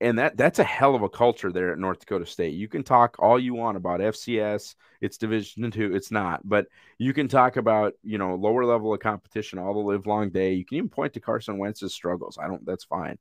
And 0.00 0.18
that 0.18 0.36
that's 0.36 0.60
a 0.60 0.64
hell 0.64 0.94
of 0.94 1.02
a 1.02 1.08
culture 1.08 1.50
there 1.50 1.72
at 1.72 1.78
North 1.78 1.98
Dakota 1.98 2.24
State. 2.24 2.54
You 2.54 2.68
can 2.68 2.84
talk 2.84 3.16
all 3.18 3.38
you 3.38 3.54
want 3.54 3.76
about 3.76 4.00
FCS, 4.00 4.76
it's 5.00 5.18
division 5.18 5.70
two, 5.72 5.94
it's 5.94 6.12
not, 6.12 6.40
but 6.48 6.66
you 6.98 7.12
can 7.12 7.26
talk 7.26 7.56
about, 7.56 7.94
you 8.04 8.16
know, 8.16 8.36
lower 8.36 8.64
level 8.64 8.94
of 8.94 9.00
competition 9.00 9.58
all 9.58 9.74
the 9.74 9.80
live 9.80 10.06
long 10.06 10.30
day. 10.30 10.52
You 10.54 10.64
can 10.64 10.78
even 10.78 10.88
point 10.88 11.14
to 11.14 11.20
Carson 11.20 11.58
Wentz's 11.58 11.94
struggles. 11.94 12.38
I 12.40 12.46
don't 12.46 12.64
that's 12.64 12.84
fine. 12.84 13.18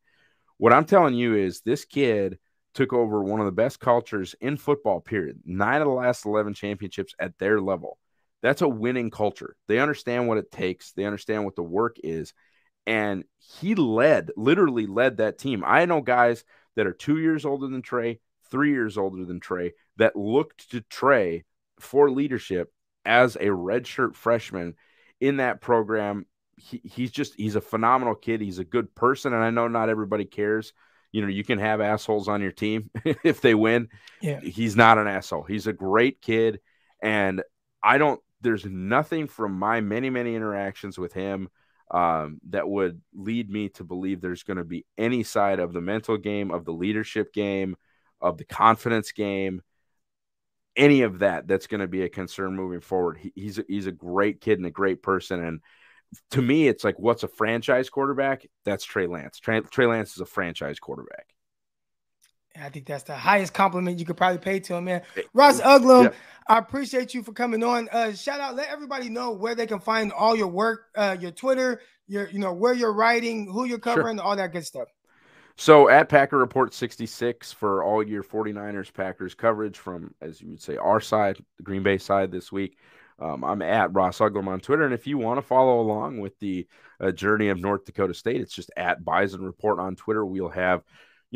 What 0.58 0.74
I'm 0.74 0.86
telling 0.86 1.16
you 1.16 1.36
is 1.36 1.62
this 1.62 1.84
kid 1.86 2.38
took 2.76 2.94
over 2.94 3.24
one 3.24 3.40
of 3.40 3.48
the 3.48 3.52
best 3.52 3.80
cultures 3.80 4.36
in 4.40 4.56
football, 4.56 5.02
period. 5.02 5.40
Nine 5.46 5.82
of 5.82 5.88
the 5.88 5.94
last 5.94 6.26
11 6.26 6.54
championships 6.54 7.16
at 7.20 7.36
their 7.40 7.60
level. 7.60 7.98
That's 8.44 8.62
a 8.62 8.68
winning 8.68 9.10
culture. 9.10 9.56
They 9.68 9.80
understand 9.80 10.28
what 10.28 10.38
it 10.38 10.52
takes, 10.52 10.92
they 10.92 11.06
understand 11.06 11.44
what 11.44 11.56
the 11.56 11.64
work 11.64 11.98
is. 12.04 12.34
And 12.86 13.26
he 13.40 13.76
led, 13.76 14.32
literally 14.38 14.86
led 14.86 15.18
that 15.18 15.40
team. 15.40 15.64
I 15.66 15.86
know 15.86 16.02
guys 16.02 16.46
that 16.78 16.88
are 16.88 16.94
two 16.94 17.18
years 17.18 17.46
older 17.46 17.68
than 17.68 17.82
Trey, 17.82 18.20
three 18.50 18.72
years 18.72 18.98
older 18.98 19.26
than 19.26 19.42
Trey, 19.42 19.74
that 19.98 20.16
looked 20.16 20.72
to 20.72 20.80
Trey 20.82 21.44
for 21.80 22.10
leadership 22.10 22.72
as 23.06 23.36
a 23.36 23.48
redshirt 23.48 24.16
freshman 24.16 24.76
in 25.20 25.38
that 25.38 25.60
program 25.60 26.26
he, 26.56 26.82
he's 26.84 27.12
just 27.12 27.36
he's 27.36 27.56
a 27.56 27.62
phenomenal 27.62 28.16
kid. 28.16 28.42
He's 28.42 28.58
a 28.58 28.64
good 28.64 28.96
person, 28.96 29.32
and 29.32 29.44
I 29.44 29.52
know 29.52 29.68
not 29.68 29.90
everybody 29.90 30.26
cares, 30.26 30.74
you 31.12 31.22
know, 31.22 31.28
you 31.28 31.44
can 31.44 31.60
have 31.60 31.82
assholes 31.82 32.28
on 32.28 32.42
your 32.42 32.52
team 32.52 32.90
if 33.24 33.42
they 33.42 33.56
win. 33.56 33.90
Yeah. 34.22 34.40
He's 34.40 34.76
not 34.76 34.98
an 34.98 35.08
asshole. 35.08 35.44
He's 35.44 35.68
a 35.68 35.74
great 35.74 36.22
kid. 36.22 36.60
And 37.02 37.44
I 37.82 37.98
don't, 37.98 38.20
there's 38.42 38.66
nothing 38.66 39.28
from 39.28 39.54
my 39.58 39.82
many, 39.82 40.10
many 40.10 40.36
interactions 40.36 40.98
with 40.98 41.14
him 41.14 41.50
um, 41.92 42.40
that 42.50 42.68
would 42.68 43.02
lead 43.14 43.50
me 43.50 43.70
to 43.70 43.84
believe 43.84 44.20
there's 44.20 44.44
going 44.44 44.58
to 44.58 44.64
be 44.64 44.86
any 44.98 45.24
side 45.24 45.60
of 45.60 45.74
the 45.74 45.82
mental 45.82 46.18
game, 46.18 46.52
of 46.52 46.66
the 46.66 46.74
leadership 46.74 47.34
game, 47.34 47.76
of 48.20 48.38
the 48.38 48.46
confidence 48.46 49.12
game, 49.12 49.62
any 50.76 51.02
of 51.02 51.20
that 51.20 51.48
that's 51.48 51.68
going 51.68 51.82
to 51.82 51.88
be 51.88 52.04
a 52.04 52.10
concern 52.10 52.56
moving 52.56 52.82
forward. 52.82 53.18
He, 53.18 53.32
he's 53.36 53.58
a, 53.58 53.66
he's 53.68 53.88
a 53.88 53.92
great 53.92 54.42
kid 54.42 54.60
and 54.60 54.68
a 54.68 54.72
great 54.72 55.02
person, 55.02 55.44
and 55.44 55.62
to 56.32 56.42
me, 56.42 56.68
it's 56.68 56.84
like 56.84 57.00
what's 57.00 57.24
a 57.24 57.28
franchise 57.28 57.90
quarterback? 57.90 58.46
That's 58.66 58.86
Trey 58.86 59.08
Lance. 59.08 59.40
Trey, 59.40 59.62
Trey 59.62 59.88
Lance 59.88 60.14
is 60.14 60.22
a 60.22 60.26
franchise 60.26 60.80
quarterback. 60.80 61.34
I 62.62 62.70
think 62.70 62.86
that's 62.86 63.04
the 63.04 63.16
highest 63.16 63.54
compliment 63.54 64.00
you 64.00 64.06
could 64.06 64.18
probably 64.18 64.40
pay 64.40 64.60
to 64.62 64.76
him, 64.76 64.86
man. 64.86 65.02
Ross 65.34 65.62
Uglem, 65.62 66.06
yeah. 66.06 66.10
I 66.48 66.58
appreciate 66.58 67.14
you 67.14 67.24
for 67.24 67.34
coming 67.34 67.64
on. 67.64 67.90
Uh, 67.92 68.14
shout 68.14 68.40
out, 68.40 68.56
let 68.56 68.70
everybody 68.70 69.10
know 69.10 69.32
where 69.32 69.56
they 69.56 69.68
can 69.68 69.80
find 69.80 70.12
all 70.12 70.36
your 70.36 70.48
work, 70.48 70.86
uh, 70.96 71.18
your 71.20 71.32
Twitter, 71.32 71.82
your 72.08 72.30
you 72.30 72.40
know 72.40 72.54
where 72.54 72.74
you're 72.74 72.94
writing, 72.94 73.52
who 73.52 73.66
you're 73.66 73.80
covering, 73.80 74.18
sure. 74.18 74.26
all 74.26 74.36
that 74.36 74.52
good 74.52 74.66
stuff. 74.66 74.88
So 75.60 75.90
at 75.90 76.08
Packer 76.08 76.38
Report 76.38 76.74
66 76.74 77.52
for 77.52 77.84
all 77.84 78.04
your 78.04 78.24
49ers 78.24 78.94
Packers 78.94 79.34
coverage 79.34 79.78
from, 79.78 80.14
as 80.22 80.40
you 80.40 80.50
would 80.50 80.62
say, 80.62 80.78
our 80.78 81.02
side, 81.02 81.38
the 81.58 81.64
Green 81.64 81.82
Bay 81.82 81.98
side 81.98 82.32
this 82.32 82.52
week. 82.52 82.78
Um, 83.20 83.44
I'm 83.44 83.64
at 83.64 83.92
Ross 83.92 84.20
Uglem 84.20 84.48
on 84.48 84.60
Twitter. 84.60 84.86
And 84.86 84.94
if 84.94 85.08
you 85.08 85.18
want 85.18 85.40
to 85.40 85.42
follow 85.42 85.80
along 85.80 86.20
with 86.20 86.38
the 86.40 86.68
uh, 87.00 87.12
journey 87.12 87.50
of 87.50 87.60
North 87.60 87.86
Dakota 87.86 88.14
State, 88.14 88.40
it's 88.40 88.54
just 88.54 88.70
at 88.78 89.04
Bison 89.04 89.44
Report 89.44 89.80
on 89.80 89.96
Twitter. 89.96 90.24
We'll 90.24 90.50
have 90.50 90.84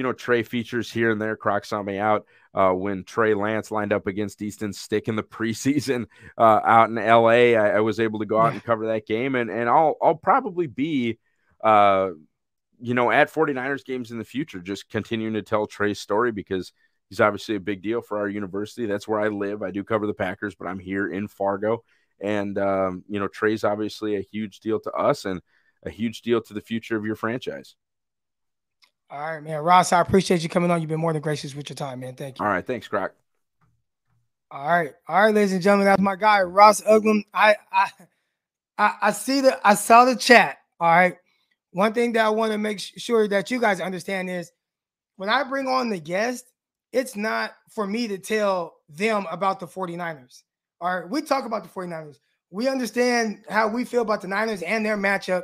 you 0.02 0.08
know, 0.08 0.14
Trey 0.14 0.42
features 0.42 0.92
here 0.92 1.12
and 1.12 1.22
there. 1.22 1.36
Croc 1.36 1.64
saw 1.64 1.84
me 1.84 2.00
out 2.00 2.26
uh, 2.56 2.72
when 2.72 3.04
Trey 3.04 3.36
Lance 3.36 3.70
lined 3.70 3.94
up 3.94 4.08
against 4.08 4.42
Easton 4.42 4.74
Stick 4.74 5.08
in 5.08 5.16
the 5.16 5.22
preseason 5.38 6.08
uh, 6.40 6.60
out 6.64 6.90
in 6.90 6.96
LA. 6.96 7.54
I, 7.54 7.74
I, 7.76 7.80
was 7.82 8.00
able 8.00 8.18
to 8.18 8.26
go 8.26 8.42
out 8.42 8.52
and 8.52 8.64
cover 8.64 8.88
that 8.88 9.06
game, 9.06 9.36
and 9.36 9.52
and 9.52 9.70
I'll 9.70 9.98
I'll 10.02 10.16
probably 10.16 10.66
be, 10.66 11.20
uh, 11.64 12.10
you 12.80 12.96
know, 12.96 13.12
at 13.12 13.32
49ers 13.32 13.86
games 13.86 14.10
in 14.10 14.18
the 14.18 14.24
future, 14.24 14.60
just 14.60 14.90
continuing 14.90 15.36
to 15.36 15.44
tell 15.44 15.68
Trey's 15.68 16.00
story 16.00 16.32
because 16.32 16.74
he's 17.08 17.22
obviously 17.22 17.54
a 17.54 17.60
big 17.60 17.84
deal 17.84 18.02
for 18.02 18.18
our 18.18 18.28
university. 18.28 18.88
That's 18.88 19.08
where 19.08 19.20
I 19.20 19.28
live. 19.28 19.62
I 19.62 19.70
do 19.70 19.84
cover 19.84 20.08
the 20.08 20.16
Packers, 20.16 20.56
but 20.56 20.66
I'm 20.66 20.80
here 20.80 21.12
in 21.12 21.28
Fargo, 21.28 21.84
and 22.20 22.58
um, 22.58 23.04
you 23.08 23.20
know, 23.20 23.28
Trey's 23.28 23.64
obviously 23.64 24.16
a 24.16 24.26
huge 24.32 24.62
deal 24.62 24.80
to 24.80 24.92
us 24.94 25.26
and 25.26 25.42
a 25.84 25.92
huge 25.92 26.24
deal 26.24 26.42
to 26.42 26.56
the 26.56 26.62
future 26.62 26.98
of 26.98 27.06
your 27.06 27.16
franchise. 27.16 27.76
All 29.12 29.20
right, 29.20 29.44
man. 29.44 29.60
Ross, 29.60 29.92
I 29.92 30.00
appreciate 30.00 30.42
you 30.42 30.48
coming 30.48 30.72
on. 30.72 30.80
You've 30.80 30.90
been 30.90 31.00
more 31.00 31.12
than 31.12 31.22
gracious 31.22 31.54
with 31.54 31.70
your 31.70 31.76
time, 31.76 32.00
man. 32.00 32.16
Thank 32.16 32.40
you. 32.40 32.46
All 32.46 32.52
right. 32.52 32.66
Thanks, 32.66 32.88
Croc. 32.88 33.14
All 34.50 34.68
right. 34.68 34.94
All 35.08 35.22
right, 35.22 35.36
ladies 35.36 35.52
and 35.52 35.62
gentlemen. 35.62 35.86
That's 35.86 36.02
my 36.02 36.16
guy, 36.16 36.42
Ross 36.42 36.82
Uglem. 36.82 37.24
I 37.34 37.58
I 37.72 37.88
I, 38.78 38.94
I 39.02 39.12
see 39.12 39.42
the 39.42 39.60
I 39.68 39.76
saw 39.76 40.06
the 40.06 40.16
chat. 40.16 40.60
All 40.80 40.90
right. 40.90 41.18
One 41.72 41.94
thing 41.94 42.14
that 42.14 42.26
I 42.26 42.30
want 42.30 42.54
to 42.54 42.58
make 42.58 42.80
sure 42.80 43.28
that 43.28 43.52
you 43.52 43.60
guys 43.60 43.82
understand 43.82 44.30
is 44.30 44.52
when 45.18 45.30
I 45.30 45.44
bring 45.44 45.68
on 45.68 45.90
the 45.90 46.00
guest, 46.00 46.46
it's 46.94 47.16
not 47.16 47.54
for 47.70 47.86
me 47.86 48.08
to 48.08 48.18
tell 48.18 48.76
them 48.90 49.26
about 49.30 49.60
the 49.60 49.68
49ers. 49.68 50.44
All 50.80 51.00
right. 51.00 51.10
We 51.10 51.22
talk 51.22 51.46
about 51.46 51.64
the 51.64 51.70
49ers. 51.70 52.18
We 52.50 52.68
understand 52.68 53.44
how 53.50 53.68
we 53.68 53.86
feel 53.86 54.02
about 54.02 54.22
the 54.22 54.28
Niners 54.28 54.62
and 54.62 54.86
their 54.86 54.98
matchup 54.98 55.44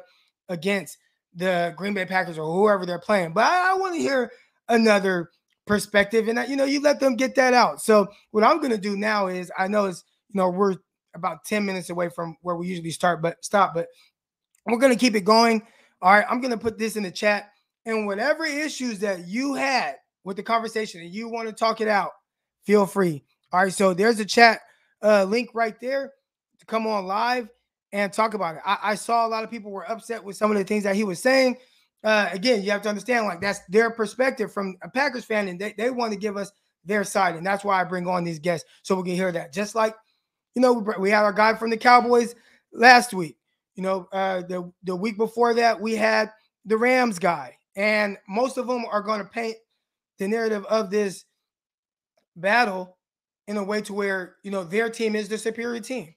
against 0.49 0.97
the 1.37 1.73
Green 1.77 1.93
Bay 1.93 2.05
Packers 2.05 2.37
or 2.37 2.51
whoever 2.51 2.85
they're 2.85 2.99
playing. 2.99 3.31
But 3.31 3.45
I, 3.45 3.71
I 3.71 3.73
want 3.75 3.93
to 3.93 4.01
hear 4.01 4.31
another 4.67 5.29
perspective, 5.65 6.27
and 6.27 6.49
you 6.49 6.55
know, 6.55 6.65
you 6.65 6.81
let 6.81 6.99
them 6.99 7.15
get 7.15 7.35
that 7.35 7.53
out. 7.53 7.81
So 7.81 8.07
what 8.31 8.43
I'm 8.43 8.57
going 8.57 8.71
to 8.71 8.77
do 8.77 8.97
now 8.97 9.27
is, 9.27 9.51
I 9.57 9.67
know 9.67 9.85
it's 9.85 10.03
you 10.29 10.39
know 10.39 10.49
we're 10.49 10.75
about 11.15 11.45
10 11.45 11.65
minutes 11.65 11.89
away 11.89 12.09
from 12.09 12.35
where 12.41 12.55
we 12.55 12.67
usually 12.67 12.91
start, 12.91 13.21
but 13.21 13.43
stop. 13.43 13.73
But 13.73 13.87
we're 14.65 14.79
going 14.79 14.93
to 14.93 14.99
keep 14.99 15.15
it 15.15 15.21
going. 15.21 15.61
All 16.01 16.11
right, 16.11 16.25
I'm 16.29 16.41
going 16.41 16.51
to 16.51 16.57
put 16.57 16.77
this 16.77 16.95
in 16.95 17.03
the 17.03 17.11
chat, 17.11 17.51
and 17.85 18.07
whatever 18.07 18.45
issues 18.45 18.99
that 18.99 19.27
you 19.27 19.53
had 19.53 19.95
with 20.23 20.37
the 20.37 20.43
conversation 20.43 21.01
and 21.01 21.13
you 21.13 21.29
want 21.29 21.47
to 21.47 21.53
talk 21.53 21.81
it 21.81 21.87
out, 21.87 22.11
feel 22.65 22.85
free. 22.85 23.23
All 23.53 23.63
right, 23.63 23.73
so 23.73 23.93
there's 23.93 24.19
a 24.19 24.25
chat 24.25 24.59
uh, 25.01 25.23
link 25.23 25.51
right 25.53 25.79
there 25.79 26.11
to 26.59 26.65
come 26.65 26.85
on 26.87 27.05
live 27.05 27.47
and 27.91 28.11
talk 28.11 28.33
about 28.33 28.55
it. 28.55 28.61
I, 28.65 28.77
I, 28.83 28.95
saw 28.95 29.25
a 29.25 29.29
lot 29.29 29.43
of 29.43 29.49
people 29.49 29.71
were 29.71 29.89
upset 29.89 30.23
with 30.23 30.35
some 30.35 30.51
of 30.51 30.57
the 30.57 30.63
things 30.63 30.83
that 30.83 30.95
he 30.95 31.03
was 31.03 31.19
saying. 31.19 31.57
Uh, 32.03 32.29
again, 32.31 32.61
you 32.61 32.71
have 32.71 32.81
to 32.81 32.89
understand, 32.89 33.25
like 33.25 33.41
that's 33.41 33.59
their 33.69 33.89
perspective 33.89 34.51
from 34.51 34.77
a 34.81 34.89
Packers 34.89 35.25
fan, 35.25 35.47
and 35.47 35.59
they, 35.59 35.73
they 35.77 35.89
want 35.89 36.11
to 36.13 36.19
give 36.19 36.37
us 36.37 36.51
their 36.85 37.03
side, 37.03 37.35
and 37.35 37.45
that's 37.45 37.63
why 37.63 37.79
I 37.79 37.83
bring 37.83 38.07
on 38.07 38.23
these 38.23 38.39
guests 38.39 38.67
so 38.83 38.95
we 38.95 39.03
can 39.03 39.15
hear 39.15 39.31
that. 39.31 39.53
Just 39.53 39.75
like, 39.75 39.95
you 40.55 40.61
know, 40.61 40.73
we, 40.73 40.93
we 40.99 41.09
had 41.09 41.23
our 41.23 41.33
guy 41.33 41.53
from 41.55 41.69
the 41.69 41.77
Cowboys 41.77 42.35
last 42.71 43.13
week. 43.13 43.37
You 43.75 43.83
know, 43.83 44.07
uh, 44.11 44.41
the 44.41 44.71
the 44.83 44.95
week 44.95 45.17
before 45.17 45.53
that 45.55 45.79
we 45.79 45.95
had 45.95 46.31
the 46.65 46.77
Rams 46.77 47.19
guy, 47.19 47.57
and 47.75 48.17
most 48.27 48.57
of 48.57 48.67
them 48.67 48.85
are 48.85 49.01
going 49.01 49.19
to 49.19 49.25
paint 49.25 49.57
the 50.17 50.27
narrative 50.27 50.65
of 50.65 50.89
this 50.89 51.25
battle 52.35 52.97
in 53.47 53.57
a 53.57 53.63
way 53.63 53.81
to 53.81 53.93
where 53.93 54.35
you 54.43 54.51
know 54.51 54.63
their 54.63 54.89
team 54.89 55.15
is 55.15 55.29
the 55.29 55.37
superior 55.37 55.79
team. 55.79 56.13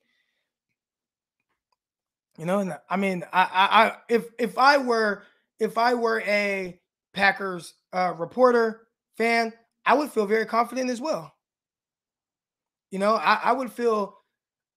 You 2.41 2.47
know, 2.47 2.75
I 2.89 2.97
mean, 2.97 3.23
I, 3.35 3.49
I, 3.53 3.93
if 4.09 4.25
if 4.39 4.57
I 4.57 4.79
were 4.79 5.25
if 5.59 5.77
I 5.77 5.93
were 5.93 6.23
a 6.23 6.81
Packers 7.13 7.75
uh, 7.93 8.15
reporter 8.17 8.87
fan, 9.19 9.53
I 9.85 9.93
would 9.93 10.11
feel 10.11 10.25
very 10.25 10.47
confident 10.47 10.89
as 10.89 11.03
well. 11.03 11.31
You 12.91 12.99
know, 12.99 13.17
I, 13.17 13.41
I 13.45 13.53
would 13.53 13.71
feel, 13.71 14.17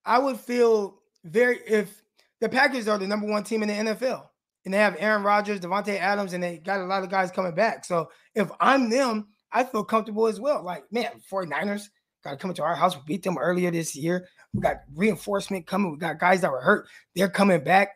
I 0.04 0.20
would 0.20 0.38
feel 0.42 1.00
very 1.24 1.60
if 1.66 2.02
the 2.42 2.50
Packers 2.50 2.90
are 2.90 2.98
the 2.98 3.08
number 3.08 3.28
one 3.28 3.46
team 3.46 3.64
in 3.64 3.70
the 3.70 3.94
NFL 3.94 4.28
and 4.66 4.74
they 4.74 4.80
have 4.80 4.98
Aaron 5.00 5.24
Rodgers, 5.24 5.62
Davante 5.62 5.98
Adams, 5.98 6.34
and 6.34 6.44
they 6.44 6.58
got 6.58 6.82
a 6.82 6.86
lot 6.86 7.04
of 7.04 7.10
guys 7.10 7.32
coming 7.32 7.56
back. 7.56 7.86
So 7.86 8.10
if 8.36 8.52
I'm 8.60 8.90
them, 8.90 9.30
I 9.54 9.64
feel 9.64 9.86
comfortable 9.86 10.28
as 10.28 10.38
well. 10.38 10.66
Like, 10.66 10.84
man, 10.92 11.12
49ers 11.32 11.84
got 12.26 12.32
to 12.32 12.38
come 12.38 12.52
into 12.52 12.64
our 12.64 12.76
house. 12.76 12.98
Beat 13.08 13.24
them 13.24 13.38
earlier 13.38 13.72
this 13.72 13.96
year. 13.96 14.28
We 14.54 14.62
got 14.62 14.82
reinforcement 14.96 15.66
coming. 15.66 15.92
We 15.92 15.98
got 15.98 16.20
guys 16.20 16.42
that 16.42 16.52
were 16.52 16.62
hurt. 16.62 16.88
They're 17.16 17.30
coming 17.30 17.64
back. 17.64 17.90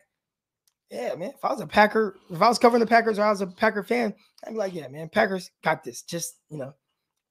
Yeah, 0.90 1.14
man. 1.14 1.32
If 1.36 1.44
I 1.44 1.52
was 1.52 1.60
a 1.60 1.66
Packer, 1.66 2.16
if 2.30 2.40
I 2.40 2.48
was 2.48 2.58
covering 2.58 2.80
the 2.80 2.86
Packers 2.86 3.18
or 3.18 3.24
I 3.24 3.30
was 3.30 3.42
a 3.42 3.46
Packer 3.46 3.82
fan, 3.82 4.14
I'd 4.44 4.52
be 4.52 4.56
like, 4.56 4.74
yeah, 4.74 4.88
man, 4.88 5.08
Packers 5.08 5.50
got 5.62 5.84
this. 5.84 6.02
Just, 6.02 6.36
you 6.48 6.56
know, 6.56 6.74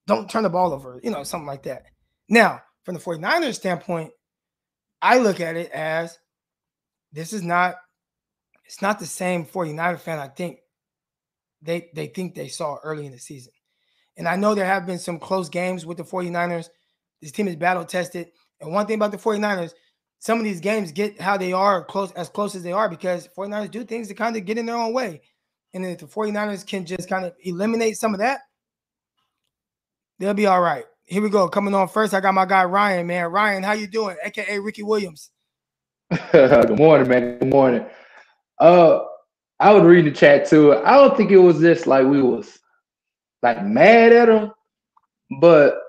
don't 0.06 0.30
turn 0.30 0.44
the 0.44 0.49
ball 0.49 0.74
over, 0.74 0.99
you 1.04 1.10
know, 1.10 1.24
something 1.24 1.48
like 1.48 1.64
that. 1.64 1.86
Now, 2.30 2.62
from 2.84 2.95
the 2.95 3.02
49ers 3.02 3.56
standpoint, 3.56 4.12
I 5.02 5.18
look 5.18 5.40
at 5.40 5.56
it 5.56 5.72
as 5.72 6.18
this 7.12 7.34
is 7.34 7.41
not, 7.41 7.76
it's 8.66 8.82
not 8.82 8.99
the 8.99 9.06
same 9.06 9.45
49er 9.45 9.99
fan 9.99 10.20
I 10.20 10.28
think 10.28 10.60
they 11.62 11.90
they 11.94 12.08
think 12.08 12.36
they 12.36 12.48
saw 12.48 12.78
early 12.84 13.06
in 13.06 13.12
the 13.12 13.20
season. 13.20 13.54
And 14.18 14.28
I 14.28 14.36
know 14.36 14.56
there 14.56 14.66
have 14.66 14.86
been 14.86 14.99
some 14.99 15.20
close 15.20 15.49
games 15.49 15.86
with 15.86 15.98
the 15.98 16.04
49ers. 16.04 16.70
This 17.22 17.32
team 17.32 17.48
is 17.48 17.56
battle 17.56 17.86
tested. 17.86 18.30
And 18.62 18.72
one 18.72 18.86
thing 18.86 18.96
about 18.96 19.12
the 19.12 19.18
49ers, 19.18 19.74
some 20.20 20.40
of 20.40 20.44
these 20.44 20.60
games 20.60 20.92
get 20.92 21.20
how 21.22 21.38
they 21.38 21.54
are 21.54 21.84
close 21.84 22.12
as 22.14 22.30
close 22.30 22.56
as 22.56 22.64
they 22.64 22.72
are 22.72 22.90
because 22.90 23.30
49ers 23.38 23.72
do 23.72 23.84
things 23.84 24.08
to 24.08 24.14
kind 24.14 24.36
of 24.36 24.46
get 24.46 24.58
in 24.58 24.66
their 24.66 24.76
own 24.76 24.94
way. 24.94 25.22
And 25.74 25.86
if 25.86 26.00
the 26.00 26.06
49ers 26.08 26.66
can 26.66 26.86
just 26.86 27.08
kind 27.08 27.26
of 27.26 27.34
eliminate 27.42 27.98
some 27.98 28.14
of 28.14 28.20
that, 28.20 28.42
they'll 30.18 30.34
be 30.34 30.48
all 30.48 30.62
right. 30.62 30.86
Here 31.06 31.22
we 31.22 31.30
go. 31.30 31.48
Coming 31.48 31.74
on 31.74 31.88
first, 31.88 32.14
I 32.14 32.20
got 32.20 32.34
my 32.34 32.46
guy 32.46 32.66
Ryan, 32.66 33.08
man. 33.08 33.28
Ryan, 33.28 33.64
how 33.64 33.74
you 33.74 33.88
doing? 33.88 34.18
AKA 34.24 34.60
Ricky 34.60 34.84
Williams. 34.84 35.30
Good 36.32 36.78
morning, 36.78 37.08
man. 37.08 37.38
Good 37.38 37.50
morning. 37.50 37.86
Uh 38.60 39.00
I 39.60 39.74
was 39.74 39.84
reading 39.84 40.06
the 40.06 40.18
chat 40.18 40.48
too. 40.48 40.74
I 40.74 40.98
don't 40.98 41.18
think 41.18 41.32
it 41.32 41.38
was 41.38 41.60
just 41.60 41.88
like 41.88 42.06
we 42.06 42.22
was 42.22 42.60
like 43.42 43.64
mad 43.66 44.12
at 44.12 44.30
him, 44.30 44.52
but 45.40 45.80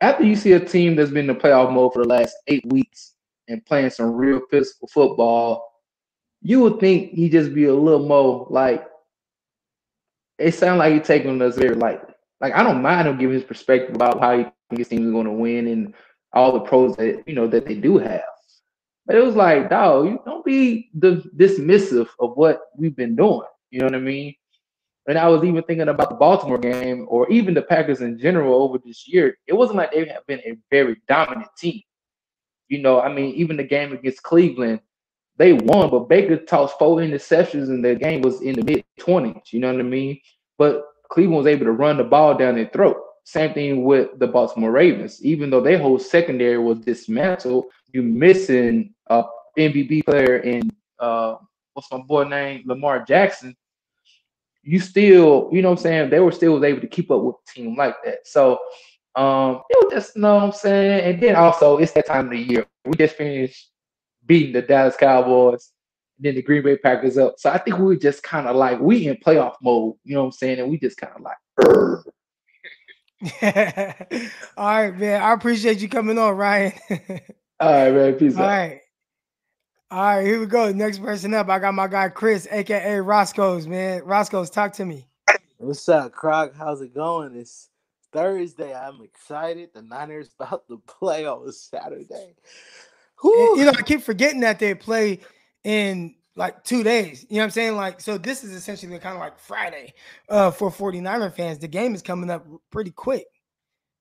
after 0.00 0.24
you 0.24 0.36
see 0.36 0.52
a 0.52 0.60
team 0.60 0.96
that's 0.96 1.10
been 1.10 1.28
in 1.28 1.36
the 1.36 1.40
playoff 1.40 1.72
mode 1.72 1.92
for 1.92 2.02
the 2.02 2.08
last 2.08 2.36
eight 2.48 2.64
weeks 2.66 3.14
and 3.48 3.64
playing 3.64 3.90
some 3.90 4.12
real 4.12 4.40
physical 4.50 4.88
football, 4.88 5.64
you 6.42 6.60
would 6.60 6.78
think 6.80 7.12
he'd 7.12 7.32
just 7.32 7.54
be 7.54 7.64
a 7.64 7.74
little 7.74 8.06
more 8.06 8.46
like 8.50 8.86
it 10.38 10.52
sounds 10.52 10.78
like 10.78 10.92
he's 10.92 11.06
taking 11.06 11.40
us 11.40 11.56
very 11.56 11.74
lightly. 11.74 12.14
Like 12.40 12.54
I 12.54 12.62
don't 12.62 12.82
mind 12.82 13.08
him 13.08 13.18
giving 13.18 13.34
his 13.34 13.44
perspective 13.44 13.94
about 13.94 14.20
how 14.20 14.36
he 14.36 14.44
thinks 14.44 14.78
his 14.78 14.88
team 14.88 15.06
is 15.06 15.12
going 15.12 15.26
to 15.26 15.32
win 15.32 15.66
and 15.68 15.94
all 16.32 16.52
the 16.52 16.60
pros 16.60 16.94
that 16.96 17.22
you 17.26 17.34
know 17.34 17.46
that 17.48 17.66
they 17.66 17.74
do 17.74 17.96
have. 17.98 18.22
But 19.06 19.16
it 19.16 19.24
was 19.24 19.36
like, 19.36 19.70
dog, 19.70 20.06
you 20.06 20.20
don't 20.26 20.44
be 20.44 20.90
the 20.94 21.22
dismissive 21.36 22.08
of 22.18 22.36
what 22.36 22.60
we've 22.76 22.96
been 22.96 23.16
doing. 23.16 23.46
You 23.70 23.80
know 23.80 23.86
what 23.86 23.94
I 23.94 24.00
mean? 24.00 24.34
And 25.08 25.18
I 25.18 25.28
was 25.28 25.44
even 25.44 25.62
thinking 25.62 25.88
about 25.88 26.08
the 26.08 26.16
Baltimore 26.16 26.58
game 26.58 27.06
or 27.08 27.30
even 27.30 27.54
the 27.54 27.62
Packers 27.62 28.00
in 28.00 28.18
general 28.18 28.60
over 28.62 28.78
this 28.78 29.06
year. 29.06 29.36
It 29.46 29.52
wasn't 29.52 29.78
like 29.78 29.92
they 29.92 30.06
have 30.06 30.26
been 30.26 30.40
a 30.40 30.56
very 30.70 31.00
dominant 31.08 31.48
team. 31.56 31.82
You 32.68 32.78
know, 32.78 33.00
I 33.00 33.12
mean, 33.12 33.34
even 33.34 33.56
the 33.56 33.64
game 33.64 33.92
against 33.92 34.24
Cleveland, 34.24 34.80
they 35.36 35.52
won, 35.52 35.90
but 35.90 36.08
Baker 36.08 36.36
tossed 36.36 36.78
four 36.78 36.98
interceptions 36.98 37.68
and 37.68 37.84
the 37.84 37.94
game 37.94 38.22
was 38.22 38.40
in 38.42 38.54
the 38.54 38.64
mid 38.64 38.84
20s. 38.98 39.52
You 39.52 39.60
know 39.60 39.72
what 39.72 39.80
I 39.80 39.84
mean? 39.84 40.18
But 40.58 40.84
Cleveland 41.10 41.38
was 41.38 41.46
able 41.46 41.66
to 41.66 41.72
run 41.72 41.98
the 41.98 42.04
ball 42.04 42.36
down 42.36 42.56
their 42.56 42.68
throat. 42.68 42.96
Same 43.24 43.52
thing 43.54 43.84
with 43.84 44.18
the 44.18 44.26
Baltimore 44.26 44.70
Ravens. 44.72 45.24
Even 45.24 45.50
though 45.50 45.60
their 45.60 45.78
whole 45.78 45.98
secondary 45.98 46.58
was 46.58 46.78
dismantled, 46.78 47.66
you 47.92 48.02
missing 48.02 48.94
a 49.08 49.24
MVP 49.58 50.04
player 50.04 50.38
in 50.38 50.70
uh, 50.98 51.36
what's 51.74 51.90
my 51.90 51.98
boy 51.98 52.24
name, 52.24 52.62
Lamar 52.66 53.04
Jackson. 53.04 53.54
You 54.66 54.80
still, 54.80 55.48
you 55.52 55.62
know 55.62 55.70
what 55.70 55.78
I'm 55.78 55.82
saying? 55.82 56.10
They 56.10 56.18
were 56.18 56.32
still 56.32 56.62
able 56.64 56.80
to 56.80 56.88
keep 56.88 57.10
up 57.12 57.22
with 57.22 57.36
a 57.36 57.52
team 57.52 57.76
like 57.76 57.94
that. 58.04 58.26
So 58.26 58.58
um, 59.14 59.62
it 59.70 59.84
was 59.84 59.92
just 59.92 60.16
you 60.16 60.22
know 60.22 60.34
what 60.34 60.42
I'm 60.42 60.52
saying. 60.52 61.04
And 61.14 61.22
then 61.22 61.36
also 61.36 61.78
it's 61.78 61.92
that 61.92 62.06
time 62.06 62.26
of 62.26 62.32
the 62.32 62.38
year. 62.38 62.66
We 62.84 62.96
just 62.96 63.14
finished 63.14 63.70
beating 64.26 64.52
the 64.52 64.62
Dallas 64.62 64.96
Cowboys, 64.96 65.70
then 66.18 66.34
the 66.34 66.42
Green 66.42 66.64
Bay 66.64 66.76
Packers 66.76 67.16
up. 67.16 67.36
So 67.38 67.48
I 67.48 67.58
think 67.58 67.78
we 67.78 67.84
were 67.84 67.96
just 67.96 68.24
kind 68.24 68.48
of 68.48 68.56
like 68.56 68.80
we 68.80 69.06
in 69.06 69.16
playoff 69.16 69.54
mode, 69.62 69.94
you 70.02 70.14
know 70.14 70.22
what 70.22 70.26
I'm 70.26 70.32
saying? 70.32 70.58
And 70.58 70.68
we 70.68 70.78
just 70.78 70.96
kind 70.96 71.12
of 71.14 71.22
like 71.22 71.36
All 74.56 74.66
right, 74.66 74.96
man. 74.98 75.22
I 75.22 75.32
appreciate 75.32 75.80
you 75.80 75.88
coming 75.88 76.18
on, 76.18 76.36
Ryan. 76.36 76.72
All 77.60 77.70
right, 77.72 77.94
man. 77.94 78.14
Peace 78.14 78.36
All 78.36 78.42
out. 78.42 78.48
right. 78.48 78.80
All 79.88 80.00
right, 80.00 80.26
here 80.26 80.40
we 80.40 80.46
go. 80.46 80.72
Next 80.72 80.98
person 80.98 81.32
up, 81.32 81.48
I 81.48 81.60
got 81.60 81.72
my 81.72 81.86
guy 81.86 82.08
Chris, 82.08 82.48
aka 82.50 82.98
Roscoe's, 82.98 83.68
man. 83.68 84.02
Roscoe's, 84.02 84.50
talk 84.50 84.72
to 84.72 84.84
me. 84.84 85.06
What's 85.58 85.88
up, 85.88 86.10
Croc? 86.10 86.56
How's 86.56 86.80
it 86.80 86.92
going? 86.92 87.36
It's 87.36 87.68
Thursday. 88.12 88.74
I'm 88.74 89.00
excited. 89.02 89.70
The 89.72 89.82
Niners 89.82 90.30
about 90.40 90.66
to 90.66 90.82
play 90.88 91.24
on 91.24 91.52
Saturday. 91.52 92.34
And, 93.22 93.58
you 93.58 93.64
know, 93.64 93.70
I 93.78 93.82
keep 93.82 94.02
forgetting 94.02 94.40
that 94.40 94.58
they 94.58 94.74
play 94.74 95.20
in 95.62 96.16
like 96.34 96.64
two 96.64 96.82
days. 96.82 97.24
You 97.28 97.36
know 97.36 97.42
what 97.42 97.44
I'm 97.44 97.50
saying? 97.52 97.76
Like, 97.76 98.00
so 98.00 98.18
this 98.18 98.42
is 98.42 98.54
essentially 98.54 98.98
kind 98.98 99.14
of 99.14 99.20
like 99.20 99.38
Friday 99.38 99.94
uh, 100.28 100.50
for 100.50 100.68
49er 100.68 101.32
fans. 101.32 101.60
The 101.60 101.68
game 101.68 101.94
is 101.94 102.02
coming 102.02 102.28
up 102.28 102.44
pretty 102.72 102.90
quick. 102.90 103.28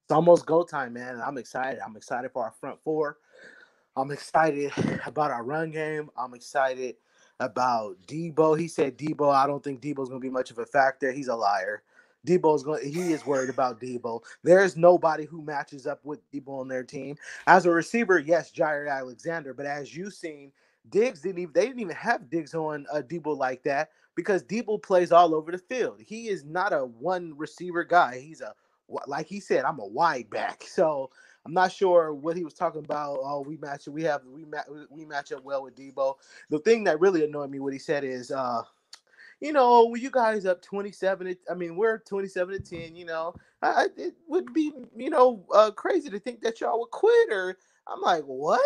It's 0.05 0.11
almost 0.11 0.47
go 0.47 0.63
time, 0.63 0.93
man. 0.93 1.21
I'm 1.23 1.37
excited. 1.37 1.79
I'm 1.85 1.95
excited 1.95 2.31
for 2.31 2.43
our 2.43 2.53
front 2.59 2.79
four. 2.83 3.17
I'm 3.95 4.11
excited 4.11 4.71
about 5.05 5.31
our 5.31 5.43
run 5.43 5.71
game. 5.71 6.09
I'm 6.17 6.33
excited 6.33 6.95
about 7.39 7.97
Deebo. 8.07 8.59
He 8.59 8.67
said 8.67 8.97
Deebo. 8.97 9.33
I 9.33 9.47
don't 9.47 9.63
think 9.63 9.81
Deebo's 9.81 10.09
gonna 10.09 10.19
be 10.19 10.29
much 10.29 10.51
of 10.51 10.59
a 10.59 10.65
factor. 10.65 11.11
He's 11.11 11.27
a 11.27 11.35
liar. 11.35 11.83
Deebo's 12.27 12.63
going. 12.63 12.91
He 12.91 13.13
is 13.13 13.25
worried 13.25 13.49
about 13.49 13.79
Deebo. 13.81 14.21
There's 14.43 14.77
nobody 14.77 15.25
who 15.25 15.43
matches 15.43 15.85
up 15.87 15.99
with 16.05 16.19
Deebo 16.31 16.61
on 16.61 16.67
their 16.67 16.83
team. 16.83 17.17
As 17.47 17.65
a 17.65 17.71
receiver, 17.71 18.19
yes, 18.19 18.51
Jaire 18.51 18.89
Alexander. 18.89 19.53
But 19.53 19.67
as 19.67 19.95
you've 19.95 20.13
seen, 20.13 20.51
Diggs 20.89 21.21
didn't 21.21 21.39
even. 21.39 21.53
They 21.53 21.67
didn't 21.67 21.81
even 21.81 21.95
have 21.95 22.29
Diggs 22.29 22.55
on 22.55 22.85
a 22.93 23.03
Deebo 23.03 23.37
like 23.37 23.63
that 23.63 23.89
because 24.15 24.43
Deebo 24.43 24.81
plays 24.81 25.11
all 25.11 25.35
over 25.35 25.51
the 25.51 25.57
field. 25.59 25.99
He 26.05 26.29
is 26.29 26.45
not 26.45 26.73
a 26.73 26.85
one 26.85 27.33
receiver 27.37 27.83
guy. 27.83 28.19
He's 28.19 28.41
a 28.41 28.53
like 29.07 29.27
he 29.27 29.39
said. 29.39 29.65
I'm 29.65 29.79
a 29.79 29.85
wide 29.85 30.29
back. 30.29 30.63
So 30.63 31.11
I'm 31.45 31.53
not 31.53 31.71
sure 31.71 32.13
what 32.13 32.35
he 32.35 32.43
was 32.43 32.53
talking 32.55 32.83
about. 32.83 33.19
Oh, 33.21 33.41
we 33.41 33.57
match. 33.57 33.87
We 33.87 34.03
have 34.03 34.21
we 34.25 34.45
match. 34.45 34.65
We 34.89 35.05
match 35.05 35.31
up 35.31 35.43
well 35.43 35.63
with 35.63 35.75
Deebo. 35.75 36.15
The 36.49 36.59
thing 36.59 36.83
that 36.85 36.99
really 36.99 37.23
annoyed 37.23 37.51
me, 37.51 37.59
what 37.59 37.73
he 37.73 37.79
said 37.79 38.03
is, 38.03 38.31
uh, 38.31 38.63
you 39.39 39.53
know, 39.53 39.85
when 39.85 40.01
you 40.01 40.09
guys 40.09 40.45
up 40.45 40.61
27, 40.61 41.35
I 41.49 41.53
mean, 41.53 41.75
we're 41.75 41.99
27 41.99 42.63
to 42.63 42.77
10, 42.79 42.95
you 42.95 43.05
know, 43.05 43.35
I, 43.61 43.87
it 43.97 44.15
would 44.27 44.53
be, 44.53 44.71
you 44.95 45.09
know, 45.09 45.45
uh, 45.53 45.71
crazy 45.71 46.09
to 46.09 46.19
think 46.19 46.41
that 46.41 46.61
y'all 46.61 46.79
would 46.79 46.91
quit. 46.91 47.31
Or 47.31 47.57
I'm 47.87 48.01
like, 48.01 48.23
what? 48.23 48.61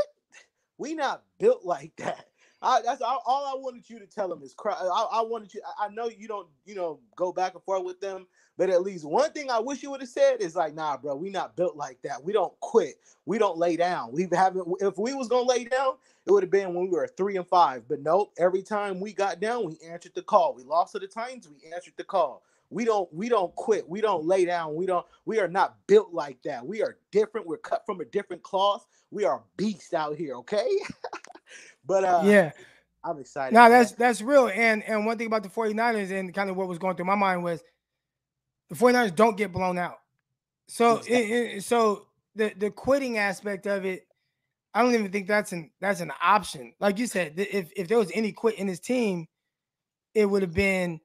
We 0.77 0.93
not 0.93 1.23
built 1.39 1.65
like 1.65 1.91
that. 1.97 2.28
I, 2.61 2.81
that's 2.84 3.02
all, 3.02 3.23
all, 3.26 3.45
I 3.45 3.57
wanted 3.57 3.90
you 3.90 3.99
to 3.99 4.06
tell 4.06 4.27
them 4.27 4.44
is 4.44 4.53
cry. 4.53 4.73
I, 4.73 5.19
I 5.19 5.22
wanted 5.22 5.53
you. 5.53 5.61
I 5.80 5.88
know 5.90 6.10
you 6.10 6.27
don't, 6.27 6.48
you 6.65 6.76
know, 6.76 6.99
go 7.15 7.31
back 7.31 7.53
and 7.53 7.64
forth 7.64 7.86
with 7.86 8.02
them, 8.02 8.27
but 8.57 8.69
at 8.69 8.81
least 8.81 9.06
one 9.06 9.31
thing 9.31 9.49
I 9.49 9.60
wish 9.60 9.81
you 9.81 9.91
would 9.91 10.02
have 10.02 10.10
said 10.10 10.41
is 10.41 10.57
like, 10.57 10.76
nah, 10.76 10.98
bro, 10.98 11.15
we 11.15 11.30
not 11.30 11.56
built 11.56 11.77
like 11.77 12.02
that. 12.02 12.22
We 12.22 12.34
don't 12.34 12.57
quit. 12.60 12.95
We 13.26 13.38
don't 13.38 13.57
lay 13.57 13.77
down. 13.77 14.11
We 14.11 14.27
haven't. 14.34 14.68
If 14.81 14.98
we 14.98 15.14
was 15.14 15.30
gonna 15.30 15.48
lay 15.48 15.64
down, 15.64 15.94
it 16.26 16.31
would 16.31 16.44
have 16.44 16.52
been 16.52 16.73
when 16.73 16.86
we 16.86 16.91
were 16.91 17.07
three 17.07 17.38
and 17.38 17.48
five. 17.48 17.84
But 17.88 18.02
nope. 18.02 18.34
Every 18.38 18.61
time 18.61 18.99
we 18.99 19.14
got 19.14 19.40
down, 19.40 19.65
we 19.65 19.77
answered 19.88 20.14
the 20.15 20.22
call. 20.22 20.53
We 20.53 20.64
lost 20.64 20.91
to 20.94 20.99
the 20.99 21.07
Titans. 21.07 21.48
We 21.48 21.72
answered 21.72 21.94
the 21.95 22.03
call. 22.03 22.44
We 22.69 22.84
don't. 22.84 23.11
We 23.14 23.30
don't 23.30 23.56
quit. 23.56 23.88
We 23.88 24.02
don't 24.02 24.26
lay 24.26 24.44
down. 24.44 24.76
We 24.76 24.86
don't. 24.86 25.06
We 25.26 25.40
are 25.40 25.48
not 25.48 25.77
built 25.88 26.11
like 26.14 26.41
that. 26.44 26.65
We 26.65 26.81
are 26.81 26.98
different. 27.11 27.48
We're 27.48 27.57
cut 27.57 27.86
from 27.86 28.02
a 28.02 28.06
different 28.06 28.44
cloth. 28.44 28.86
We 29.11 29.23
are 29.23 29.44
beasts 29.56 29.94
out 29.94 30.18
here. 30.18 30.36
Okay. 30.36 30.68
but 31.90 32.06
uh, 32.06 32.22
yeah. 32.24 32.52
I'm 33.03 33.20
excited. 33.20 33.56
No, 33.56 33.70
that's 33.70 33.94
that's 33.94 34.22
real. 34.22 34.49
And 34.53 34.84
and 34.84 35.06
one 35.06 35.18
thing 35.18 35.28
about 35.28 35.44
the 35.44 35.49
49ers 35.49 36.11
and 36.11 36.34
kind 36.34 36.49
of 36.49 36.56
what 36.56 36.68
was 36.70 36.78
going 36.78 36.95
through 36.95 37.06
my 37.06 37.16
mind 37.16 37.44
was 37.44 37.64
the 38.70 38.76
49ers 38.76 39.16
don't 39.16 39.38
get 39.38 39.52
blown 39.52 39.78
out. 39.78 39.98
So 40.68 40.98
exactly. 40.98 41.16
it, 41.16 41.56
it, 41.57 41.64
so 41.64 42.07
the 42.36 42.53
the 42.57 42.72
quitting 42.72 43.18
aspect 43.18 43.68
of 43.68 43.86
it, 43.86 44.06
I 44.74 44.84
don't 44.84 44.94
even 44.94 45.11
think 45.11 45.28
that's 45.28 45.53
an 45.53 45.72
that's 45.82 46.02
an 46.02 46.11
option. 46.22 46.74
Like 46.80 46.99
you 46.99 47.07
said, 47.07 47.34
if 47.38 47.72
if 47.76 47.88
there 47.88 47.98
was 47.98 48.11
any 48.14 48.32
quit 48.34 48.56
in 48.56 48.68
his 48.68 48.80
team, 48.82 49.28
it 50.14 50.26
would 50.26 50.41
have 50.44 50.53
been 50.53 50.99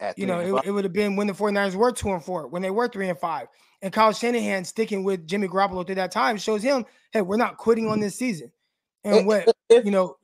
At 0.00 0.18
you 0.18 0.26
know, 0.26 0.40
it, 0.40 0.66
it 0.66 0.70
would 0.72 0.84
have 0.84 0.92
been 0.92 1.14
when 1.16 1.28
the 1.28 1.32
49ers 1.32 1.76
were 1.76 1.92
two 1.92 2.10
and 2.10 2.24
four, 2.24 2.48
when 2.48 2.62
they 2.62 2.70
were 2.70 2.88
three 2.88 3.08
and 3.08 3.18
five. 3.18 3.48
And 3.82 3.92
Kyle 3.92 4.12
Shanahan 4.12 4.64
sticking 4.64 5.04
with 5.04 5.26
Jimmy 5.26 5.48
Garoppolo 5.48 5.86
through 5.86 5.96
that 5.96 6.12
time 6.12 6.38
shows 6.38 6.62
him, 6.62 6.86
hey, 7.12 7.22
we're 7.22 7.36
not 7.36 7.56
quitting 7.58 7.88
on 7.88 8.00
this 8.00 8.16
season. 8.16 8.50
And 9.04 9.26
what 9.26 9.48
if, 9.68 9.84
you 9.84 9.90
know, 9.90 10.16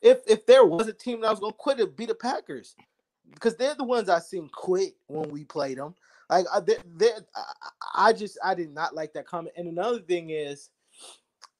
if 0.00 0.20
if 0.26 0.46
there 0.46 0.64
was 0.64 0.86
a 0.88 0.92
team 0.92 1.20
that 1.20 1.30
was 1.30 1.40
gonna 1.40 1.52
quit, 1.52 1.80
it'd 1.80 1.96
be 1.96 2.06
the 2.06 2.14
Packers 2.14 2.76
because 3.32 3.56
they're 3.56 3.74
the 3.74 3.84
ones 3.84 4.08
I 4.08 4.20
seen 4.20 4.48
quit 4.52 4.94
when 5.06 5.30
we 5.30 5.44
played 5.44 5.78
them. 5.78 5.94
Like 6.30 6.46
they, 6.66 6.76
they, 6.96 7.10
I 7.94 8.12
just 8.12 8.38
I 8.44 8.54
did 8.54 8.72
not 8.72 8.94
like 8.94 9.12
that 9.14 9.26
comment. 9.26 9.54
And 9.56 9.68
another 9.68 10.00
thing 10.00 10.30
is, 10.30 10.70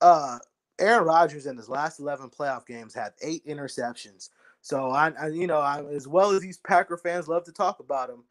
uh, 0.00 0.38
Aaron 0.78 1.04
Rodgers 1.04 1.46
in 1.46 1.56
his 1.56 1.68
last 1.68 2.00
eleven 2.00 2.30
playoff 2.30 2.66
games 2.66 2.94
had 2.94 3.12
eight 3.22 3.44
interceptions. 3.46 4.28
So 4.60 4.90
I, 4.90 5.12
I 5.20 5.28
you 5.28 5.46
know, 5.46 5.60
I, 5.60 5.84
as 5.86 6.06
well 6.06 6.30
as 6.30 6.42
these 6.42 6.58
Packer 6.58 6.96
fans 6.96 7.28
love 7.28 7.44
to 7.44 7.52
talk 7.52 7.80
about 7.80 8.10
him, 8.10 8.24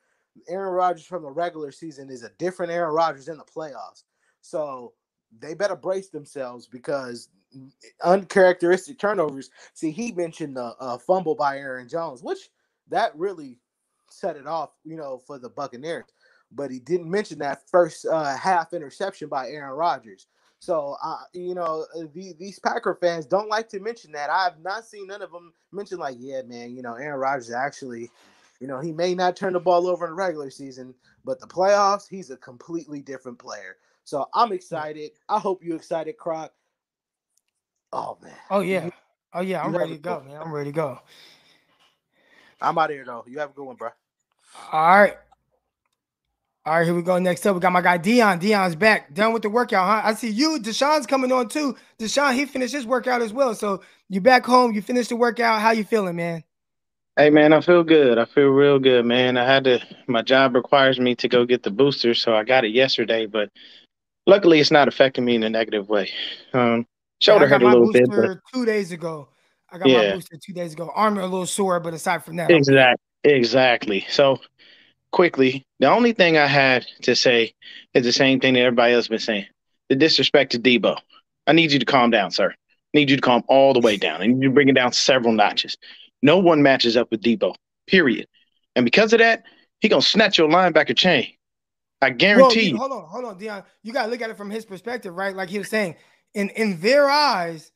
Aaron 0.48 0.74
Rodgers 0.74 1.06
from 1.06 1.24
the 1.24 1.32
regular 1.32 1.72
season 1.72 2.10
is 2.10 2.24
a 2.24 2.30
different 2.38 2.72
Aaron 2.72 2.94
Rodgers 2.94 3.28
in 3.28 3.38
the 3.38 3.44
playoffs. 3.44 4.04
So 4.42 4.94
they 5.40 5.54
better 5.56 5.76
brace 5.76 6.10
themselves 6.10 6.68
because 6.68 7.30
uncharacteristic 8.04 9.00
turnovers. 9.00 9.50
See, 9.74 9.92
he 9.92 10.12
mentioned 10.12 10.58
the 10.58 10.76
uh, 10.80 10.98
fumble 10.98 11.36
by 11.36 11.58
Aaron 11.58 11.88
Jones, 11.88 12.24
which 12.24 12.50
that 12.90 13.16
really 13.16 13.60
set 14.10 14.36
it 14.36 14.48
off, 14.48 14.72
you 14.84 14.96
know, 14.96 15.20
for 15.26 15.40
the 15.40 15.50
Buccaneers. 15.50 16.06
But 16.52 16.72
he 16.72 16.80
didn't 16.80 17.12
mention 17.12 17.40
that 17.40 17.68
first 17.70 18.06
uh, 18.06 18.38
half 18.38 18.74
interception 18.74 19.28
by 19.28 19.50
Aaron 19.50 19.76
Rodgers. 19.76 20.28
So, 20.60 20.96
uh, 21.04 21.18
you 21.34 21.54
know, 21.54 21.86
uh, 21.96 22.06
the, 22.14 22.34
these 22.40 22.58
Packer 22.60 22.98
fans 23.00 23.26
don't 23.26 23.50
like 23.50 23.70
to 23.70 23.80
mention 23.80 24.12
that. 24.14 24.30
I 24.30 24.46
have 24.46 24.60
not 24.64 24.86
seen 24.86 25.08
none 25.08 25.22
of 25.22 25.32
them 25.32 25.54
mention, 25.72 26.00
like, 26.00 26.18
yeah, 26.20 26.42
man, 26.44 26.76
you 26.76 26.82
know, 26.82 26.96
Aaron 26.96 27.20
Rodgers 27.20 27.52
actually, 27.52 28.10
you 28.60 28.68
know, 28.68 28.80
he 28.80 28.92
may 28.92 29.14
not 29.14 29.36
turn 29.36 29.54
the 29.54 29.60
ball 29.60 29.88
over 29.88 30.06
in 30.06 30.12
the 30.12 30.16
regular 30.16 30.50
season, 30.50 30.96
but 31.26 31.40
the 31.40 31.48
playoffs, 31.48 32.08
he's 32.10 32.32
a 32.32 32.38
completely 32.38 33.02
different 33.02 33.38
player. 33.38 33.78
So 34.04 34.30
I'm 34.34 34.52
excited. 34.52 35.12
I 35.30 35.38
hope 35.38 35.64
you're 35.64 35.76
excited, 35.76 36.18
Croc. 36.18 36.52
Oh 37.94 38.18
man. 38.22 38.34
Oh 38.50 38.62
yeah. 38.62 38.90
Oh 39.34 39.42
yeah. 39.42 39.64
I'm 39.64 39.76
ready 39.76 39.94
to 39.94 40.00
go, 40.00 40.24
man. 40.26 40.42
I'm 40.42 40.52
ready 40.52 40.72
to 40.72 40.76
go. 40.76 41.00
I'm 42.62 42.78
out 42.78 42.90
of 42.90 42.96
here 42.96 43.06
though. 43.06 43.24
You 43.28 43.40
have 43.40 43.52
a 43.52 43.54
good 43.54 43.66
one, 43.66 43.76
bro. 43.76 43.90
All 44.72 45.00
right. 45.00 45.18
All 46.66 46.74
right, 46.74 46.86
here 46.86 46.94
we 46.94 47.02
go. 47.02 47.18
Next 47.18 47.48
up, 47.48 47.56
we 47.56 47.62
got 47.62 47.72
my 47.72 47.80
guy 47.80 47.96
Dion. 47.96 48.40
Dion's 48.40 48.76
back, 48.76 49.14
done 49.14 49.32
with 49.32 49.42
the 49.42 49.50
workout, 49.50 49.88
huh? 49.88 50.02
I 50.04 50.14
see 50.16 50.30
you. 50.30 50.60
Deshaun's 50.60 51.08
coming 51.08 51.32
on 51.32 51.48
too. 51.48 51.78
Deshaun, 51.98 52.34
he 52.34 52.46
finished 52.46 52.74
his 52.74 52.86
workout 52.86 53.22
as 53.22 53.32
well. 53.32 53.56
So 53.56 53.82
you 54.10 54.20
back 54.20 54.46
home, 54.46 54.74
you 54.74 54.82
finished 54.82 55.08
the 55.08 55.16
workout. 55.16 55.62
How 55.62 55.72
you 55.72 55.86
feeling, 55.86 56.18
man? 56.18 56.44
Hey 57.16 57.30
man, 57.30 57.54
I 57.54 57.62
feel 57.62 57.84
good. 57.84 58.18
I 58.18 58.26
feel 58.26 58.50
real 58.50 58.80
good, 58.80 59.06
man. 59.06 59.38
I 59.38 59.46
had 59.46 59.64
to 59.64 59.80
my 60.08 60.22
job 60.22 60.56
requires 60.56 61.00
me 61.00 61.16
to 61.16 61.30
go 61.30 61.46
get 61.46 61.64
the 61.64 61.72
booster, 61.72 62.14
so 62.14 62.36
I 62.36 62.44
got 62.44 62.66
it 62.66 62.74
yesterday, 62.74 63.26
but 63.26 63.50
luckily 64.26 64.60
it's 64.60 64.70
not 64.70 64.90
affecting 64.90 65.24
me 65.24 65.36
in 65.36 65.44
a 65.44 65.50
negative 65.50 65.88
way. 65.88 66.12
Um 66.54 66.86
shoulder 67.20 67.46
yeah, 67.46 67.50
hurt 67.50 67.64
a 67.64 67.68
little 67.68 67.92
bit. 67.92 68.10
But... 68.10 68.40
Two 68.54 68.66
days 68.66 68.92
ago, 68.92 69.30
I 69.70 69.78
got 69.78 69.90
yeah. 69.90 70.10
my 70.10 70.16
booster 70.16 70.38
two 70.38 70.54
days 70.54 70.74
ago. 70.74 70.92
Arm 70.94 71.18
a 71.18 71.24
little 71.24 71.46
sore, 71.46 71.80
but 71.80 71.94
aside 71.94 72.24
from 72.24 72.38
that, 72.38 72.50
exactly, 72.52 72.98
exactly. 73.24 74.06
So 74.10 74.40
quickly, 75.12 75.66
the 75.80 75.88
only 75.88 76.14
thing 76.14 76.38
I 76.38 76.48
had 76.48 76.86
to 77.04 77.16
say 77.16 77.54
is 77.94 78.04
the 78.04 78.12
same 78.12 78.40
thing 78.40 78.54
that 78.54 78.62
everybody 78.62 78.94
else 78.94 79.06
has 79.06 79.10
been 79.10 79.20
saying: 79.20 79.46
the 79.90 79.96
disrespect 79.96 80.52
to 80.54 80.60
Deebo. 80.60 80.98
I 81.48 81.54
need 81.54 81.72
you 81.72 81.80
to 81.80 81.86
calm 81.86 82.10
down, 82.10 82.32
sir. 82.32 82.50
I 82.52 82.98
need 82.98 83.10
you 83.10 83.16
to 83.16 83.22
calm 83.22 83.44
all 83.48 83.74
the 83.74 83.80
way 83.80 83.98
down. 83.98 84.22
I 84.22 84.28
need 84.28 84.42
you 84.42 84.50
to 84.50 84.54
bring 84.54 84.70
it 84.70 84.76
down 84.76 84.92
several 84.92 85.34
notches. 85.34 85.78
No 86.22 86.38
one 86.38 86.62
matches 86.62 86.98
up 86.98 87.10
with 87.12 87.22
Deebo. 87.22 87.56
Period. 87.86 88.28
And 88.76 88.86
because 88.86 89.14
of 89.14 89.20
that, 89.20 89.44
he 89.80 89.90
gonna 89.90 90.02
snatch 90.02 90.38
your 90.38 90.50
linebacker 90.50 90.96
chain. 90.96 91.34
I 92.02 92.12
guarantee 92.12 92.74
well, 92.74 92.88
Hold 92.88 93.04
on, 93.04 93.10
hold 93.10 93.26
on, 93.26 93.38
Dion. 93.38 93.64
You 93.82 93.92
gotta 93.92 94.10
look 94.10 94.22
at 94.22 94.30
it 94.30 94.38
from 94.38 94.50
his 94.50 94.66
perspective, 94.66 95.16
right? 95.16 95.36
Like 95.36 95.50
he 95.50 95.58
was 95.58 95.70
saying, 95.70 95.96
in 96.34 96.50
in 96.50 96.80
their 96.82 97.10
eyes, 97.10 97.72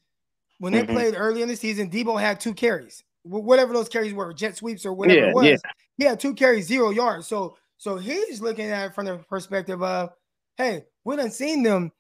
when 0.60 0.73
they 0.73 0.84
mm-hmm. 0.84 0.94
played 0.94 1.15
early 1.15 1.41
in 1.41 1.48
the 1.48 1.56
season, 1.56 1.90
Deebo 1.90 2.19
had 2.19 2.40
two 2.40 2.53
carries, 2.53 3.03
whatever 3.23 3.73
those 3.73 3.90
carries 3.90 4.14
were, 4.14 4.34
jet 4.34 4.56
sweeps 4.56 4.86
or 4.86 4.94
whatever 4.94 5.19
yeah, 5.19 5.28
it 5.30 5.36
was. 5.36 5.45
Yeah. 5.45 5.57
He 5.98 6.03
had 6.06 6.19
two 6.19 6.34
carries, 6.34 6.68
zero 6.68 6.90
yards. 6.91 7.28
So 7.28 7.57
So 7.82 7.98
he's 7.98 8.41
looking 8.41 8.69
at 8.69 8.86
it 8.86 8.94
from 8.94 9.06
the 9.06 9.18
perspective 9.18 9.82
of, 9.82 10.11
hey, 10.56 10.84
we 11.03 11.15
done 11.15 11.32
seen 11.32 11.64
them 11.64 11.91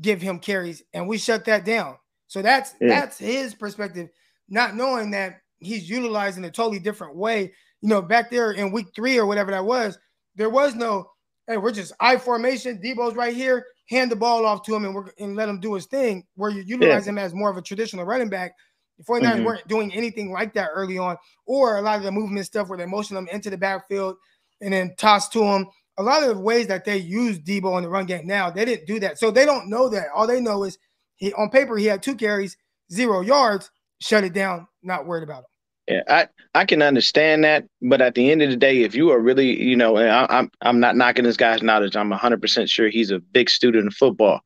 give 0.00 0.22
him 0.22 0.38
carries 0.38 0.84
and 0.94 1.08
we 1.08 1.18
shut 1.18 1.44
that 1.46 1.64
down. 1.64 1.96
So 2.28 2.42
that's 2.42 2.76
yeah. 2.80 2.88
that's 2.88 3.18
his 3.18 3.52
perspective, 3.52 4.08
not 4.48 4.76
knowing 4.76 5.10
that 5.10 5.40
he's 5.58 5.90
utilizing 5.90 6.44
a 6.44 6.50
totally 6.50 6.78
different 6.78 7.16
way. 7.16 7.52
You 7.82 7.88
know, 7.88 8.02
back 8.02 8.30
there 8.30 8.52
in 8.52 8.70
week 8.70 8.86
three 8.94 9.18
or 9.18 9.26
whatever 9.26 9.50
that 9.50 9.64
was, 9.64 9.98
there 10.36 10.48
was 10.48 10.76
no, 10.76 11.10
hey, 11.48 11.56
we're 11.56 11.72
just 11.72 11.92
I 11.98 12.18
formation, 12.18 12.80
Deebo's 12.80 13.16
right 13.16 13.34
here, 13.34 13.66
hand 13.88 14.10
the 14.10 14.16
ball 14.16 14.44
off 14.46 14.62
to 14.64 14.74
him 14.74 14.84
and, 14.84 15.10
and 15.18 15.36
let 15.36 15.48
him 15.48 15.60
do 15.60 15.74
his 15.74 15.86
thing, 15.86 16.24
where 16.34 16.50
you 16.50 16.62
utilize 16.62 17.06
yeah. 17.06 17.12
him 17.12 17.18
as 17.18 17.34
more 17.34 17.50
of 17.50 17.56
a 17.56 17.62
traditional 17.62 18.04
running 18.04 18.28
back. 18.28 18.52
The 18.98 19.04
49ers 19.04 19.20
mm-hmm. 19.20 19.44
weren't 19.44 19.68
doing 19.68 19.92
anything 19.94 20.32
like 20.32 20.54
that 20.54 20.70
early 20.74 20.98
on, 20.98 21.16
or 21.46 21.76
a 21.76 21.82
lot 21.82 21.98
of 21.98 22.04
the 22.04 22.12
movement 22.12 22.46
stuff 22.46 22.68
where 22.68 22.78
they 22.78 22.86
motion 22.86 23.14
them 23.14 23.28
into 23.30 23.50
the 23.50 23.58
backfield 23.58 24.16
and 24.60 24.72
then 24.72 24.94
toss 24.96 25.28
to 25.30 25.42
him. 25.42 25.66
A 25.98 26.02
lot 26.02 26.22
of 26.22 26.36
the 26.36 26.42
ways 26.42 26.66
that 26.66 26.84
they 26.84 26.96
use 26.96 27.38
Deebo 27.38 27.76
in 27.76 27.82
the 27.82 27.88
run 27.88 28.06
game 28.06 28.26
now, 28.26 28.50
they 28.50 28.64
didn't 28.64 28.86
do 28.86 29.00
that. 29.00 29.18
So 29.18 29.30
they 29.30 29.44
don't 29.44 29.68
know 29.68 29.88
that. 29.88 30.06
All 30.14 30.26
they 30.26 30.40
know 30.40 30.64
is 30.64 30.78
he 31.16 31.32
on 31.34 31.50
paper 31.50 31.76
he 31.76 31.86
had 31.86 32.02
two 32.02 32.14
carries, 32.14 32.56
zero 32.92 33.20
yards, 33.20 33.70
shut 34.00 34.24
it 34.24 34.32
down, 34.32 34.66
not 34.82 35.06
worried 35.06 35.24
about 35.24 35.40
him. 35.40 35.50
Yeah, 35.88 36.02
I, 36.08 36.28
I 36.54 36.64
can 36.64 36.82
understand 36.82 37.44
that, 37.44 37.64
but 37.80 38.00
at 38.00 38.14
the 38.14 38.30
end 38.30 38.42
of 38.42 38.50
the 38.50 38.56
day, 38.56 38.82
if 38.82 38.94
you 38.94 39.10
are 39.10 39.20
really, 39.20 39.62
you 39.62 39.76
know, 39.76 39.96
I, 39.96 40.38
I'm 40.38 40.50
I'm 40.60 40.80
not 40.80 40.96
knocking 40.96 41.24
this 41.24 41.36
guy's 41.36 41.62
knowledge. 41.62 41.96
I'm 41.96 42.10
100 42.10 42.40
percent 42.40 42.68
sure 42.68 42.88
he's 42.88 43.10
a 43.12 43.20
big 43.20 43.48
student 43.48 43.86
of 43.86 43.94
football, 43.94 44.40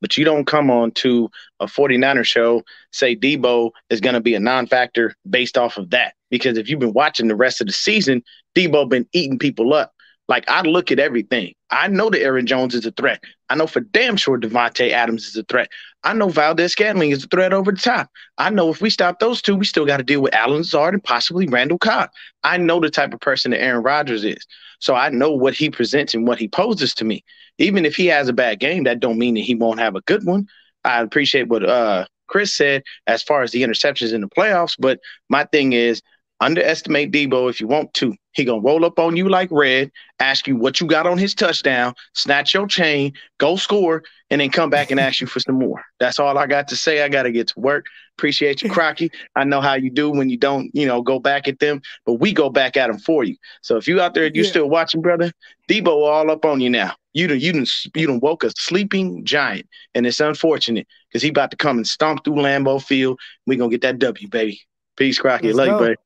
but 0.00 0.16
you 0.16 0.24
don't 0.24 0.46
come 0.46 0.70
on 0.70 0.90
to 0.92 1.30
a 1.60 1.66
49er 1.66 2.24
show 2.24 2.62
say 2.92 3.14
Deebo 3.14 3.70
is 3.88 4.00
going 4.00 4.14
to 4.14 4.20
be 4.20 4.34
a 4.34 4.40
non-factor 4.40 5.14
based 5.28 5.56
off 5.56 5.76
of 5.76 5.90
that. 5.90 6.14
Because 6.30 6.58
if 6.58 6.68
you've 6.68 6.80
been 6.80 6.92
watching 6.92 7.28
the 7.28 7.36
rest 7.36 7.60
of 7.60 7.68
the 7.68 7.72
season, 7.72 8.22
Deebo 8.56 8.88
been 8.88 9.06
eating 9.12 9.38
people 9.38 9.74
up. 9.74 9.92
Like 10.28 10.48
I 10.48 10.62
look 10.62 10.90
at 10.90 10.98
everything. 10.98 11.54
I 11.70 11.88
know 11.88 12.10
that 12.10 12.22
Aaron 12.22 12.46
Jones 12.46 12.74
is 12.74 12.86
a 12.86 12.92
threat. 12.92 13.22
I 13.50 13.56
know 13.56 13.66
for 13.66 13.80
damn 13.80 14.16
sure 14.16 14.38
Davante 14.38 14.90
Adams 14.90 15.26
is 15.26 15.36
a 15.36 15.42
threat. 15.42 15.68
I 16.04 16.14
know 16.14 16.28
Valdes-Scantling 16.28 17.10
is 17.10 17.24
a 17.24 17.26
threat 17.26 17.52
over 17.52 17.72
the 17.72 17.80
top. 17.80 18.08
I 18.38 18.48
know 18.48 18.70
if 18.70 18.80
we 18.80 18.88
stop 18.88 19.18
those 19.18 19.42
two, 19.42 19.56
we 19.56 19.66
still 19.66 19.84
got 19.84 19.98
to 19.98 20.04
deal 20.04 20.22
with 20.22 20.34
Allen 20.34 20.58
Lazard 20.58 20.94
and 20.94 21.04
possibly 21.04 21.46
Randall 21.46 21.78
Cobb. 21.78 22.10
I 22.44 22.56
know 22.56 22.80
the 22.80 22.88
type 22.88 23.12
of 23.12 23.20
person 23.20 23.50
that 23.50 23.62
Aaron 23.62 23.82
Rodgers 23.82 24.24
is. 24.24 24.46
So 24.78 24.94
I 24.94 25.10
know 25.10 25.32
what 25.32 25.54
he 25.54 25.68
presents 25.68 26.14
and 26.14 26.26
what 26.26 26.38
he 26.38 26.48
poses 26.48 26.94
to 26.94 27.04
me. 27.04 27.22
Even 27.58 27.84
if 27.84 27.96
he 27.96 28.06
has 28.06 28.28
a 28.28 28.32
bad 28.32 28.60
game, 28.60 28.84
that 28.84 29.00
don't 29.00 29.18
mean 29.18 29.34
that 29.34 29.40
he 29.40 29.54
won't 29.54 29.80
have 29.80 29.96
a 29.96 30.00
good 30.02 30.24
one. 30.24 30.46
I 30.84 31.00
appreciate 31.00 31.48
what 31.48 31.68
uh, 31.68 32.06
Chris 32.28 32.56
said 32.56 32.82
as 33.06 33.22
far 33.22 33.42
as 33.42 33.50
the 33.50 33.62
interceptions 33.62 34.14
in 34.14 34.22
the 34.22 34.28
playoffs, 34.28 34.76
but 34.78 35.00
my 35.28 35.44
thing 35.44 35.74
is 35.74 36.00
underestimate 36.40 37.12
Deebo 37.12 37.50
if 37.50 37.60
you 37.60 37.66
want 37.66 37.92
to. 37.94 38.14
He 38.32 38.44
gonna 38.44 38.60
roll 38.60 38.84
up 38.84 38.98
on 38.98 39.16
you 39.16 39.28
like 39.28 39.48
red, 39.50 39.90
ask 40.20 40.46
you 40.46 40.56
what 40.56 40.80
you 40.80 40.86
got 40.86 41.06
on 41.06 41.18
his 41.18 41.34
touchdown, 41.34 41.94
snatch 42.14 42.54
your 42.54 42.66
chain, 42.66 43.12
go 43.38 43.56
score, 43.56 44.04
and 44.30 44.40
then 44.40 44.50
come 44.50 44.70
back 44.70 44.90
and 44.90 45.00
ask 45.00 45.20
you 45.20 45.26
for 45.26 45.40
some 45.40 45.56
more. 45.56 45.82
That's 45.98 46.18
all 46.20 46.38
I 46.38 46.46
got 46.46 46.68
to 46.68 46.76
say. 46.76 47.02
I 47.02 47.08
gotta 47.08 47.32
get 47.32 47.48
to 47.48 47.60
work. 47.60 47.86
Appreciate 48.16 48.62
you, 48.62 48.70
Crocky. 48.70 49.10
I 49.34 49.44
know 49.44 49.60
how 49.60 49.74
you 49.74 49.90
do 49.90 50.10
when 50.10 50.28
you 50.28 50.36
don't, 50.36 50.70
you 50.74 50.86
know, 50.86 51.02
go 51.02 51.18
back 51.18 51.48
at 51.48 51.58
them, 51.58 51.80
but 52.04 52.14
we 52.14 52.32
go 52.32 52.50
back 52.50 52.76
at 52.76 52.88
them 52.88 52.98
for 52.98 53.24
you. 53.24 53.36
So 53.62 53.76
if 53.76 53.88
you 53.88 54.00
out 54.00 54.14
there, 54.14 54.26
you 54.26 54.42
yeah. 54.42 54.48
still 54.48 54.68
watching, 54.68 55.00
brother, 55.00 55.32
Deebo 55.68 55.88
all 55.88 56.30
up 56.30 56.44
on 56.44 56.60
you 56.60 56.70
now. 56.70 56.94
You 57.12 57.26
done, 57.26 57.40
you 57.40 57.52
done, 57.52 57.66
you 57.96 58.06
done 58.06 58.20
woke 58.20 58.44
a 58.44 58.52
sleeping 58.56 59.24
giant, 59.24 59.66
and 59.94 60.06
it's 60.06 60.20
unfortunate 60.20 60.86
because 61.08 61.22
he 61.22 61.30
about 61.30 61.50
to 61.50 61.56
come 61.56 61.78
and 61.78 61.86
stomp 61.86 62.24
through 62.24 62.34
Lambeau 62.34 62.80
Field. 62.80 63.18
We 63.46 63.56
gonna 63.56 63.70
get 63.70 63.80
that 63.80 63.98
W, 63.98 64.28
baby. 64.28 64.60
Peace, 64.96 65.18
Crocky. 65.18 65.52
Love 65.52 65.66
you, 65.68 65.78
baby. 65.78 65.96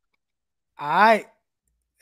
All 0.78 0.88
right. 0.88 1.26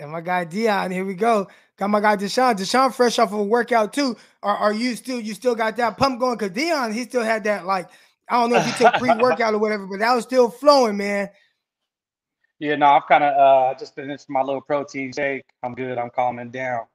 And 0.02 0.10
my 0.10 0.20
guy 0.20 0.44
Dion, 0.44 0.90
here 0.90 1.04
we 1.04 1.14
go. 1.14 1.48
Got 1.76 1.90
my 1.90 2.00
guy 2.00 2.16
Deshaun. 2.16 2.54
Deshaun 2.56 2.92
fresh 2.92 3.18
off 3.18 3.32
of 3.32 3.38
a 3.38 3.42
workout 3.42 3.92
too. 3.92 4.16
Are, 4.42 4.56
are 4.56 4.72
you 4.72 4.96
still 4.96 5.20
you 5.20 5.32
still 5.34 5.54
got 5.54 5.76
that 5.76 5.96
pump 5.96 6.20
going? 6.20 6.36
Cause 6.36 6.50
Dion, 6.50 6.92
he 6.92 7.04
still 7.04 7.22
had 7.22 7.44
that 7.44 7.64
like 7.64 7.88
I 8.28 8.40
don't 8.40 8.50
know 8.50 8.56
if 8.56 8.66
he 8.66 8.84
took 8.84 8.94
pre-workout 8.94 9.54
or 9.54 9.58
whatever, 9.58 9.86
but 9.86 10.00
that 10.00 10.14
was 10.14 10.24
still 10.24 10.50
flowing, 10.50 10.96
man. 10.96 11.30
Yeah, 12.58 12.76
no, 12.76 12.86
I've 12.86 13.06
kind 13.06 13.24
of 13.24 13.36
uh 13.36 13.78
just 13.78 13.94
finished 13.94 14.28
my 14.28 14.42
little 14.42 14.60
protein 14.60 15.12
shake. 15.12 15.44
I'm 15.62 15.74
good. 15.74 15.98
I'm 15.98 16.10
calming 16.10 16.50
down. 16.50 16.86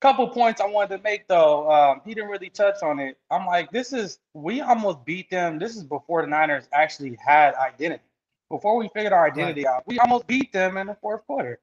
Couple 0.00 0.28
points 0.28 0.60
I 0.60 0.66
wanted 0.66 0.98
to 0.98 1.02
make 1.02 1.26
though. 1.26 1.70
Um, 1.70 2.02
he 2.04 2.14
didn't 2.14 2.30
really 2.30 2.50
touch 2.50 2.82
on 2.82 3.00
it. 3.00 3.18
I'm 3.30 3.46
like, 3.46 3.70
this 3.72 3.92
is 3.92 4.18
we 4.32 4.60
almost 4.60 5.04
beat 5.04 5.30
them. 5.30 5.58
This 5.58 5.76
is 5.76 5.82
before 5.82 6.22
the 6.22 6.28
Niners 6.28 6.68
actually 6.72 7.18
had 7.24 7.54
identity 7.54 8.04
before 8.50 8.76
we 8.76 8.88
figured 8.88 9.12
our 9.12 9.26
identity 9.26 9.64
right. 9.64 9.76
out, 9.76 9.86
we 9.86 9.98
almost 9.98 10.26
beat 10.26 10.52
them 10.52 10.76
in 10.76 10.86
the 10.86 10.94
fourth 11.00 11.26
quarter. 11.26 11.58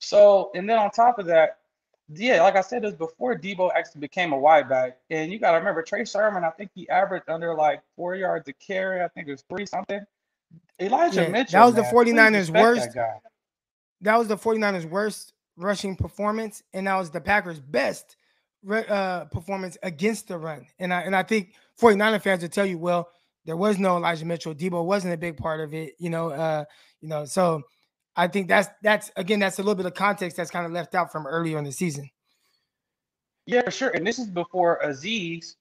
So, 0.00 0.50
and 0.54 0.68
then 0.68 0.78
on 0.78 0.90
top 0.90 1.18
of 1.18 1.26
that, 1.26 1.58
yeah, 2.12 2.42
like 2.42 2.56
I 2.56 2.60
said, 2.60 2.82
it 2.82 2.86
was 2.86 2.96
before 2.96 3.38
Deebo 3.38 3.70
actually 3.74 4.00
became 4.00 4.32
a 4.32 4.38
wide 4.38 4.68
back. 4.68 4.98
And 5.10 5.30
you 5.30 5.38
got 5.38 5.52
to 5.52 5.58
remember, 5.58 5.82
Trey 5.82 6.04
Sermon, 6.04 6.42
I 6.42 6.50
think 6.50 6.70
he 6.74 6.88
averaged 6.88 7.28
under 7.28 7.54
like 7.54 7.82
four 7.94 8.16
yards 8.16 8.48
a 8.48 8.52
carry. 8.54 9.02
I 9.02 9.08
think 9.08 9.28
it 9.28 9.30
was 9.30 9.44
three 9.48 9.66
something. 9.66 10.00
Elijah 10.80 11.22
yeah, 11.22 11.28
Mitchell. 11.28 11.60
That 11.60 11.66
was 11.66 11.74
man, 11.76 12.32
the 12.32 12.38
49ers' 12.38 12.50
worst. 12.50 12.94
That, 12.94 13.20
that, 14.00 14.18
was 14.18 14.26
the 14.26 14.36
49ers' 14.36 14.86
worst 14.86 15.34
rushing 15.56 15.94
performance. 15.94 16.62
And 16.72 16.88
that 16.88 16.96
was 16.96 17.10
the 17.10 17.20
Packers' 17.20 17.60
best 17.60 18.16
uh, 18.68 19.26
performance 19.26 19.78
against 19.82 20.26
the 20.26 20.38
run. 20.38 20.66
And 20.80 20.92
I, 20.92 21.02
and 21.02 21.14
I 21.14 21.22
think 21.22 21.54
49er 21.80 22.22
fans 22.22 22.42
will 22.42 22.48
tell 22.48 22.66
you, 22.66 22.78
well, 22.78 23.08
there 23.44 23.56
was 23.56 23.78
no 23.78 23.96
Elijah 23.96 24.24
Mitchell. 24.24 24.54
Deebo 24.54 24.84
wasn't 24.84 25.14
a 25.14 25.18
big 25.18 25.36
part 25.36 25.60
of 25.60 25.74
it, 25.74 25.94
you 25.98 26.10
know. 26.10 26.30
Uh, 26.30 26.64
you 27.00 27.08
know, 27.08 27.24
so 27.24 27.62
I 28.20 28.28
think 28.28 28.48
that's 28.48 28.68
that's 28.82 29.10
again 29.16 29.40
that's 29.40 29.58
a 29.58 29.62
little 29.62 29.74
bit 29.74 29.86
of 29.86 29.94
context 29.94 30.36
that's 30.36 30.50
kind 30.50 30.66
of 30.66 30.72
left 30.72 30.94
out 30.94 31.10
from 31.10 31.26
earlier 31.26 31.56
in 31.56 31.64
the 31.64 31.72
season. 31.72 32.10
Yeah, 33.46 33.70
sure. 33.70 33.88
And 33.88 34.06
this 34.06 34.18
is 34.18 34.26
before 34.26 34.78
Azeez 34.84 35.54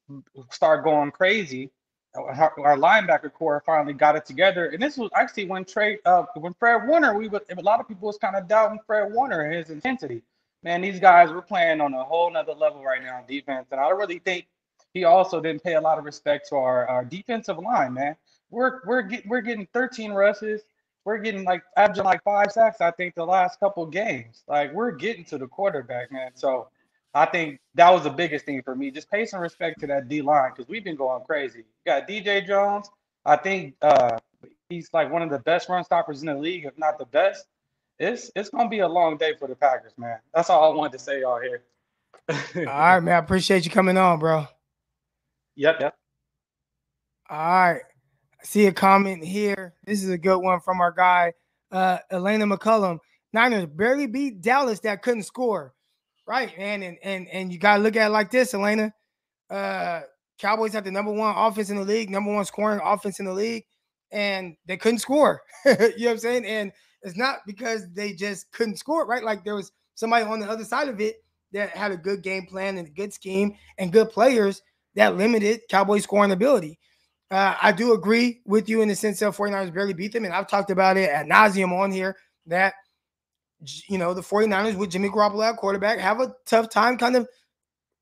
started 0.51 0.83
going 0.83 1.11
crazy. 1.11 1.71
Our, 2.15 2.53
our 2.59 2.75
linebacker 2.75 3.31
core 3.31 3.63
finally 3.65 3.93
got 3.93 4.17
it 4.17 4.25
together, 4.25 4.65
and 4.71 4.81
this 4.83 4.97
was 4.97 5.09
actually 5.15 5.45
when 5.45 5.63
Trey, 5.63 5.99
uh, 6.05 6.23
when 6.35 6.53
Fred 6.55 6.85
Warner, 6.85 7.17
we 7.17 7.29
was, 7.29 7.43
a 7.49 7.61
lot 7.61 7.79
of 7.79 7.87
people 7.87 8.07
was 8.07 8.17
kind 8.17 8.35
of 8.35 8.47
doubting 8.47 8.79
Fred 8.85 9.13
Warner 9.13 9.41
and 9.41 9.55
his 9.55 9.69
intensity. 9.69 10.21
Man, 10.61 10.81
these 10.81 10.99
guys 10.99 11.31
were 11.31 11.41
playing 11.41 11.79
on 11.79 11.93
a 11.93 12.03
whole 12.03 12.29
nother 12.29 12.53
level 12.53 12.83
right 12.83 13.01
now 13.01 13.19
on 13.19 13.25
defense, 13.25 13.67
and 13.71 13.79
I 13.79 13.89
really 13.91 14.19
think 14.19 14.47
he 14.93 15.05
also 15.05 15.39
didn't 15.39 15.63
pay 15.63 15.75
a 15.75 15.81
lot 15.81 15.97
of 15.97 16.03
respect 16.03 16.49
to 16.49 16.55
our, 16.55 16.85
our 16.87 17.05
defensive 17.05 17.59
line, 17.59 17.93
man. 17.93 18.17
We're 18.49 18.81
we're 18.85 19.03
getting 19.03 19.29
we're 19.29 19.41
getting 19.41 19.67
13 19.71 20.11
rushes. 20.11 20.63
We're 21.05 21.17
getting 21.17 21.43
like 21.43 21.63
averaging 21.77 22.03
like 22.03 22.23
five 22.23 22.51
sacks, 22.51 22.81
I 22.81 22.91
think, 22.91 23.15
the 23.15 23.25
last 23.25 23.59
couple 23.59 23.85
games. 23.85 24.43
Like 24.47 24.73
we're 24.73 24.91
getting 24.91 25.25
to 25.25 25.37
the 25.37 25.47
quarterback, 25.47 26.11
man. 26.11 26.31
So 26.35 26.67
I 27.13 27.25
think 27.25 27.59
that 27.75 27.89
was 27.89 28.03
the 28.03 28.09
biggest 28.09 28.45
thing 28.45 28.61
for 28.61 28.75
me. 28.75 28.91
Just 28.91 29.09
pay 29.09 29.25
some 29.25 29.39
respect 29.39 29.79
to 29.79 29.87
that 29.87 30.07
D 30.07 30.21
line 30.21 30.51
because 30.51 30.69
we've 30.69 30.83
been 30.83 30.95
going 30.95 31.23
crazy. 31.23 31.59
You 31.59 31.65
got 31.85 32.07
DJ 32.07 32.45
Jones. 32.45 32.89
I 33.25 33.35
think 33.35 33.75
uh, 33.81 34.17
he's 34.69 34.89
like 34.93 35.11
one 35.11 35.21
of 35.21 35.29
the 35.29 35.39
best 35.39 35.69
run 35.69 35.83
stoppers 35.83 36.21
in 36.21 36.27
the 36.27 36.35
league, 36.35 36.65
if 36.65 36.77
not 36.77 36.97
the 36.97 37.05
best. 37.05 37.45
It's 37.97 38.31
it's 38.35 38.49
gonna 38.49 38.69
be 38.69 38.79
a 38.79 38.87
long 38.87 39.17
day 39.17 39.33
for 39.37 39.47
the 39.47 39.55
Packers, 39.55 39.93
man. 39.97 40.19
That's 40.33 40.49
all 40.49 40.71
I 40.71 40.75
wanted 40.75 40.93
to 40.93 40.99
say 40.99 41.21
y'all 41.21 41.41
here. 41.41 41.63
all 42.29 42.63
right, 42.63 42.99
man. 42.99 43.15
I 43.15 43.17
appreciate 43.17 43.65
you 43.65 43.71
coming 43.71 43.97
on, 43.97 44.19
bro. 44.19 44.47
Yep, 45.55 45.77
yep. 45.81 45.95
All 47.29 47.37
right. 47.37 47.81
I 48.41 48.45
see 48.45 48.67
a 48.67 48.71
comment 48.71 49.23
here. 49.23 49.73
This 49.83 50.03
is 50.03 50.09
a 50.09 50.17
good 50.17 50.39
one 50.39 50.61
from 50.61 50.79
our 50.79 50.91
guy, 50.91 51.33
uh, 51.71 51.99
Elena 52.11 52.45
McCullum. 52.45 52.99
Niners 53.33 53.65
barely 53.65 54.07
beat 54.07 54.41
Dallas 54.41 54.79
that 54.81 55.01
couldn't 55.01 55.23
score. 55.23 55.73
Right, 56.25 56.55
man. 56.57 56.83
And 56.83 56.97
and 57.03 57.27
and 57.29 57.51
you 57.51 57.57
gotta 57.59 57.81
look 57.81 57.95
at 57.95 58.07
it 58.07 58.11
like 58.11 58.29
this, 58.31 58.53
Elena. 58.53 58.93
Uh 59.49 60.01
Cowboys 60.37 60.73
have 60.73 60.85
the 60.85 60.91
number 60.91 61.11
one 61.11 61.35
offense 61.35 61.69
in 61.69 61.77
the 61.77 61.83
league, 61.83 62.09
number 62.09 62.33
one 62.33 62.45
scoring 62.45 62.79
offense 62.83 63.19
in 63.19 63.25
the 63.25 63.33
league, 63.33 63.65
and 64.11 64.55
they 64.67 64.77
couldn't 64.77 64.99
score. 64.99 65.41
you 65.65 65.71
know 65.73 65.87
what 65.87 66.11
I'm 66.11 66.17
saying? 66.19 66.45
And 66.45 66.71
it's 67.01 67.17
not 67.17 67.39
because 67.45 67.91
they 67.93 68.13
just 68.13 68.51
couldn't 68.51 68.77
score, 68.77 69.05
right? 69.05 69.23
Like 69.23 69.43
there 69.43 69.55
was 69.55 69.71
somebody 69.95 70.23
on 70.23 70.39
the 70.39 70.49
other 70.49 70.63
side 70.63 70.87
of 70.87 71.01
it 71.01 71.17
that 71.51 71.71
had 71.71 71.91
a 71.91 71.97
good 71.97 72.21
game 72.21 72.45
plan 72.45 72.77
and 72.77 72.87
a 72.87 72.91
good 72.91 73.13
scheme 73.13 73.55
and 73.77 73.91
good 73.91 74.09
players 74.09 74.61
that 74.95 75.17
limited 75.17 75.61
Cowboys 75.69 76.03
scoring 76.03 76.31
ability. 76.31 76.79
Uh, 77.31 77.55
I 77.61 77.71
do 77.71 77.93
agree 77.93 78.41
with 78.45 78.67
you 78.67 78.81
in 78.81 78.87
the 78.87 78.95
sense 78.95 79.21
of 79.21 79.37
49ers 79.37 79.73
barely 79.73 79.93
beat 79.93 80.13
them. 80.13 80.25
And 80.25 80.33
I've 80.33 80.47
talked 80.47 80.71
about 80.71 80.97
it 80.97 81.09
at 81.09 81.27
nauseum 81.27 81.77
on 81.77 81.91
here 81.91 82.15
that, 82.47 82.73
you 83.87 83.97
know, 83.97 84.13
the 84.13 84.21
49ers 84.21 84.75
with 84.75 84.89
Jimmy 84.89 85.09
Garoppolo 85.09 85.47
at 85.47 85.57
quarterback 85.57 85.99
have 85.99 86.21
a 86.21 86.33
tough 86.45 86.69
time 86.69 86.97
kind 86.97 87.15
of 87.15 87.27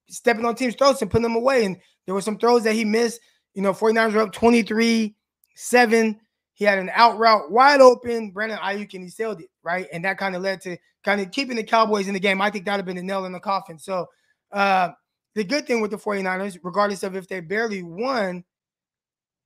stepping 0.09 0.45
on 0.45 0.55
teams' 0.55 0.75
throats 0.75 1.01
and 1.01 1.11
putting 1.11 1.23
them 1.23 1.35
away. 1.35 1.65
And 1.65 1.77
there 2.05 2.15
were 2.15 2.21
some 2.21 2.37
throws 2.37 2.63
that 2.63 2.73
he 2.73 2.85
missed. 2.85 3.19
You 3.53 3.61
know, 3.61 3.73
49ers 3.73 4.13
were 4.13 4.21
up 4.21 4.31
23 4.31 5.15
7. 5.55 6.19
He 6.53 6.65
had 6.65 6.79
an 6.79 6.89
out 6.93 7.17
route 7.19 7.51
wide 7.51 7.81
open, 7.81 8.31
Brandon 8.31 8.57
Aiyuk, 8.59 8.93
and 8.93 9.03
he 9.03 9.09
sailed 9.09 9.41
it, 9.41 9.49
right? 9.61 9.87
And 9.91 10.05
that 10.05 10.17
kind 10.17 10.35
of 10.35 10.41
led 10.41 10.61
to 10.61 10.77
kind 11.03 11.21
of 11.21 11.31
keeping 11.31 11.57
the 11.57 11.63
Cowboys 11.63 12.07
in 12.07 12.13
the 12.13 12.19
game. 12.19 12.41
I 12.41 12.49
think 12.49 12.65
that 12.65 12.71
would 12.71 12.77
have 12.77 12.85
been 12.85 12.95
the 12.95 13.03
nail 13.03 13.25
in 13.25 13.31
the 13.31 13.39
coffin. 13.39 13.77
So, 13.77 14.07
uh, 14.51 14.89
the 15.35 15.43
good 15.43 15.67
thing 15.67 15.81
with 15.81 15.91
the 15.91 15.97
49ers, 15.97 16.57
regardless 16.63 17.03
of 17.03 17.15
if 17.15 17.27
they 17.27 17.41
barely 17.41 17.83
won, 17.83 18.43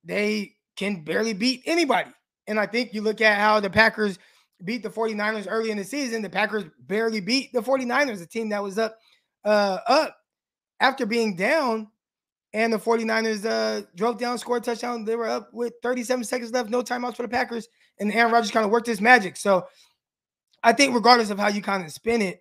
they 0.04 0.54
can 0.76 1.04
barely 1.04 1.32
beat 1.32 1.62
anybody. 1.66 2.10
And 2.46 2.58
I 2.58 2.66
think 2.66 2.92
you 2.92 3.02
look 3.02 3.20
at 3.20 3.38
how 3.38 3.60
the 3.60 3.70
Packers 3.70 4.18
beat 4.64 4.82
the 4.82 4.90
49ers 4.90 5.46
early 5.48 5.70
in 5.70 5.76
the 5.76 5.84
season, 5.84 6.22
the 6.22 6.30
Packers 6.30 6.64
barely 6.80 7.20
beat 7.20 7.52
the 7.52 7.60
49ers, 7.60 8.22
a 8.22 8.26
team 8.26 8.48
that 8.50 8.62
was 8.62 8.78
up 8.78 8.96
uh, 9.44 9.78
up 9.86 10.16
after 10.80 11.06
being 11.06 11.36
down 11.36 11.88
and 12.54 12.72
the 12.72 12.78
49ers 12.78 13.44
uh, 13.46 13.86
drove 13.94 14.18
down, 14.18 14.38
scored 14.38 14.62
a 14.62 14.64
touchdown. 14.64 15.04
They 15.04 15.16
were 15.16 15.28
up 15.28 15.52
with 15.52 15.74
37 15.82 16.24
seconds 16.24 16.52
left, 16.52 16.70
no 16.70 16.82
timeouts 16.82 17.16
for 17.16 17.22
the 17.22 17.28
Packers, 17.28 17.68
and 17.98 18.12
Aaron 18.12 18.32
Rodgers 18.32 18.50
kind 18.50 18.64
of 18.64 18.70
worked 18.70 18.86
his 18.86 19.00
magic. 19.00 19.36
So 19.36 19.66
I 20.62 20.72
think 20.72 20.94
regardless 20.94 21.30
of 21.30 21.38
how 21.38 21.48
you 21.48 21.62
kind 21.62 21.84
of 21.84 21.90
spin 21.92 22.20
it, 22.20 22.40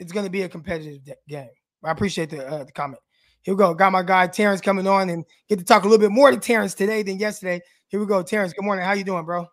it's 0.00 0.12
going 0.12 0.26
to 0.26 0.30
be 0.30 0.42
a 0.42 0.48
competitive 0.48 1.16
game. 1.28 1.48
I 1.84 1.90
appreciate 1.92 2.30
the, 2.30 2.46
uh, 2.46 2.64
the 2.64 2.72
comment. 2.72 3.00
Here 3.44 3.52
we 3.52 3.58
go. 3.58 3.74
Got 3.74 3.92
my 3.92 4.02
guy 4.02 4.26
Terrence 4.26 4.62
coming 4.62 4.86
on 4.86 5.10
and 5.10 5.22
get 5.50 5.58
to 5.58 5.64
talk 5.66 5.84
a 5.84 5.86
little 5.86 6.00
bit 6.00 6.10
more 6.10 6.30
to 6.30 6.38
Terrence 6.38 6.72
today 6.72 7.02
than 7.02 7.18
yesterday. 7.18 7.60
Here 7.88 8.00
we 8.00 8.06
go, 8.06 8.22
Terrence. 8.22 8.54
Good 8.54 8.64
morning. 8.64 8.86
How 8.86 8.92
you 8.92 9.04
doing, 9.04 9.26
bro? 9.26 9.46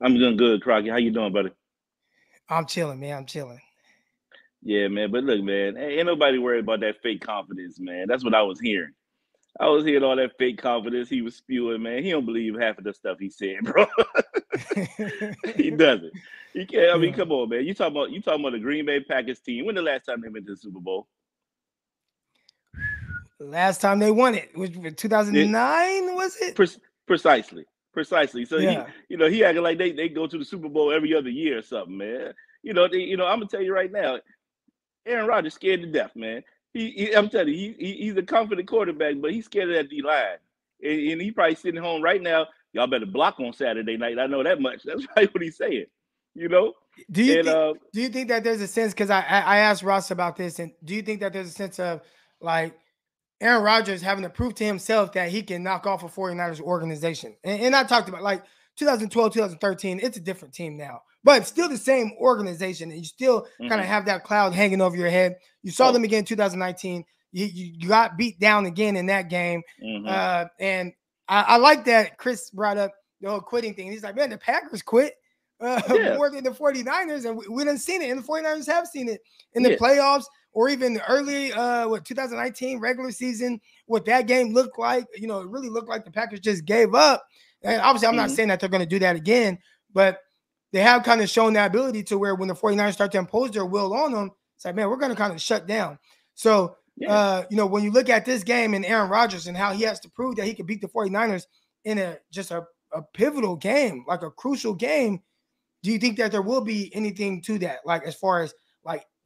I'm 0.00 0.16
doing 0.16 0.36
good, 0.36 0.62
Crockett. 0.62 0.92
How 0.92 0.96
you 0.96 1.10
doing, 1.10 1.32
buddy? 1.32 1.50
I'm 2.48 2.66
chilling, 2.66 3.00
man. 3.00 3.18
I'm 3.18 3.26
chilling. 3.26 3.60
Yeah, 4.62 4.86
man. 4.86 5.10
But 5.10 5.24
look, 5.24 5.42
man, 5.42 5.76
ain't 5.76 6.06
nobody 6.06 6.38
worried 6.38 6.60
about 6.60 6.78
that 6.80 7.02
fake 7.02 7.20
confidence, 7.20 7.80
man. 7.80 8.06
That's 8.06 8.22
what 8.22 8.32
I 8.32 8.42
was 8.42 8.60
hearing. 8.60 8.92
I 9.58 9.66
was 9.70 9.84
hearing 9.84 10.04
all 10.04 10.14
that 10.14 10.38
fake 10.38 10.62
confidence 10.62 11.08
he 11.08 11.22
was 11.22 11.34
spewing, 11.34 11.82
man. 11.82 12.04
He 12.04 12.12
don't 12.12 12.26
believe 12.26 12.56
half 12.56 12.78
of 12.78 12.84
the 12.84 12.94
stuff 12.94 13.18
he 13.18 13.28
said, 13.28 13.56
bro. 13.62 13.86
he 15.56 15.70
doesn't. 15.72 16.12
He 16.52 16.64
can't. 16.64 16.94
I 16.94 16.96
mean, 16.96 17.12
come 17.12 17.32
on, 17.32 17.48
man. 17.48 17.64
You 17.64 17.74
talking 17.74 17.96
about 17.96 18.12
you 18.12 18.22
talking 18.22 18.40
about 18.40 18.52
the 18.52 18.60
Green 18.60 18.86
Bay 18.86 19.00
Packers 19.00 19.40
team? 19.40 19.66
When 19.66 19.74
the 19.74 19.82
last 19.82 20.04
time 20.04 20.20
they 20.20 20.28
went 20.28 20.46
to 20.46 20.52
the 20.52 20.58
Super 20.58 20.78
Bowl? 20.78 21.08
Last 23.38 23.80
time 23.80 23.98
they 23.98 24.10
won 24.10 24.34
it 24.34 24.56
was 24.56 24.70
2009, 24.70 26.14
was 26.14 26.36
it? 26.40 26.54
Pre- 26.54 26.68
precisely, 27.06 27.66
precisely. 27.92 28.44
So 28.44 28.56
yeah. 28.56 28.86
he, 28.86 29.14
you 29.14 29.16
know, 29.18 29.28
he 29.28 29.44
acting 29.44 29.62
like 29.62 29.78
they 29.78 29.92
they 29.92 30.08
go 30.08 30.26
to 30.26 30.38
the 30.38 30.44
Super 30.44 30.68
Bowl 30.68 30.92
every 30.92 31.14
other 31.14 31.28
year 31.28 31.58
or 31.58 31.62
something, 31.62 31.96
man. 31.96 32.32
You 32.62 32.72
know, 32.72 32.88
they, 32.88 32.98
you 32.98 33.16
know, 33.16 33.26
I'm 33.26 33.38
gonna 33.38 33.48
tell 33.48 33.62
you 33.62 33.74
right 33.74 33.92
now, 33.92 34.18
Aaron 35.04 35.26
Rodgers 35.26 35.54
scared 35.54 35.82
to 35.82 35.86
death, 35.86 36.16
man 36.16 36.42
he, 36.76 36.90
he, 36.90 37.12
I'm 37.16 37.28
telling 37.28 37.48
you, 37.48 37.54
he, 37.54 37.74
he, 37.78 37.92
he's 38.04 38.16
a 38.16 38.22
confident 38.22 38.68
quarterback, 38.68 39.14
but 39.20 39.32
he's 39.32 39.46
scared 39.46 39.70
of 39.70 39.76
that 39.76 39.88
D 39.88 40.02
line, 40.02 40.36
and, 40.82 41.12
and 41.12 41.22
he 41.22 41.30
probably 41.30 41.54
sitting 41.54 41.80
home 41.80 42.02
right 42.02 42.22
now. 42.22 42.46
Y'all 42.72 42.86
better 42.86 43.06
block 43.06 43.40
on 43.40 43.54
Saturday 43.54 43.96
night. 43.96 44.18
I 44.18 44.26
know 44.26 44.42
that 44.42 44.60
much. 44.60 44.82
That's 44.84 45.06
right 45.16 45.32
what 45.32 45.42
he's 45.42 45.56
saying. 45.56 45.86
You 46.34 46.48
know. 46.48 46.74
Do 47.10 47.24
you 47.24 47.38
and, 47.38 47.44
think, 47.46 47.56
uh, 47.56 47.74
do 47.92 48.00
you 48.02 48.08
think 48.08 48.28
that 48.28 48.44
there's 48.44 48.60
a 48.60 48.66
sense? 48.66 48.92
Because 48.92 49.10
I 49.10 49.20
I 49.20 49.58
asked 49.58 49.82
Ross 49.82 50.10
about 50.10 50.36
this, 50.36 50.58
and 50.58 50.72
do 50.84 50.94
you 50.94 51.02
think 51.02 51.20
that 51.20 51.32
there's 51.32 51.48
a 51.48 51.52
sense 51.52 51.78
of 51.78 52.02
like 52.40 52.74
Aaron 53.40 53.62
Rodgers 53.62 54.02
having 54.02 54.24
to 54.24 54.30
prove 54.30 54.54
to 54.56 54.64
himself 54.64 55.12
that 55.12 55.30
he 55.30 55.42
can 55.42 55.62
knock 55.62 55.86
off 55.86 56.02
a 56.02 56.08
49ers 56.08 56.60
organization? 56.60 57.36
And, 57.44 57.60
and 57.62 57.76
I 57.76 57.84
talked 57.84 58.08
about 58.08 58.22
like 58.22 58.42
2012, 58.76 59.34
2013. 59.34 60.00
It's 60.02 60.16
a 60.16 60.20
different 60.20 60.54
team 60.54 60.76
now 60.76 61.02
but 61.26 61.44
still 61.44 61.68
the 61.68 61.76
same 61.76 62.12
organization, 62.20 62.92
and 62.92 63.00
you 63.00 63.04
still 63.04 63.42
mm-hmm. 63.42 63.68
kind 63.68 63.80
of 63.80 63.86
have 63.88 64.06
that 64.06 64.22
cloud 64.22 64.54
hanging 64.54 64.80
over 64.80 64.96
your 64.96 65.10
head. 65.10 65.34
You 65.64 65.72
saw 65.72 65.90
them 65.90 66.04
again 66.04 66.20
in 66.20 66.24
2019. 66.24 67.04
You, 67.32 67.46
you, 67.46 67.88
got 67.88 68.16
beat 68.16 68.38
down 68.38 68.64
again 68.64 68.94
in 68.94 69.06
that 69.06 69.28
game, 69.28 69.60
mm-hmm. 69.84 70.06
uh, 70.06 70.44
and 70.60 70.92
I, 71.28 71.42
I, 71.42 71.56
like 71.56 71.84
that 71.86 72.16
Chris 72.16 72.50
brought 72.50 72.78
up 72.78 72.92
the 73.20 73.28
whole 73.28 73.40
quitting 73.40 73.74
thing. 73.74 73.90
He's 73.90 74.04
like, 74.04 74.14
man, 74.14 74.30
the 74.30 74.38
Packers 74.38 74.82
quit 74.82 75.14
uh, 75.60 75.82
yeah. 75.92 76.16
more 76.16 76.30
than 76.30 76.44
the 76.44 76.50
49ers, 76.50 77.24
and 77.24 77.36
we, 77.36 77.48
we 77.48 77.64
didn't 77.64 77.80
seen 77.80 78.02
it, 78.02 78.10
and 78.10 78.22
the 78.22 78.26
49ers 78.26 78.68
have 78.68 78.86
seen 78.86 79.08
it 79.08 79.20
in 79.54 79.64
the 79.64 79.72
yeah. 79.72 79.78
playoffs 79.78 80.26
or 80.56 80.70
even 80.70 80.94
the 80.94 81.06
early 81.06 81.52
uh 81.52 81.86
what 81.86 82.06
2019 82.06 82.80
regular 82.80 83.10
season, 83.10 83.60
what 83.84 84.06
that 84.06 84.26
game 84.26 84.54
looked 84.54 84.78
like. 84.78 85.04
You 85.14 85.26
know, 85.28 85.40
it 85.40 85.48
really 85.48 85.68
looked 85.68 85.90
like 85.90 86.06
the 86.06 86.10
Packers 86.10 86.40
just 86.40 86.64
gave 86.64 86.94
up. 86.94 87.26
And 87.62 87.78
obviously, 87.82 88.08
I'm 88.08 88.12
mm-hmm. 88.12 88.28
not 88.28 88.30
saying 88.30 88.48
that 88.48 88.60
they're 88.60 88.70
going 88.70 88.82
to 88.82 88.86
do 88.86 88.98
that 89.00 89.16
again, 89.16 89.58
but 89.92 90.20
they 90.72 90.80
have 90.80 91.02
kind 91.02 91.20
of 91.20 91.28
shown 91.28 91.52
that 91.52 91.66
ability 91.66 92.04
to 92.04 92.16
where 92.16 92.34
when 92.34 92.48
the 92.48 92.54
49ers 92.54 92.94
start 92.94 93.12
to 93.12 93.18
impose 93.18 93.50
their 93.50 93.66
will 93.66 93.92
on 93.92 94.12
them, 94.12 94.30
it's 94.54 94.64
like, 94.64 94.74
man, 94.74 94.88
we're 94.88 94.96
going 94.96 95.10
to 95.10 95.16
kind 95.16 95.32
of 95.32 95.42
shut 95.42 95.66
down. 95.66 95.98
So, 96.34 96.76
yeah. 96.96 97.12
uh, 97.12 97.44
you 97.50 97.58
know, 97.58 97.66
when 97.66 97.84
you 97.84 97.90
look 97.90 98.08
at 98.08 98.24
this 98.24 98.42
game 98.42 98.72
and 98.72 98.84
Aaron 98.86 99.10
Rodgers 99.10 99.48
and 99.48 99.56
how 99.56 99.74
he 99.74 99.84
has 99.84 100.00
to 100.00 100.10
prove 100.10 100.36
that 100.36 100.46
he 100.46 100.54
can 100.54 100.64
beat 100.64 100.80
the 100.80 100.88
49ers 100.88 101.44
in 101.84 101.98
a 101.98 102.16
just 102.32 102.50
a, 102.50 102.64
a 102.92 103.02
pivotal 103.12 103.56
game, 103.56 104.06
like 104.08 104.22
a 104.22 104.30
crucial 104.30 104.72
game, 104.72 105.20
do 105.82 105.92
you 105.92 105.98
think 105.98 106.16
that 106.16 106.32
there 106.32 106.40
will 106.40 106.62
be 106.62 106.94
anything 106.94 107.42
to 107.42 107.58
that? 107.58 107.80
Like, 107.84 108.04
as 108.04 108.14
far 108.14 108.42
as 108.42 108.54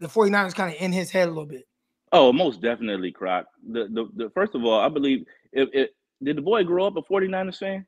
the 0.01 0.09
49ers 0.09 0.55
kind 0.55 0.75
of 0.75 0.81
in 0.81 0.93
his 0.93 1.11
head 1.11 1.29
a 1.29 1.31
little 1.31 1.47
bit? 1.47 1.67
Oh, 2.13 2.33
most 2.33 2.61
definitely, 2.61 3.13
Croc. 3.13 3.47
The, 3.69 3.85
the, 3.85 4.09
the 4.17 4.31
first 4.31 4.55
of 4.55 4.65
all, 4.65 4.81
I 4.81 4.89
believe 4.89 5.27
if 5.53 5.69
it 5.73 5.95
did 6.23 6.37
the 6.37 6.43
boy 6.43 6.65
grow 6.65 6.87
up 6.87 6.97
a 6.97 7.03
49ers 7.03 7.59
fan? 7.59 7.87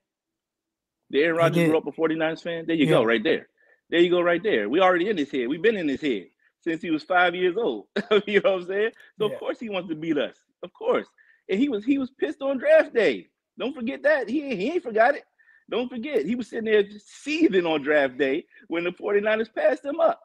The 1.11 1.23
Aaron 1.23 1.37
Rodgers 1.37 1.69
grew 1.69 1.77
up 1.77 1.87
a 1.87 1.93
49ers 1.93 2.43
fan? 2.43 2.65
There 2.67 2.77
you 2.77 2.87
yeah. 2.87 2.93
go, 2.93 3.05
right 3.05 3.23
there. 3.23 3.49
There 3.91 4.01
you 4.01 4.11
go, 4.11 4.23
right 4.23 4.43
there. 4.43 4.69
We 4.69 4.81
already 4.81 5.11
in 5.11 5.19
his 5.19 5.31
head. 5.31 5.49
We've 5.49 5.61
been 5.61 5.77
in 5.77 5.89
his 5.89 6.01
head 6.01 6.29
since 6.61 6.81
he 6.81 6.91
was 6.91 7.03
five 7.03 7.35
years 7.35 7.57
old. 7.57 7.87
you 8.27 8.41
know 8.41 8.53
what 8.53 8.63
I'm 8.63 8.67
saying? 8.67 8.93
So 9.19 9.27
yeah. 9.27 9.35
of 9.35 9.39
course 9.39 9.61
he 9.61 9.69
wants 9.69 9.89
to 9.91 9.95
beat 9.95 10.17
us. 10.17 10.37
Of 10.63 10.73
course. 10.73 11.07
And 11.49 11.61
he 11.61 11.69
was 11.69 11.85
he 11.85 11.99
was 11.99 12.11
pissed 12.11 12.41
on 12.41 12.59
draft 12.59 12.95
day. 12.95 13.29
Don't 13.59 13.75
forget 13.75 14.03
that. 14.05 14.29
He, 14.29 14.57
he 14.57 14.71
ain't 14.73 14.83
forgot 14.83 15.15
it. 15.15 15.25
Don't 15.71 15.89
forget. 15.89 16.25
He 16.25 16.35
was 16.35 16.49
sitting 16.49 16.65
there 16.65 16.85
seething 17.05 17.67
on 17.67 17.83
draft 17.83 18.17
day 18.17 18.47
when 18.69 18.85
the 18.85 18.91
49ers 18.91 19.53
passed 19.55 19.85
him 19.85 20.01
up. 20.01 20.21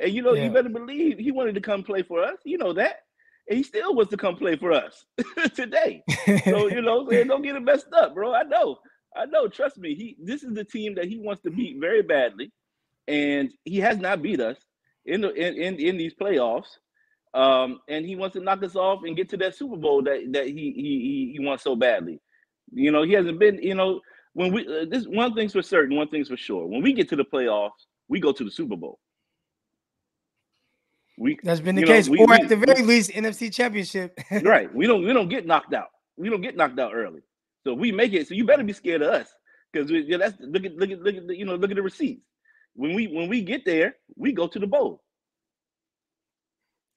And 0.00 0.12
you 0.12 0.22
know, 0.22 0.34
yeah. 0.34 0.44
you 0.44 0.50
better 0.50 0.68
believe 0.68 1.18
he 1.18 1.32
wanted 1.32 1.54
to 1.54 1.60
come 1.60 1.82
play 1.82 2.02
for 2.02 2.22
us. 2.22 2.38
You 2.44 2.58
know 2.58 2.72
that. 2.74 2.96
And 3.48 3.56
he 3.56 3.62
still 3.62 3.94
wants 3.94 4.10
to 4.10 4.16
come 4.16 4.36
play 4.36 4.56
for 4.56 4.72
us 4.72 5.04
today. 5.54 6.02
so, 6.44 6.66
you 6.68 6.82
know, 6.82 7.04
don't 7.08 7.42
get 7.42 7.56
it 7.56 7.60
messed 7.62 7.92
up, 7.92 8.14
bro. 8.14 8.34
I 8.34 8.44
know. 8.44 8.76
I 9.16 9.26
know. 9.26 9.48
Trust 9.48 9.78
me. 9.78 9.94
He 9.94 10.16
this 10.22 10.42
is 10.42 10.54
the 10.54 10.64
team 10.64 10.94
that 10.94 11.06
he 11.06 11.18
wants 11.18 11.42
to 11.42 11.50
beat 11.50 11.78
very 11.80 12.02
badly 12.02 12.52
and 13.10 13.52
he 13.64 13.78
has 13.78 13.98
not 13.98 14.22
beat 14.22 14.40
us 14.40 14.56
in 15.04 15.20
the 15.20 15.32
in 15.32 15.54
in, 15.54 15.74
in 15.80 15.96
these 15.98 16.14
playoffs. 16.14 16.78
Um, 17.32 17.80
and 17.88 18.04
he 18.04 18.16
wants 18.16 18.34
to 18.34 18.42
knock 18.42 18.62
us 18.64 18.74
off 18.74 19.00
and 19.04 19.16
get 19.16 19.28
to 19.30 19.36
that 19.38 19.54
Super 19.56 19.76
Bowl 19.76 20.02
that 20.04 20.20
that 20.32 20.46
he 20.46 20.72
he 20.72 21.34
he 21.36 21.44
wants 21.44 21.64
so 21.64 21.76
badly. 21.76 22.20
You 22.72 22.92
know, 22.92 23.02
he 23.02 23.12
hasn't 23.12 23.38
been. 23.38 23.62
You 23.62 23.74
know, 23.74 24.00
when 24.32 24.52
we 24.52 24.66
uh, 24.66 24.86
this 24.88 25.06
one 25.06 25.34
thing's 25.34 25.52
for 25.52 25.62
certain, 25.62 25.96
one 25.96 26.08
thing's 26.08 26.28
for 26.28 26.36
sure. 26.36 26.66
When 26.66 26.82
we 26.82 26.92
get 26.92 27.08
to 27.10 27.16
the 27.16 27.24
playoffs, 27.24 27.70
we 28.08 28.20
go 28.20 28.32
to 28.32 28.44
the 28.44 28.50
Super 28.50 28.76
Bowl. 28.76 28.98
We 31.20 31.38
that's 31.42 31.60
been 31.60 31.76
the 31.76 31.82
case, 31.82 32.06
know, 32.06 32.12
we, 32.12 32.18
or 32.20 32.32
at 32.32 32.48
the 32.48 32.56
very 32.56 32.80
we, 32.80 32.88
least, 32.88 33.10
NFC 33.10 33.52
Championship. 33.52 34.18
right. 34.42 34.74
We 34.74 34.86
don't 34.86 35.04
we 35.04 35.12
don't 35.12 35.28
get 35.28 35.46
knocked 35.46 35.74
out. 35.74 35.88
We 36.16 36.30
don't 36.30 36.40
get 36.40 36.56
knocked 36.56 36.78
out 36.78 36.94
early. 36.94 37.20
So 37.62 37.74
we 37.74 37.92
make 37.92 38.14
it. 38.14 38.26
So 38.26 38.34
you 38.34 38.46
better 38.46 38.64
be 38.64 38.72
scared 38.72 39.02
of 39.02 39.12
us 39.12 39.28
because 39.70 39.90
yeah, 39.90 40.16
that's 40.16 40.40
look 40.40 40.64
at 40.64 40.74
look 40.76 40.90
at 40.90 41.00
look 41.00 41.14
at 41.14 41.36
you 41.36 41.44
know 41.44 41.56
look 41.56 41.70
at 41.70 41.76
the 41.76 41.82
receipts 41.82 42.22
when 42.74 42.94
we 42.94 43.06
when 43.06 43.28
we 43.28 43.42
get 43.42 43.64
there, 43.64 43.96
we 44.16 44.32
go 44.32 44.46
to 44.46 44.58
the 44.58 44.66
bowl. 44.66 45.02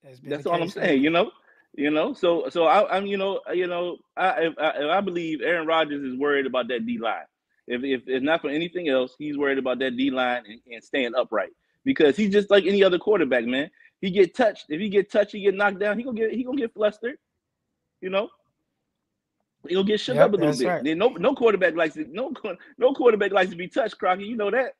That's 0.03 0.19
that's 0.23 0.45
all 0.45 0.61
I'm 0.61 0.69
saying. 0.69 1.03
You 1.03 1.09
know, 1.09 1.31
you 1.73 1.89
know. 1.89 2.13
So 2.13 2.49
so 2.49 2.65
I, 2.65 2.97
am 2.97 3.05
you 3.05 3.17
know 3.17 3.41
you 3.53 3.67
know 3.67 3.97
I, 4.15 4.49
I 4.57 4.97
I 4.97 5.01
believe 5.01 5.41
Aaron 5.41 5.67
Rodgers 5.67 6.03
is 6.03 6.17
worried 6.17 6.45
about 6.45 6.67
that 6.69 6.85
D 6.85 6.97
line. 6.97 7.25
If, 7.67 7.83
if 7.83 8.07
if 8.07 8.23
not 8.23 8.41
for 8.41 8.49
anything 8.49 8.89
else, 8.89 9.15
he's 9.17 9.37
worried 9.37 9.57
about 9.57 9.79
that 9.79 9.97
D 9.97 10.11
line 10.11 10.43
and, 10.47 10.59
and 10.71 10.83
staying 10.83 11.15
upright 11.15 11.51
because 11.85 12.15
he's 12.15 12.31
just 12.31 12.49
like 12.49 12.65
any 12.65 12.83
other 12.83 12.99
quarterback, 12.99 13.45
man. 13.45 13.69
He 14.03 14.11
get 14.11 14.35
touched. 14.35 14.65
If 14.67 14.81
he 14.81 14.89
get 14.89 15.09
touched, 15.09 15.31
he 15.31 15.39
get 15.39 15.55
knocked 15.55 15.79
down. 15.79 15.97
He 15.97 16.03
gonna 16.03 16.19
get 16.19 16.33
he 16.33 16.43
gonna 16.43 16.57
get 16.57 16.73
flustered. 16.73 17.15
You 18.01 18.09
know, 18.09 18.27
he'll 19.69 19.85
get 19.85 20.01
shook 20.01 20.15
yep, 20.15 20.25
up 20.25 20.33
a 20.33 20.35
little 20.35 20.57
bit. 20.57 20.67
Right. 20.67 20.97
No 20.97 21.07
no 21.07 21.33
quarterback 21.33 21.73
likes 21.73 21.93
to 21.93 22.05
no 22.11 22.33
no 22.77 22.93
quarterback 22.93 23.31
likes 23.31 23.51
to 23.51 23.55
be 23.55 23.69
touched, 23.69 23.97
Crockett. 23.97 24.25
You 24.25 24.35
know 24.35 24.51
that. 24.51 24.73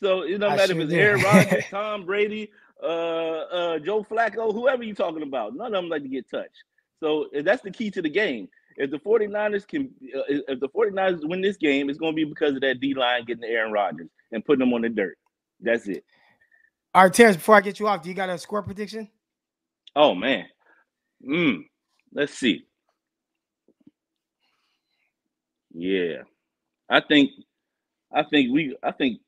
So 0.00 0.22
it 0.22 0.38
don't 0.38 0.56
matter 0.56 0.72
if 0.72 0.78
it's 0.80 0.92
Aaron 0.92 1.22
Rodgers, 1.22 1.64
Tom 1.70 2.06
Brady, 2.06 2.50
uh, 2.82 2.86
uh, 2.86 3.78
Joe 3.78 4.02
Flacco, 4.02 4.52
whoever 4.52 4.82
you're 4.82 4.96
talking 4.96 5.22
about. 5.22 5.54
None 5.54 5.68
of 5.68 5.72
them 5.72 5.88
like 5.88 6.02
to 6.02 6.08
get 6.08 6.28
touched. 6.28 6.64
So 6.98 7.28
that's 7.44 7.62
the 7.62 7.70
key 7.70 7.92
to 7.92 8.02
the 8.02 8.10
game. 8.10 8.48
If 8.76 8.90
the 8.90 8.98
49ers 8.98 9.66
can, 9.68 9.92
uh, 10.12 10.22
if 10.48 10.58
the 10.58 10.68
49ers 10.68 11.20
win 11.22 11.40
this 11.40 11.56
game, 11.56 11.88
it's 11.88 12.00
going 12.00 12.14
to 12.14 12.16
be 12.16 12.24
because 12.24 12.56
of 12.56 12.62
that 12.62 12.80
D 12.80 12.94
line 12.94 13.26
getting 13.26 13.42
to 13.42 13.48
Aaron 13.48 13.70
Rodgers 13.70 14.08
and 14.32 14.44
putting 14.44 14.58
them 14.58 14.74
on 14.74 14.82
the 14.82 14.88
dirt. 14.88 15.16
That's 15.60 15.86
it. 15.86 16.04
All 16.96 17.02
right, 17.02 17.12
Terrence, 17.12 17.36
before 17.36 17.56
I 17.56 17.60
get 17.60 17.78
you 17.78 17.86
off, 17.88 18.02
do 18.02 18.08
you 18.08 18.14
got 18.14 18.30
a 18.30 18.38
score 18.38 18.62
prediction? 18.62 19.06
Oh, 19.94 20.14
man. 20.14 20.46
Mm, 21.22 21.66
let's 22.14 22.32
see. 22.32 22.64
Yeah. 25.74 26.22
I 26.88 27.02
think 27.02 27.32
I 28.10 28.22
think 28.22 28.50
we 28.50 28.78
I 28.82 28.92
think 28.92 29.20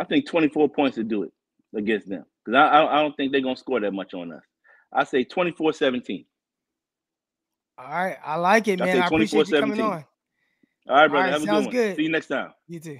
I 0.00 0.04
think 0.04 0.26
24 0.26 0.70
points 0.70 0.94
to 0.94 1.04
do 1.04 1.24
it 1.24 1.32
against 1.76 2.08
them 2.08 2.24
because 2.42 2.56
I, 2.56 2.86
I, 2.86 3.02
don't 3.02 3.14
think 3.18 3.32
they're 3.32 3.42
gonna 3.42 3.56
score 3.56 3.80
that 3.80 3.92
much 3.92 4.14
on 4.14 4.32
us. 4.32 4.42
I 4.90 5.04
say 5.04 5.26
24-17. 5.26 6.24
All 7.76 7.84
right, 7.84 8.16
I 8.24 8.36
like 8.36 8.66
it, 8.66 8.78
man. 8.78 8.96
I, 8.98 9.04
I 9.04 9.06
appreciate 9.08 9.48
you 9.48 9.60
coming 9.60 9.78
on. 9.78 10.04
All 10.88 10.94
right, 10.96 11.08
brother. 11.08 11.16
All 11.16 11.22
right, 11.24 11.32
Have 11.32 11.42
a 11.42 11.46
good 11.46 11.64
one. 11.64 11.70
Good. 11.70 11.96
See 11.96 12.02
you 12.04 12.08
next 12.08 12.28
time. 12.28 12.54
You 12.66 12.80
too. 12.80 12.98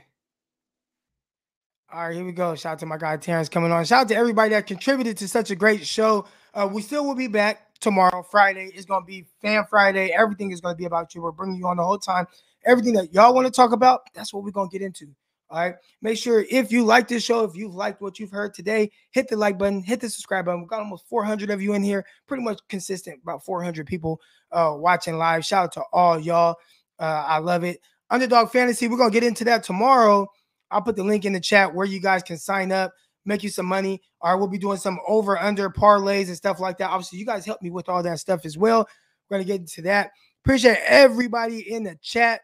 All 1.90 2.06
right, 2.06 2.14
here 2.14 2.24
we 2.24 2.32
go. 2.32 2.54
Shout 2.54 2.72
out 2.72 2.78
to 2.80 2.86
my 2.86 2.98
guy 2.98 3.16
Terrence 3.16 3.48
coming 3.48 3.72
on. 3.72 3.82
Shout 3.86 4.02
out 4.02 4.08
to 4.08 4.14
everybody 4.14 4.50
that 4.50 4.66
contributed 4.66 5.16
to 5.18 5.28
such 5.28 5.50
a 5.50 5.56
great 5.56 5.86
show. 5.86 6.26
Uh, 6.52 6.68
we 6.70 6.82
still 6.82 7.06
will 7.06 7.14
be 7.14 7.28
back 7.28 7.80
tomorrow, 7.80 8.22
Friday. 8.22 8.70
It's 8.74 8.84
gonna 8.84 9.06
be 9.06 9.24
Fan 9.40 9.64
Friday. 9.70 10.10
Everything 10.10 10.50
is 10.50 10.60
gonna 10.60 10.74
be 10.74 10.84
about 10.84 11.14
you. 11.14 11.22
We're 11.22 11.32
bringing 11.32 11.56
you 11.56 11.66
on 11.66 11.78
the 11.78 11.84
whole 11.84 11.98
time. 11.98 12.26
Everything 12.66 12.92
that 12.92 13.14
y'all 13.14 13.34
want 13.34 13.46
to 13.46 13.50
talk 13.50 13.72
about, 13.72 14.02
that's 14.12 14.34
what 14.34 14.44
we're 14.44 14.50
gonna 14.50 14.68
get 14.68 14.82
into. 14.82 15.06
All 15.48 15.60
right. 15.60 15.76
Make 16.02 16.18
sure 16.18 16.44
if 16.50 16.70
you 16.70 16.84
like 16.84 17.08
this 17.08 17.24
show, 17.24 17.42
if 17.44 17.56
you've 17.56 17.74
liked 17.74 18.02
what 18.02 18.18
you've 18.18 18.30
heard 18.30 18.52
today, 18.52 18.90
hit 19.12 19.28
the 19.28 19.36
like 19.36 19.56
button, 19.56 19.82
hit 19.82 19.98
the 19.98 20.10
subscribe 20.10 20.44
button. 20.44 20.60
We've 20.60 20.68
got 20.68 20.80
almost 20.80 21.08
400 21.08 21.48
of 21.48 21.62
you 21.62 21.72
in 21.72 21.82
here, 21.82 22.04
pretty 22.26 22.42
much 22.42 22.60
consistent, 22.68 23.20
about 23.22 23.46
400 23.46 23.86
people 23.86 24.20
uh, 24.52 24.74
watching 24.76 25.16
live. 25.16 25.46
Shout 25.46 25.64
out 25.64 25.72
to 25.72 25.82
all 25.90 26.18
y'all. 26.18 26.56
Uh, 26.98 27.24
I 27.26 27.38
love 27.38 27.64
it. 27.64 27.80
Underdog 28.10 28.50
Fantasy, 28.50 28.88
we're 28.88 28.98
going 28.98 29.10
to 29.10 29.14
get 29.14 29.26
into 29.26 29.44
that 29.44 29.64
tomorrow. 29.64 30.28
I'll 30.70 30.82
put 30.82 30.96
the 30.96 31.04
link 31.04 31.24
in 31.24 31.32
the 31.32 31.40
chat 31.40 31.74
where 31.74 31.86
you 31.86 32.00
guys 32.00 32.22
can 32.22 32.38
sign 32.38 32.72
up, 32.72 32.92
make 33.24 33.42
you 33.42 33.48
some 33.50 33.66
money. 33.66 34.02
All 34.20 34.32
right, 34.32 34.38
we'll 34.38 34.48
be 34.48 34.58
doing 34.58 34.78
some 34.78 34.98
over 35.06 35.38
under 35.38 35.70
parlays 35.70 36.26
and 36.26 36.36
stuff 36.36 36.60
like 36.60 36.78
that. 36.78 36.90
Obviously, 36.90 37.18
you 37.18 37.26
guys 37.26 37.44
help 37.44 37.62
me 37.62 37.70
with 37.70 37.88
all 37.88 38.02
that 38.02 38.18
stuff 38.18 38.44
as 38.44 38.58
well. 38.58 38.88
We're 39.30 39.38
to 39.38 39.44
get 39.44 39.60
into 39.60 39.82
that. 39.82 40.10
Appreciate 40.44 40.78
everybody 40.84 41.72
in 41.72 41.84
the 41.84 41.96
chat. 42.02 42.40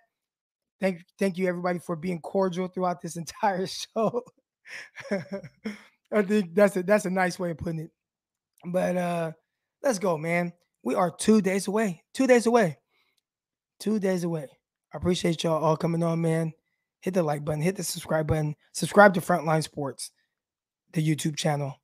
Thank, 0.80 1.05
thank 1.18 1.38
you 1.38 1.46
everybody 1.48 1.78
for 1.78 1.96
being 1.96 2.20
cordial 2.20 2.68
throughout 2.68 3.01
this 3.01 3.16
entire 3.16 3.66
show. 3.66 4.22
I 6.12 6.22
think 6.22 6.55
that's 6.55 6.76
a 6.76 6.82
that's 6.82 7.06
a 7.06 7.10
nice 7.10 7.38
way 7.38 7.51
of 7.51 7.59
putting 7.59 7.80
it. 7.80 7.90
But 8.66 8.96
uh 8.96 9.32
let's 9.82 9.98
go, 9.98 10.16
man. 10.16 10.52
We 10.82 10.94
are 10.94 11.10
two 11.10 11.40
days 11.40 11.66
away. 11.66 12.02
Two 12.12 12.26
days 12.26 12.46
away. 12.46 12.78
Two 13.80 13.98
days 13.98 14.24
away. 14.24 14.48
I 14.92 14.96
appreciate 14.96 15.42
y'all 15.42 15.62
all 15.62 15.76
coming 15.76 16.02
on, 16.02 16.20
man. 16.20 16.52
Hit 17.05 17.12
the 17.12 17.22
like 17.22 17.44
button, 17.44 17.60
hit 17.60 17.76
the 17.76 17.85
subscribe 17.85 18.26
button, 18.26 18.56
subscribe 18.72 19.12
to 19.12 19.20
Frontline 19.20 19.62
Sports, 19.62 20.10
the 20.94 21.06
YouTube 21.06 21.36
channel. 21.36 21.74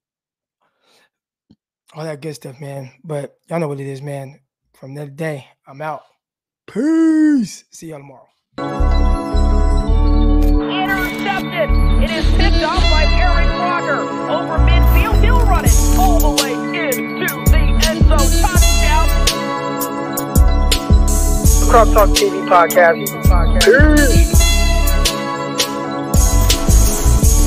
All 1.92 2.04
that 2.04 2.22
good 2.22 2.36
stuff, 2.36 2.58
man. 2.58 2.92
But 3.04 3.36
y'all 3.46 3.60
know 3.60 3.68
what 3.68 3.80
it 3.80 3.86
is, 3.86 4.00
man. 4.00 4.40
From 4.72 4.94
that 4.94 5.16
day, 5.16 5.46
I'm 5.66 5.82
out. 5.82 6.00
Peace. 6.66 7.64
See 7.70 7.88
y'all 7.88 7.98
tomorrow. 7.98 8.28
Intercepted. 10.56 11.68
It 12.02 12.10
is 12.12 12.24
picked 12.36 12.64
off 12.64 12.80
by 12.90 13.04
Aaron 13.04 13.48
Crocker. 13.58 14.00
Over 14.32 14.56
midfield, 14.64 15.22
he'll 15.22 15.44
run 15.44 15.66
it 15.66 15.98
all 15.98 16.18
the 16.18 16.42
way 16.42 16.54
into 16.54 17.28
the 17.50 17.58
end 17.86 18.08
zone. 18.08 18.26
Touchdown. 18.40 19.06
Croc 21.68 21.88
Talk 21.92 22.08
TV 22.16 22.48
podcast. 22.48 23.04
Peace. 23.62 24.39